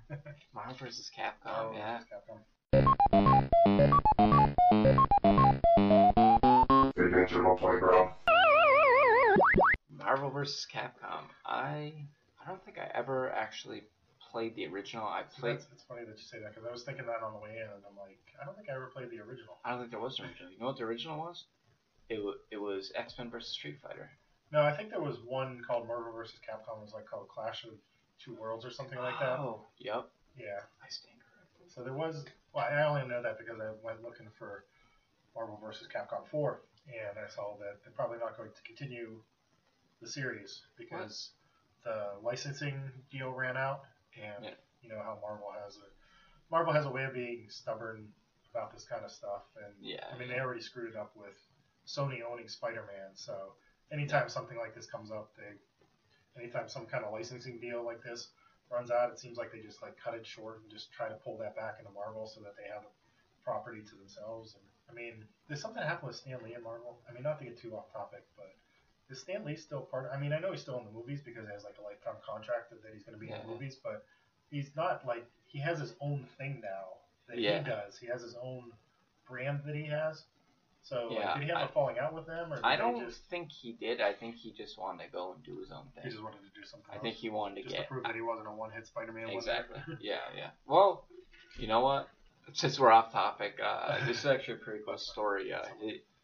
Marvel 0.54 0.76
vs. 0.80 1.10
Capcom. 1.18 1.48
Oh, 1.48 1.74
yeah. 1.76 2.00
Capcom. 2.12 3.46
Marvel 9.92 10.30
vs. 10.30 10.66
Capcom. 10.74 11.26
I 11.46 11.94
I 12.44 12.48
don't 12.48 12.64
think 12.64 12.78
I 12.78 12.90
ever 12.94 13.30
actually 13.32 13.84
played 14.36 14.54
the 14.56 14.68
original. 14.68 15.08
I 15.08 15.24
So 15.32 15.40
played. 15.40 15.56
that's, 15.56 15.68
it's 15.72 15.84
funny 15.88 16.04
that 16.04 16.18
you 16.20 16.28
say 16.28 16.40
that 16.44 16.52
because 16.52 16.68
I 16.68 16.72
was 16.72 16.84
thinking 16.84 17.06
that 17.08 17.24
on 17.24 17.32
the 17.32 17.40
way 17.40 17.56
in, 17.56 17.64
and 17.72 17.80
I'm 17.88 17.96
like, 17.96 18.20
I 18.36 18.44
don't 18.44 18.56
think 18.56 18.68
I 18.70 18.76
ever 18.76 18.92
played 18.92 19.08
the 19.10 19.24
original. 19.24 19.56
I 19.64 19.72
don't 19.72 19.80
think 19.80 19.92
there 19.92 20.04
was 20.04 20.20
an 20.20 20.26
original. 20.26 20.52
You 20.52 20.60
know 20.60 20.68
what 20.68 20.78
the 20.78 20.84
original 20.84 21.18
was? 21.18 21.46
It 22.10 22.20
was 22.20 22.36
it 22.52 22.60
was 22.60 22.92
X 22.96 23.16
Men 23.18 23.32
versus 23.32 23.52
Street 23.56 23.80
Fighter. 23.82 24.12
No, 24.52 24.62
I 24.62 24.76
think 24.76 24.90
there 24.92 25.00
was 25.00 25.18
one 25.26 25.62
called 25.66 25.88
Marvel 25.88 26.12
vs. 26.12 26.36
Capcom. 26.44 26.78
It 26.78 26.84
was 26.84 26.94
like 26.94 27.08
called 27.08 27.30
Clash 27.30 27.64
of 27.64 27.72
Two 28.20 28.36
Worlds 28.36 28.66
or 28.66 28.72
something 28.72 29.00
like 29.00 29.18
that. 29.20 29.40
Oh, 29.40 29.64
yep. 29.80 30.12
Yeah. 30.38 30.60
I 30.84 30.88
stand 30.92 31.16
corrected. 31.24 31.72
So 31.74 31.82
there 31.82 31.94
was. 31.96 32.26
Well, 32.54 32.68
I 32.70 32.84
only 32.84 33.08
know 33.08 33.22
that 33.24 33.40
because 33.40 33.60
I 33.60 33.72
went 33.84 34.04
looking 34.04 34.28
for 34.38 34.66
Marvel 35.34 35.60
vs. 35.64 35.88
Capcom 35.88 36.28
4, 36.28 36.62
and 36.88 37.18
I 37.20 37.28
saw 37.30 37.56
that 37.60 37.80
they're 37.84 37.96
probably 37.96 38.20
not 38.20 38.38
going 38.38 38.50
to 38.52 38.62
continue 38.64 39.20
the 40.02 40.08
series 40.08 40.62
because 40.78 41.32
the 41.84 42.14
licensing 42.24 42.80
deal 43.12 43.32
ran 43.32 43.58
out, 43.58 43.82
and 44.22 44.46
Yeah. 44.46 44.54
you 44.82 44.90
know 44.90 45.00
how 45.02 45.18
Marvel 45.22 45.52
has 45.64 45.78
a 45.78 45.88
Marvel 46.52 46.74
has 46.74 46.86
a 46.86 46.90
way 46.90 47.04
of 47.06 47.14
being 47.14 47.50
stubborn 47.50 48.14
about 48.52 48.72
this 48.72 48.86
kind 48.86 49.04
of 49.04 49.12
stuff, 49.12 49.44
and 49.64 49.74
Yeah. 49.80 50.08
I 50.12 50.18
mean 50.18 50.30
they 50.30 50.40
already 50.40 50.62
screwed 50.62 50.90
it 50.94 50.96
up 50.96 51.16
with 51.16 51.38
Sony 51.86 52.22
owning 52.24 52.48
Spider-Man, 52.48 53.16
so 53.16 53.54
anytime 53.92 54.30
something 54.30 54.58
like 54.58 54.74
this 54.74 54.86
comes 54.90 55.12
up, 55.12 55.36
they 55.36 55.54
anytime 56.40 56.68
some 56.68 56.86
kind 56.86 57.06
of 57.06 57.14
licensing 57.14 57.60
deal 57.60 57.84
like 57.84 58.02
this, 58.04 58.32
runs 58.70 58.92
out, 58.92 59.10
it 59.12 59.20
seems 59.20 59.38
like 59.38 59.52
they 59.52 59.62
just 59.62 59.82
like 59.82 59.96
cut 59.98 60.14
it 60.16 60.26
short 60.26 60.62
and 60.62 60.70
just 60.72 60.92
try 60.92 61.08
to 61.08 61.16
pull 61.16 61.38
that 61.38 61.56
back 61.56 61.76
into 61.80 61.92
Marvel 61.92 62.28
so 62.28 62.42
that 62.42 62.56
they 62.58 62.68
have 62.68 62.84
a 62.84 63.44
property 63.44 63.82
to 63.82 63.96
themselves. 63.96 64.56
And 64.56 64.64
I 64.90 64.94
mean, 64.94 65.26
there's 65.48 65.62
something 65.62 65.80
that 65.80 65.88
happened 65.88 66.08
with 66.08 66.18
Stan 66.18 66.42
Lee 66.44 66.56
in 66.56 66.64
Marvel. 66.64 67.02
I 67.08 67.14
mean, 67.14 67.24
not 67.24 67.38
to 67.40 67.46
get 67.46 67.58
too 67.58 67.76
off 67.76 67.92
topic, 67.94 68.24
but 68.36 68.52
is 69.10 69.20
Stan 69.22 69.46
Lee 69.46 69.56
still 69.56 69.82
part? 69.82 70.06
Of, 70.06 70.12
I 70.14 70.20
mean, 70.20 70.34
I 70.34 70.40
know 70.40 70.52
he's 70.52 70.62
still 70.62 70.80
in 70.80 70.86
the 70.86 70.92
movies 70.92 71.20
because 71.24 71.46
he 71.48 71.54
has 71.54 71.64
like 71.64 71.76
a 71.80 71.84
lifetime 71.84 72.16
contract 72.26 72.72
that 72.72 72.80
he's 72.94 73.04
going 73.04 73.18
to 73.18 73.24
be 73.24 73.32
in 73.32 73.38
the 73.42 73.48
movies, 73.48 73.78
but 73.84 74.04
he's 74.52 74.70
not 74.76 75.06
like 75.06 75.26
he 75.48 75.60
has 75.60 75.80
his 75.80 75.94
own 76.02 76.26
thing 76.38 76.62
now 76.64 76.98
that 77.28 77.38
Yeah. 77.38 77.60
he 77.60 77.64
does. 77.70 77.98
He 77.98 78.08
has 78.08 78.22
his 78.22 78.36
own 78.42 78.72
brand 79.28 79.62
that 79.66 79.76
he 79.76 79.86
has. 79.86 80.24
So 80.84 81.10
like, 81.12 81.34
did 81.36 81.44
he 81.44 81.50
have 81.50 81.62
a 81.62 81.64
I- 81.64 81.74
falling 81.74 81.98
out 81.98 82.14
with 82.14 82.28
them, 82.28 82.54
or 82.54 82.60
I 82.64 82.76
don't 82.76 83.00
just 83.04 83.24
think 83.26 83.50
he 83.52 83.72
did. 83.74 84.02
I 84.02 84.14
think 84.14 84.36
he 84.36 84.52
just 84.52 84.78
wanted 84.78 85.06
to 85.06 85.12
go 85.12 85.34
and 85.34 85.44
do 85.44 85.58
his 85.60 85.72
own 85.72 85.86
thing. 85.96 86.04
he 86.04 86.10
just 86.12 86.22
wanted 86.22 86.38
to 86.38 86.60
do 86.60 86.64
something? 86.64 86.88
I 86.92 86.96
else? 86.96 87.02
think 87.02 87.16
he 87.16 87.30
wanted 87.30 87.56
to 87.56 87.62
just 87.64 87.76
get 87.76 87.82
to 87.84 87.88
prove 87.90 88.04
that 88.04 88.14
he 88.14 88.22
wasn't 88.22 88.48
a 88.48 88.52
one-hit 88.52 88.86
Spider-Man. 88.86 89.30
exactly. 89.30 89.80
yeah, 90.00 90.18
yeah. 90.38 90.50
Well, 90.68 91.06
you 91.58 91.68
know 91.68 91.80
what? 91.80 92.08
Since 92.54 92.80
we're 92.80 92.92
off 92.92 93.12
topic, 93.12 93.60
uh, 93.64 94.06
this 94.06 94.20
is 94.20 94.26
actually 94.28 94.56
a 94.56 94.58
pretty 94.58 94.82
cool 94.86 95.00
story. 95.00 95.52
Uh, 95.52 95.64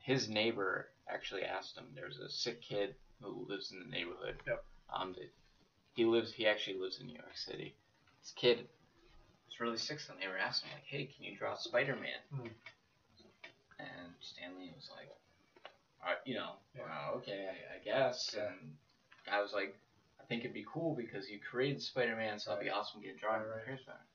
his 0.03 0.29
neighbor 0.29 0.89
actually 1.09 1.43
asked 1.43 1.77
him. 1.77 1.85
There's 1.95 2.19
a 2.19 2.29
sick 2.29 2.61
kid 2.61 2.95
who 3.21 3.45
lives 3.47 3.71
in 3.71 3.79
the 3.79 3.85
neighborhood. 3.85 4.35
Yep. 4.47 4.63
Um, 4.93 5.13
that- 5.13 5.31
he 5.93 6.05
lives. 6.05 6.31
He 6.31 6.47
actually 6.47 6.77
lives 6.77 6.99
in 7.01 7.07
New 7.07 7.15
York 7.15 7.35
City. 7.35 7.75
This 8.21 8.31
kid 8.31 8.67
was 9.45 9.59
really 9.59 9.77
sick, 9.77 9.99
so 9.99 10.13
they 10.19 10.27
were 10.27 10.37
asking 10.37 10.71
like, 10.71 10.85
"Hey, 10.85 11.05
can 11.05 11.25
you 11.25 11.35
draw 11.37 11.55
Spider-Man?" 11.55 12.19
Hmm. 12.33 12.47
And 13.79 14.13
Stan 14.21 14.57
Lee 14.57 14.71
was 14.75 14.89
like, 14.95 15.09
uh, 16.05 16.15
"You 16.25 16.35
know, 16.35 16.55
Yeah. 16.75 16.83
"Uh, 16.83 17.11
okay, 17.17 17.49
I, 17.49 17.75
I 17.75 17.77
guess." 17.79 18.33
Yeah. 18.35 18.53
And 18.53 18.77
I 19.27 19.41
was 19.41 19.51
like, 19.53 19.75
"I 20.19 20.23
think 20.25 20.41
it'd 20.45 20.53
be 20.53 20.65
cool 20.65 20.95
because 20.95 21.29
you 21.29 21.39
created 21.39 21.81
Spider-Man, 21.81 22.39
so 22.39 22.51
it'd 22.53 22.63
be 22.63 22.69
awesome 22.69 23.01
to 23.01 23.07
get 23.07 23.19
drawing 23.19 23.41
Right, 23.41 23.67
right. 23.67 23.79
Spider-Man." 23.79 24.05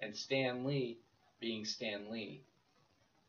And 0.00 0.16
Stan 0.16 0.64
Lee, 0.64 0.98
being 1.38 1.64
Stan 1.66 2.10
Lee, 2.10 2.44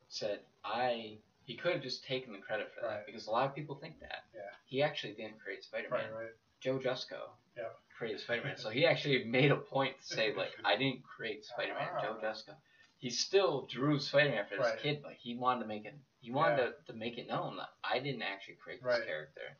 said, 0.07 0.45
"I." 0.63 1.17
He 1.51 1.57
could 1.57 1.73
have 1.73 1.81
just 1.83 2.05
taken 2.05 2.31
the 2.31 2.39
credit 2.39 2.71
for 2.73 2.79
that 2.79 2.87
Right. 2.87 3.05
because 3.05 3.27
a 3.27 3.31
lot 3.31 3.45
of 3.45 3.53
people 3.53 3.75
think 3.75 3.99
that. 3.99 4.23
Yeah. 4.33 4.39
He 4.65 4.81
actually 4.81 5.13
didn't 5.15 5.37
create 5.41 5.65
Spider-Man. 5.65 5.99
Right, 6.13 6.17
right. 6.23 6.31
Joe 6.61 6.79
Jusko 6.79 7.31
Yeah. 7.57 7.63
created 7.97 8.21
Spider-Man. 8.21 8.55
so 8.55 8.69
he 8.69 8.85
actually 8.85 9.25
made 9.25 9.51
a 9.51 9.57
point 9.57 9.99
to 9.99 10.05
say 10.15 10.33
like, 10.33 10.51
I 10.63 10.77
didn't 10.77 11.03
create 11.03 11.43
Spider-Man. 11.43 11.89
Ah. 11.93 12.01
Joe 12.01 12.17
Jusko. 12.23 12.55
He 12.99 13.09
still 13.09 13.65
drew 13.69 13.99
Spider-Man 13.99 14.45
for 14.47 14.55
this 14.63 14.79
kid, 14.81 15.01
but 15.03 15.11
he 15.13 15.35
wanted 15.35 15.61
to 15.63 15.67
make 15.67 15.83
it. 15.85 15.93
He 16.21 16.31
wanted 16.31 16.57
Yeah. 16.57 16.65
to, 16.67 16.73
to 16.87 16.93
make 16.93 17.17
it 17.17 17.27
known 17.27 17.57
that 17.57 17.67
I 17.83 17.99
didn't 17.99 18.21
actually 18.21 18.55
create 18.55 18.79
this 18.81 18.85
Right. 18.99 19.05
character. 19.05 19.57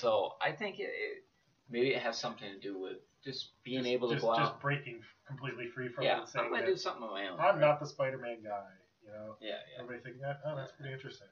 So 0.00 0.36
I 0.40 0.52
think 0.52 0.78
it, 0.80 0.84
it 0.84 1.24
maybe 1.68 1.92
it 1.92 2.00
has 2.00 2.16
something 2.18 2.50
to 2.50 2.58
do 2.58 2.78
with 2.78 2.98
just 3.22 3.50
being 3.64 3.80
Just- 3.80 3.88
able 3.92 4.08
to 4.08 4.14
just, 4.14 4.24
go 4.24 4.34
just 4.34 4.52
out. 4.52 4.60
breaking 4.62 5.04
completely 5.26 5.66
free 5.68 5.88
from 5.90 6.04
it 6.04 6.06
Yeah, 6.06 6.24
I'm 6.36 6.50
gonna 6.50 6.64
do 6.64 6.74
something 6.76 7.02
of 7.02 7.10
my 7.10 7.28
own. 7.28 7.38
I'm 7.38 7.56
right? 7.56 7.58
not 7.60 7.80
the 7.80 7.86
Spider-Man 7.86 8.42
guy. 8.42 8.64
You 9.08 9.14
know, 9.16 9.36
Yeah, 9.40 9.56
yeah. 9.72 9.80
everybody 9.80 10.04
thinking 10.04 10.20
that. 10.22 10.40
Oh, 10.44 10.52
that's 10.56 10.72
pretty 10.72 10.92
interesting. 10.92 11.28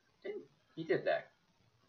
He 0.75 0.85
did 0.85 1.05
that. 1.05 1.29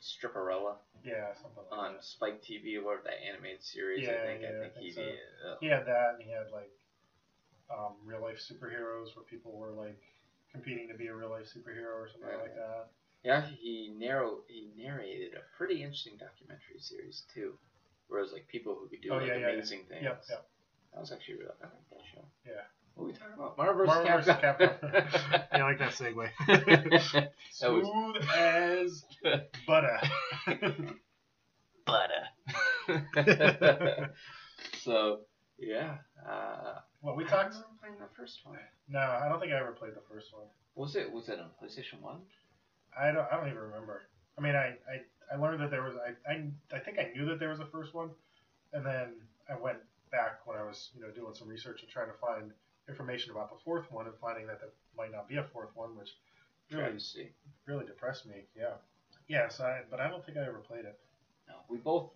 Stripperella 0.03 0.75
Yeah, 1.03 1.33
something 1.41 1.63
like 1.71 1.79
on 1.79 1.93
that. 1.95 2.03
Spike 2.03 2.43
TV 2.43 2.77
or 2.77 2.99
that 3.03 3.17
animated 3.23 3.63
series. 3.63 4.03
Yeah, 4.05 4.19
I 4.21 4.25
think. 4.27 4.41
yeah, 4.43 4.47
I 4.47 4.51
I 4.51 4.59
think 4.61 4.73
think 4.73 4.85
he 4.85 4.91
so. 4.91 5.01
did. 5.01 5.17
Ugh. 5.47 5.57
He 5.61 5.67
had 5.67 5.85
that, 5.87 6.15
and 6.15 6.23
he 6.23 6.29
had 6.29 6.51
like 6.51 6.71
um, 7.71 7.95
real 8.05 8.21
life 8.21 8.37
superheroes 8.37 9.15
where 9.15 9.25
people 9.25 9.57
were 9.57 9.71
like 9.71 9.99
competing 10.51 10.87
to 10.89 10.93
be 10.95 11.07
a 11.07 11.15
real 11.15 11.29
life 11.31 11.47
superhero 11.49 11.95
or 11.97 12.07
something 12.11 12.29
like 12.29 12.55
that. 12.55 12.87
Yeah, 13.23 13.41
he 13.47 13.91
narrow 13.97 14.43
he 14.47 14.69
narrated 14.77 15.33
a 15.33 15.41
pretty 15.57 15.81
interesting 15.81 16.13
documentary 16.19 16.79
series 16.79 17.23
too, 17.33 17.57
where 18.07 18.19
it 18.19 18.23
was 18.23 18.33
like 18.33 18.47
people 18.47 18.75
who 18.75 18.87
could 18.87 19.01
do 19.01 19.11
Oh, 19.13 19.17
like 19.17 19.27
yeah, 19.27 19.37
yeah, 19.39 19.49
amazing 19.49 19.83
things. 19.89 20.03
Yep, 20.03 20.23
yep. 20.29 20.47
That 20.93 20.99
was 21.01 21.11
actually 21.11 21.39
real. 21.39 21.55
I 21.59 21.65
like 21.65 21.89
that 21.89 22.05
show. 22.13 22.23
Yeah. 22.45 22.61
What 22.97 23.03
are 23.03 23.07
we 23.07 23.13
talking 23.13 23.33
about? 23.35 23.57
Marvel 23.57 23.85
vs. 23.85 23.87
Marvel 23.87 24.17
vs. 24.17 24.35
Capcom. 24.41 24.81
Capcom. 24.81 25.43
yeah, 25.53 25.57
I 25.57 25.63
like 25.63 25.79
that 25.79 25.91
segue. 25.91 26.29
That 27.61 27.71
was- 27.71 27.87
Smooth 27.87 28.15
as 28.35 29.05
butter. 29.67 29.99
Butter. 31.85 32.23
so 34.81 35.21
yeah, 35.59 35.97
uh, 36.27 36.79
well, 37.01 37.15
we 37.15 37.23
talked. 37.23 37.53
remember 37.53 37.67
playing 37.81 37.95
the 37.99 38.07
first 38.15 38.39
one. 38.43 38.57
No, 38.89 38.99
I 38.99 39.27
don't 39.29 39.39
think 39.39 39.53
I 39.53 39.59
ever 39.59 39.71
played 39.71 39.93
the 39.93 40.01
first 40.11 40.33
one. 40.33 40.43
Was 40.75 40.95
it 40.95 41.11
was 41.11 41.29
it 41.29 41.39
on 41.39 41.49
PlayStation 41.61 42.01
One? 42.01 42.17
I 42.99 43.11
don't. 43.11 43.27
I 43.31 43.37
don't 43.37 43.47
even 43.47 43.59
remember. 43.59 44.03
I 44.37 44.41
mean, 44.41 44.55
I, 44.55 44.75
I, 44.89 45.33
I 45.33 45.37
learned 45.37 45.61
that 45.61 45.71
there 45.71 45.83
was. 45.83 45.95
I, 45.95 46.31
I, 46.31 46.43
I 46.75 46.79
think 46.79 46.97
I 46.99 47.11
knew 47.15 47.25
that 47.25 47.39
there 47.39 47.49
was 47.49 47.59
a 47.59 47.65
first 47.65 47.93
one, 47.93 48.09
and 48.73 48.85
then 48.85 49.13
I 49.49 49.59
went 49.59 49.77
back 50.11 50.45
when 50.45 50.57
I 50.57 50.63
was, 50.63 50.89
you 50.95 51.01
know, 51.01 51.09
doing 51.11 51.33
some 51.33 51.47
research 51.47 51.81
and 51.81 51.89
trying 51.91 52.07
to 52.07 52.17
find 52.19 52.51
information 52.89 53.31
about 53.31 53.49
the 53.49 53.57
fourth 53.63 53.91
one, 53.91 54.05
and 54.05 54.15
finding 54.21 54.47
that 54.47 54.59
there 54.59 54.69
might 54.97 55.11
not 55.11 55.27
be 55.27 55.37
a 55.37 55.43
fourth 55.53 55.69
one, 55.75 55.95
which 55.97 56.09
really, 56.71 56.97
really 57.65 57.85
depressed 57.85 58.25
me. 58.25 58.45
Yeah. 58.57 58.73
Yes, 59.27 59.59
I. 59.59 59.81
But 59.89 59.99
I 59.99 60.09
don't 60.09 60.25
think 60.25 60.37
I 60.37 60.41
ever 60.41 60.59
played 60.59 60.85
it. 60.85 60.97
No, 61.47 61.55
we 61.69 61.77
both 61.77 62.09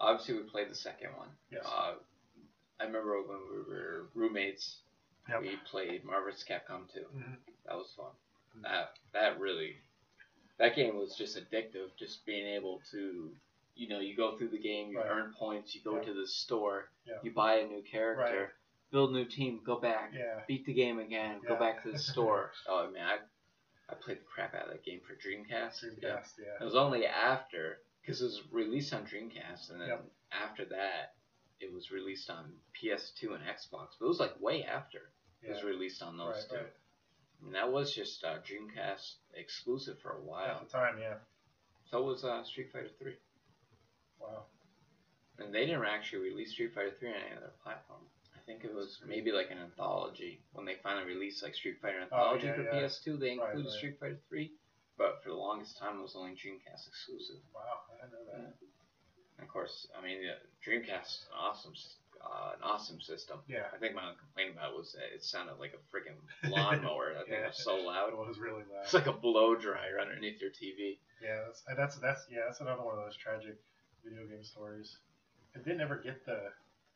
obviously 0.00 0.34
we 0.34 0.40
played 0.42 0.70
the 0.70 0.74
second 0.74 1.10
one. 1.16 1.28
Yes. 1.50 1.64
Uh, 1.66 1.94
I 2.80 2.84
remember 2.84 3.22
when 3.22 3.38
we 3.50 3.58
were 3.74 4.06
roommates. 4.14 4.78
Yep. 5.28 5.42
We 5.42 5.56
played 5.70 6.04
Marvel 6.04 6.32
vs. 6.32 6.44
Capcom 6.48 6.92
2. 6.92 7.00
Mhm. 7.16 7.36
That 7.66 7.76
was 7.76 7.92
fun. 7.96 8.10
That 8.62 8.98
that 9.12 9.38
really 9.38 9.76
that 10.58 10.74
game 10.76 10.96
was 10.96 11.16
just 11.16 11.36
addictive. 11.38 11.94
Just 11.98 12.26
being 12.26 12.46
able 12.46 12.80
to, 12.90 13.34
you 13.74 13.88
know, 13.88 14.00
you 14.00 14.16
go 14.16 14.36
through 14.36 14.48
the 14.48 14.58
game, 14.58 14.90
you 14.90 14.98
Right. 14.98 15.08
earn 15.08 15.32
points, 15.32 15.74
you 15.74 15.80
go 15.82 15.98
to 16.00 16.12
the 16.12 16.26
store, 16.26 16.90
you 17.22 17.30
buy 17.32 17.56
a 17.58 17.66
new 17.66 17.82
character, 17.82 18.40
Right. 18.40 18.50
Build 18.92 19.10
a 19.10 19.12
new 19.14 19.24
team, 19.24 19.60
go 19.64 19.80
back, 19.80 20.12
Yeah. 20.14 20.40
beat 20.46 20.64
the 20.66 20.72
game 20.74 20.98
again, 21.00 21.40
go 21.46 21.56
back 21.56 21.82
to 21.82 21.90
the 21.92 21.98
store. 22.12 22.52
oh 22.68 22.90
man, 22.90 23.06
I 23.06 23.18
I 23.88 23.94
played 23.96 24.18
the 24.18 24.24
crap 24.24 24.54
out 24.54 24.66
of 24.66 24.70
that 24.72 24.84
game 24.84 25.00
for 25.00 25.14
Dreamcast. 25.14 25.84
Dreamcast. 25.84 26.38
Yeah. 26.38 26.60
It 26.60 26.64
was 26.64 26.76
only 26.76 27.04
after 27.06 27.78
because 28.00 28.22
it 28.22 28.26
was 28.26 28.40
released 28.50 28.94
on 28.94 29.04
Dreamcast, 29.04 29.70
and 29.70 29.80
then 29.80 29.88
Yep. 29.88 30.04
after 30.30 30.64
that, 30.66 31.14
it 31.60 31.72
was 31.72 31.90
released 31.90 32.30
on 32.30 32.52
PS2 32.74 33.34
and 33.34 33.44
Xbox. 33.44 33.88
But 33.98 34.06
it 34.06 34.08
was 34.08 34.20
like 34.20 34.40
way 34.40 34.64
after 34.64 35.10
it 35.42 35.50
was 35.50 35.62
released 35.64 36.02
on 36.02 36.16
those 36.16 36.34
Right, 36.36 36.48
two. 36.50 36.56
right. 36.56 36.72
Mean, 37.42 37.52
that 37.52 37.70
was 37.72 37.92
just 37.94 38.22
uh, 38.24 38.38
Dreamcast 38.40 39.16
exclusive 39.34 39.98
for 40.00 40.12
a 40.12 40.20
while. 40.22 40.56
At 40.60 40.66
the 40.68 40.72
time, 40.72 40.98
yeah. 41.00 41.18
So 41.90 42.02
was 42.02 42.24
uh, 42.24 42.44
Street 42.44 42.70
Fighter 42.72 42.88
3. 42.98 43.14
Wow. 44.20 44.44
And 45.38 45.52
they 45.52 45.66
didn't 45.66 45.84
actually 45.84 46.22
release 46.30 46.52
Street 46.52 46.72
Fighter 46.74 46.92
3 46.98 47.08
on 47.10 47.14
any 47.16 47.36
other 47.36 47.52
platform. 47.62 48.00
I 48.42 48.44
think 48.44 48.64
it 48.64 48.74
was 48.74 48.98
maybe 49.06 49.30
like 49.30 49.50
an 49.52 49.58
anthology 49.58 50.40
when 50.52 50.66
they 50.66 50.74
finally 50.82 51.06
released 51.06 51.42
like 51.44 51.54
Street 51.54 51.76
Fighter 51.80 52.00
Anthology 52.02 52.46
Oh, 52.46 52.50
yeah, 52.50 52.54
for 52.56 52.62
yeah. 52.62 52.82
PS2. 52.88 53.16
They 53.16 53.38
Right, 53.38 53.54
included 53.54 53.68
right. 53.70 53.78
Street 53.78 54.00
Fighter 54.00 54.18
3, 54.28 54.50
but 54.98 55.22
for 55.22 55.30
the 55.30 55.36
longest 55.36 55.78
time 55.78 55.98
it 55.98 56.02
was 56.02 56.16
only 56.16 56.32
Dreamcast 56.32 56.88
exclusive. 56.88 57.36
Wow. 57.54 57.86
I 57.94 58.04
didn't 58.04 58.12
know 58.12 58.32
that. 58.32 58.54
And 59.38 59.46
of 59.46 59.48
course, 59.48 59.86
I 59.96 60.02
mean, 60.04 60.18
the 60.26 60.34
Dreamcast 60.58 61.06
is 61.06 61.26
an 61.30 61.38
awesome, 61.38 61.72
s- 61.72 61.94
uh, 62.20 62.52
an 62.56 62.62
awesome 62.64 63.00
system. 63.00 63.38
Yeah. 63.46 63.66
I 63.72 63.78
think 63.78 63.94
my 63.94 64.02
only 64.02 64.16
complaint 64.18 64.54
about 64.58 64.72
it 64.72 64.76
was 64.76 64.92
that 64.98 65.14
it 65.14 65.22
sounded 65.22 65.58
like 65.60 65.74
a 65.74 65.82
freaking 65.94 66.18
lawnmower. 66.50 67.12
I 67.14 67.18
think 67.22 67.28
Yeah. 67.30 67.46
it 67.46 67.54
was 67.54 67.62
so 67.62 67.76
loud. 67.76 68.08
It 68.10 68.16
was 68.18 68.40
really 68.40 68.64
loud. 68.74 68.82
It's 68.82 68.94
like 68.94 69.06
a 69.06 69.12
blow 69.12 69.54
dryer 69.54 70.00
underneath 70.00 70.40
your 70.40 70.50
TV. 70.50 70.98
Yeah, 71.22 71.42
that's 71.46 71.62
that's 71.76 71.96
that's 72.02 72.26
yeah, 72.28 72.40
that's 72.46 72.58
another 72.60 72.82
one 72.82 72.98
of 72.98 73.04
those 73.04 73.16
tragic 73.16 73.54
video 74.04 74.26
game 74.26 74.42
stories. 74.42 74.98
It 75.54 75.62
didn't 75.64 75.80
ever 75.80 75.96
get 76.02 76.26
the 76.26 76.50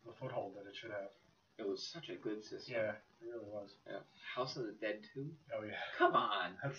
the 0.05 0.12
foothold 0.12 0.55
that 0.57 0.66
it 0.68 0.74
should 0.74 0.90
have. 0.90 1.11
It 1.59 1.66
was 1.66 1.82
such 1.82 2.09
a 2.11 2.14
good 2.16 2.44
system. 2.44 2.74
Yeah, 2.76 2.90
it 2.92 3.24
really 3.24 3.46
was. 3.50 3.70
Yeah. 3.86 3.98
House 4.34 4.57
of 4.57 4.64
the 4.66 4.72
Dead 4.80 5.00
2? 5.14 5.26
Oh 5.59 5.64
yeah, 5.64 5.72
Come 5.98 6.14
on. 6.14 6.50
that's 6.62 6.78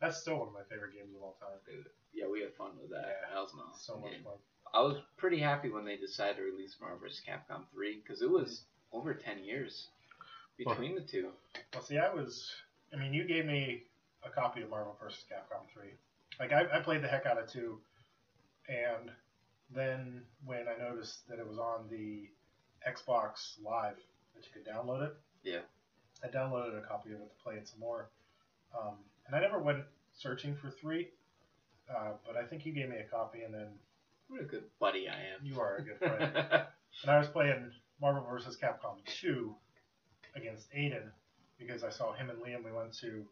that's 0.00 0.20
still 0.20 0.38
one 0.38 0.48
of 0.48 0.54
my 0.54 0.64
favorite 0.68 0.94
games 0.94 1.14
of 1.16 1.22
all 1.22 1.36
time. 1.40 1.58
Dude, 1.66 1.86
Yeah, 2.12 2.26
we 2.30 2.40
had 2.40 2.54
fun 2.54 2.70
with 2.80 2.90
that. 2.90 3.06
Yeah. 3.06 3.34
That 3.34 3.40
was 3.40 3.52
an 3.54 3.60
awesome 3.60 3.94
So 3.96 4.00
much 4.00 4.12
game. 4.12 4.24
fun. 4.24 4.34
I 4.74 4.80
was 4.82 4.96
pretty 5.16 5.38
happy 5.38 5.70
when 5.70 5.84
they 5.84 5.96
decided 5.96 6.36
to 6.36 6.42
release 6.42 6.76
Marvel 6.80 6.98
vs. 7.00 7.22
Capcom 7.28 7.62
3 7.72 8.00
because 8.02 8.22
it 8.22 8.30
was 8.30 8.62
over 8.92 9.14
10 9.14 9.44
years 9.44 9.88
between 10.58 10.94
the 10.94 11.00
two. 11.00 11.30
Well, 11.72 11.82
see, 11.82 11.98
I 11.98 12.12
was. 12.12 12.50
I 12.92 12.96
mean, 12.96 13.14
you 13.14 13.24
gave 13.24 13.46
me 13.46 13.84
a 14.24 14.30
copy 14.30 14.62
of 14.62 14.70
Marvel 14.70 14.96
vs. 15.00 15.24
Capcom 15.30 15.62
3. 15.72 15.88
Like 16.40 16.52
I, 16.52 16.78
I 16.78 16.80
played 16.82 17.02
the 17.02 17.08
heck 17.08 17.26
out 17.26 17.38
of 17.38 17.48
two, 17.50 17.78
and 18.68 19.10
then 19.74 20.22
when 20.44 20.64
I 20.68 20.82
noticed 20.82 21.28
that 21.28 21.38
it 21.38 21.46
was 21.48 21.58
on 21.58 21.86
the 21.90 22.28
Xbox 22.86 23.56
Live 23.64 23.96
that 24.34 24.44
you 24.44 24.50
could 24.52 24.66
download 24.66 25.02
it. 25.06 25.14
Yeah. 25.42 25.60
I 26.24 26.28
downloaded 26.28 26.78
a 26.78 26.86
copy 26.86 27.10
of 27.12 27.20
it 27.20 27.30
to 27.30 27.42
play 27.42 27.54
it 27.54 27.66
some 27.68 27.80
more, 27.80 28.10
um, 28.78 28.94
and 29.26 29.34
I 29.34 29.40
never 29.40 29.58
went 29.58 29.84
searching 30.12 30.54
for 30.54 30.70
three. 30.70 31.08
Uh, 31.90 32.12
but 32.26 32.36
I 32.36 32.44
think 32.46 32.64
you 32.66 32.72
gave 32.72 32.88
me 32.88 32.96
a 32.98 33.04
copy, 33.04 33.42
and 33.42 33.52
then 33.52 33.66
What 34.28 34.40
a 34.40 34.44
good 34.44 34.64
buddy 34.78 35.08
I 35.08 35.14
am. 35.14 35.44
you 35.44 35.58
are 35.60 35.76
a 35.76 35.82
good 35.82 35.98
friend. 35.98 36.22
and 37.02 37.10
I 37.10 37.18
was 37.18 37.26
playing 37.28 37.70
Marvel 38.00 38.22
vs. 38.30 38.56
Capcom 38.56 38.98
2 39.06 39.54
against 40.36 40.70
Aiden 40.72 41.10
because 41.58 41.82
I 41.82 41.90
saw 41.90 42.12
him 42.12 42.30
and 42.30 42.38
Liam. 42.38 42.64
We 42.64 42.70
went 42.72 42.92
to 42.98 43.24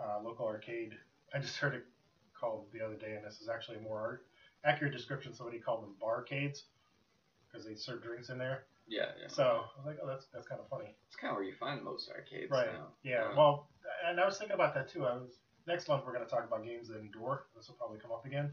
uh, 0.00 0.20
local 0.22 0.46
arcade. 0.46 0.94
I 1.34 1.40
just 1.40 1.56
heard 1.56 1.74
it 1.74 1.84
called 2.38 2.66
the 2.72 2.80
other 2.80 2.94
day, 2.96 3.16
and 3.16 3.24
this 3.24 3.40
is 3.40 3.48
actually 3.48 3.76
a 3.78 3.80
more 3.80 4.22
accurate 4.64 4.92
description. 4.94 5.34
Somebody 5.34 5.58
called 5.58 5.82
them 5.82 5.94
barcades 6.02 6.62
because 7.54 7.66
they 7.66 7.74
serve 7.74 8.02
drinks 8.02 8.28
in 8.30 8.38
there. 8.38 8.64
Yeah, 8.86 9.06
yeah. 9.20 9.28
So 9.28 9.42
I 9.44 9.78
was 9.78 9.86
like, 9.86 9.98
oh, 10.02 10.06
that's 10.06 10.26
that's 10.32 10.46
kind 10.46 10.60
of 10.60 10.68
funny. 10.68 10.94
It's 11.06 11.16
kind 11.16 11.30
of 11.30 11.36
where 11.36 11.44
you 11.44 11.54
find 11.54 11.82
most 11.82 12.10
arcades 12.10 12.50
Right. 12.50 12.72
now. 12.72 12.88
Yeah. 13.02 13.30
Uh, 13.30 13.34
Well, 13.36 13.68
and 14.06 14.20
I 14.20 14.26
was 14.26 14.36
thinking 14.38 14.54
about 14.54 14.74
that 14.74 14.88
too. 14.88 15.06
I 15.06 15.14
was 15.14 15.38
next 15.66 15.88
month 15.88 16.04
we're 16.04 16.12
going 16.12 16.24
to 16.24 16.30
talk 16.30 16.44
about 16.44 16.64
games 16.64 16.88
that 16.88 16.98
endure. 16.98 17.46
This 17.56 17.68
will 17.68 17.76
probably 17.76 17.98
come 17.98 18.12
up 18.12 18.26
again, 18.26 18.50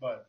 but 0.00 0.28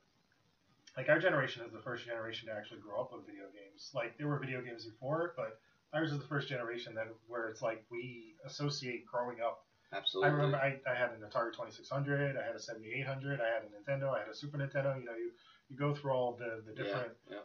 like 0.97 1.07
our 1.09 1.19
generation 1.19 1.63
is 1.65 1.71
the 1.71 1.79
first 1.79 2.05
generation 2.05 2.47
to 2.49 2.53
actually 2.55 2.79
grow 2.79 2.99
up 3.01 3.13
with 3.13 3.25
video 3.25 3.45
games. 3.53 3.91
Like 3.93 4.17
there 4.17 4.27
were 4.27 4.39
video 4.39 4.61
games 4.61 4.85
before, 4.85 5.33
but 5.37 5.59
ours 5.93 6.11
is 6.11 6.19
the 6.19 6.27
first 6.27 6.49
generation 6.49 6.95
that 6.95 7.07
where 7.27 7.47
it's 7.47 7.61
like 7.61 7.85
we 7.89 8.35
associate 8.45 9.05
growing 9.05 9.39
up. 9.39 9.63
absolutely. 9.93 10.29
I 10.29 10.33
remember 10.33 10.57
I, 10.57 10.79
I 10.89 10.95
had 10.95 11.11
an 11.11 11.23
Atari 11.23 11.53
2600, 11.53 12.35
I 12.35 12.45
had 12.45 12.55
a 12.55 12.59
7800, 12.59 13.39
I 13.39 13.45
had 13.47 13.63
a 13.63 13.71
Nintendo, 13.71 14.13
I 14.13 14.19
had 14.19 14.27
a 14.29 14.35
Super 14.35 14.57
Nintendo. 14.57 14.99
You 14.99 15.05
know, 15.05 15.15
you 15.15 15.31
you 15.69 15.77
go 15.77 15.95
through 15.95 16.11
all 16.11 16.33
the 16.33 16.61
the 16.67 16.73
different 16.73 17.13
Yeah, 17.29 17.37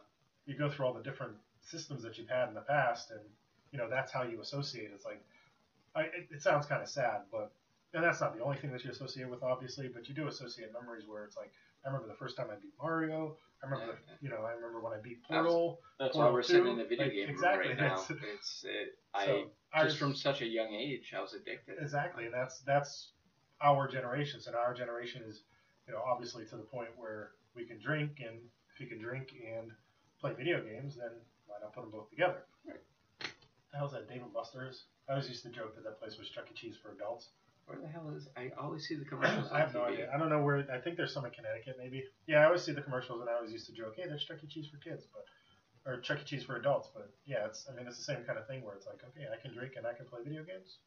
you 0.45 0.55
go 0.57 0.69
through 0.69 0.85
all 0.85 0.93
the 0.93 1.03
different 1.03 1.33
systems 1.61 2.03
that 2.03 2.17
you've 2.17 2.29
had 2.29 2.49
in 2.49 2.53
the 2.53 2.61
past, 2.61 3.11
and 3.11 3.19
you 3.71 3.77
know 3.77 3.89
that's 3.89 4.11
how 4.11 4.23
you 4.23 4.41
associate. 4.41 4.91
It's 4.93 5.05
like, 5.05 5.23
I, 5.95 6.01
it, 6.01 6.27
it 6.31 6.41
sounds 6.41 6.65
kind 6.65 6.81
of 6.81 6.89
sad, 6.89 7.21
but 7.31 7.51
and 7.93 8.03
that's 8.03 8.21
not 8.21 8.35
the 8.35 8.43
only 8.43 8.57
thing 8.57 8.71
that 8.71 8.83
you 8.83 8.91
associate 8.91 9.29
with, 9.29 9.43
obviously. 9.43 9.87
But 9.87 10.07
you 10.07 10.15
do 10.15 10.27
associate 10.27 10.71
memories 10.73 11.03
where 11.07 11.23
it's 11.25 11.35
like, 11.35 11.51
I 11.85 11.89
remember 11.89 12.07
the 12.07 12.17
first 12.17 12.37
time 12.37 12.47
I 12.51 12.55
beat 12.55 12.73
Mario. 12.81 13.37
I 13.61 13.67
remember, 13.67 13.93
Yeah, 13.93 14.15
the, 14.19 14.25
you 14.25 14.29
know, 14.31 14.43
I 14.43 14.53
remember 14.53 14.79
when 14.79 14.93
I 14.93 15.01
beat 15.01 15.23
Portal. 15.23 15.79
That's 15.99 16.13
Portal 16.13 16.31
why 16.31 16.33
we're 16.33 16.43
sitting 16.43 16.67
in 16.67 16.77
the 16.77 16.85
video 16.85 17.05
like, 17.05 17.13
game 17.13 17.27
room 17.27 17.35
exactly, 17.35 17.69
right 17.69 17.77
now. 17.77 18.05
It's 18.33 18.63
it, 18.63 18.97
I 19.13 19.25
So, 19.25 19.51
ours- 19.73 19.87
just 19.89 19.99
from 19.99 20.15
such 20.15 20.41
a 20.41 20.47
young 20.47 20.73
age, 20.73 21.13
I 21.15 21.21
was 21.21 21.33
addicted. 21.33 21.77
Exactly, 21.79 22.25
and 22.25 22.33
that's 22.33 22.59
that's 22.61 23.11
our 23.61 23.87
generation. 23.87 24.41
So 24.41 24.53
our 24.53 24.73
generation 24.73 25.21
is, 25.27 25.43
you 25.87 25.93
know, 25.93 26.01
obviously 26.01 26.45
to 26.45 26.55
the 26.55 26.63
point 26.63 26.89
where 26.97 27.31
we 27.55 27.65
can 27.65 27.79
drink, 27.79 28.21
and 28.25 28.39
if 28.73 28.79
you 28.79 28.87
can 28.87 28.99
drink 28.99 29.33
and 29.45 29.71
play 30.21 30.33
video 30.37 30.61
games, 30.61 30.95
then 30.95 31.11
why 31.47 31.57
not 31.61 31.73
put 31.73 31.81
them 31.81 31.91
both 31.91 32.09
together? 32.09 32.45
Right. 32.65 32.79
The 33.19 33.77
hell's 33.77 33.91
that, 33.93 34.07
Dave 34.07 34.21
and 34.21 34.31
Buster's? 34.33 34.83
I 35.09 35.13
always 35.13 35.27
used 35.27 35.43
to 35.43 35.49
joke 35.49 35.75
that 35.75 35.83
that 35.83 35.99
place 35.99 36.17
was 36.17 36.29
Chuck 36.29 36.45
E. 36.51 36.53
Cheese 36.53 36.75
for 36.81 36.91
adults. 36.93 37.29
Where 37.65 37.79
the 37.79 37.87
hell 37.87 38.11
is? 38.15 38.27
I 38.37 38.51
always 38.59 38.85
see 38.87 38.95
the 38.95 39.05
commercials. 39.05 39.49
I 39.53 39.59
have 39.59 39.73
no 39.73 39.81
TV. 39.81 39.93
idea. 40.05 40.11
I 40.13 40.17
don't 40.17 40.29
know 40.29 40.41
where. 40.43 40.63
I 40.71 40.77
think 40.79 40.95
there's 40.97 41.13
some 41.13 41.25
in 41.25 41.31
Connecticut, 41.31 41.75
maybe. 41.79 42.03
Yeah, 42.27 42.41
I 42.41 42.45
always 42.45 42.61
see 42.63 42.71
the 42.73 42.81
commercials, 42.85 43.21
and 43.21 43.29
I 43.29 43.33
always 43.33 43.51
used 43.51 43.65
to 43.67 43.73
joke, 43.73 43.95
"Hey, 43.97 44.05
there's 44.07 44.23
Chuck 44.23 44.37
E. 44.43 44.47
Cheese 44.47 44.67
for 44.69 44.77
kids," 44.77 45.07
but 45.13 45.25
or 45.89 45.99
Chuck 46.01 46.19
E. 46.21 46.23
Cheese 46.25 46.43
for 46.43 46.57
adults. 46.57 46.89
But 46.93 47.09
yeah, 47.25 47.45
it's. 47.47 47.65
I 47.71 47.75
mean, 47.75 47.87
it's 47.87 47.97
the 47.97 48.03
same 48.03 48.23
kind 48.27 48.37
of 48.37 48.45
thing 48.47 48.61
where 48.63 48.75
it's 48.75 48.85
like, 48.85 48.99
okay, 49.13 49.25
I 49.31 49.39
can 49.41 49.53
drink 49.55 49.73
and 49.77 49.87
I 49.87 49.93
can 49.93 50.05
play 50.05 50.19
video 50.23 50.43
games, 50.43 50.77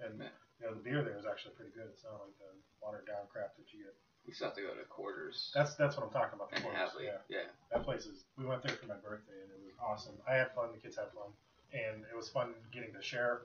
and 0.00 0.20
Yeah. 0.20 0.28
you 0.60 0.66
know, 0.68 0.74
the 0.74 0.82
beer 0.84 1.02
there 1.02 1.16
is 1.16 1.24
actually 1.24 1.54
pretty 1.56 1.72
good. 1.72 1.88
It's 1.90 2.04
not 2.04 2.20
like 2.20 2.36
the 2.38 2.50
watered 2.82 3.06
down 3.08 3.24
crap 3.32 3.56
that 3.56 3.66
you 3.72 3.84
get. 3.88 3.94
We 4.26 4.32
still 4.32 4.48
have 4.48 4.56
to 4.56 4.62
go 4.62 4.72
to 4.74 4.84
quarters 4.88 5.52
That's 5.54 5.74
that's 5.74 5.96
what 5.96 6.06
I'm 6.06 6.10
talking 6.12 6.34
about. 6.34 6.50
The 6.50 6.56
and 6.56 6.64
Quarters, 6.64 6.80
Hadley. 6.92 7.04
yeah, 7.06 7.18
Yeah. 7.28 7.46
that 7.72 7.84
place 7.84 8.06
is. 8.06 8.24
We 8.38 8.44
went 8.46 8.62
there 8.62 8.74
for 8.74 8.86
my 8.86 8.96
birthday, 8.96 9.36
and 9.42 9.50
it 9.52 9.60
was 9.64 9.74
awesome. 9.82 10.14
I 10.26 10.34
had 10.34 10.52
fun. 10.54 10.72
The 10.72 10.78
kids 10.78 10.96
had 10.96 11.12
fun, 11.12 11.28
and 11.72 12.04
it 12.10 12.16
was 12.16 12.28
fun 12.30 12.54
getting 12.72 12.92
to 12.94 13.02
share 13.02 13.42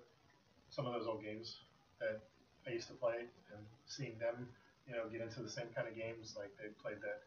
some 0.69 0.85
of 0.85 0.93
those 0.93 1.05
old 1.07 1.21
games 1.21 1.57
that 1.99 2.19
I 2.65 2.71
used 2.71 2.87
to 2.87 2.93
play, 2.93 3.27
and 3.53 3.61
seeing 3.87 4.17
them, 4.19 4.47
you 4.87 4.93
know, 4.95 5.09
get 5.11 5.19
into 5.21 5.41
the 5.41 5.49
same 5.49 5.67
kind 5.75 5.87
of 5.87 5.95
games. 5.95 6.35
Like 6.37 6.51
they 6.57 6.69
played 6.81 7.01
that. 7.01 7.19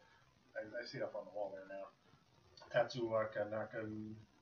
I, 0.57 0.65
I 0.81 0.85
see 0.85 0.97
it 0.97 1.03
up 1.03 1.13
on 1.15 1.25
the 1.25 1.31
wall 1.37 1.53
there 1.53 1.65
now. 1.69 1.85
Tatsuwaka 2.73 3.49
Naka 3.49 3.85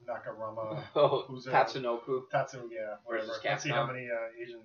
Nakarama 0.08 0.84
Oh, 0.96 1.24
Who's, 1.28 1.46
Tatsunoku. 1.46 2.30
Tatsu. 2.32 2.70
Yeah, 2.72 2.96
whatever. 3.04 3.28
Let's 3.44 3.64
see 3.64 3.70
how 3.70 3.86
many 3.86 4.08
uh, 4.10 4.42
Asian 4.42 4.62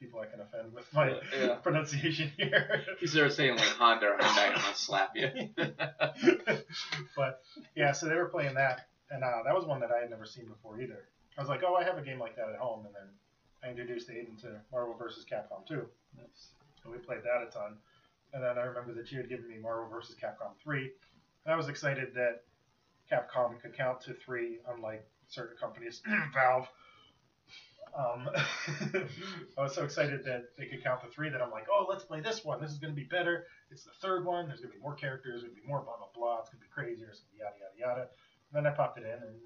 people 0.00 0.20
I 0.20 0.26
can 0.26 0.40
offend 0.40 0.72
with 0.72 0.92
my 0.92 1.18
Yeah. 1.38 1.54
pronunciation 1.62 2.32
here. 2.36 2.82
You 3.00 3.06
start 3.06 3.32
saying 3.32 3.56
like 3.56 3.68
Honda 3.68 4.06
or 4.06 4.18
Hyundai, 4.18 4.48
I'm 4.48 4.60
gonna 4.60 4.74
slap 4.74 5.12
you. 5.14 5.30
but 7.16 7.42
yeah, 7.74 7.92
so 7.92 8.06
they 8.08 8.14
were 8.14 8.28
playing 8.28 8.54
that, 8.54 8.88
and 9.10 9.22
uh, 9.22 9.42
that 9.44 9.54
was 9.54 9.64
one 9.64 9.80
that 9.80 9.90
I 9.90 10.00
had 10.00 10.10
never 10.10 10.26
seen 10.26 10.46
before 10.46 10.80
either. 10.80 11.08
I 11.36 11.40
was 11.40 11.48
like, 11.48 11.62
oh, 11.66 11.74
I 11.74 11.84
have 11.84 11.98
a 11.98 12.02
game 12.02 12.18
like 12.18 12.36
that 12.36 12.48
at 12.48 12.58
home, 12.58 12.86
and 12.86 12.94
then 12.94 13.08
I 13.62 13.68
introduced 13.70 14.08
Aiden 14.08 14.40
to 14.42 14.60
Marvel 14.72 14.94
vs. 14.98 15.24
Capcom 15.30 15.66
2, 15.66 15.74
and 15.74 16.92
we 16.92 16.98
played 16.98 17.20
that 17.24 17.46
a 17.46 17.50
ton. 17.50 17.76
And 18.32 18.42
then 18.42 18.58
I 18.58 18.62
remember 18.62 18.92
that 18.94 19.10
you 19.12 19.18
had 19.18 19.28
given 19.28 19.48
me 19.48 19.56
Marvel 19.60 19.88
vs. 19.88 20.16
Capcom 20.16 20.52
3, 20.62 20.90
and 21.44 21.54
I 21.54 21.56
was 21.56 21.68
excited 21.68 22.14
that 22.14 22.42
Capcom 23.10 23.60
could 23.60 23.76
count 23.76 24.00
to 24.02 24.14
three, 24.14 24.58
unlike 24.74 25.06
certain 25.28 25.56
companies, 25.58 26.02
Valve. 26.34 26.66
Um, 27.96 28.28
I 29.58 29.62
was 29.62 29.74
so 29.74 29.82
excited 29.82 30.24
that 30.26 30.50
they 30.58 30.66
could 30.66 30.82
count 30.82 31.00
to 31.02 31.08
three 31.08 31.30
that 31.30 31.40
I'm 31.40 31.50
like, 31.50 31.66
oh, 31.70 31.86
let's 31.88 32.04
play 32.04 32.20
this 32.20 32.44
one. 32.44 32.60
This 32.60 32.70
is 32.70 32.78
going 32.78 32.92
to 32.92 33.00
be 33.00 33.06
better. 33.06 33.46
It's 33.70 33.84
the 33.84 33.92
third 34.02 34.24
one. 34.24 34.48
There's 34.48 34.60
going 34.60 34.72
to 34.72 34.76
be 34.76 34.82
more 34.82 34.94
characters. 34.94 35.32
There's 35.32 35.42
going 35.44 35.54
to 35.54 35.60
be 35.62 35.66
more 35.66 35.80
blah 35.80 35.96
blah 35.96 36.08
blah. 36.14 36.40
It's 36.40 36.50
going 36.50 36.60
to 36.60 36.66
be 36.66 36.72
crazier. 36.72 37.08
It's 37.08 37.20
going 37.20 37.30
to 37.30 37.36
be 37.36 37.40
yada 37.40 37.56
yada 37.58 37.78
yada. 37.78 38.00
And 38.02 38.64
then 38.64 38.66
I 38.70 38.76
popped 38.76 38.98
it 38.98 39.04
in 39.04 39.22
and 39.22 39.36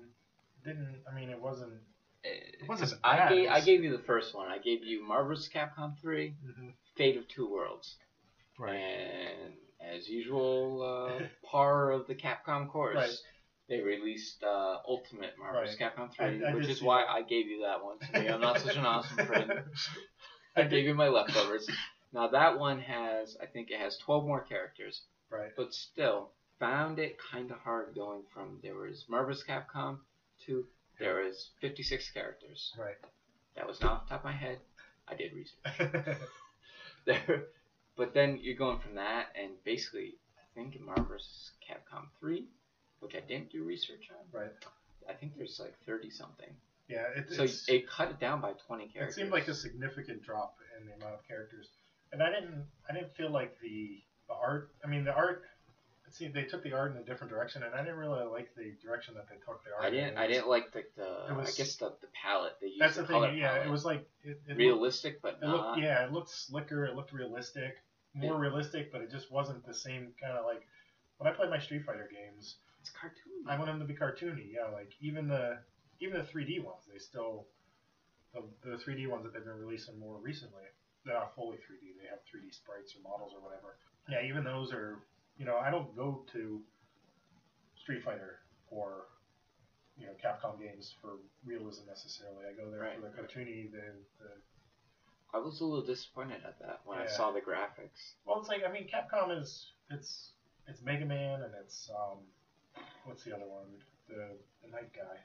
didn't. 0.65 0.97
I 1.11 1.15
mean, 1.15 1.31
it 1.31 1.41
wasn't. 1.41 1.73
It 2.23 2.69
wasn't 2.69 2.95
I 3.03 3.17
bad, 3.17 3.29
gave 3.31 3.49
I 3.49 3.61
gave 3.61 3.85
you 3.85 3.97
the 3.97 4.03
first 4.03 4.35
one. 4.35 4.49
I 4.49 4.59
gave 4.59 4.85
you 4.85 5.07
Marvel's 5.07 5.49
Capcom 5.49 5.99
3, 6.03 6.35
Fate 6.97 7.17
of 7.17 7.27
Two 7.29 7.51
Worlds, 7.51 7.97
Right. 8.59 8.75
and 8.75 9.55
as 9.81 10.07
usual, 10.07 10.83
uh, 10.83 11.25
par 11.51 11.93
of 11.93 12.07
the 12.09 12.15
Capcom 12.15 12.69
course. 12.69 12.97
Right. 12.97 13.11
They 13.71 13.81
released 13.81 14.43
uh, 14.43 14.79
Ultimate 14.87 15.39
Marvel's 15.39 15.77
Capcom 15.77 16.13
3, 16.13 16.45
I- 16.45 16.51
I 16.51 16.55
which 16.55 16.67
is 16.67 16.83
why 16.83 17.03
that. 17.03 17.11
I 17.11 17.23
gave 17.23 17.47
you 17.47 17.63
that 17.63 17.83
one. 17.83 18.01
To 18.01 18.21
me, 18.21 18.29
I'm 18.29 18.41
not 18.41 18.59
such 18.61 18.77
an 18.77 18.85
awesome 18.85 19.25
friend. 19.25 19.63
I 20.57 20.65
gave 20.65 20.87
you 20.87 20.95
my 20.95 21.07
leftovers. 21.07 21.71
Now 22.13 22.27
that 22.27 22.59
one 22.59 22.81
has, 22.81 23.37
I 23.41 23.47
think 23.47 23.71
it 23.71 23.79
has 23.79 23.97
12 23.99 24.27
more 24.27 24.41
characters, 24.41 25.03
right. 25.31 25.53
but 25.57 25.73
still 25.73 26.31
found 26.59 26.99
it 26.99 27.17
kind 27.31 27.53
of 27.53 27.59
hard 27.59 27.95
going 27.95 28.23
from 28.35 28.59
there 28.61 28.75
was 28.75 29.05
Marvel's 29.09 29.45
Capcom 29.49 29.99
to 30.47 30.67
there 30.99 31.23
was 31.25 31.51
56 31.61 32.11
characters. 32.11 32.73
Right. 32.77 32.97
That 33.55 33.69
was 33.69 33.81
not 33.81 33.93
off 33.93 34.05
the 34.05 34.11
top 34.11 34.21
of 34.21 34.25
my 34.25 34.33
head. 34.33 34.59
I 35.07 35.15
did 35.15 35.31
research 35.33 36.17
there, 37.07 37.45
but 37.97 38.15
then 38.15 38.41
you're 38.43 38.57
going 38.57 38.81
from 38.81 38.97
that 38.97 39.27
and 39.41 39.53
basically 39.65 40.17
I 40.37 40.43
think 40.57 40.75
in 40.75 40.85
Marvel's 40.85 41.53
Capcom 41.65 42.07
3, 42.19 42.49
which 43.01 43.15
I 43.15 43.21
didn't 43.21 43.51
do 43.51 43.65
research 43.65 44.09
on. 44.11 44.41
Right. 44.41 44.51
I 45.09 45.13
think 45.15 45.37
there's 45.37 45.59
like 45.59 45.75
30 45.87 46.11
something. 46.11 46.49
yeah. 46.89 47.05
It, 47.17 47.33
So 47.33 47.43
it's, 47.45 47.69
it 47.69 47.89
cut 47.89 48.11
it 48.11 48.21
down 48.21 48.41
by 48.41 48.53
20 48.67 48.89
characters. 48.89 49.17
it 49.17 49.21
seemed 49.21 49.33
like 49.33 49.49
a 49.49 49.55
significant 49.55 50.23
drop 50.23 50.57
in 50.79 50.87
the 50.87 50.95
amount 50.95 51.15
of 51.15 51.27
characters, 51.27 51.67
and 52.13 52.23
I 52.23 52.31
didn't. 52.31 52.65
I 52.89 52.93
didn't 52.95 53.13
feel 53.17 53.31
like 53.31 53.57
the 53.61 53.99
the 54.29 54.35
art. 54.35 54.71
I 54.85 54.89
mean, 54.89 55.05
the 55.05 55.13
art. 55.15 55.45
It 56.07 56.15
seemed 56.15 56.35
they 56.35 56.43
took 56.43 56.65
the 56.65 56.73
art 56.73 56.91
in 56.91 56.97
a 56.99 57.05
different 57.05 57.33
direction, 57.33 57.63
and 57.63 57.73
I 57.73 57.79
didn't 57.83 57.97
really 57.99 58.25
like 58.25 58.53
the 58.57 58.73
direction 58.85 59.15
that 59.15 59.29
they 59.29 59.37
took 59.37 59.63
the 59.65 59.71
art. 59.75 59.85
I 59.85 59.91
didn't. 59.91 60.17
I 60.19 60.27
didn't 60.27 60.49
like 60.49 60.73
the, 60.73 60.83
the 60.97 61.27
it 61.31 61.37
was- 61.37 61.49
I 61.55 61.57
guess 61.57 61.77
the, 61.77 61.93
the 62.01 62.09
palette 62.21 62.55
they 62.61 62.69
used. 62.69 62.81
That's 62.81 62.97
the 62.97 63.03
the 63.03 63.09
thing. 63.09 63.39
Yeah, 63.39 63.49
palette. 63.53 63.67
it 63.67 63.71
was 63.71 63.85
like 63.85 64.09
it, 64.25 64.31
it 64.31 64.49
looked, 64.49 64.59
realistic, 64.59 65.23
but 65.23 65.39
it 65.43 65.47
not. 65.47 65.69
looked. 65.69 65.79
Yeah, 65.81 66.05
it 66.05 66.13
looked 66.13 66.31
slicker. 66.31 66.85
It 66.87 66.97
looked 66.97 67.13
realistic, 67.13 67.79
more 68.15 68.35
Yeah. 68.35 68.41
realistic, 68.41 68.91
but 68.93 69.01
it 69.03 69.11
just 69.11 69.31
wasn't 69.31 69.65
the 69.67 69.75
same 69.75 70.09
kind 70.21 70.37
of 70.37 70.45
like. 70.45 70.63
When 71.19 71.31
I 71.33 71.37
played 71.37 71.51
my 71.51 71.59
Street 71.61 71.85
Fighter 71.85 72.09
games, 72.13 72.57
It's 72.91 72.99
cartoon. 72.99 73.47
I 73.47 73.55
want 73.55 73.71
them 73.71 73.79
to 73.79 73.85
be 73.87 73.95
cartoony. 73.95 74.51
Yeah, 74.51 74.67
like 74.67 74.91
even 75.01 75.29
the 75.29 75.59
even 76.01 76.19
the 76.19 76.27
3D 76.27 76.65
ones, 76.65 76.83
they 76.91 76.99
still 76.99 77.47
the, 78.35 78.43
the 78.69 78.77
3D 78.83 79.09
ones 79.09 79.23
that 79.23 79.33
they've 79.33 79.45
been 79.45 79.59
releasing 79.59 79.99
more 79.99 80.19
recently. 80.19 80.67
They're 81.05 81.15
not 81.15 81.35
fully 81.37 81.57
3D. 81.59 81.95
They 82.03 82.09
have 82.11 82.19
3D 82.27 82.53
sprites 82.53 82.95
or 82.97 83.03
models 83.09 83.33
or 83.35 83.41
whatever. 83.41 83.77
Yeah, 84.09 84.27
even 84.27 84.43
those 84.45 84.73
are. 84.73 84.99
You 85.39 85.47
know, 85.47 85.57
I 85.57 85.71
don't 85.71 85.95
go 85.97 86.25
to 86.33 86.61
Street 87.81 88.03
Fighter 88.03 88.41
or 88.69 89.05
you 89.97 90.07
know 90.07 90.13
Capcom 90.23 90.59
games 90.61 90.93
for 91.01 91.11
realism 91.47 91.87
necessarily. 91.87 92.45
I 92.51 92.53
go 92.61 92.71
there 92.71 92.81
Right. 92.81 92.97
for 92.97 93.03
the 93.03 93.15
cartoony, 93.15 93.71
the, 93.71 93.95
the 94.19 94.31
I 95.33 95.39
was 95.39 95.61
a 95.61 95.65
little 95.65 95.87
disappointed 95.87 96.43
at 96.45 96.59
that 96.59 96.81
when 96.85 96.99
I 96.99 97.07
saw 97.07 97.31
the 97.31 97.41
graphics. 97.41 98.15
Well, 98.27 98.41
it's 98.41 98.49
like 98.49 98.65
I 98.69 98.73
mean, 98.73 98.89
Capcom 98.93 99.41
is 99.41 99.71
it's 99.91 100.33
it's 100.67 100.83
Mega 100.83 101.07
Man 101.07 101.43
and 101.43 101.55
it's 101.65 101.89
um, 101.95 102.19
what's 103.05 103.25
the 103.25 103.35
other 103.35 103.47
one? 103.47 103.67
The 104.09 104.37
the 104.63 104.69
Knight 104.71 104.93
Guy. 104.93 105.19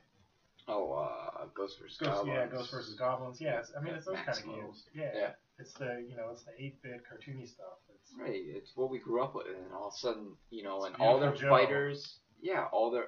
Oh, 0.67 0.93
uh, 0.93 1.45
Ghost 1.53 1.77
vs. 1.79 1.97
Ghost, 1.97 2.11
Goblins. 2.11 2.27
yeah, 2.35 2.47
Ghost 2.47 2.71
versus 2.71 2.95
Goblins. 2.95 3.39
Yeah, 3.39 3.59
it's, 3.59 3.71
I 3.77 3.81
mean, 3.83 3.93
it's 3.93 4.05
those 4.07 4.15
kind 4.25 4.37
of 4.37 4.45
games. 4.45 4.83
Yeah. 4.95 5.11
Yeah. 5.13 5.29
It's 5.59 5.73
the 5.73 6.03
you 6.09 6.17
know 6.17 6.29
it's 6.31 6.43
the 6.43 6.51
eight 6.59 6.81
bit 6.81 7.01
cartoony 7.05 7.47
stuff. 7.47 7.77
It's 7.93 8.11
Right, 8.19 8.41
it's 8.43 8.71
what 8.75 8.89
we 8.89 8.99
grew 8.99 9.23
up 9.23 9.35
with, 9.35 9.47
and 9.47 9.71
all 9.73 9.87
of 9.87 9.93
a 9.93 9.97
sudden, 9.97 10.33
you 10.49 10.63
know, 10.63 10.83
and 10.85 10.95
all 10.97 11.19
their 11.19 11.33
Joe. 11.33 11.49
fighters, 11.49 12.17
yeah, 12.41 12.65
all 12.71 12.89
their 12.91 13.05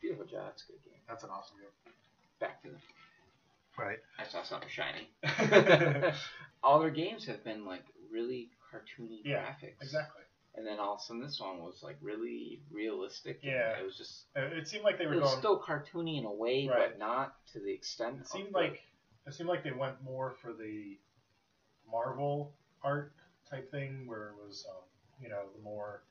Viewtiful 0.00 0.26
Joe. 0.26 0.44
It's 0.52 0.64
a 0.68 0.72
good 0.72 0.82
game. 0.84 1.00
that's 1.08 1.22
an 1.24 1.30
awesome 1.30 1.56
game. 1.58 1.94
Back 2.40 2.62
to 2.62 2.68
the. 2.70 2.76
Right. 3.78 3.98
I 4.18 4.24
saw 4.26 4.42
something 4.42 4.68
shiny. 4.68 5.08
all 6.62 6.80
their 6.80 6.90
games 6.90 7.24
have 7.26 7.42
been 7.44 7.64
like 7.64 7.84
really 8.10 8.50
cartoony 8.72 9.20
Yeah, 9.24 9.44
graphics. 9.44 9.80
exactly. 9.82 10.22
And 10.56 10.66
then 10.66 10.78
all 10.80 10.94
of 10.94 11.00
a 11.00 11.02
sudden, 11.02 11.22
this 11.22 11.38
one 11.38 11.58
was 11.62 11.82
like 11.82 11.96
really 12.00 12.62
realistic. 12.70 13.40
and 13.42 13.52
Yeah. 13.52 13.78
it 13.78 13.84
was 13.84 13.96
just 13.96 14.26
Uh, 14.34 14.40
It 14.42 14.66
seemed 14.66 14.84
like 14.84 14.96
they 14.98 15.06
were 15.06 15.14
it 15.14 15.20
was 15.20 15.30
going. 15.30 15.38
still 15.40 15.60
cartoony 15.62 16.18
in 16.18 16.24
a 16.24 16.32
way, 16.32 16.66
Right. 16.66 16.90
but 16.90 16.98
not 16.98 17.44
to 17.48 17.60
the 17.60 17.72
extent. 17.72 18.20
It 18.20 18.26
seemed 18.26 18.48
the- 18.54 18.58
like 18.58 18.82
it 19.26 19.32
seemed 19.34 19.48
like 19.48 19.62
they 19.64 19.72
went 19.72 20.00
more 20.02 20.32
for 20.40 20.52
the 20.54 20.98
Marvel 21.90 22.54
art 22.82 23.12
type 23.48 23.70
thing, 23.70 24.06
where 24.06 24.30
it 24.30 24.36
was 24.36 24.66
um, 24.70 24.82
you 25.20 25.28
know 25.28 25.48
the 25.54 25.62
more 25.62 26.02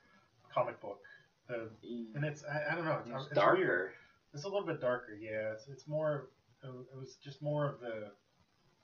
comic 0.54 0.80
book. 0.82 1.02
The 1.48 1.70
and 2.16 2.24
it's 2.26 2.44
I, 2.44 2.72
I 2.72 2.76
don't 2.76 2.86
know. 2.86 3.00
It's, 3.00 3.26
it 3.26 3.30
it's 3.32 3.36
darker. 3.36 3.58
weird. 3.58 3.92
It's 4.34 4.44
a 4.44 4.48
little 4.48 4.66
bit 4.66 4.80
darker, 4.82 5.14
yeah. 5.14 5.54
It's 5.54 5.68
it's 5.68 5.88
more. 5.88 6.30
It 6.64 6.96
was 6.98 7.16
just 7.18 7.42
more 7.44 7.70
of 7.70 7.80
the, 7.80 8.12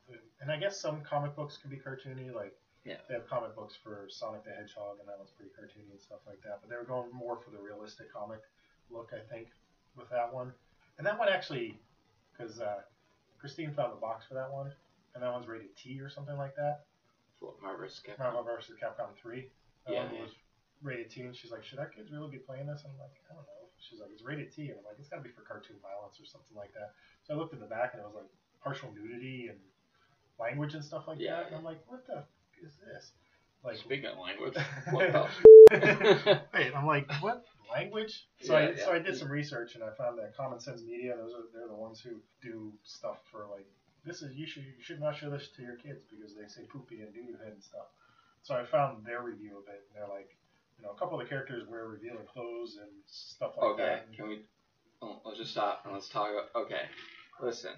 the 0.08 0.20
and 0.42 0.52
I 0.52 0.58
guess 0.58 0.80
some 0.80 1.02
comic 1.04 1.36
books 1.36 1.58
can 1.58 1.70
be 1.72 1.78
cartoony. 1.78 2.32
Like 2.34 2.56
Yeah. 2.84 2.98
they 3.08 3.14
have 3.14 3.28
comic 3.28 3.56
books 3.56 3.76
for 3.76 4.08
Sonic 4.10 4.44
the 4.44 4.52
Hedgehog, 4.52 4.98
and 5.00 5.08
that 5.08 5.18
one's 5.18 5.32
pretty 5.32 5.52
cartoony 5.54 5.92
and 5.92 6.02
stuff 6.02 6.20
like 6.26 6.42
that. 6.44 6.60
But 6.62 6.70
they 6.70 6.76
were 6.76 6.84
going 6.88 7.12
more 7.14 7.38
for 7.38 7.52
the 7.52 7.62
realistic 7.62 8.12
comic 8.12 8.42
look, 8.90 9.12
I 9.14 9.22
think, 9.32 9.48
with 9.96 10.10
that 10.10 10.34
one. 10.34 10.52
And 10.98 11.06
that 11.06 11.18
one 11.20 11.30
actually, 11.30 11.78
because 12.34 12.60
uh, 12.60 12.82
Christine 13.40 13.72
found 13.74 13.94
the 13.94 14.02
box 14.02 14.26
for 14.28 14.34
that 14.34 14.52
one, 14.52 14.72
and 15.14 15.24
that 15.24 15.32
one's 15.32 15.48
rated 15.48 15.76
T 15.76 16.00
or 16.02 16.10
something 16.10 16.38
like 16.38 16.56
that. 16.56 16.86
What 17.40 17.62
Marvel's 17.62 18.02
Capcom? 18.06 18.20
Marvel 18.20 18.44
vs. 18.44 18.76
Capcom 18.78 19.14
3. 19.18 19.50
That 19.86 19.94
Yeah, 19.94 20.06
one 20.06 20.14
yeah. 20.16 20.22
was 20.22 20.32
rated 20.82 21.10
T, 21.10 21.22
and 21.22 21.36
she's 21.36 21.52
like, 21.52 21.64
should 21.64 21.80
our 21.80 21.90
kids 21.90 22.12
really 22.12 22.30
be 22.30 22.38
playing 22.38 22.68
this? 22.68 22.84
And 22.86 22.94
I'm 22.94 23.00
like, 23.00 23.18
I 23.30 23.34
don't 23.34 23.46
know. 23.46 23.66
She's 23.78 24.00
like, 24.00 24.10
it's 24.14 24.22
rated 24.22 24.54
T, 24.54 24.70
and 24.70 24.78
I'm 24.78 24.86
like, 24.86 24.98
it's 25.00 25.10
got 25.10 25.18
to 25.18 25.26
be 25.26 25.34
for 25.34 25.42
cartoon 25.42 25.78
violence 25.82 26.22
or 26.22 26.26
something 26.26 26.56
like 26.56 26.74
that. 26.74 26.94
So 27.26 27.34
I 27.34 27.38
looked 27.38 27.54
at 27.54 27.60
the 27.60 27.66
back, 27.66 27.94
and 27.94 28.02
it 28.02 28.06
was 28.06 28.14
like 28.14 28.30
partial 28.62 28.94
nudity 28.94 29.50
and 29.50 29.58
language 30.40 30.76
and 30.76 30.86
stuff 30.86 31.08
like 31.08 31.18
Yeah, 31.20 31.38
that. 31.42 31.48
And 31.48 31.56
I'm 31.58 31.64
like, 31.66 31.82
what 31.88 32.06
the 32.06 32.24
is 32.64 32.78
this? 32.86 33.12
Like, 33.64 33.78
Speaking 33.78 34.06
of 34.06 34.18
language, 34.18 34.56
what 34.92 35.12
the? 35.12 36.42
Wait, 36.54 36.76
I'm 36.76 36.86
like, 36.86 37.12
what 37.22 37.44
language? 37.72 38.26
So 38.42 38.58
Yeah, 38.58 38.70
I 38.70 38.76
so. 38.76 38.94
I 38.94 39.00
did 39.00 39.18
some 39.18 39.32
research 39.32 39.76
and 39.76 39.84
I 39.84 39.92
found 39.98 40.18
that 40.20 40.36
Common 40.36 40.60
Sense 40.60 40.82
Media, 40.84 41.16
those 41.16 41.34
are 41.34 41.46
they're 41.54 41.68
the 41.68 41.76
ones 41.76 42.02
who 42.02 42.22
do 42.42 42.74
stuff 42.84 43.18
for 43.32 43.48
like 43.52 43.66
this 44.06 44.22
is 44.22 44.36
you 44.36 44.48
should 44.48 44.64
you 44.64 44.82
should 44.82 45.00
not 45.00 45.16
show 45.16 45.30
this 45.30 45.50
to 45.56 45.62
your 45.62 45.76
kids 45.76 46.04
because 46.10 46.36
they 46.36 46.48
say 46.48 46.68
poopy 46.72 47.02
and 47.02 47.14
doo 47.14 47.38
head 47.44 47.54
and 47.54 47.64
stuff. 47.64 47.88
So 48.42 48.56
I 48.56 48.66
found 48.66 49.06
their 49.06 49.22
review 49.22 49.58
of 49.58 49.68
it 49.68 49.86
and 49.88 49.96
they're 49.96 50.14
like, 50.14 50.36
you 50.78 50.84
know, 50.84 50.92
a 50.92 50.96
couple 50.96 51.20
of 51.20 51.24
the 51.24 51.30
characters 51.30 51.68
wear 51.70 51.86
revealing 51.86 52.26
clothes 52.34 52.78
and 52.82 52.90
stuff 53.06 53.52
like 53.58 53.72
okay, 53.72 53.84
that. 53.84 54.14
can 54.16 54.28
we? 54.28 54.42
Oh, 55.02 55.22
let's 55.24 55.38
just 55.38 55.52
stop 55.52 55.82
and 55.86 55.94
let's 55.94 56.10
talk 56.10 56.30
about. 56.32 56.66
Okay, 56.66 56.84
listen. 57.42 57.74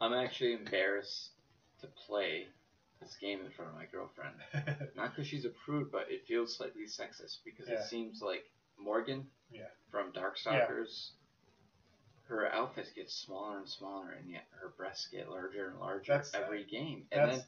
I'm 0.00 0.12
actually 0.12 0.52
embarrassed 0.54 1.30
to 1.80 1.86
play 2.06 2.46
this 3.02 3.16
game 3.20 3.40
in 3.44 3.50
front 3.50 3.70
of 3.70 3.76
my 3.76 3.86
girlfriend. 3.86 4.34
Not 4.96 5.10
because 5.14 5.26
she's 5.26 5.44
a 5.44 5.50
prude, 5.64 5.90
but 5.92 6.06
it 6.10 6.26
feels 6.26 6.56
slightly 6.56 6.84
sexist 6.84 7.38
because 7.44 7.68
Yeah. 7.68 7.76
it 7.80 7.84
seems 7.84 8.20
like 8.22 8.44
Morrigan 8.78 9.26
Yeah. 9.50 9.68
from 9.90 10.12
Darkstalkers, 10.12 11.10
her 12.28 12.46
outfit 12.52 12.88
gets 12.94 13.14
smaller 13.14 13.58
and 13.58 13.68
smaller, 13.68 14.12
and 14.12 14.30
yet 14.30 14.44
her 14.60 14.70
breasts 14.76 15.08
get 15.08 15.28
larger 15.28 15.68
and 15.68 15.78
larger 15.80 16.12
That's- 16.12 16.32
every 16.34 16.64
game. 16.64 17.06
And 17.12 17.30
That's 17.30 17.38
then, 17.38 17.46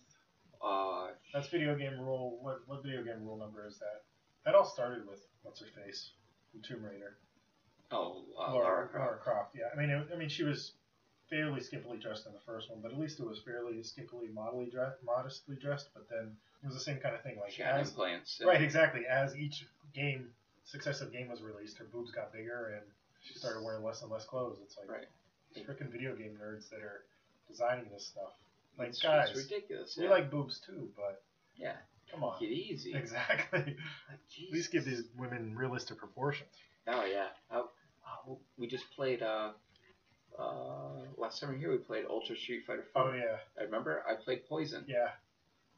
uh, 0.63 1.11
that's 1.33 1.49
video 1.49 1.77
game 1.77 1.99
rule. 2.01 2.39
What 2.43 2.67
what 2.69 2.83
video 2.83 3.03
game 3.05 3.25
rule 3.25 3.37
number 3.39 3.67
is 3.67 3.79
that? 3.79 4.05
That 4.45 4.55
all 4.55 4.65
started 4.67 5.07
with 5.07 5.21
what's 5.43 5.61
her 5.61 5.67
face 5.85 6.13
from 6.51 6.63
Tomb 6.63 6.85
Raider. 6.85 7.17
oh, 7.91 8.25
uh, 8.39 8.53
Laura, 8.53 8.65
Lara 8.65 8.89
Croft. 8.89 8.95
Lara 9.05 9.19
Croft. 9.19 9.55
Yeah, 9.57 9.69
I 9.73 9.77
mean, 9.77 9.91
it, 9.91 10.09
I 10.13 10.17
mean, 10.17 10.29
she 10.29 10.43
was 10.43 10.73
fairly 11.35 11.61
skimpily 11.61 12.01
dressed 12.01 12.27
in 12.27 12.33
the 12.33 12.39
first 12.47 12.71
one, 12.71 12.79
but 12.81 12.93
at 12.93 12.99
least 12.99 13.19
it 13.19 13.27
was 13.27 13.41
fairly 13.41 13.75
skimpily, 13.83 14.33
modestly 14.33 14.67
dressed. 14.71 14.97
Modestly 15.05 15.57
dressed, 15.57 15.89
but 15.95 16.09
then 16.09 16.37
it 16.63 16.67
was 16.67 16.75
the 16.75 16.81
same 16.81 16.99
kind 16.99 17.15
of 17.15 17.23
thing. 17.23 17.37
Like 17.41 17.51
She 17.51 17.63
had 17.63 17.81
as 17.81 17.89
implants. 17.91 18.41
right, 18.45 18.63
exactly. 18.63 19.03
As 19.07 19.37
each 19.37 19.67
game, 19.95 20.29
successive 20.65 21.13
game 21.13 21.29
was 21.29 21.43
released, 21.43 21.77
her 21.79 21.85
boobs 21.87 22.13
got 22.13 22.33
bigger 22.33 22.75
and 22.77 22.83
she 23.21 23.35
started 23.35 23.63
wearing 23.65 23.83
less 23.83 24.03
and 24.03 24.11
less 24.11 24.25
clothes. 24.25 24.59
It's 24.63 24.77
like 24.79 24.89
Right. 24.89 25.07
freaking 25.67 25.91
video 25.91 26.15
game 26.15 26.39
nerds 26.41 26.69
that 26.71 26.81
are 26.81 27.05
designing 27.49 27.91
this 27.93 28.07
stuff. 28.07 28.33
Like 28.79 28.89
It's, 28.89 29.03
guys, 29.03 29.31
it's 29.31 29.51
ridiculous. 29.51 29.97
we 29.97 30.05
yeah. 30.05 30.11
like 30.11 30.31
boobs 30.31 30.61
too, 30.61 30.89
but 30.97 31.23
Yeah. 31.57 31.77
come 32.11 32.23
on, 32.23 32.41
it 32.43 32.47
easy. 32.47 32.95
exactly. 32.95 33.59
Like, 33.59 33.79
At 34.11 34.53
least 34.53 34.71
give 34.71 34.85
these 34.85 35.03
women 35.17 35.57
realistic 35.57 35.99
proportions. 35.99 36.51
Oh 36.87 37.05
yeah. 37.05 37.29
Oh, 37.51 37.71
oh, 38.29 38.39
we 38.59 38.67
just 38.67 38.85
played. 38.95 39.23
Uh, 39.23 39.51
uh, 40.39 41.03
last 41.17 41.39
summer 41.41 41.55
here 41.57 41.71
we 41.71 41.79
played 41.79 42.05
Ultra 42.09 42.37
Street 42.37 42.65
Fighter 42.67 42.85
4. 42.93 43.03
Oh 43.03 43.13
yeah, 43.15 43.37
I 43.59 43.65
remember 43.65 44.03
I 44.09 44.15
played 44.15 44.47
Poison. 44.49 44.85
yeah. 44.87 45.09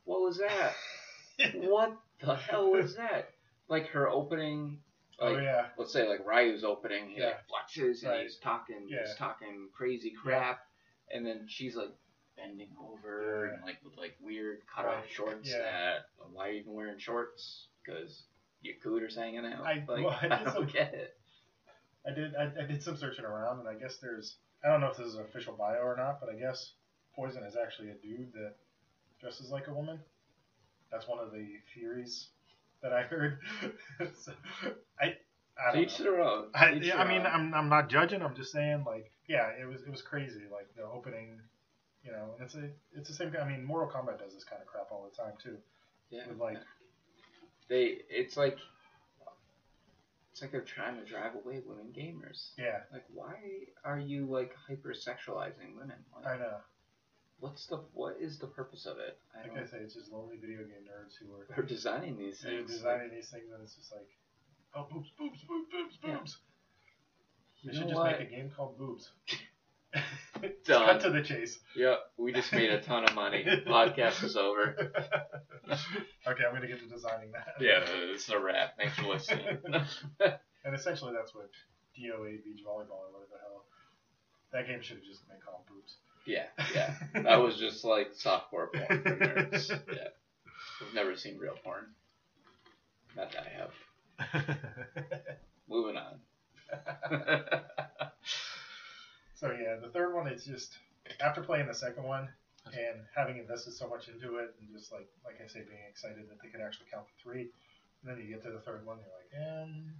What 0.04 0.20
was 0.20 0.38
that? 0.38 0.72
what 1.56 1.96
the 2.20 2.36
hell 2.36 2.70
was 2.70 2.96
that? 2.96 3.30
Like 3.68 3.88
her 3.88 4.08
opening. 4.08 4.78
Like, 5.20 5.36
oh 5.36 5.38
yeah. 5.40 5.66
let's 5.78 5.92
say 5.92 6.06
like 6.08 6.26
Ryu's 6.26 6.62
opening, 6.64 7.08
he 7.10 7.20
Yeah. 7.20 7.26
like 7.26 7.36
flexes 7.48 8.02
and 8.02 8.10
Right. 8.12 8.22
he's 8.24 8.36
talking, 8.36 8.86
Yeah. 8.88 8.98
he's 9.06 9.16
talking 9.16 9.68
crazy 9.72 10.12
crap, 10.22 10.60
and 11.10 11.24
then 11.26 11.46
she's 11.48 11.74
like 11.74 11.90
bending 12.36 12.68
over 12.80 13.46
Yeah. 13.48 13.54
and 13.54 13.62
like 13.64 13.76
with 13.84 13.96
like 13.96 14.14
weird 14.20 14.58
cut 14.74 14.84
off 14.84 14.94
Right. 15.02 15.10
shorts. 15.10 15.50
Yeah. 15.50 15.58
That 15.58 16.06
why 16.32 16.48
are 16.48 16.52
you 16.52 16.60
even 16.60 16.74
wearing 16.74 16.98
shorts? 16.98 17.66
Because 17.84 18.24
your 18.62 18.74
cooter's 18.82 19.16
hanging 19.16 19.44
out. 19.46 19.64
I- 19.64 19.84
like 19.88 20.04
well, 20.04 20.18
I 20.20 20.26
I, 20.30 20.44
don't 20.44 20.52
some- 20.54 20.66
get 20.66 20.92
it. 20.94 21.14
I 22.06 22.12
did. 22.14 22.36
I, 22.36 22.44
I 22.62 22.66
did 22.66 22.82
some 22.82 22.96
searching 22.96 23.24
around, 23.24 23.58
and 23.58 23.68
I 23.68 23.74
guess 23.74 23.96
there's. 23.96 24.36
I 24.66 24.70
don't 24.70 24.80
know 24.80 24.88
if 24.88 24.96
this 24.96 25.06
is 25.06 25.14
an 25.14 25.22
official 25.22 25.54
bio 25.56 25.78
or 25.78 25.96
not, 25.96 26.20
but 26.20 26.28
I 26.28 26.34
guess 26.38 26.72
Poison 27.14 27.44
is 27.44 27.56
actually 27.56 27.90
a 27.90 27.94
dude 27.94 28.32
that 28.34 28.54
dresses 29.20 29.50
like 29.50 29.68
a 29.68 29.72
woman. 29.72 30.00
That's 30.90 31.06
one 31.06 31.18
of 31.20 31.30
the 31.32 31.46
theories 31.74 32.28
that 32.82 32.92
I 32.92 33.02
heard. 33.02 33.38
so, 34.14 34.32
I. 35.00 35.14
I 35.58 35.72
don't 35.72 35.82
Each 35.84 35.98
know. 35.98 36.04
their 36.04 36.20
own. 36.20 36.44
I, 36.54 36.74
Each 36.74 36.84
yeah, 36.84 36.96
their 36.96 37.06
I 37.06 37.08
mean, 37.08 37.20
own. 37.20 37.26
I'm, 37.26 37.54
I'm 37.54 37.68
not 37.68 37.88
judging. 37.88 38.22
I'm 38.22 38.34
just 38.34 38.52
saying, 38.52 38.84
like, 38.86 39.10
yeah, 39.28 39.48
it 39.60 39.66
was 39.66 39.82
it 39.82 39.90
was 39.90 40.02
crazy. 40.02 40.42
Like 40.52 40.68
the 40.76 40.82
opening, 40.82 41.40
you 42.04 42.12
know, 42.12 42.34
and 42.38 42.44
it's 42.44 42.54
a 42.56 42.68
it's 42.94 43.08
the 43.08 43.14
same. 43.14 43.32
I 43.40 43.48
mean, 43.48 43.64
Mortal 43.64 43.88
Kombat 43.88 44.18
does 44.18 44.34
this 44.34 44.44
kind 44.44 44.60
of 44.60 44.68
crap 44.68 44.88
all 44.90 45.08
the 45.10 45.16
time 45.16 45.32
too. 45.42 45.56
yeah. 46.10 46.28
With 46.28 46.38
like, 46.38 46.58
they, 47.68 47.98
it's 48.10 48.36
like, 48.36 48.58
it's 50.36 50.42
like 50.42 50.52
they're 50.52 50.60
trying 50.60 50.96
to 50.98 51.04
drive 51.10 51.32
away 51.34 51.62
women 51.66 51.86
gamers. 51.96 52.50
yeah, 52.58 52.80
Like, 52.92 53.04
why 53.08 53.36
are 53.84 53.98
you 53.98 54.26
like 54.26 54.52
hypersexualizing 54.68 55.72
women? 55.74 55.96
Like, 56.14 56.26
I 56.26 56.36
know. 56.36 56.56
what's 57.40 57.64
the 57.68 57.78
what 57.94 58.18
is 58.20 58.38
the 58.38 58.46
purpose 58.46 58.84
of 58.84 58.98
it? 58.98 59.16
I 59.34 59.48
Like. 59.48 59.62
I 59.62 59.64
say, 59.64 59.78
it's 59.78 59.94
just 59.94 60.12
lonely 60.12 60.36
video 60.36 60.58
game 60.58 60.84
nerds 60.84 61.14
who 61.18 61.32
are 61.32 61.46
They're 61.48 61.64
designing 61.64 62.18
these 62.18 62.42
they're 62.42 62.58
things. 62.58 62.70
designing 62.70 63.12
these 63.12 63.30
things, 63.30 63.44
and 63.50 63.62
it's 63.62 63.76
just 63.76 63.90
like, 63.90 64.10
oh, 64.74 64.86
boobs, 64.92 65.08
boobs, 65.16 65.40
boobs, 65.48 65.68
boobs, 65.72 65.98
Yeah. 66.04 66.16
boobs. 66.18 66.36
You 67.62 67.70
They 67.72 67.78
should 67.78 67.88
just 67.88 67.96
what? 67.96 68.20
make 68.20 68.28
a 68.28 68.30
game 68.30 68.50
called 68.54 68.76
Boobs. 68.76 69.12
Done. 70.64 70.86
Cut 70.86 71.00
to 71.02 71.10
the 71.10 71.22
chase. 71.22 71.58
Yep, 71.74 71.98
we 72.16 72.32
just 72.32 72.52
made 72.52 72.70
a 72.70 72.80
ton 72.80 73.04
of 73.04 73.14
money. 73.14 73.44
Podcast 73.66 74.24
is 74.24 74.36
over. 74.36 74.76
okay, 75.68 76.44
I'm 76.44 76.54
gonna 76.54 76.66
get 76.66 76.80
to 76.80 76.88
designing 76.88 77.32
that. 77.32 77.54
Yeah, 77.60 77.80
it's 78.12 78.28
a 78.28 78.38
wrap. 78.38 78.76
Thanks 78.76 78.96
for 78.96 79.06
listening. 79.06 79.58
And 80.64 80.74
essentially, 80.74 81.12
that's 81.16 81.34
what 81.34 81.48
DOA 81.98 82.42
Beach 82.44 82.60
Volleyball 82.66 82.98
or 82.98 83.12
whatever 83.12 83.30
the 83.32 83.38
hell. 83.40 83.64
That 84.52 84.66
game 84.66 84.82
should 84.82 84.96
have 84.96 85.06
just 85.06 85.26
been 85.28 85.36
called 85.44 85.62
Boobs. 85.68 85.96
yeah, 86.26 86.46
yeah. 86.74 86.94
That 87.22 87.36
was 87.36 87.56
just 87.56 87.84
like 87.84 88.14
softcore 88.14 88.72
porn 88.72 89.02
for 89.02 89.16
nerds. 89.16 89.70
Yeah. 89.70 90.08
I've 90.80 90.94
never 90.94 91.16
seen 91.16 91.38
real 91.38 91.54
porn. 91.62 91.86
Not 93.16 93.32
that 93.32 93.46
I 93.46 94.34
have. 94.40 94.56
Moving 95.68 95.96
on. 95.96 96.20
So 99.36 99.52
yeah, 99.52 99.76
the 99.80 99.88
third 99.90 100.14
one 100.14 100.26
is 100.28 100.44
just 100.44 100.76
after 101.20 101.40
playing 101.42 101.66
the 101.68 101.74
second 101.74 102.02
one 102.04 102.28
and 102.66 102.98
having 103.14 103.38
invested 103.38 103.72
so 103.74 103.88
much 103.88 104.08
into 104.08 104.36
it, 104.38 104.54
and 104.60 104.68
just 104.76 104.90
like 104.92 105.08
like 105.24 105.36
I 105.42 105.46
say, 105.46 105.60
being 105.60 105.84
excited 105.88 106.28
that 106.28 106.42
they 106.42 106.48
could 106.48 106.60
actually 106.60 106.86
count 106.92 107.06
to 107.06 107.12
three. 107.22 107.48
And 108.02 108.10
then 108.10 108.18
you 108.24 108.32
get 108.34 108.42
to 108.44 108.50
the 108.50 108.60
third 108.60 108.84
one, 108.86 108.98
you're 108.98 109.40
like, 109.48 109.62
um, 109.64 109.92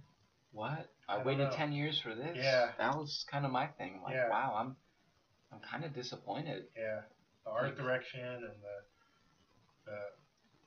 What? 0.51 0.89
I 1.09 1.17
I, 1.17 1.23
waited 1.23 1.45
know. 1.49 1.51
ten 1.55 1.71
years 1.71 1.99
for 1.99 2.13
this. 2.15 2.35
Yeah. 2.35 2.71
That 2.77 2.95
was 2.95 3.25
kind 3.29 3.45
of 3.45 3.51
my 3.51 3.67
thing. 3.67 4.01
Like, 4.03 4.13
Yeah. 4.13 4.29
wow, 4.29 4.55
I'm, 4.57 4.75
I'm 5.51 5.59
kind 5.59 5.83
of 5.83 5.93
disappointed. 5.93 6.65
yeah, 6.77 7.01
the 7.45 7.51
art 7.51 7.63
Like- 7.65 7.77
direction 7.77 8.21
and 8.25 8.41
the 8.43 8.77
the 9.85 9.99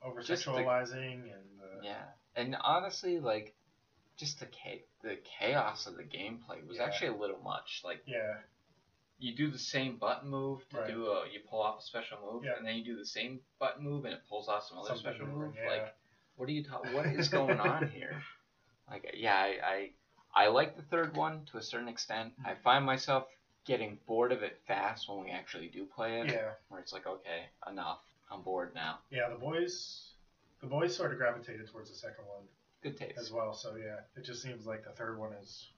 over 0.07 0.21
sexualizing 0.21 1.31
and 1.33 1.59
the 1.59 1.85
Yeah. 1.85 2.03
And 2.35 2.55
honestly, 2.59 3.19
like, 3.19 3.53
just 4.17 4.39
the 4.39 4.47
the 5.03 5.17
chaos 5.39 5.87
of 5.87 5.95
the 5.97 6.03
gameplay 6.03 6.65
was 6.67 6.77
Yeah. 6.77 6.85
actually 6.85 7.09
a 7.09 7.15
little 7.15 7.39
much. 7.41 7.81
Like, 7.83 8.01
yeah, 8.05 8.37
you 9.21 9.35
do 9.35 9.49
the 9.51 9.57
same 9.59 9.97
button 9.97 10.29
move 10.29 10.67
to 10.69 10.77
Right. 10.77 10.87
do 10.87 11.05
a, 11.07 11.25
you 11.31 11.39
pull 11.49 11.61
off 11.61 11.79
a 11.79 11.83
special 11.83 12.17
move, 12.25 12.43
Yeah. 12.43 12.57
and 12.57 12.65
then 12.65 12.75
you 12.75 12.83
do 12.83 12.97
the 12.97 13.05
same 13.05 13.39
button 13.59 13.83
move 13.83 14.05
and 14.05 14.13
it 14.13 14.21
pulls 14.27 14.47
off 14.49 14.65
some 14.67 14.79
other 14.79 14.87
Something 14.89 15.03
special 15.13 15.27
move. 15.27 15.55
Like, 15.67 15.93
what 16.35 16.49
are 16.49 16.51
you 16.51 16.63
ta- 16.63 16.81
What 16.91 17.05
is 17.05 17.29
going 17.29 17.59
on 17.59 17.87
here? 17.89 18.21
Like, 18.89 19.11
yeah, 19.15 19.37
I, 19.37 19.91
I 20.35 20.43
I 20.43 20.47
like 20.47 20.75
the 20.75 20.81
third 20.83 21.15
one 21.15 21.45
to 21.51 21.57
a 21.57 21.61
certain 21.61 21.87
extent. 21.87 22.33
Mm-hmm. 22.33 22.47
I 22.49 22.55
find 22.55 22.85
myself 22.85 23.25
getting 23.63 23.99
bored 24.05 24.33
of 24.33 24.43
it 24.43 24.59
fast 24.67 25.07
when 25.07 25.23
we 25.23 25.29
actually 25.31 25.67
do 25.67 25.85
play 25.85 26.19
it. 26.19 26.27
yeah, 26.27 26.51
Where 26.67 26.81
it's 26.81 26.91
like, 26.91 27.07
okay, 27.07 27.45
enough. 27.69 27.99
I'm 28.29 28.41
bored 28.41 28.73
now. 28.75 28.99
yeah. 29.09 29.29
The 29.29 29.35
boys, 29.37 30.09
the 30.59 30.67
boys 30.67 30.93
sort 30.93 31.11
of 31.13 31.19
gravitated 31.19 31.69
towards 31.71 31.89
the 31.89 31.95
second 31.95 32.25
one 32.27 32.43
Good 32.83 32.97
taste. 32.97 33.17
as 33.17 33.31
well. 33.31 33.53
So 33.53 33.75
yeah, 33.77 33.99
it 34.17 34.25
just 34.25 34.41
seems 34.41 34.65
like 34.65 34.83
the 34.83 34.91
third 34.91 35.17
one 35.17 35.31
is. 35.33 35.69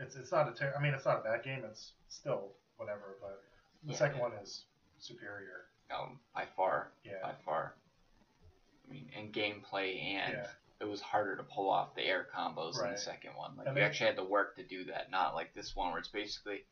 It's 0.00 0.16
it's 0.16 0.32
not 0.32 0.48
a 0.48 0.52
ter- 0.52 0.74
I 0.76 0.82
mean, 0.82 0.94
it's 0.94 1.04
not 1.04 1.18
a 1.20 1.22
bad 1.22 1.42
game. 1.44 1.62
It's 1.64 1.92
still 2.08 2.52
whatever, 2.76 3.16
but 3.20 3.42
the 3.84 3.92
Yeah, 3.92 3.98
second 3.98 4.20
one 4.20 4.32
is 4.42 4.64
superior. 4.98 5.66
Um, 5.90 6.18
by 6.34 6.46
far, 6.56 6.92
Yeah, 7.04 7.20
by 7.22 7.34
far. 7.44 7.74
I 8.88 8.92
mean, 8.92 9.10
in 9.16 9.32
gameplay 9.32 10.00
and 10.02 10.32
Yeah. 10.34 10.46
it 10.80 10.84
was 10.84 11.00
harder 11.00 11.36
to 11.36 11.42
pull 11.42 11.68
off 11.68 11.94
the 11.94 12.02
air 12.02 12.26
combos 12.34 12.76
in 12.76 12.82
Right. 12.84 12.92
the 12.96 13.00
second 13.00 13.34
one. 13.34 13.56
Like 13.56 13.66
And 13.66 13.76
you 13.76 13.80
they- 13.82 13.86
actually 13.86 14.06
had 14.06 14.16
to 14.16 14.24
work 14.24 14.56
to 14.56 14.62
do 14.62 14.84
that, 14.84 15.10
not 15.10 15.34
like 15.34 15.52
this 15.54 15.76
one 15.76 15.90
where 15.90 15.98
it's 15.98 16.08
basically 16.08 16.64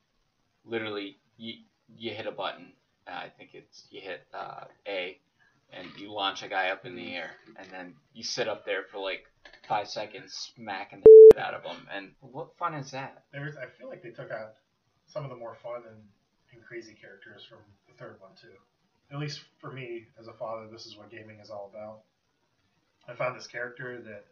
literally 0.65 1.19
you 1.37 1.65
you 1.97 2.13
hit 2.15 2.27
a 2.27 2.33
button. 2.33 2.75
Uh, 3.07 3.13
I 3.13 3.29
think 3.31 3.55
it's 3.55 3.87
you 3.91 4.01
hit 4.03 4.27
uh, 4.35 4.67
A, 4.87 5.19
and 5.71 5.91
you 5.99 6.13
launch 6.13 6.43
a 6.43 6.49
guy 6.49 6.69
up 6.71 6.85
in 6.85 6.95
the 6.97 7.15
air, 7.17 7.31
and 7.57 7.71
then 7.71 7.97
you 8.13 8.23
sit 8.23 8.47
up 8.49 8.65
there 8.67 8.85
for 8.85 8.99
like 8.99 9.27
five 9.69 9.89
seconds, 9.89 10.53
smacking 10.57 11.01
the 11.01 11.29
shit 11.35 11.43
out 11.43 11.55
of 11.55 11.63
them. 11.63 11.87
And 11.95 12.11
what 12.21 12.57
fun 12.59 12.75
is 12.75 12.91
that? 12.93 13.25
There 13.33 13.43
was, 13.43 13.57
I 13.57 13.67
feel 13.79 13.89
like 13.89 14.03
they 14.03 14.11
took 14.11 14.31
out 14.31 14.55
some 15.07 15.25
of 15.25 15.31
the 15.31 15.37
more 15.37 15.57
fun 15.63 15.83
and, 15.89 16.01
and 16.53 16.63
crazy 16.65 16.95
characters 17.01 17.45
from 17.49 17.59
the 17.87 17.95
third 18.03 18.17
one 18.21 18.31
too. 18.41 18.57
At 19.13 19.19
least 19.19 19.41
for 19.61 19.71
me, 19.73 20.05
as 20.21 20.27
a 20.29 20.33
father, 20.35 20.67
this 20.71 20.85
is 20.87 20.97
what 20.97 21.11
gaming 21.11 21.39
is 21.41 21.51
all 21.51 21.71
about. 21.73 22.01
I 23.09 23.15
found 23.17 23.39
this 23.39 23.47
character 23.47 24.01
that 24.03 24.25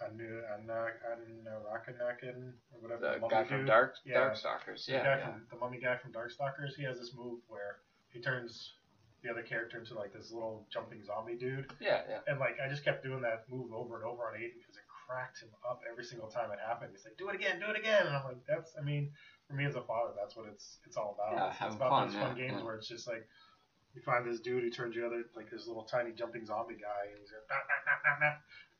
I 0.00 0.14
knew 0.16 0.40
Anarakaнаkin 0.54 2.52
or 2.72 2.80
whatever. 2.80 3.14
The 3.14 3.18
mummy 3.20 3.28
guy 3.30 3.44
from 3.44 3.58
dude. 3.58 3.66
Dark 3.66 3.94
Yeah. 4.04 4.20
Darkstalkers, 4.30 4.86
The 4.86 4.92
yeah, 4.92 5.04
guy 5.04 5.18
yeah. 5.18 5.24
from 5.26 5.42
the 5.50 5.56
mummy 5.56 5.78
guy 5.80 5.96
from 5.96 6.12
Darkstalkers. 6.12 6.74
He 6.76 6.84
has 6.84 6.98
this 6.98 7.12
move 7.14 7.40
where 7.48 7.78
he 8.12 8.20
turns 8.20 8.72
the 9.22 9.30
other 9.30 9.42
character 9.42 9.78
into 9.78 9.94
like 9.94 10.12
this 10.14 10.30
little 10.32 10.64
jumping 10.72 11.04
zombie 11.04 11.36
dude. 11.36 11.70
yeah, 11.80 12.02
yeah. 12.08 12.18
And 12.26 12.38
like 12.40 12.56
I 12.64 12.68
just 12.68 12.84
kept 12.84 13.04
doing 13.04 13.20
that 13.22 13.44
move 13.50 13.72
over 13.72 13.96
and 13.96 14.04
over 14.04 14.22
on 14.24 14.34
Aiden 14.34 14.56
because 14.58 14.76
cracked 15.10 15.42
him 15.42 15.50
up 15.68 15.82
every 15.90 16.04
single 16.04 16.28
time 16.30 16.52
it 16.52 16.58
happened. 16.62 16.92
He's 16.94 17.04
like, 17.04 17.18
"Do 17.18 17.28
it 17.28 17.34
again, 17.34 17.58
do 17.58 17.66
it 17.66 17.76
again," 17.76 18.06
and 18.06 18.14
I'm 18.14 18.24
like, 18.24 18.46
"That's, 18.46 18.70
I 18.78 18.82
mean, 18.82 19.10
for 19.48 19.54
me 19.54 19.64
as 19.64 19.74
a 19.74 19.82
father, 19.82 20.12
that's 20.14 20.36
what 20.36 20.46
it's 20.46 20.78
it's 20.86 20.96
all 20.96 21.18
about. 21.18 21.34
Yeah, 21.34 21.50
it's, 21.50 21.60
it's 21.66 21.74
about 21.74 21.90
fun, 21.90 22.06
those 22.06 22.14
yeah, 22.14 22.20
fun 22.20 22.36
games 22.36 22.58
yeah. 22.58 22.64
where 22.64 22.76
it's 22.76 22.86
just 22.88 23.08
like 23.08 23.26
you 23.94 24.00
find 24.02 24.24
this 24.24 24.38
dude 24.38 24.62
who 24.62 24.70
turns 24.70 24.94
you 24.94 25.04
other 25.04 25.24
like 25.34 25.50
this 25.50 25.66
little 25.66 25.82
tiny 25.82 26.12
jumping 26.12 26.46
zombie 26.46 26.78
guy, 26.78 27.10
and 27.10 27.18
he's 27.18 27.32
like, 27.34 27.42
nah, 27.50 27.58
nah, 27.66 27.80
nah, 27.86 27.98
nah, 28.06 28.30
nah. 28.30 28.36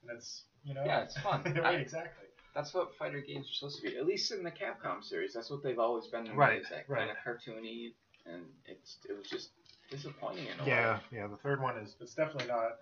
and 0.06 0.16
it's 0.16 0.44
you 0.62 0.74
know, 0.74 0.84
Yeah, 0.86 1.00
it's 1.02 1.18
fun. 1.18 1.42
right, 1.58 1.74
I- 1.78 1.82
exactly. 1.82 2.26
That's 2.54 2.74
what 2.74 2.94
fighter 2.98 3.20
games 3.20 3.46
are 3.48 3.54
supposed 3.54 3.76
to 3.80 3.90
be. 3.90 3.96
At 3.96 4.06
least 4.06 4.32
in 4.32 4.42
the 4.42 4.50
Capcom 4.50 5.04
series, 5.04 5.32
that's 5.32 5.50
what 5.50 5.62
they've 5.62 5.78
always 5.78 6.08
been. 6.08 6.24
To 6.26 6.32
Right, 6.34 6.60
is 6.60 6.68
that 6.70 6.88
right. 6.88 7.06
kind 7.06 7.10
of 7.10 7.16
cartoony, 7.22 7.92
and 8.26 8.42
it's 8.66 8.98
it 9.08 9.16
was 9.16 9.28
just 9.28 9.50
disappointing 9.88 10.46
in 10.46 10.58
a 10.58 10.66
Yeah, 10.66 10.94
way. 10.94 11.00
yeah. 11.12 11.26
The 11.28 11.36
third 11.36 11.60
one 11.60 11.78
is 11.78 11.94
it's 12.00 12.14
definitely 12.14 12.48
not 12.48 12.72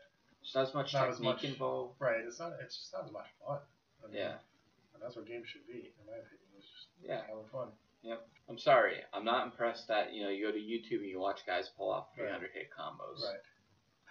There's 0.53 0.55
not 0.55 0.68
as 0.68 0.74
much 0.74 0.94
Not 0.94 1.09
as 1.11 1.20
much- 1.20 1.44
involved. 1.44 2.01
right. 2.01 2.20
It's 2.24 2.38
not. 2.38 2.53
It's 2.62 2.76
just 2.78 2.92
not 2.92 3.05
as 3.05 3.12
much 3.12 3.26
fun. 3.44 3.61
I 4.03 4.07
mean, 4.07 4.16
Yeah, 4.16 4.38
and 4.94 5.03
that's 5.03 5.16
what 5.16 5.26
games 5.26 5.49
should 5.49 5.66
be, 5.66 5.92
in 5.99 6.07
my 6.07 6.12
opinion. 6.16 6.49
It's 6.57 6.66
just 6.66 6.86
yeah. 7.03 7.22
having 7.26 7.44
fun. 7.53 7.68
Yep. 8.03 8.26
I'm 8.49 8.59
sorry, 8.59 9.03
I'm 9.12 9.24
not 9.24 9.44
impressed 9.46 9.88
that 9.88 10.12
you 10.14 10.22
know 10.22 10.30
you 10.30 10.46
go 10.46 10.53
to 10.53 10.59
YouTube 10.59 11.01
and 11.01 11.11
you 11.11 11.18
watch 11.20 11.44
guys 11.46 11.68
pull 11.76 11.90
off 11.90 12.09
Right. 12.16 12.24
300 12.28 12.51
hit 12.53 12.70
combos. 12.70 13.22
Right. 13.22 13.40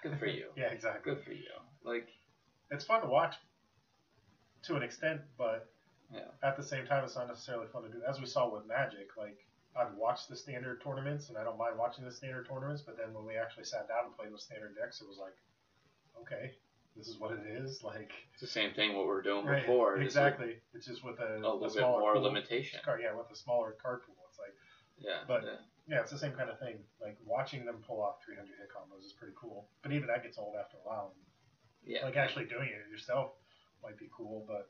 Good 0.03 0.19
for 0.19 0.25
you. 0.37 0.51
Yeah, 0.55 0.67
exactly. 0.71 1.01
Good 1.13 1.23
for 1.23 1.31
you. 1.31 1.49
Like, 1.83 2.07
it's 2.69 2.85
fun 2.85 3.01
to 3.01 3.07
watch 3.07 3.35
to 4.63 4.75
an 4.75 4.83
extent, 4.83 5.21
but 5.37 5.71
Yeah. 6.11 6.27
at 6.43 6.57
the 6.57 6.63
same 6.63 6.85
time, 6.85 7.03
it's 7.03 7.15
not 7.15 7.27
necessarily 7.27 7.67
fun 7.67 7.83
to 7.83 7.89
do. 7.89 8.03
As 8.07 8.19
we 8.19 8.25
saw 8.27 8.53
with 8.53 8.65
Magic, 8.67 9.15
like 9.17 9.37
I've 9.75 9.93
watched 9.95 10.27
the 10.29 10.35
standard 10.35 10.81
tournaments, 10.81 11.29
and 11.29 11.37
I 11.37 11.43
don't 11.43 11.57
mind 11.57 11.77
watching 11.77 12.03
the 12.05 12.11
standard 12.11 12.47
tournaments. 12.47 12.81
But 12.81 12.97
then 12.97 13.13
when 13.13 13.25
we 13.25 13.37
actually 13.37 13.63
sat 13.65 13.87
down 13.87 14.05
and 14.05 14.15
played 14.17 14.31
with 14.31 14.41
standard 14.41 14.75
decks, 14.75 15.01
it 15.01 15.07
was 15.07 15.17
like, 15.17 15.33
okay, 16.21 16.51
this 16.95 17.07
is 17.07 17.19
what 17.19 17.31
it 17.31 17.45
is. 17.47 17.83
Like 17.83 18.11
it's 18.33 18.41
the 18.41 18.47
same 18.47 18.73
thing 18.73 18.95
what 18.95 19.03
we 19.05 19.09
were 19.11 19.21
doing 19.21 19.45
right, 19.45 19.61
before. 19.61 19.97
exactly. 19.97 20.55
It's 20.73 20.85
just 20.87 21.03
with 21.03 21.19
a, 21.19 21.35
A 21.35 21.39
little 21.39 21.63
a 21.63 21.69
bit 21.69 21.81
more 21.81 22.13
pool. 22.13 22.23
limitation. 22.23 22.79
Card, 22.83 23.01
yeah, 23.03 23.15
with 23.15 23.29
a 23.31 23.35
smaller 23.35 23.75
card 23.81 24.01
pool. 24.05 24.15
It's 24.29 24.39
like 24.39 24.53
Yeah. 24.97 25.19
But- 25.27 25.43
yeah. 25.43 25.59
yeah, 25.87 26.01
it's 26.01 26.11
the 26.11 26.17
same 26.19 26.33
kind 26.33 26.49
of 26.49 26.59
thing. 26.59 26.77
Like 27.01 27.17
watching 27.25 27.65
them 27.65 27.83
pull 27.85 28.01
off 28.01 28.23
300 28.25 28.47
hit 28.57 28.69
combos 28.69 29.05
is 29.05 29.13
pretty 29.13 29.33
cool. 29.39 29.67
But 29.83 29.91
even 29.93 30.07
that 30.07 30.23
gets 30.23 30.37
old 30.37 30.55
after 30.59 30.77
a 30.77 30.87
while. 30.87 31.13
yeah. 31.85 32.03
Like 32.05 32.17
actually 32.17 32.45
doing 32.45 32.69
it 32.69 32.89
yourself 32.91 33.31
might 33.83 33.97
be 33.97 34.09
cool, 34.11 34.43
but 34.47 34.69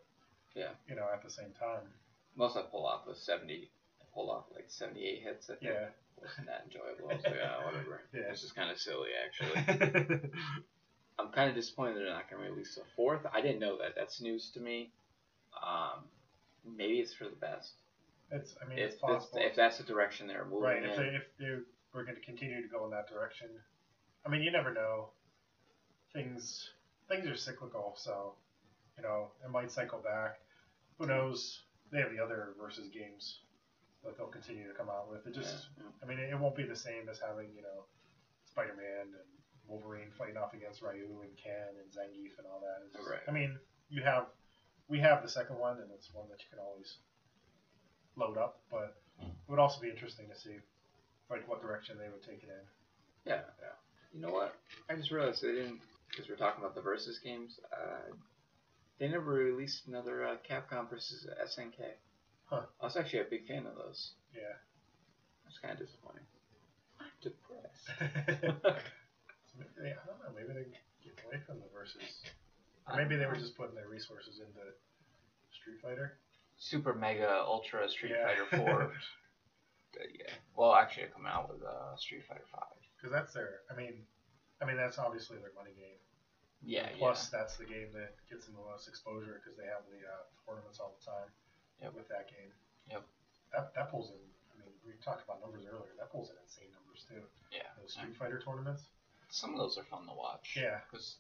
Yeah. 0.55 0.71
you 0.87 0.95
know, 0.95 1.07
at 1.13 1.23
the 1.23 1.29
same 1.31 1.53
time, 1.59 1.87
Most 2.35 2.55
I 2.57 2.61
pull 2.63 2.85
off 2.85 3.07
was 3.07 3.19
70. 3.25 3.71
I 4.01 4.05
pulled 4.13 4.29
off 4.29 4.45
like 4.53 4.65
78 4.69 5.23
hits. 5.23 5.49
I 5.49 5.55
think. 5.55 5.63
yeah. 5.71 5.87
wasn't 6.21 6.47
that 6.47 6.65
enjoyable. 6.65 7.09
So 7.23 7.29
yeah, 7.33 7.63
whatever. 7.65 8.01
Yeah. 8.13 8.29
This 8.31 8.43
is 8.43 8.51
kind 8.51 8.69
of 8.71 8.77
silly, 8.79 9.09
actually. 9.25 10.29
I'm 11.19 11.29
kind 11.29 11.49
of 11.49 11.55
disappointed 11.55 11.97
they're 11.97 12.05
not 12.13 12.29
going 12.29 12.43
to 12.43 12.49
release 12.49 12.77
a 12.77 12.85
fourth. 12.95 13.21
I 13.33 13.41
didn't 13.41 13.59
know 13.59 13.77
that. 13.79 13.95
That's 13.95 14.21
news 14.21 14.51
to 14.53 14.59
me. 14.59 14.91
Um, 15.61 16.03
maybe 16.65 16.99
it's 16.99 17.13
for 17.13 17.25
the 17.25 17.35
best. 17.35 17.73
it's, 18.31 18.55
I 18.63 18.69
mean, 18.69 18.77
If, 18.77 18.91
it's 18.91 19.01
possible. 19.01 19.39
if 19.41 19.55
that's 19.55 19.77
the 19.77 19.83
direction 19.83 20.27
they're 20.27 20.45
moving 20.45 20.61
right. 20.61 20.83
in. 20.83 20.89
If 20.89 20.97
they, 20.97 21.03
if 21.03 21.23
they 21.39 21.55
we're 21.93 22.03
going 22.03 22.15
to 22.15 22.21
continue 22.21 22.61
to 22.61 22.67
go 22.67 22.85
in 22.85 22.91
that 22.91 23.09
direction, 23.09 23.47
I 24.25 24.29
mean, 24.29 24.41
you 24.41 24.51
never 24.51 24.73
know. 24.73 25.09
Things 26.13 26.69
things 27.09 27.27
are 27.27 27.35
cyclical, 27.35 27.93
so 27.97 28.33
you 28.97 29.03
know 29.03 29.27
it 29.43 29.49
might 29.51 29.71
cycle 29.71 29.99
back. 29.99 30.39
Who 30.97 31.05
knows? 31.05 31.61
They 31.91 31.99
have 31.99 32.11
the 32.11 32.23
other 32.23 32.53
versus 32.59 32.89
games 32.89 33.39
that 34.03 34.17
they'll 34.17 34.27
continue 34.27 34.67
to 34.67 34.73
come 34.73 34.89
out 34.89 35.09
with. 35.09 35.25
It 35.27 35.33
just, 35.33 35.67
yeah, 35.77 35.83
I 36.03 36.05
mean, 36.05 36.19
it, 36.19 36.31
it 36.31 36.39
won't 36.39 36.55
be 36.55 36.63
the 36.63 36.75
same 36.75 37.09
as 37.09 37.19
having 37.19 37.47
you 37.55 37.61
know 37.61 37.85
Spider-Man 38.45 39.13
and 39.13 39.36
Wolverine 39.67 40.11
fighting 40.17 40.37
off 40.37 40.53
against 40.53 40.81
Ryu 40.81 41.21
and 41.21 41.35
Ken 41.37 41.75
and 41.79 41.87
Zangief 41.91 42.37
and 42.37 42.47
all 42.47 42.59
that. 42.61 42.83
It's 42.85 42.95
just- 42.95 43.09
Right. 43.09 43.21
I 43.27 43.31
mean, 43.31 43.59
you 43.89 44.03
have 44.03 44.27
we 44.89 44.99
have 44.99 45.21
the 45.21 45.27
second 45.29 45.57
one, 45.57 45.79
and 45.81 45.91
it's 45.91 46.13
one 46.13 46.29
that 46.29 46.39
you 46.41 46.47
can 46.49 46.59
always 46.59 46.97
load 48.15 48.37
up, 48.37 48.61
but 48.71 48.95
it 49.19 49.27
would 49.49 49.59
also 49.59 49.81
be 49.81 49.89
interesting 49.89 50.29
to 50.29 50.35
see 50.35 50.57
like 51.29 51.45
what 51.47 51.61
direction 51.61 51.97
they 51.97 52.07
would 52.09 52.23
take 52.23 52.41
it 52.43 52.49
in. 52.49 52.65
yeah, 53.25 53.41
yeah. 53.61 53.75
You 54.13 54.21
know 54.21 54.31
what? 54.31 54.55
I 54.89 54.95
just 54.95 55.11
realized 55.11 55.41
they 55.43 55.51
didn't, 55.51 55.81
because 56.09 56.29
we're 56.29 56.37
talking 56.37 56.63
about 56.63 56.73
the 56.73 56.81
versus 56.81 57.19
games. 57.19 57.59
Uh, 57.73 58.13
they 58.97 59.09
never 59.09 59.31
released 59.33 59.87
another 59.87 60.25
uh, 60.25 60.37
Capcom 60.49 60.89
versus 60.89 61.27
SNK. 61.45 61.83
Huh. 62.45 62.61
I 62.81 62.85
was 62.85 62.95
actually 62.95 63.19
a 63.19 63.25
big 63.25 63.45
fan 63.45 63.65
of 63.67 63.75
those. 63.75 64.11
Yeah. 64.33 64.55
That's 65.43 65.59
kind 65.59 65.73
of 65.73 65.85
disappointing. 65.85 66.23
I'm 67.01 67.07
depressed. 67.21 68.81
They, 69.77 69.91
I 69.91 70.03
don't 70.05 70.19
know. 70.21 70.31
Maybe 70.35 70.53
they 70.53 70.67
get 71.03 71.17
away 71.25 71.39
from 71.45 71.57
the 71.59 71.67
versus. 71.73 72.23
Or 72.87 72.95
maybe 72.95 73.15
they 73.17 73.25
were 73.25 73.35
just 73.35 73.55
putting 73.57 73.75
their 73.75 73.89
resources 73.89 74.39
into 74.39 74.63
Street 75.51 75.79
Fighter. 75.81 76.17
Super 76.57 76.93
Mega 76.93 77.43
Ultra 77.45 77.89
Street 77.89 78.13
Yeah. 78.15 78.27
Fighter 78.27 78.47
4. 78.65 78.91
Uh, 79.97 80.03
yeah. 80.13 80.29
Well, 80.53 80.75
actually, 80.77 81.09
they're 81.09 81.15
coming 81.17 81.31
out 81.31 81.49
with 81.49 81.63
uh, 81.65 81.95
Street 81.97 82.21
Fighter 82.27 82.45
5. 82.53 82.61
Because 82.93 83.09
that's 83.09 83.33
their. 83.33 83.65
I 83.71 83.73
mean, 83.73 84.05
I 84.61 84.67
mean 84.67 84.77
that's 84.77 84.99
obviously 85.01 85.41
their 85.41 85.55
money 85.57 85.73
game. 85.73 85.97
Yeah, 86.61 86.91
Plus, 87.01 87.33
that's 87.33 87.57
the 87.57 87.65
game 87.65 87.89
that 87.97 88.13
gets 88.29 88.45
them 88.45 88.59
the 88.59 88.67
most 88.67 88.85
exposure 88.85 89.41
because 89.41 89.57
they 89.57 89.65
have 89.65 89.81
the 89.89 89.97
uh, 90.05 90.21
tournaments 90.45 90.77
all 90.77 90.93
the 90.93 91.01
time. 91.01 91.29
Yep. 91.81 91.97
With 91.97 92.05
that 92.13 92.29
game. 92.29 92.51
Yep. 92.93 93.09
That 93.55 93.73
that 93.73 93.89
pulls 93.89 94.13
in. 94.13 94.21
I 94.53 94.53
mean, 94.61 94.69
we 94.85 94.93
talked 95.01 95.25
about 95.25 95.41
numbers 95.41 95.65
earlier. 95.65 95.95
That 95.97 96.13
pulls 96.13 96.29
in 96.29 96.37
insane 96.45 96.69
numbers 96.77 97.01
too. 97.07 97.23
yeah. 97.49 97.65
Those 97.81 97.97
Street 97.97 98.13
Fighter 98.19 98.37
tournaments. 98.37 98.91
Some 99.29 99.51
of 99.51 99.57
those 99.57 99.77
are 99.77 99.83
fun 99.83 100.05
to 100.07 100.13
watch. 100.13 100.57
Yeah. 100.59 100.79
Because 100.89 101.17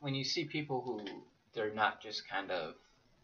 when 0.00 0.14
you 0.14 0.24
see 0.24 0.44
people 0.44 0.80
who 0.80 1.04
they're 1.54 1.74
not 1.74 2.00
just 2.00 2.28
kind 2.28 2.50
of 2.50 2.74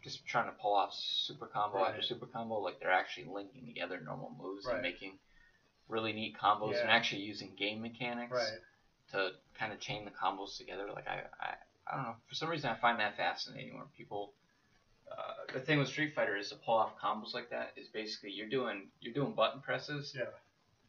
just 0.03 0.24
trying 0.27 0.47
to 0.47 0.53
pull 0.53 0.74
off 0.74 0.95
super 0.95 1.47
combo 1.47 1.78
Right. 1.78 1.91
after 1.91 2.03
super 2.03 2.27
combo, 2.27 2.59
like 2.61 2.81
they're 2.81 2.91
actually 2.93 3.27
linking 3.27 3.66
together 3.66 4.01
normal 4.01 4.35
moves 4.39 4.65
Right. 4.66 4.74
and 4.74 4.82
making 4.82 5.19
really 5.89 6.12
neat 6.12 6.37
combos 6.39 6.81
and 6.81 6.91
actually 6.91 7.23
using 7.23 7.55
game 7.57 7.82
mechanics 7.82 8.32
Right. 8.32 8.59
to 9.12 9.32
kind 9.59 9.73
of 9.73 9.81
chain 9.81 10.05
the 10.05 10.11
combos 10.11 10.57
together. 10.57 10.91
Like 10.93 11.07
I, 11.09 11.23
I, 11.41 11.55
I 11.87 11.95
don't 11.97 12.05
know. 12.05 12.16
For 12.28 12.35
some 12.35 12.49
reason, 12.49 12.70
I 12.70 12.77
find 12.77 12.99
that 13.01 13.16
fascinating. 13.16 13.74
Where 13.77 13.85
people, 13.97 14.32
uh, 15.11 15.53
the 15.53 15.61
thing 15.61 15.78
with 15.78 15.89
Street 15.89 16.15
Fighter 16.15 16.37
is 16.37 16.49
to 16.51 16.57
pull 16.57 16.74
off 16.77 16.97
combos 16.99 17.35
like 17.35 17.51
that 17.51 17.73
is 17.77 17.89
basically 17.89 18.31
you're 18.31 18.49
doing 18.49 18.89
you're 19.01 19.15
doing 19.15 19.32
button 19.35 19.61
presses. 19.61 20.15
Yeah. 20.16 20.27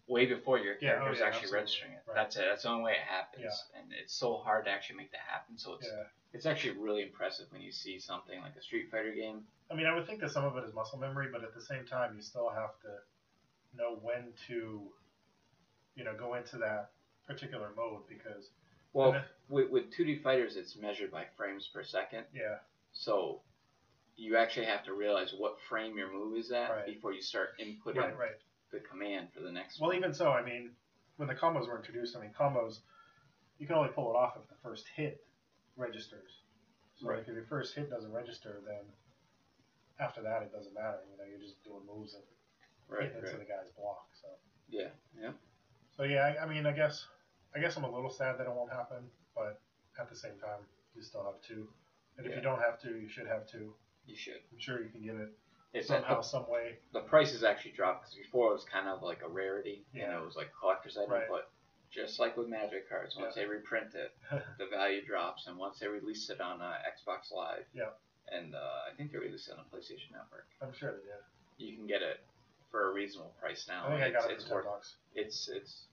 Way 0.08 0.26
before 0.26 0.58
your 0.60 0.76
Yeah, 0.82 1.00
oh 1.02 1.06
yeah, 1.06 1.10
actually 1.10 1.26
absolutely. 1.28 1.60
registering 1.60 1.92
it. 1.94 2.04
Right. 2.08 2.16
That's 2.16 2.36
it. 2.36 2.46
That's 2.50 2.64
the 2.64 2.70
only 2.70 2.84
way 2.84 2.92
it 2.94 3.08
happens. 3.08 3.44
Yeah. 3.74 3.80
And 3.80 3.92
it's 3.94 4.14
so 4.14 4.38
hard 4.38 4.66
to 4.66 4.72
actually 4.72 4.98
make 4.98 5.12
that 5.12 5.22
happen. 5.28 5.58
So 5.58 5.74
it's 5.76 5.88
it's 6.34 6.46
actually 6.46 6.78
really 6.78 7.04
impressive 7.04 7.46
when 7.52 7.62
you 7.62 7.72
see 7.72 8.00
something 8.00 8.42
like 8.42 8.56
a 8.56 8.62
Street 8.62 8.90
Fighter 8.90 9.14
game. 9.14 9.44
I 9.70 9.76
mean, 9.76 9.86
I 9.86 9.94
would 9.94 10.06
think 10.08 10.20
that 10.22 10.32
some 10.32 10.46
of 10.46 10.58
it 10.58 10.64
is 10.66 10.74
muscle 10.74 10.98
memory, 11.00 11.28
but 11.32 11.44
at 11.44 11.54
the 11.54 11.62
same 11.62 11.86
time, 11.86 12.14
you 12.16 12.22
still 12.22 12.50
have 12.50 12.80
to 12.82 13.78
know 13.78 14.00
when 14.02 14.34
to, 14.48 14.82
you 15.96 16.04
know, 16.04 16.14
go 16.18 16.36
into 16.36 16.58
that 16.58 16.92
particular 17.28 17.70
mode 17.76 18.02
because, 18.08 18.50
Well, 18.94 19.22
with, 19.50 19.70
with 19.70 19.92
2D 19.92 20.24
fighters, 20.24 20.56
it's 20.56 20.76
measured 20.76 21.12
by 21.12 21.26
frames 21.38 21.68
per 21.74 21.84
second. 21.84 22.26
yeah, 22.34 22.58
So 22.94 23.42
you 24.16 24.36
actually 24.38 24.66
have 24.66 24.84
to 24.86 24.94
realize 24.94 25.34
what 25.38 25.58
frame 25.70 25.98
your 25.98 26.12
move 26.12 26.38
is 26.38 26.52
at 26.52 26.70
Right. 26.70 26.86
before 26.86 27.14
you 27.14 27.22
start 27.22 27.58
inputting 27.60 27.96
right, 27.98 28.18
right. 28.18 28.40
The 28.72 28.80
command 28.80 29.28
for 29.34 29.42
the 29.42 29.52
next 29.52 29.80
Well, 29.80 29.90
one. 29.90 29.98
even 29.98 30.14
so, 30.14 30.32
I 30.32 30.44
mean, 30.44 30.72
when 31.18 31.28
the 31.28 31.36
combos 31.36 31.68
were 31.68 31.78
introduced, 31.78 32.16
I 32.16 32.22
mean, 32.22 32.32
combos, 32.38 32.80
you 33.60 33.68
can 33.68 33.76
only 33.76 33.90
pull 33.90 34.10
it 34.12 34.16
off 34.16 34.38
if 34.42 34.48
the 34.48 34.56
first 34.64 34.88
hit 34.96 35.26
registers. 35.76 36.42
So 36.96 37.08
Right. 37.08 37.20
like, 37.20 37.28
if 37.28 37.34
your 37.34 37.46
first 37.46 37.76
hit 37.76 37.90
doesn't 37.90 38.12
register, 38.12 38.62
then 38.66 38.86
after 40.00 40.22
that, 40.24 40.42
it 40.44 40.52
doesn't 40.52 40.74
matter. 40.74 41.00
You 41.12 41.18
know, 41.18 41.24
you're 41.30 41.40
just 41.40 41.64
doing 41.64 41.86
moves 41.86 42.14
and 42.16 42.24
Right, 42.88 43.04
hitting 43.04 43.18
into 43.20 43.38
right. 43.38 43.40
the 43.40 43.46
guy's 43.46 43.72
block. 43.78 44.10
So, 44.22 44.28
Yeah, 44.68 44.90
yeah. 45.16 45.32
so 45.96 46.04
yeah, 46.04 46.26
I, 46.26 46.44
I 46.44 46.46
mean, 46.46 46.66
I 46.66 46.74
guess, 46.74 47.08
I 47.56 47.60
guess 47.60 47.78
I'm 47.78 47.86
a 47.86 47.92
little 47.92 48.10
sad 48.10 48.38
that 48.38 48.48
it 48.48 48.54
won't 48.54 48.72
happen, 48.72 49.10
but 49.36 49.62
at 50.00 50.10
the 50.10 50.16
same 50.16 50.38
time, 50.40 50.68
you 50.94 51.02
still 51.02 51.24
have 51.24 51.42
two 51.42 51.70
And 52.18 52.28
if 52.28 52.36
you 52.36 52.42
don't 52.42 52.60
have 52.60 52.80
to, 52.82 52.90
you 53.00 53.08
should 53.08 53.28
have 53.28 53.48
to. 53.52 53.74
You 54.06 54.16
should. 54.16 54.42
I'm 54.52 54.60
sure 54.60 54.82
you 54.84 54.90
can 54.90 55.02
get 55.02 55.16
it 55.16 55.32
It's 55.74 55.88
somehow, 55.88 56.18
the, 56.18 56.22
some 56.28 56.50
way. 56.50 56.78
the 56.94 57.00
prices 57.02 57.44
actually 57.44 57.72
dropped 57.72 58.02
because 58.04 58.16
before 58.16 58.50
it 58.52 58.54
was 58.54 58.66
kind 58.66 58.88
of 58.90 59.02
like 59.04 59.22
a 59.24 59.30
rarity. 59.30 59.84
You 59.94 60.02
Yeah. 60.02 60.12
know, 60.12 60.24
it 60.24 60.26
was 60.26 60.36
like 60.36 60.52
collector's 60.60 60.98
item. 60.98 61.12
Right. 61.12 61.30
But 61.30 61.50
just 61.92 62.20
like 62.20 62.36
with 62.36 62.48
Magic 62.50 62.90
cards, 62.90 63.16
once 63.16 63.36
Yeah. 63.36 63.44
they 63.44 63.48
reprint 63.50 63.96
it, 63.96 64.12
the 64.58 64.68
value 64.68 65.04
drops, 65.06 65.48
and 65.48 65.58
once 65.58 65.80
they 65.80 65.88
release 65.88 66.30
it 66.30 66.42
on 66.42 66.62
uh, 66.62 66.74
Xbox 66.88 67.32
Live, 67.32 67.64
Yeah. 67.74 67.90
and 68.32 68.54
uh, 68.56 68.92
I 68.92 68.96
think 68.98 69.12
they 69.12 69.18
released 69.18 69.48
it 69.48 69.56
on 69.58 69.66
PlayStation 69.72 70.12
Network, 70.12 70.48
I'm 70.62 70.74
sure 70.74 70.92
they 70.92 71.04
did. 71.08 71.24
you 71.72 71.78
can 71.78 71.88
get 71.88 72.02
it 72.02 72.20
for 72.70 72.90
a 72.92 72.94
reasonable 72.94 73.34
price 73.40 73.66
now. 73.68 73.88
I 73.88 73.90
think 73.92 74.02
I 74.04 74.06
it's, 74.08 74.16
got 74.22 74.32
it 74.32 74.34
it's 74.36 74.44
for 74.44 74.50
ten 74.50 74.56
worth 74.58 74.66
bucks. 74.66 74.96
it's 75.16 75.48
it's 75.50 75.84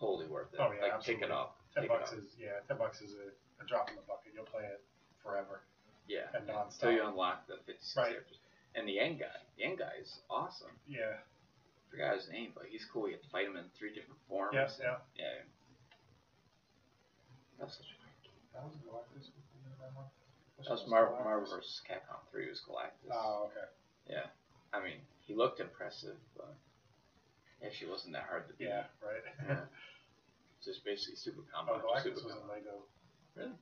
totally 0.00 0.26
worth 0.26 0.52
it. 0.54 0.60
Oh, 0.60 0.70
yeah, 0.74 0.82
like 0.82 0.92
absolutely. 0.94 1.22
pick 1.22 1.30
it 1.30 1.34
up. 1.34 1.56
Ten 1.74 1.86
bucks 1.88 2.12
is 2.12 2.34
yeah, 2.38 2.58
ten 2.68 2.76
bucks 2.78 3.00
is 3.02 3.14
a, 3.14 3.30
a 3.62 3.66
drop 3.66 3.88
in 3.90 3.96
the 3.96 4.02
bucket. 4.02 4.32
You'll 4.34 4.44
play 4.46 4.62
it 4.64 4.82
forever 5.22 5.62
yeah. 6.08 6.26
and 6.34 6.46
nonstop. 6.46 6.82
Until 6.82 6.92
you 6.92 7.06
unlock 7.06 7.46
the 7.46 7.56
56 7.66 7.96
Right. 7.96 8.10
characters. 8.10 8.38
And 8.74 8.88
the 8.88 8.98
end 8.98 9.20
guy, 9.20 9.38
the 9.56 9.64
end 9.64 9.78
guy 9.78 9.92
is 10.02 10.18
awesome. 10.28 10.74
Yeah, 10.88 11.22
I 11.22 11.90
forgot 11.90 12.16
his 12.16 12.28
name, 12.28 12.50
but 12.54 12.64
he's 12.68 12.84
cool. 12.92 13.06
You 13.06 13.14
have 13.14 13.22
to 13.22 13.30
fight 13.30 13.46
him 13.46 13.56
in 13.56 13.64
three 13.78 13.94
different 13.94 14.18
forms. 14.28 14.54
yeah, 14.54 14.64
and- 14.66 14.74
yeah. 14.82 14.98
yeah. 15.14 15.42
That 17.58 17.66
was 17.70 17.76
such 17.78 17.86
a 17.94 17.98
great 18.02 18.18
game. 18.26 18.42
That 18.52 18.66
was 18.66 18.74
Galactus. 18.82 19.30
That 19.78 19.94
one? 19.94 20.10
That 20.58 20.70
was 20.74 20.84
Marvel, 20.88 21.18
Marvel 21.22 21.46
vs. 21.46 21.82
Capcom 21.86 22.18
3 22.32 22.48
was 22.50 22.60
Galactus. 22.66 23.12
Oh, 23.14 23.46
okay. 23.50 23.68
Yeah. 24.10 24.26
I 24.72 24.82
mean, 24.82 24.98
he 25.20 25.34
looked 25.34 25.60
impressive, 25.60 26.16
but 26.36 26.54
he 27.60 27.66
actually 27.66 27.90
wasn't 27.90 28.14
that 28.14 28.26
hard 28.26 28.48
to 28.48 28.54
beat. 28.54 28.68
Yeah, 28.74 28.90
right. 28.98 29.22
Yeah. 29.46 29.64
It's 30.58 30.66
just 30.72 30.84
basically 30.84 31.14
super 31.16 31.42
combo. 31.52 31.74
oh, 31.74 31.78
combo. 31.78 31.94
Galactus 31.94 32.02
super 32.18 32.26
was 32.26 32.34
in 32.34 32.42
combo. 32.42 32.54
Lego. 33.38 33.54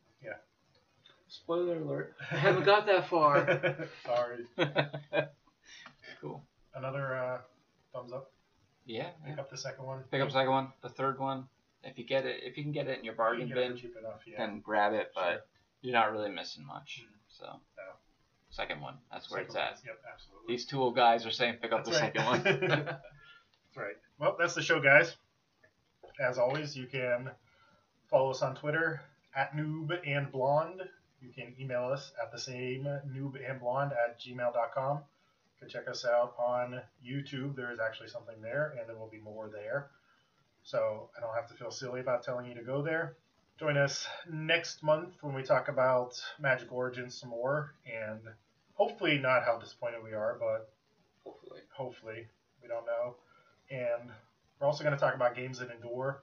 Spoiler 1.32 1.76
alert. 1.80 2.14
I 2.30 2.36
haven't 2.36 2.64
got 2.64 2.84
that 2.86 3.08
far. 3.08 3.88
Sorry. 4.04 4.44
cool. 6.20 6.42
Another 6.74 7.14
uh, 7.16 7.38
thumbs 7.94 8.12
up. 8.12 8.30
Yeah. 8.84 9.08
Pick 9.26 9.38
up 9.38 9.50
the 9.50 9.56
second 9.56 9.86
one. 9.86 10.02
Pick 10.10 10.20
up 10.20 10.28
the 10.28 10.34
second 10.34 10.50
one, 10.50 10.72
the 10.82 10.90
third 10.90 11.18
one. 11.18 11.44
If 11.84 11.96
you 11.98 12.04
get 12.04 12.26
it, 12.26 12.40
if 12.42 12.58
you 12.58 12.62
can 12.64 12.72
get 12.72 12.86
it 12.86 12.98
in 12.98 13.04
your 13.04 13.14
You 13.14 13.18
bargain 13.18 13.48
it 13.50 13.54
bin, 13.54 13.72
enough. 13.72 14.20
Yeah. 14.26 14.36
then 14.38 14.60
grab 14.60 14.92
it. 14.92 15.10
But 15.14 15.22
Sure. 15.30 15.40
you're 15.80 15.92
not 15.94 16.12
really 16.12 16.30
missing 16.30 16.66
much. 16.66 17.02
So, 17.28 17.46
No. 17.46 17.82
second 18.50 18.82
one. 18.82 18.98
That's 19.10 19.30
where 19.30 19.40
Second 19.40 19.56
it's 19.56 19.80
at. 19.80 19.86
Yep, 19.86 20.00
absolutely. 20.12 20.54
These 20.54 20.66
two 20.66 20.82
old 20.82 20.94
guys 20.94 21.24
are 21.24 21.30
saying 21.30 21.56
pick 21.62 21.72
up 21.72 21.84
That's 21.86 21.96
the 21.98 22.02
right. 22.04 22.14
second 22.14 22.26
one. 22.26 22.68
That's 22.68 23.76
right. 23.76 23.96
Well, 24.18 24.36
that's 24.38 24.54
the 24.54 24.62
show, 24.62 24.80
guys. 24.80 25.16
As 26.20 26.36
always, 26.36 26.76
you 26.76 26.86
can 26.86 27.30
follow 28.10 28.30
us 28.30 28.42
on 28.42 28.54
Twitter 28.54 29.00
at 29.34 29.56
noob 29.56 29.98
and 30.06 30.30
blonde. 30.30 30.82
You 31.22 31.30
can 31.32 31.54
email 31.60 31.84
us 31.84 32.12
at 32.20 32.32
the 32.32 32.38
same 32.38 32.84
noob 32.84 33.38
and 33.48 33.60
blonde 33.60 33.92
at 33.92 34.20
gmail.com. 34.20 34.96
You 34.96 35.58
can 35.60 35.68
check 35.68 35.88
us 35.88 36.04
out 36.04 36.34
on 36.38 36.80
YouTube. 37.06 37.54
There 37.54 37.72
is 37.72 37.78
actually 37.78 38.08
something 38.08 38.40
there, 38.42 38.74
and 38.78 38.88
there 38.88 38.96
will 38.96 39.08
be 39.10 39.20
more 39.20 39.48
there. 39.48 39.90
So 40.64 41.10
I 41.16 41.20
don't 41.20 41.34
have 41.34 41.48
to 41.48 41.54
feel 41.54 41.70
silly 41.70 42.00
about 42.00 42.24
telling 42.24 42.46
you 42.46 42.54
to 42.54 42.62
go 42.62 42.82
there. 42.82 43.16
Join 43.58 43.76
us 43.76 44.06
next 44.28 44.82
month 44.82 45.14
when 45.20 45.34
we 45.34 45.42
talk 45.42 45.68
about 45.68 46.20
Magic 46.40 46.72
Origins 46.72 47.14
some 47.18 47.30
more, 47.30 47.74
and 47.86 48.20
hopefully 48.74 49.18
not 49.18 49.44
how 49.44 49.58
disappointed 49.58 50.02
we 50.02 50.14
are, 50.14 50.36
but 50.40 50.70
Hopefully. 51.24 51.60
hopefully. 51.72 52.26
We 52.60 52.68
don't 52.68 52.86
know. 52.86 53.16
And 53.70 54.10
we're 54.58 54.66
also 54.66 54.82
going 54.84 54.94
to 54.96 55.00
talk 55.00 55.14
about 55.14 55.36
games 55.36 55.58
that 55.58 55.70
endure. 55.70 56.22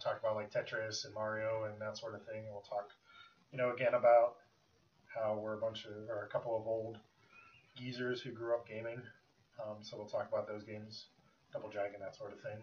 Talk 0.00 0.20
about 0.20 0.36
like 0.36 0.52
Tetris 0.52 1.04
and 1.04 1.14
Mario 1.14 1.64
and 1.64 1.80
that 1.80 1.96
sort 1.96 2.14
of 2.14 2.24
thing. 2.24 2.44
And 2.44 2.52
we'll 2.52 2.60
talk, 2.62 2.90
you 3.52 3.58
know, 3.58 3.72
again 3.72 3.94
about 3.94 4.36
how 5.06 5.38
we're 5.40 5.54
a 5.54 5.60
bunch 5.60 5.84
of, 5.86 6.08
or 6.08 6.24
a 6.24 6.28
couple 6.28 6.56
of 6.56 6.66
old 6.66 6.98
geezers 7.76 8.20
who 8.20 8.30
grew 8.30 8.54
up 8.54 8.68
gaming. 8.68 9.00
Um, 9.62 9.76
so 9.80 9.96
we'll 9.96 10.06
talk 10.06 10.28
about 10.30 10.46
those 10.46 10.64
games, 10.64 11.06
Double 11.52 11.68
Dragon, 11.68 12.00
that 12.00 12.16
sort 12.16 12.32
of 12.32 12.40
thing. 12.40 12.58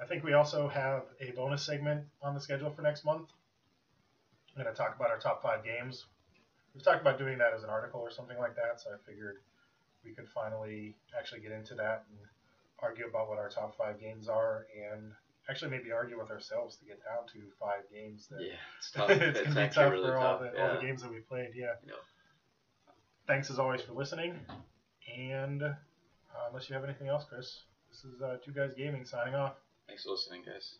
I 0.00 0.06
think 0.06 0.24
we 0.24 0.32
also 0.32 0.68
have 0.68 1.02
a 1.20 1.32
bonus 1.32 1.64
segment 1.64 2.04
on 2.22 2.34
the 2.34 2.40
schedule 2.40 2.70
for 2.70 2.82
next 2.82 3.04
month. 3.04 3.28
I'm 4.56 4.62
going 4.62 4.74
to 4.74 4.78
talk 4.78 4.96
about 4.96 5.10
our 5.10 5.18
top 5.18 5.42
five 5.42 5.64
games. 5.64 6.06
We've 6.74 6.82
talked 6.82 7.00
about 7.00 7.18
doing 7.18 7.38
that 7.38 7.52
as 7.54 7.62
an 7.62 7.70
article 7.70 8.00
or 8.00 8.10
something 8.10 8.38
like 8.38 8.56
that, 8.56 8.80
so 8.80 8.90
I 8.90 8.96
figured 9.08 9.38
we 10.04 10.12
could 10.12 10.28
finally 10.28 10.96
actually 11.18 11.40
get 11.40 11.52
into 11.52 11.74
that 11.74 12.04
and 12.08 12.18
argue 12.78 13.06
about 13.06 13.28
what 13.28 13.38
our 13.38 13.48
top 13.48 13.76
five 13.76 14.00
games 14.00 14.28
are 14.28 14.66
and 14.74 15.12
actually 15.50 15.70
maybe 15.72 15.90
argue 15.92 16.18
with 16.18 16.30
ourselves 16.30 16.76
to 16.76 16.84
get 16.84 17.00
down 17.04 17.26
to 17.32 17.40
five 17.58 17.82
games 17.92 18.28
that 18.30 18.40
Yeah, 18.40 18.52
it's 18.78 18.90
tough. 18.92 19.10
it's, 19.10 19.38
it's 19.40 19.48
gonna 19.54 19.66
be 19.68 19.74
tough 19.74 19.92
really 19.92 20.06
for 20.08 20.16
all 20.16 20.38
tough. 20.38 20.52
the, 20.52 20.62
all 20.62 20.74
the 20.76 20.80
games 20.80 21.02
that 21.02 21.10
we 21.10 21.18
played 21.18 21.50
yeah 21.54 21.74
Yeah. 21.86 21.94
thanks 23.26 23.50
as 23.50 23.58
always 23.58 23.82
for 23.82 23.92
listening 23.92 24.34
and 25.18 25.62
uh, 25.62 25.72
unless 26.48 26.68
you 26.68 26.74
have 26.74 26.84
anything 26.84 27.08
else 27.08 27.24
chris 27.28 27.62
this 27.90 28.04
is 28.04 28.22
uh, 28.22 28.36
two 28.44 28.52
guys 28.52 28.72
gaming 28.76 29.04
signing 29.04 29.34
off 29.34 29.54
Thanks 29.88 30.04
for 30.04 30.10
listening, 30.10 30.42
guys. 30.46 30.74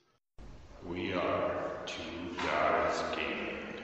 We 0.87 1.13
are 1.15 1.73
two 1.85 2.37
guys 2.47 3.03
gaming. 3.17 3.80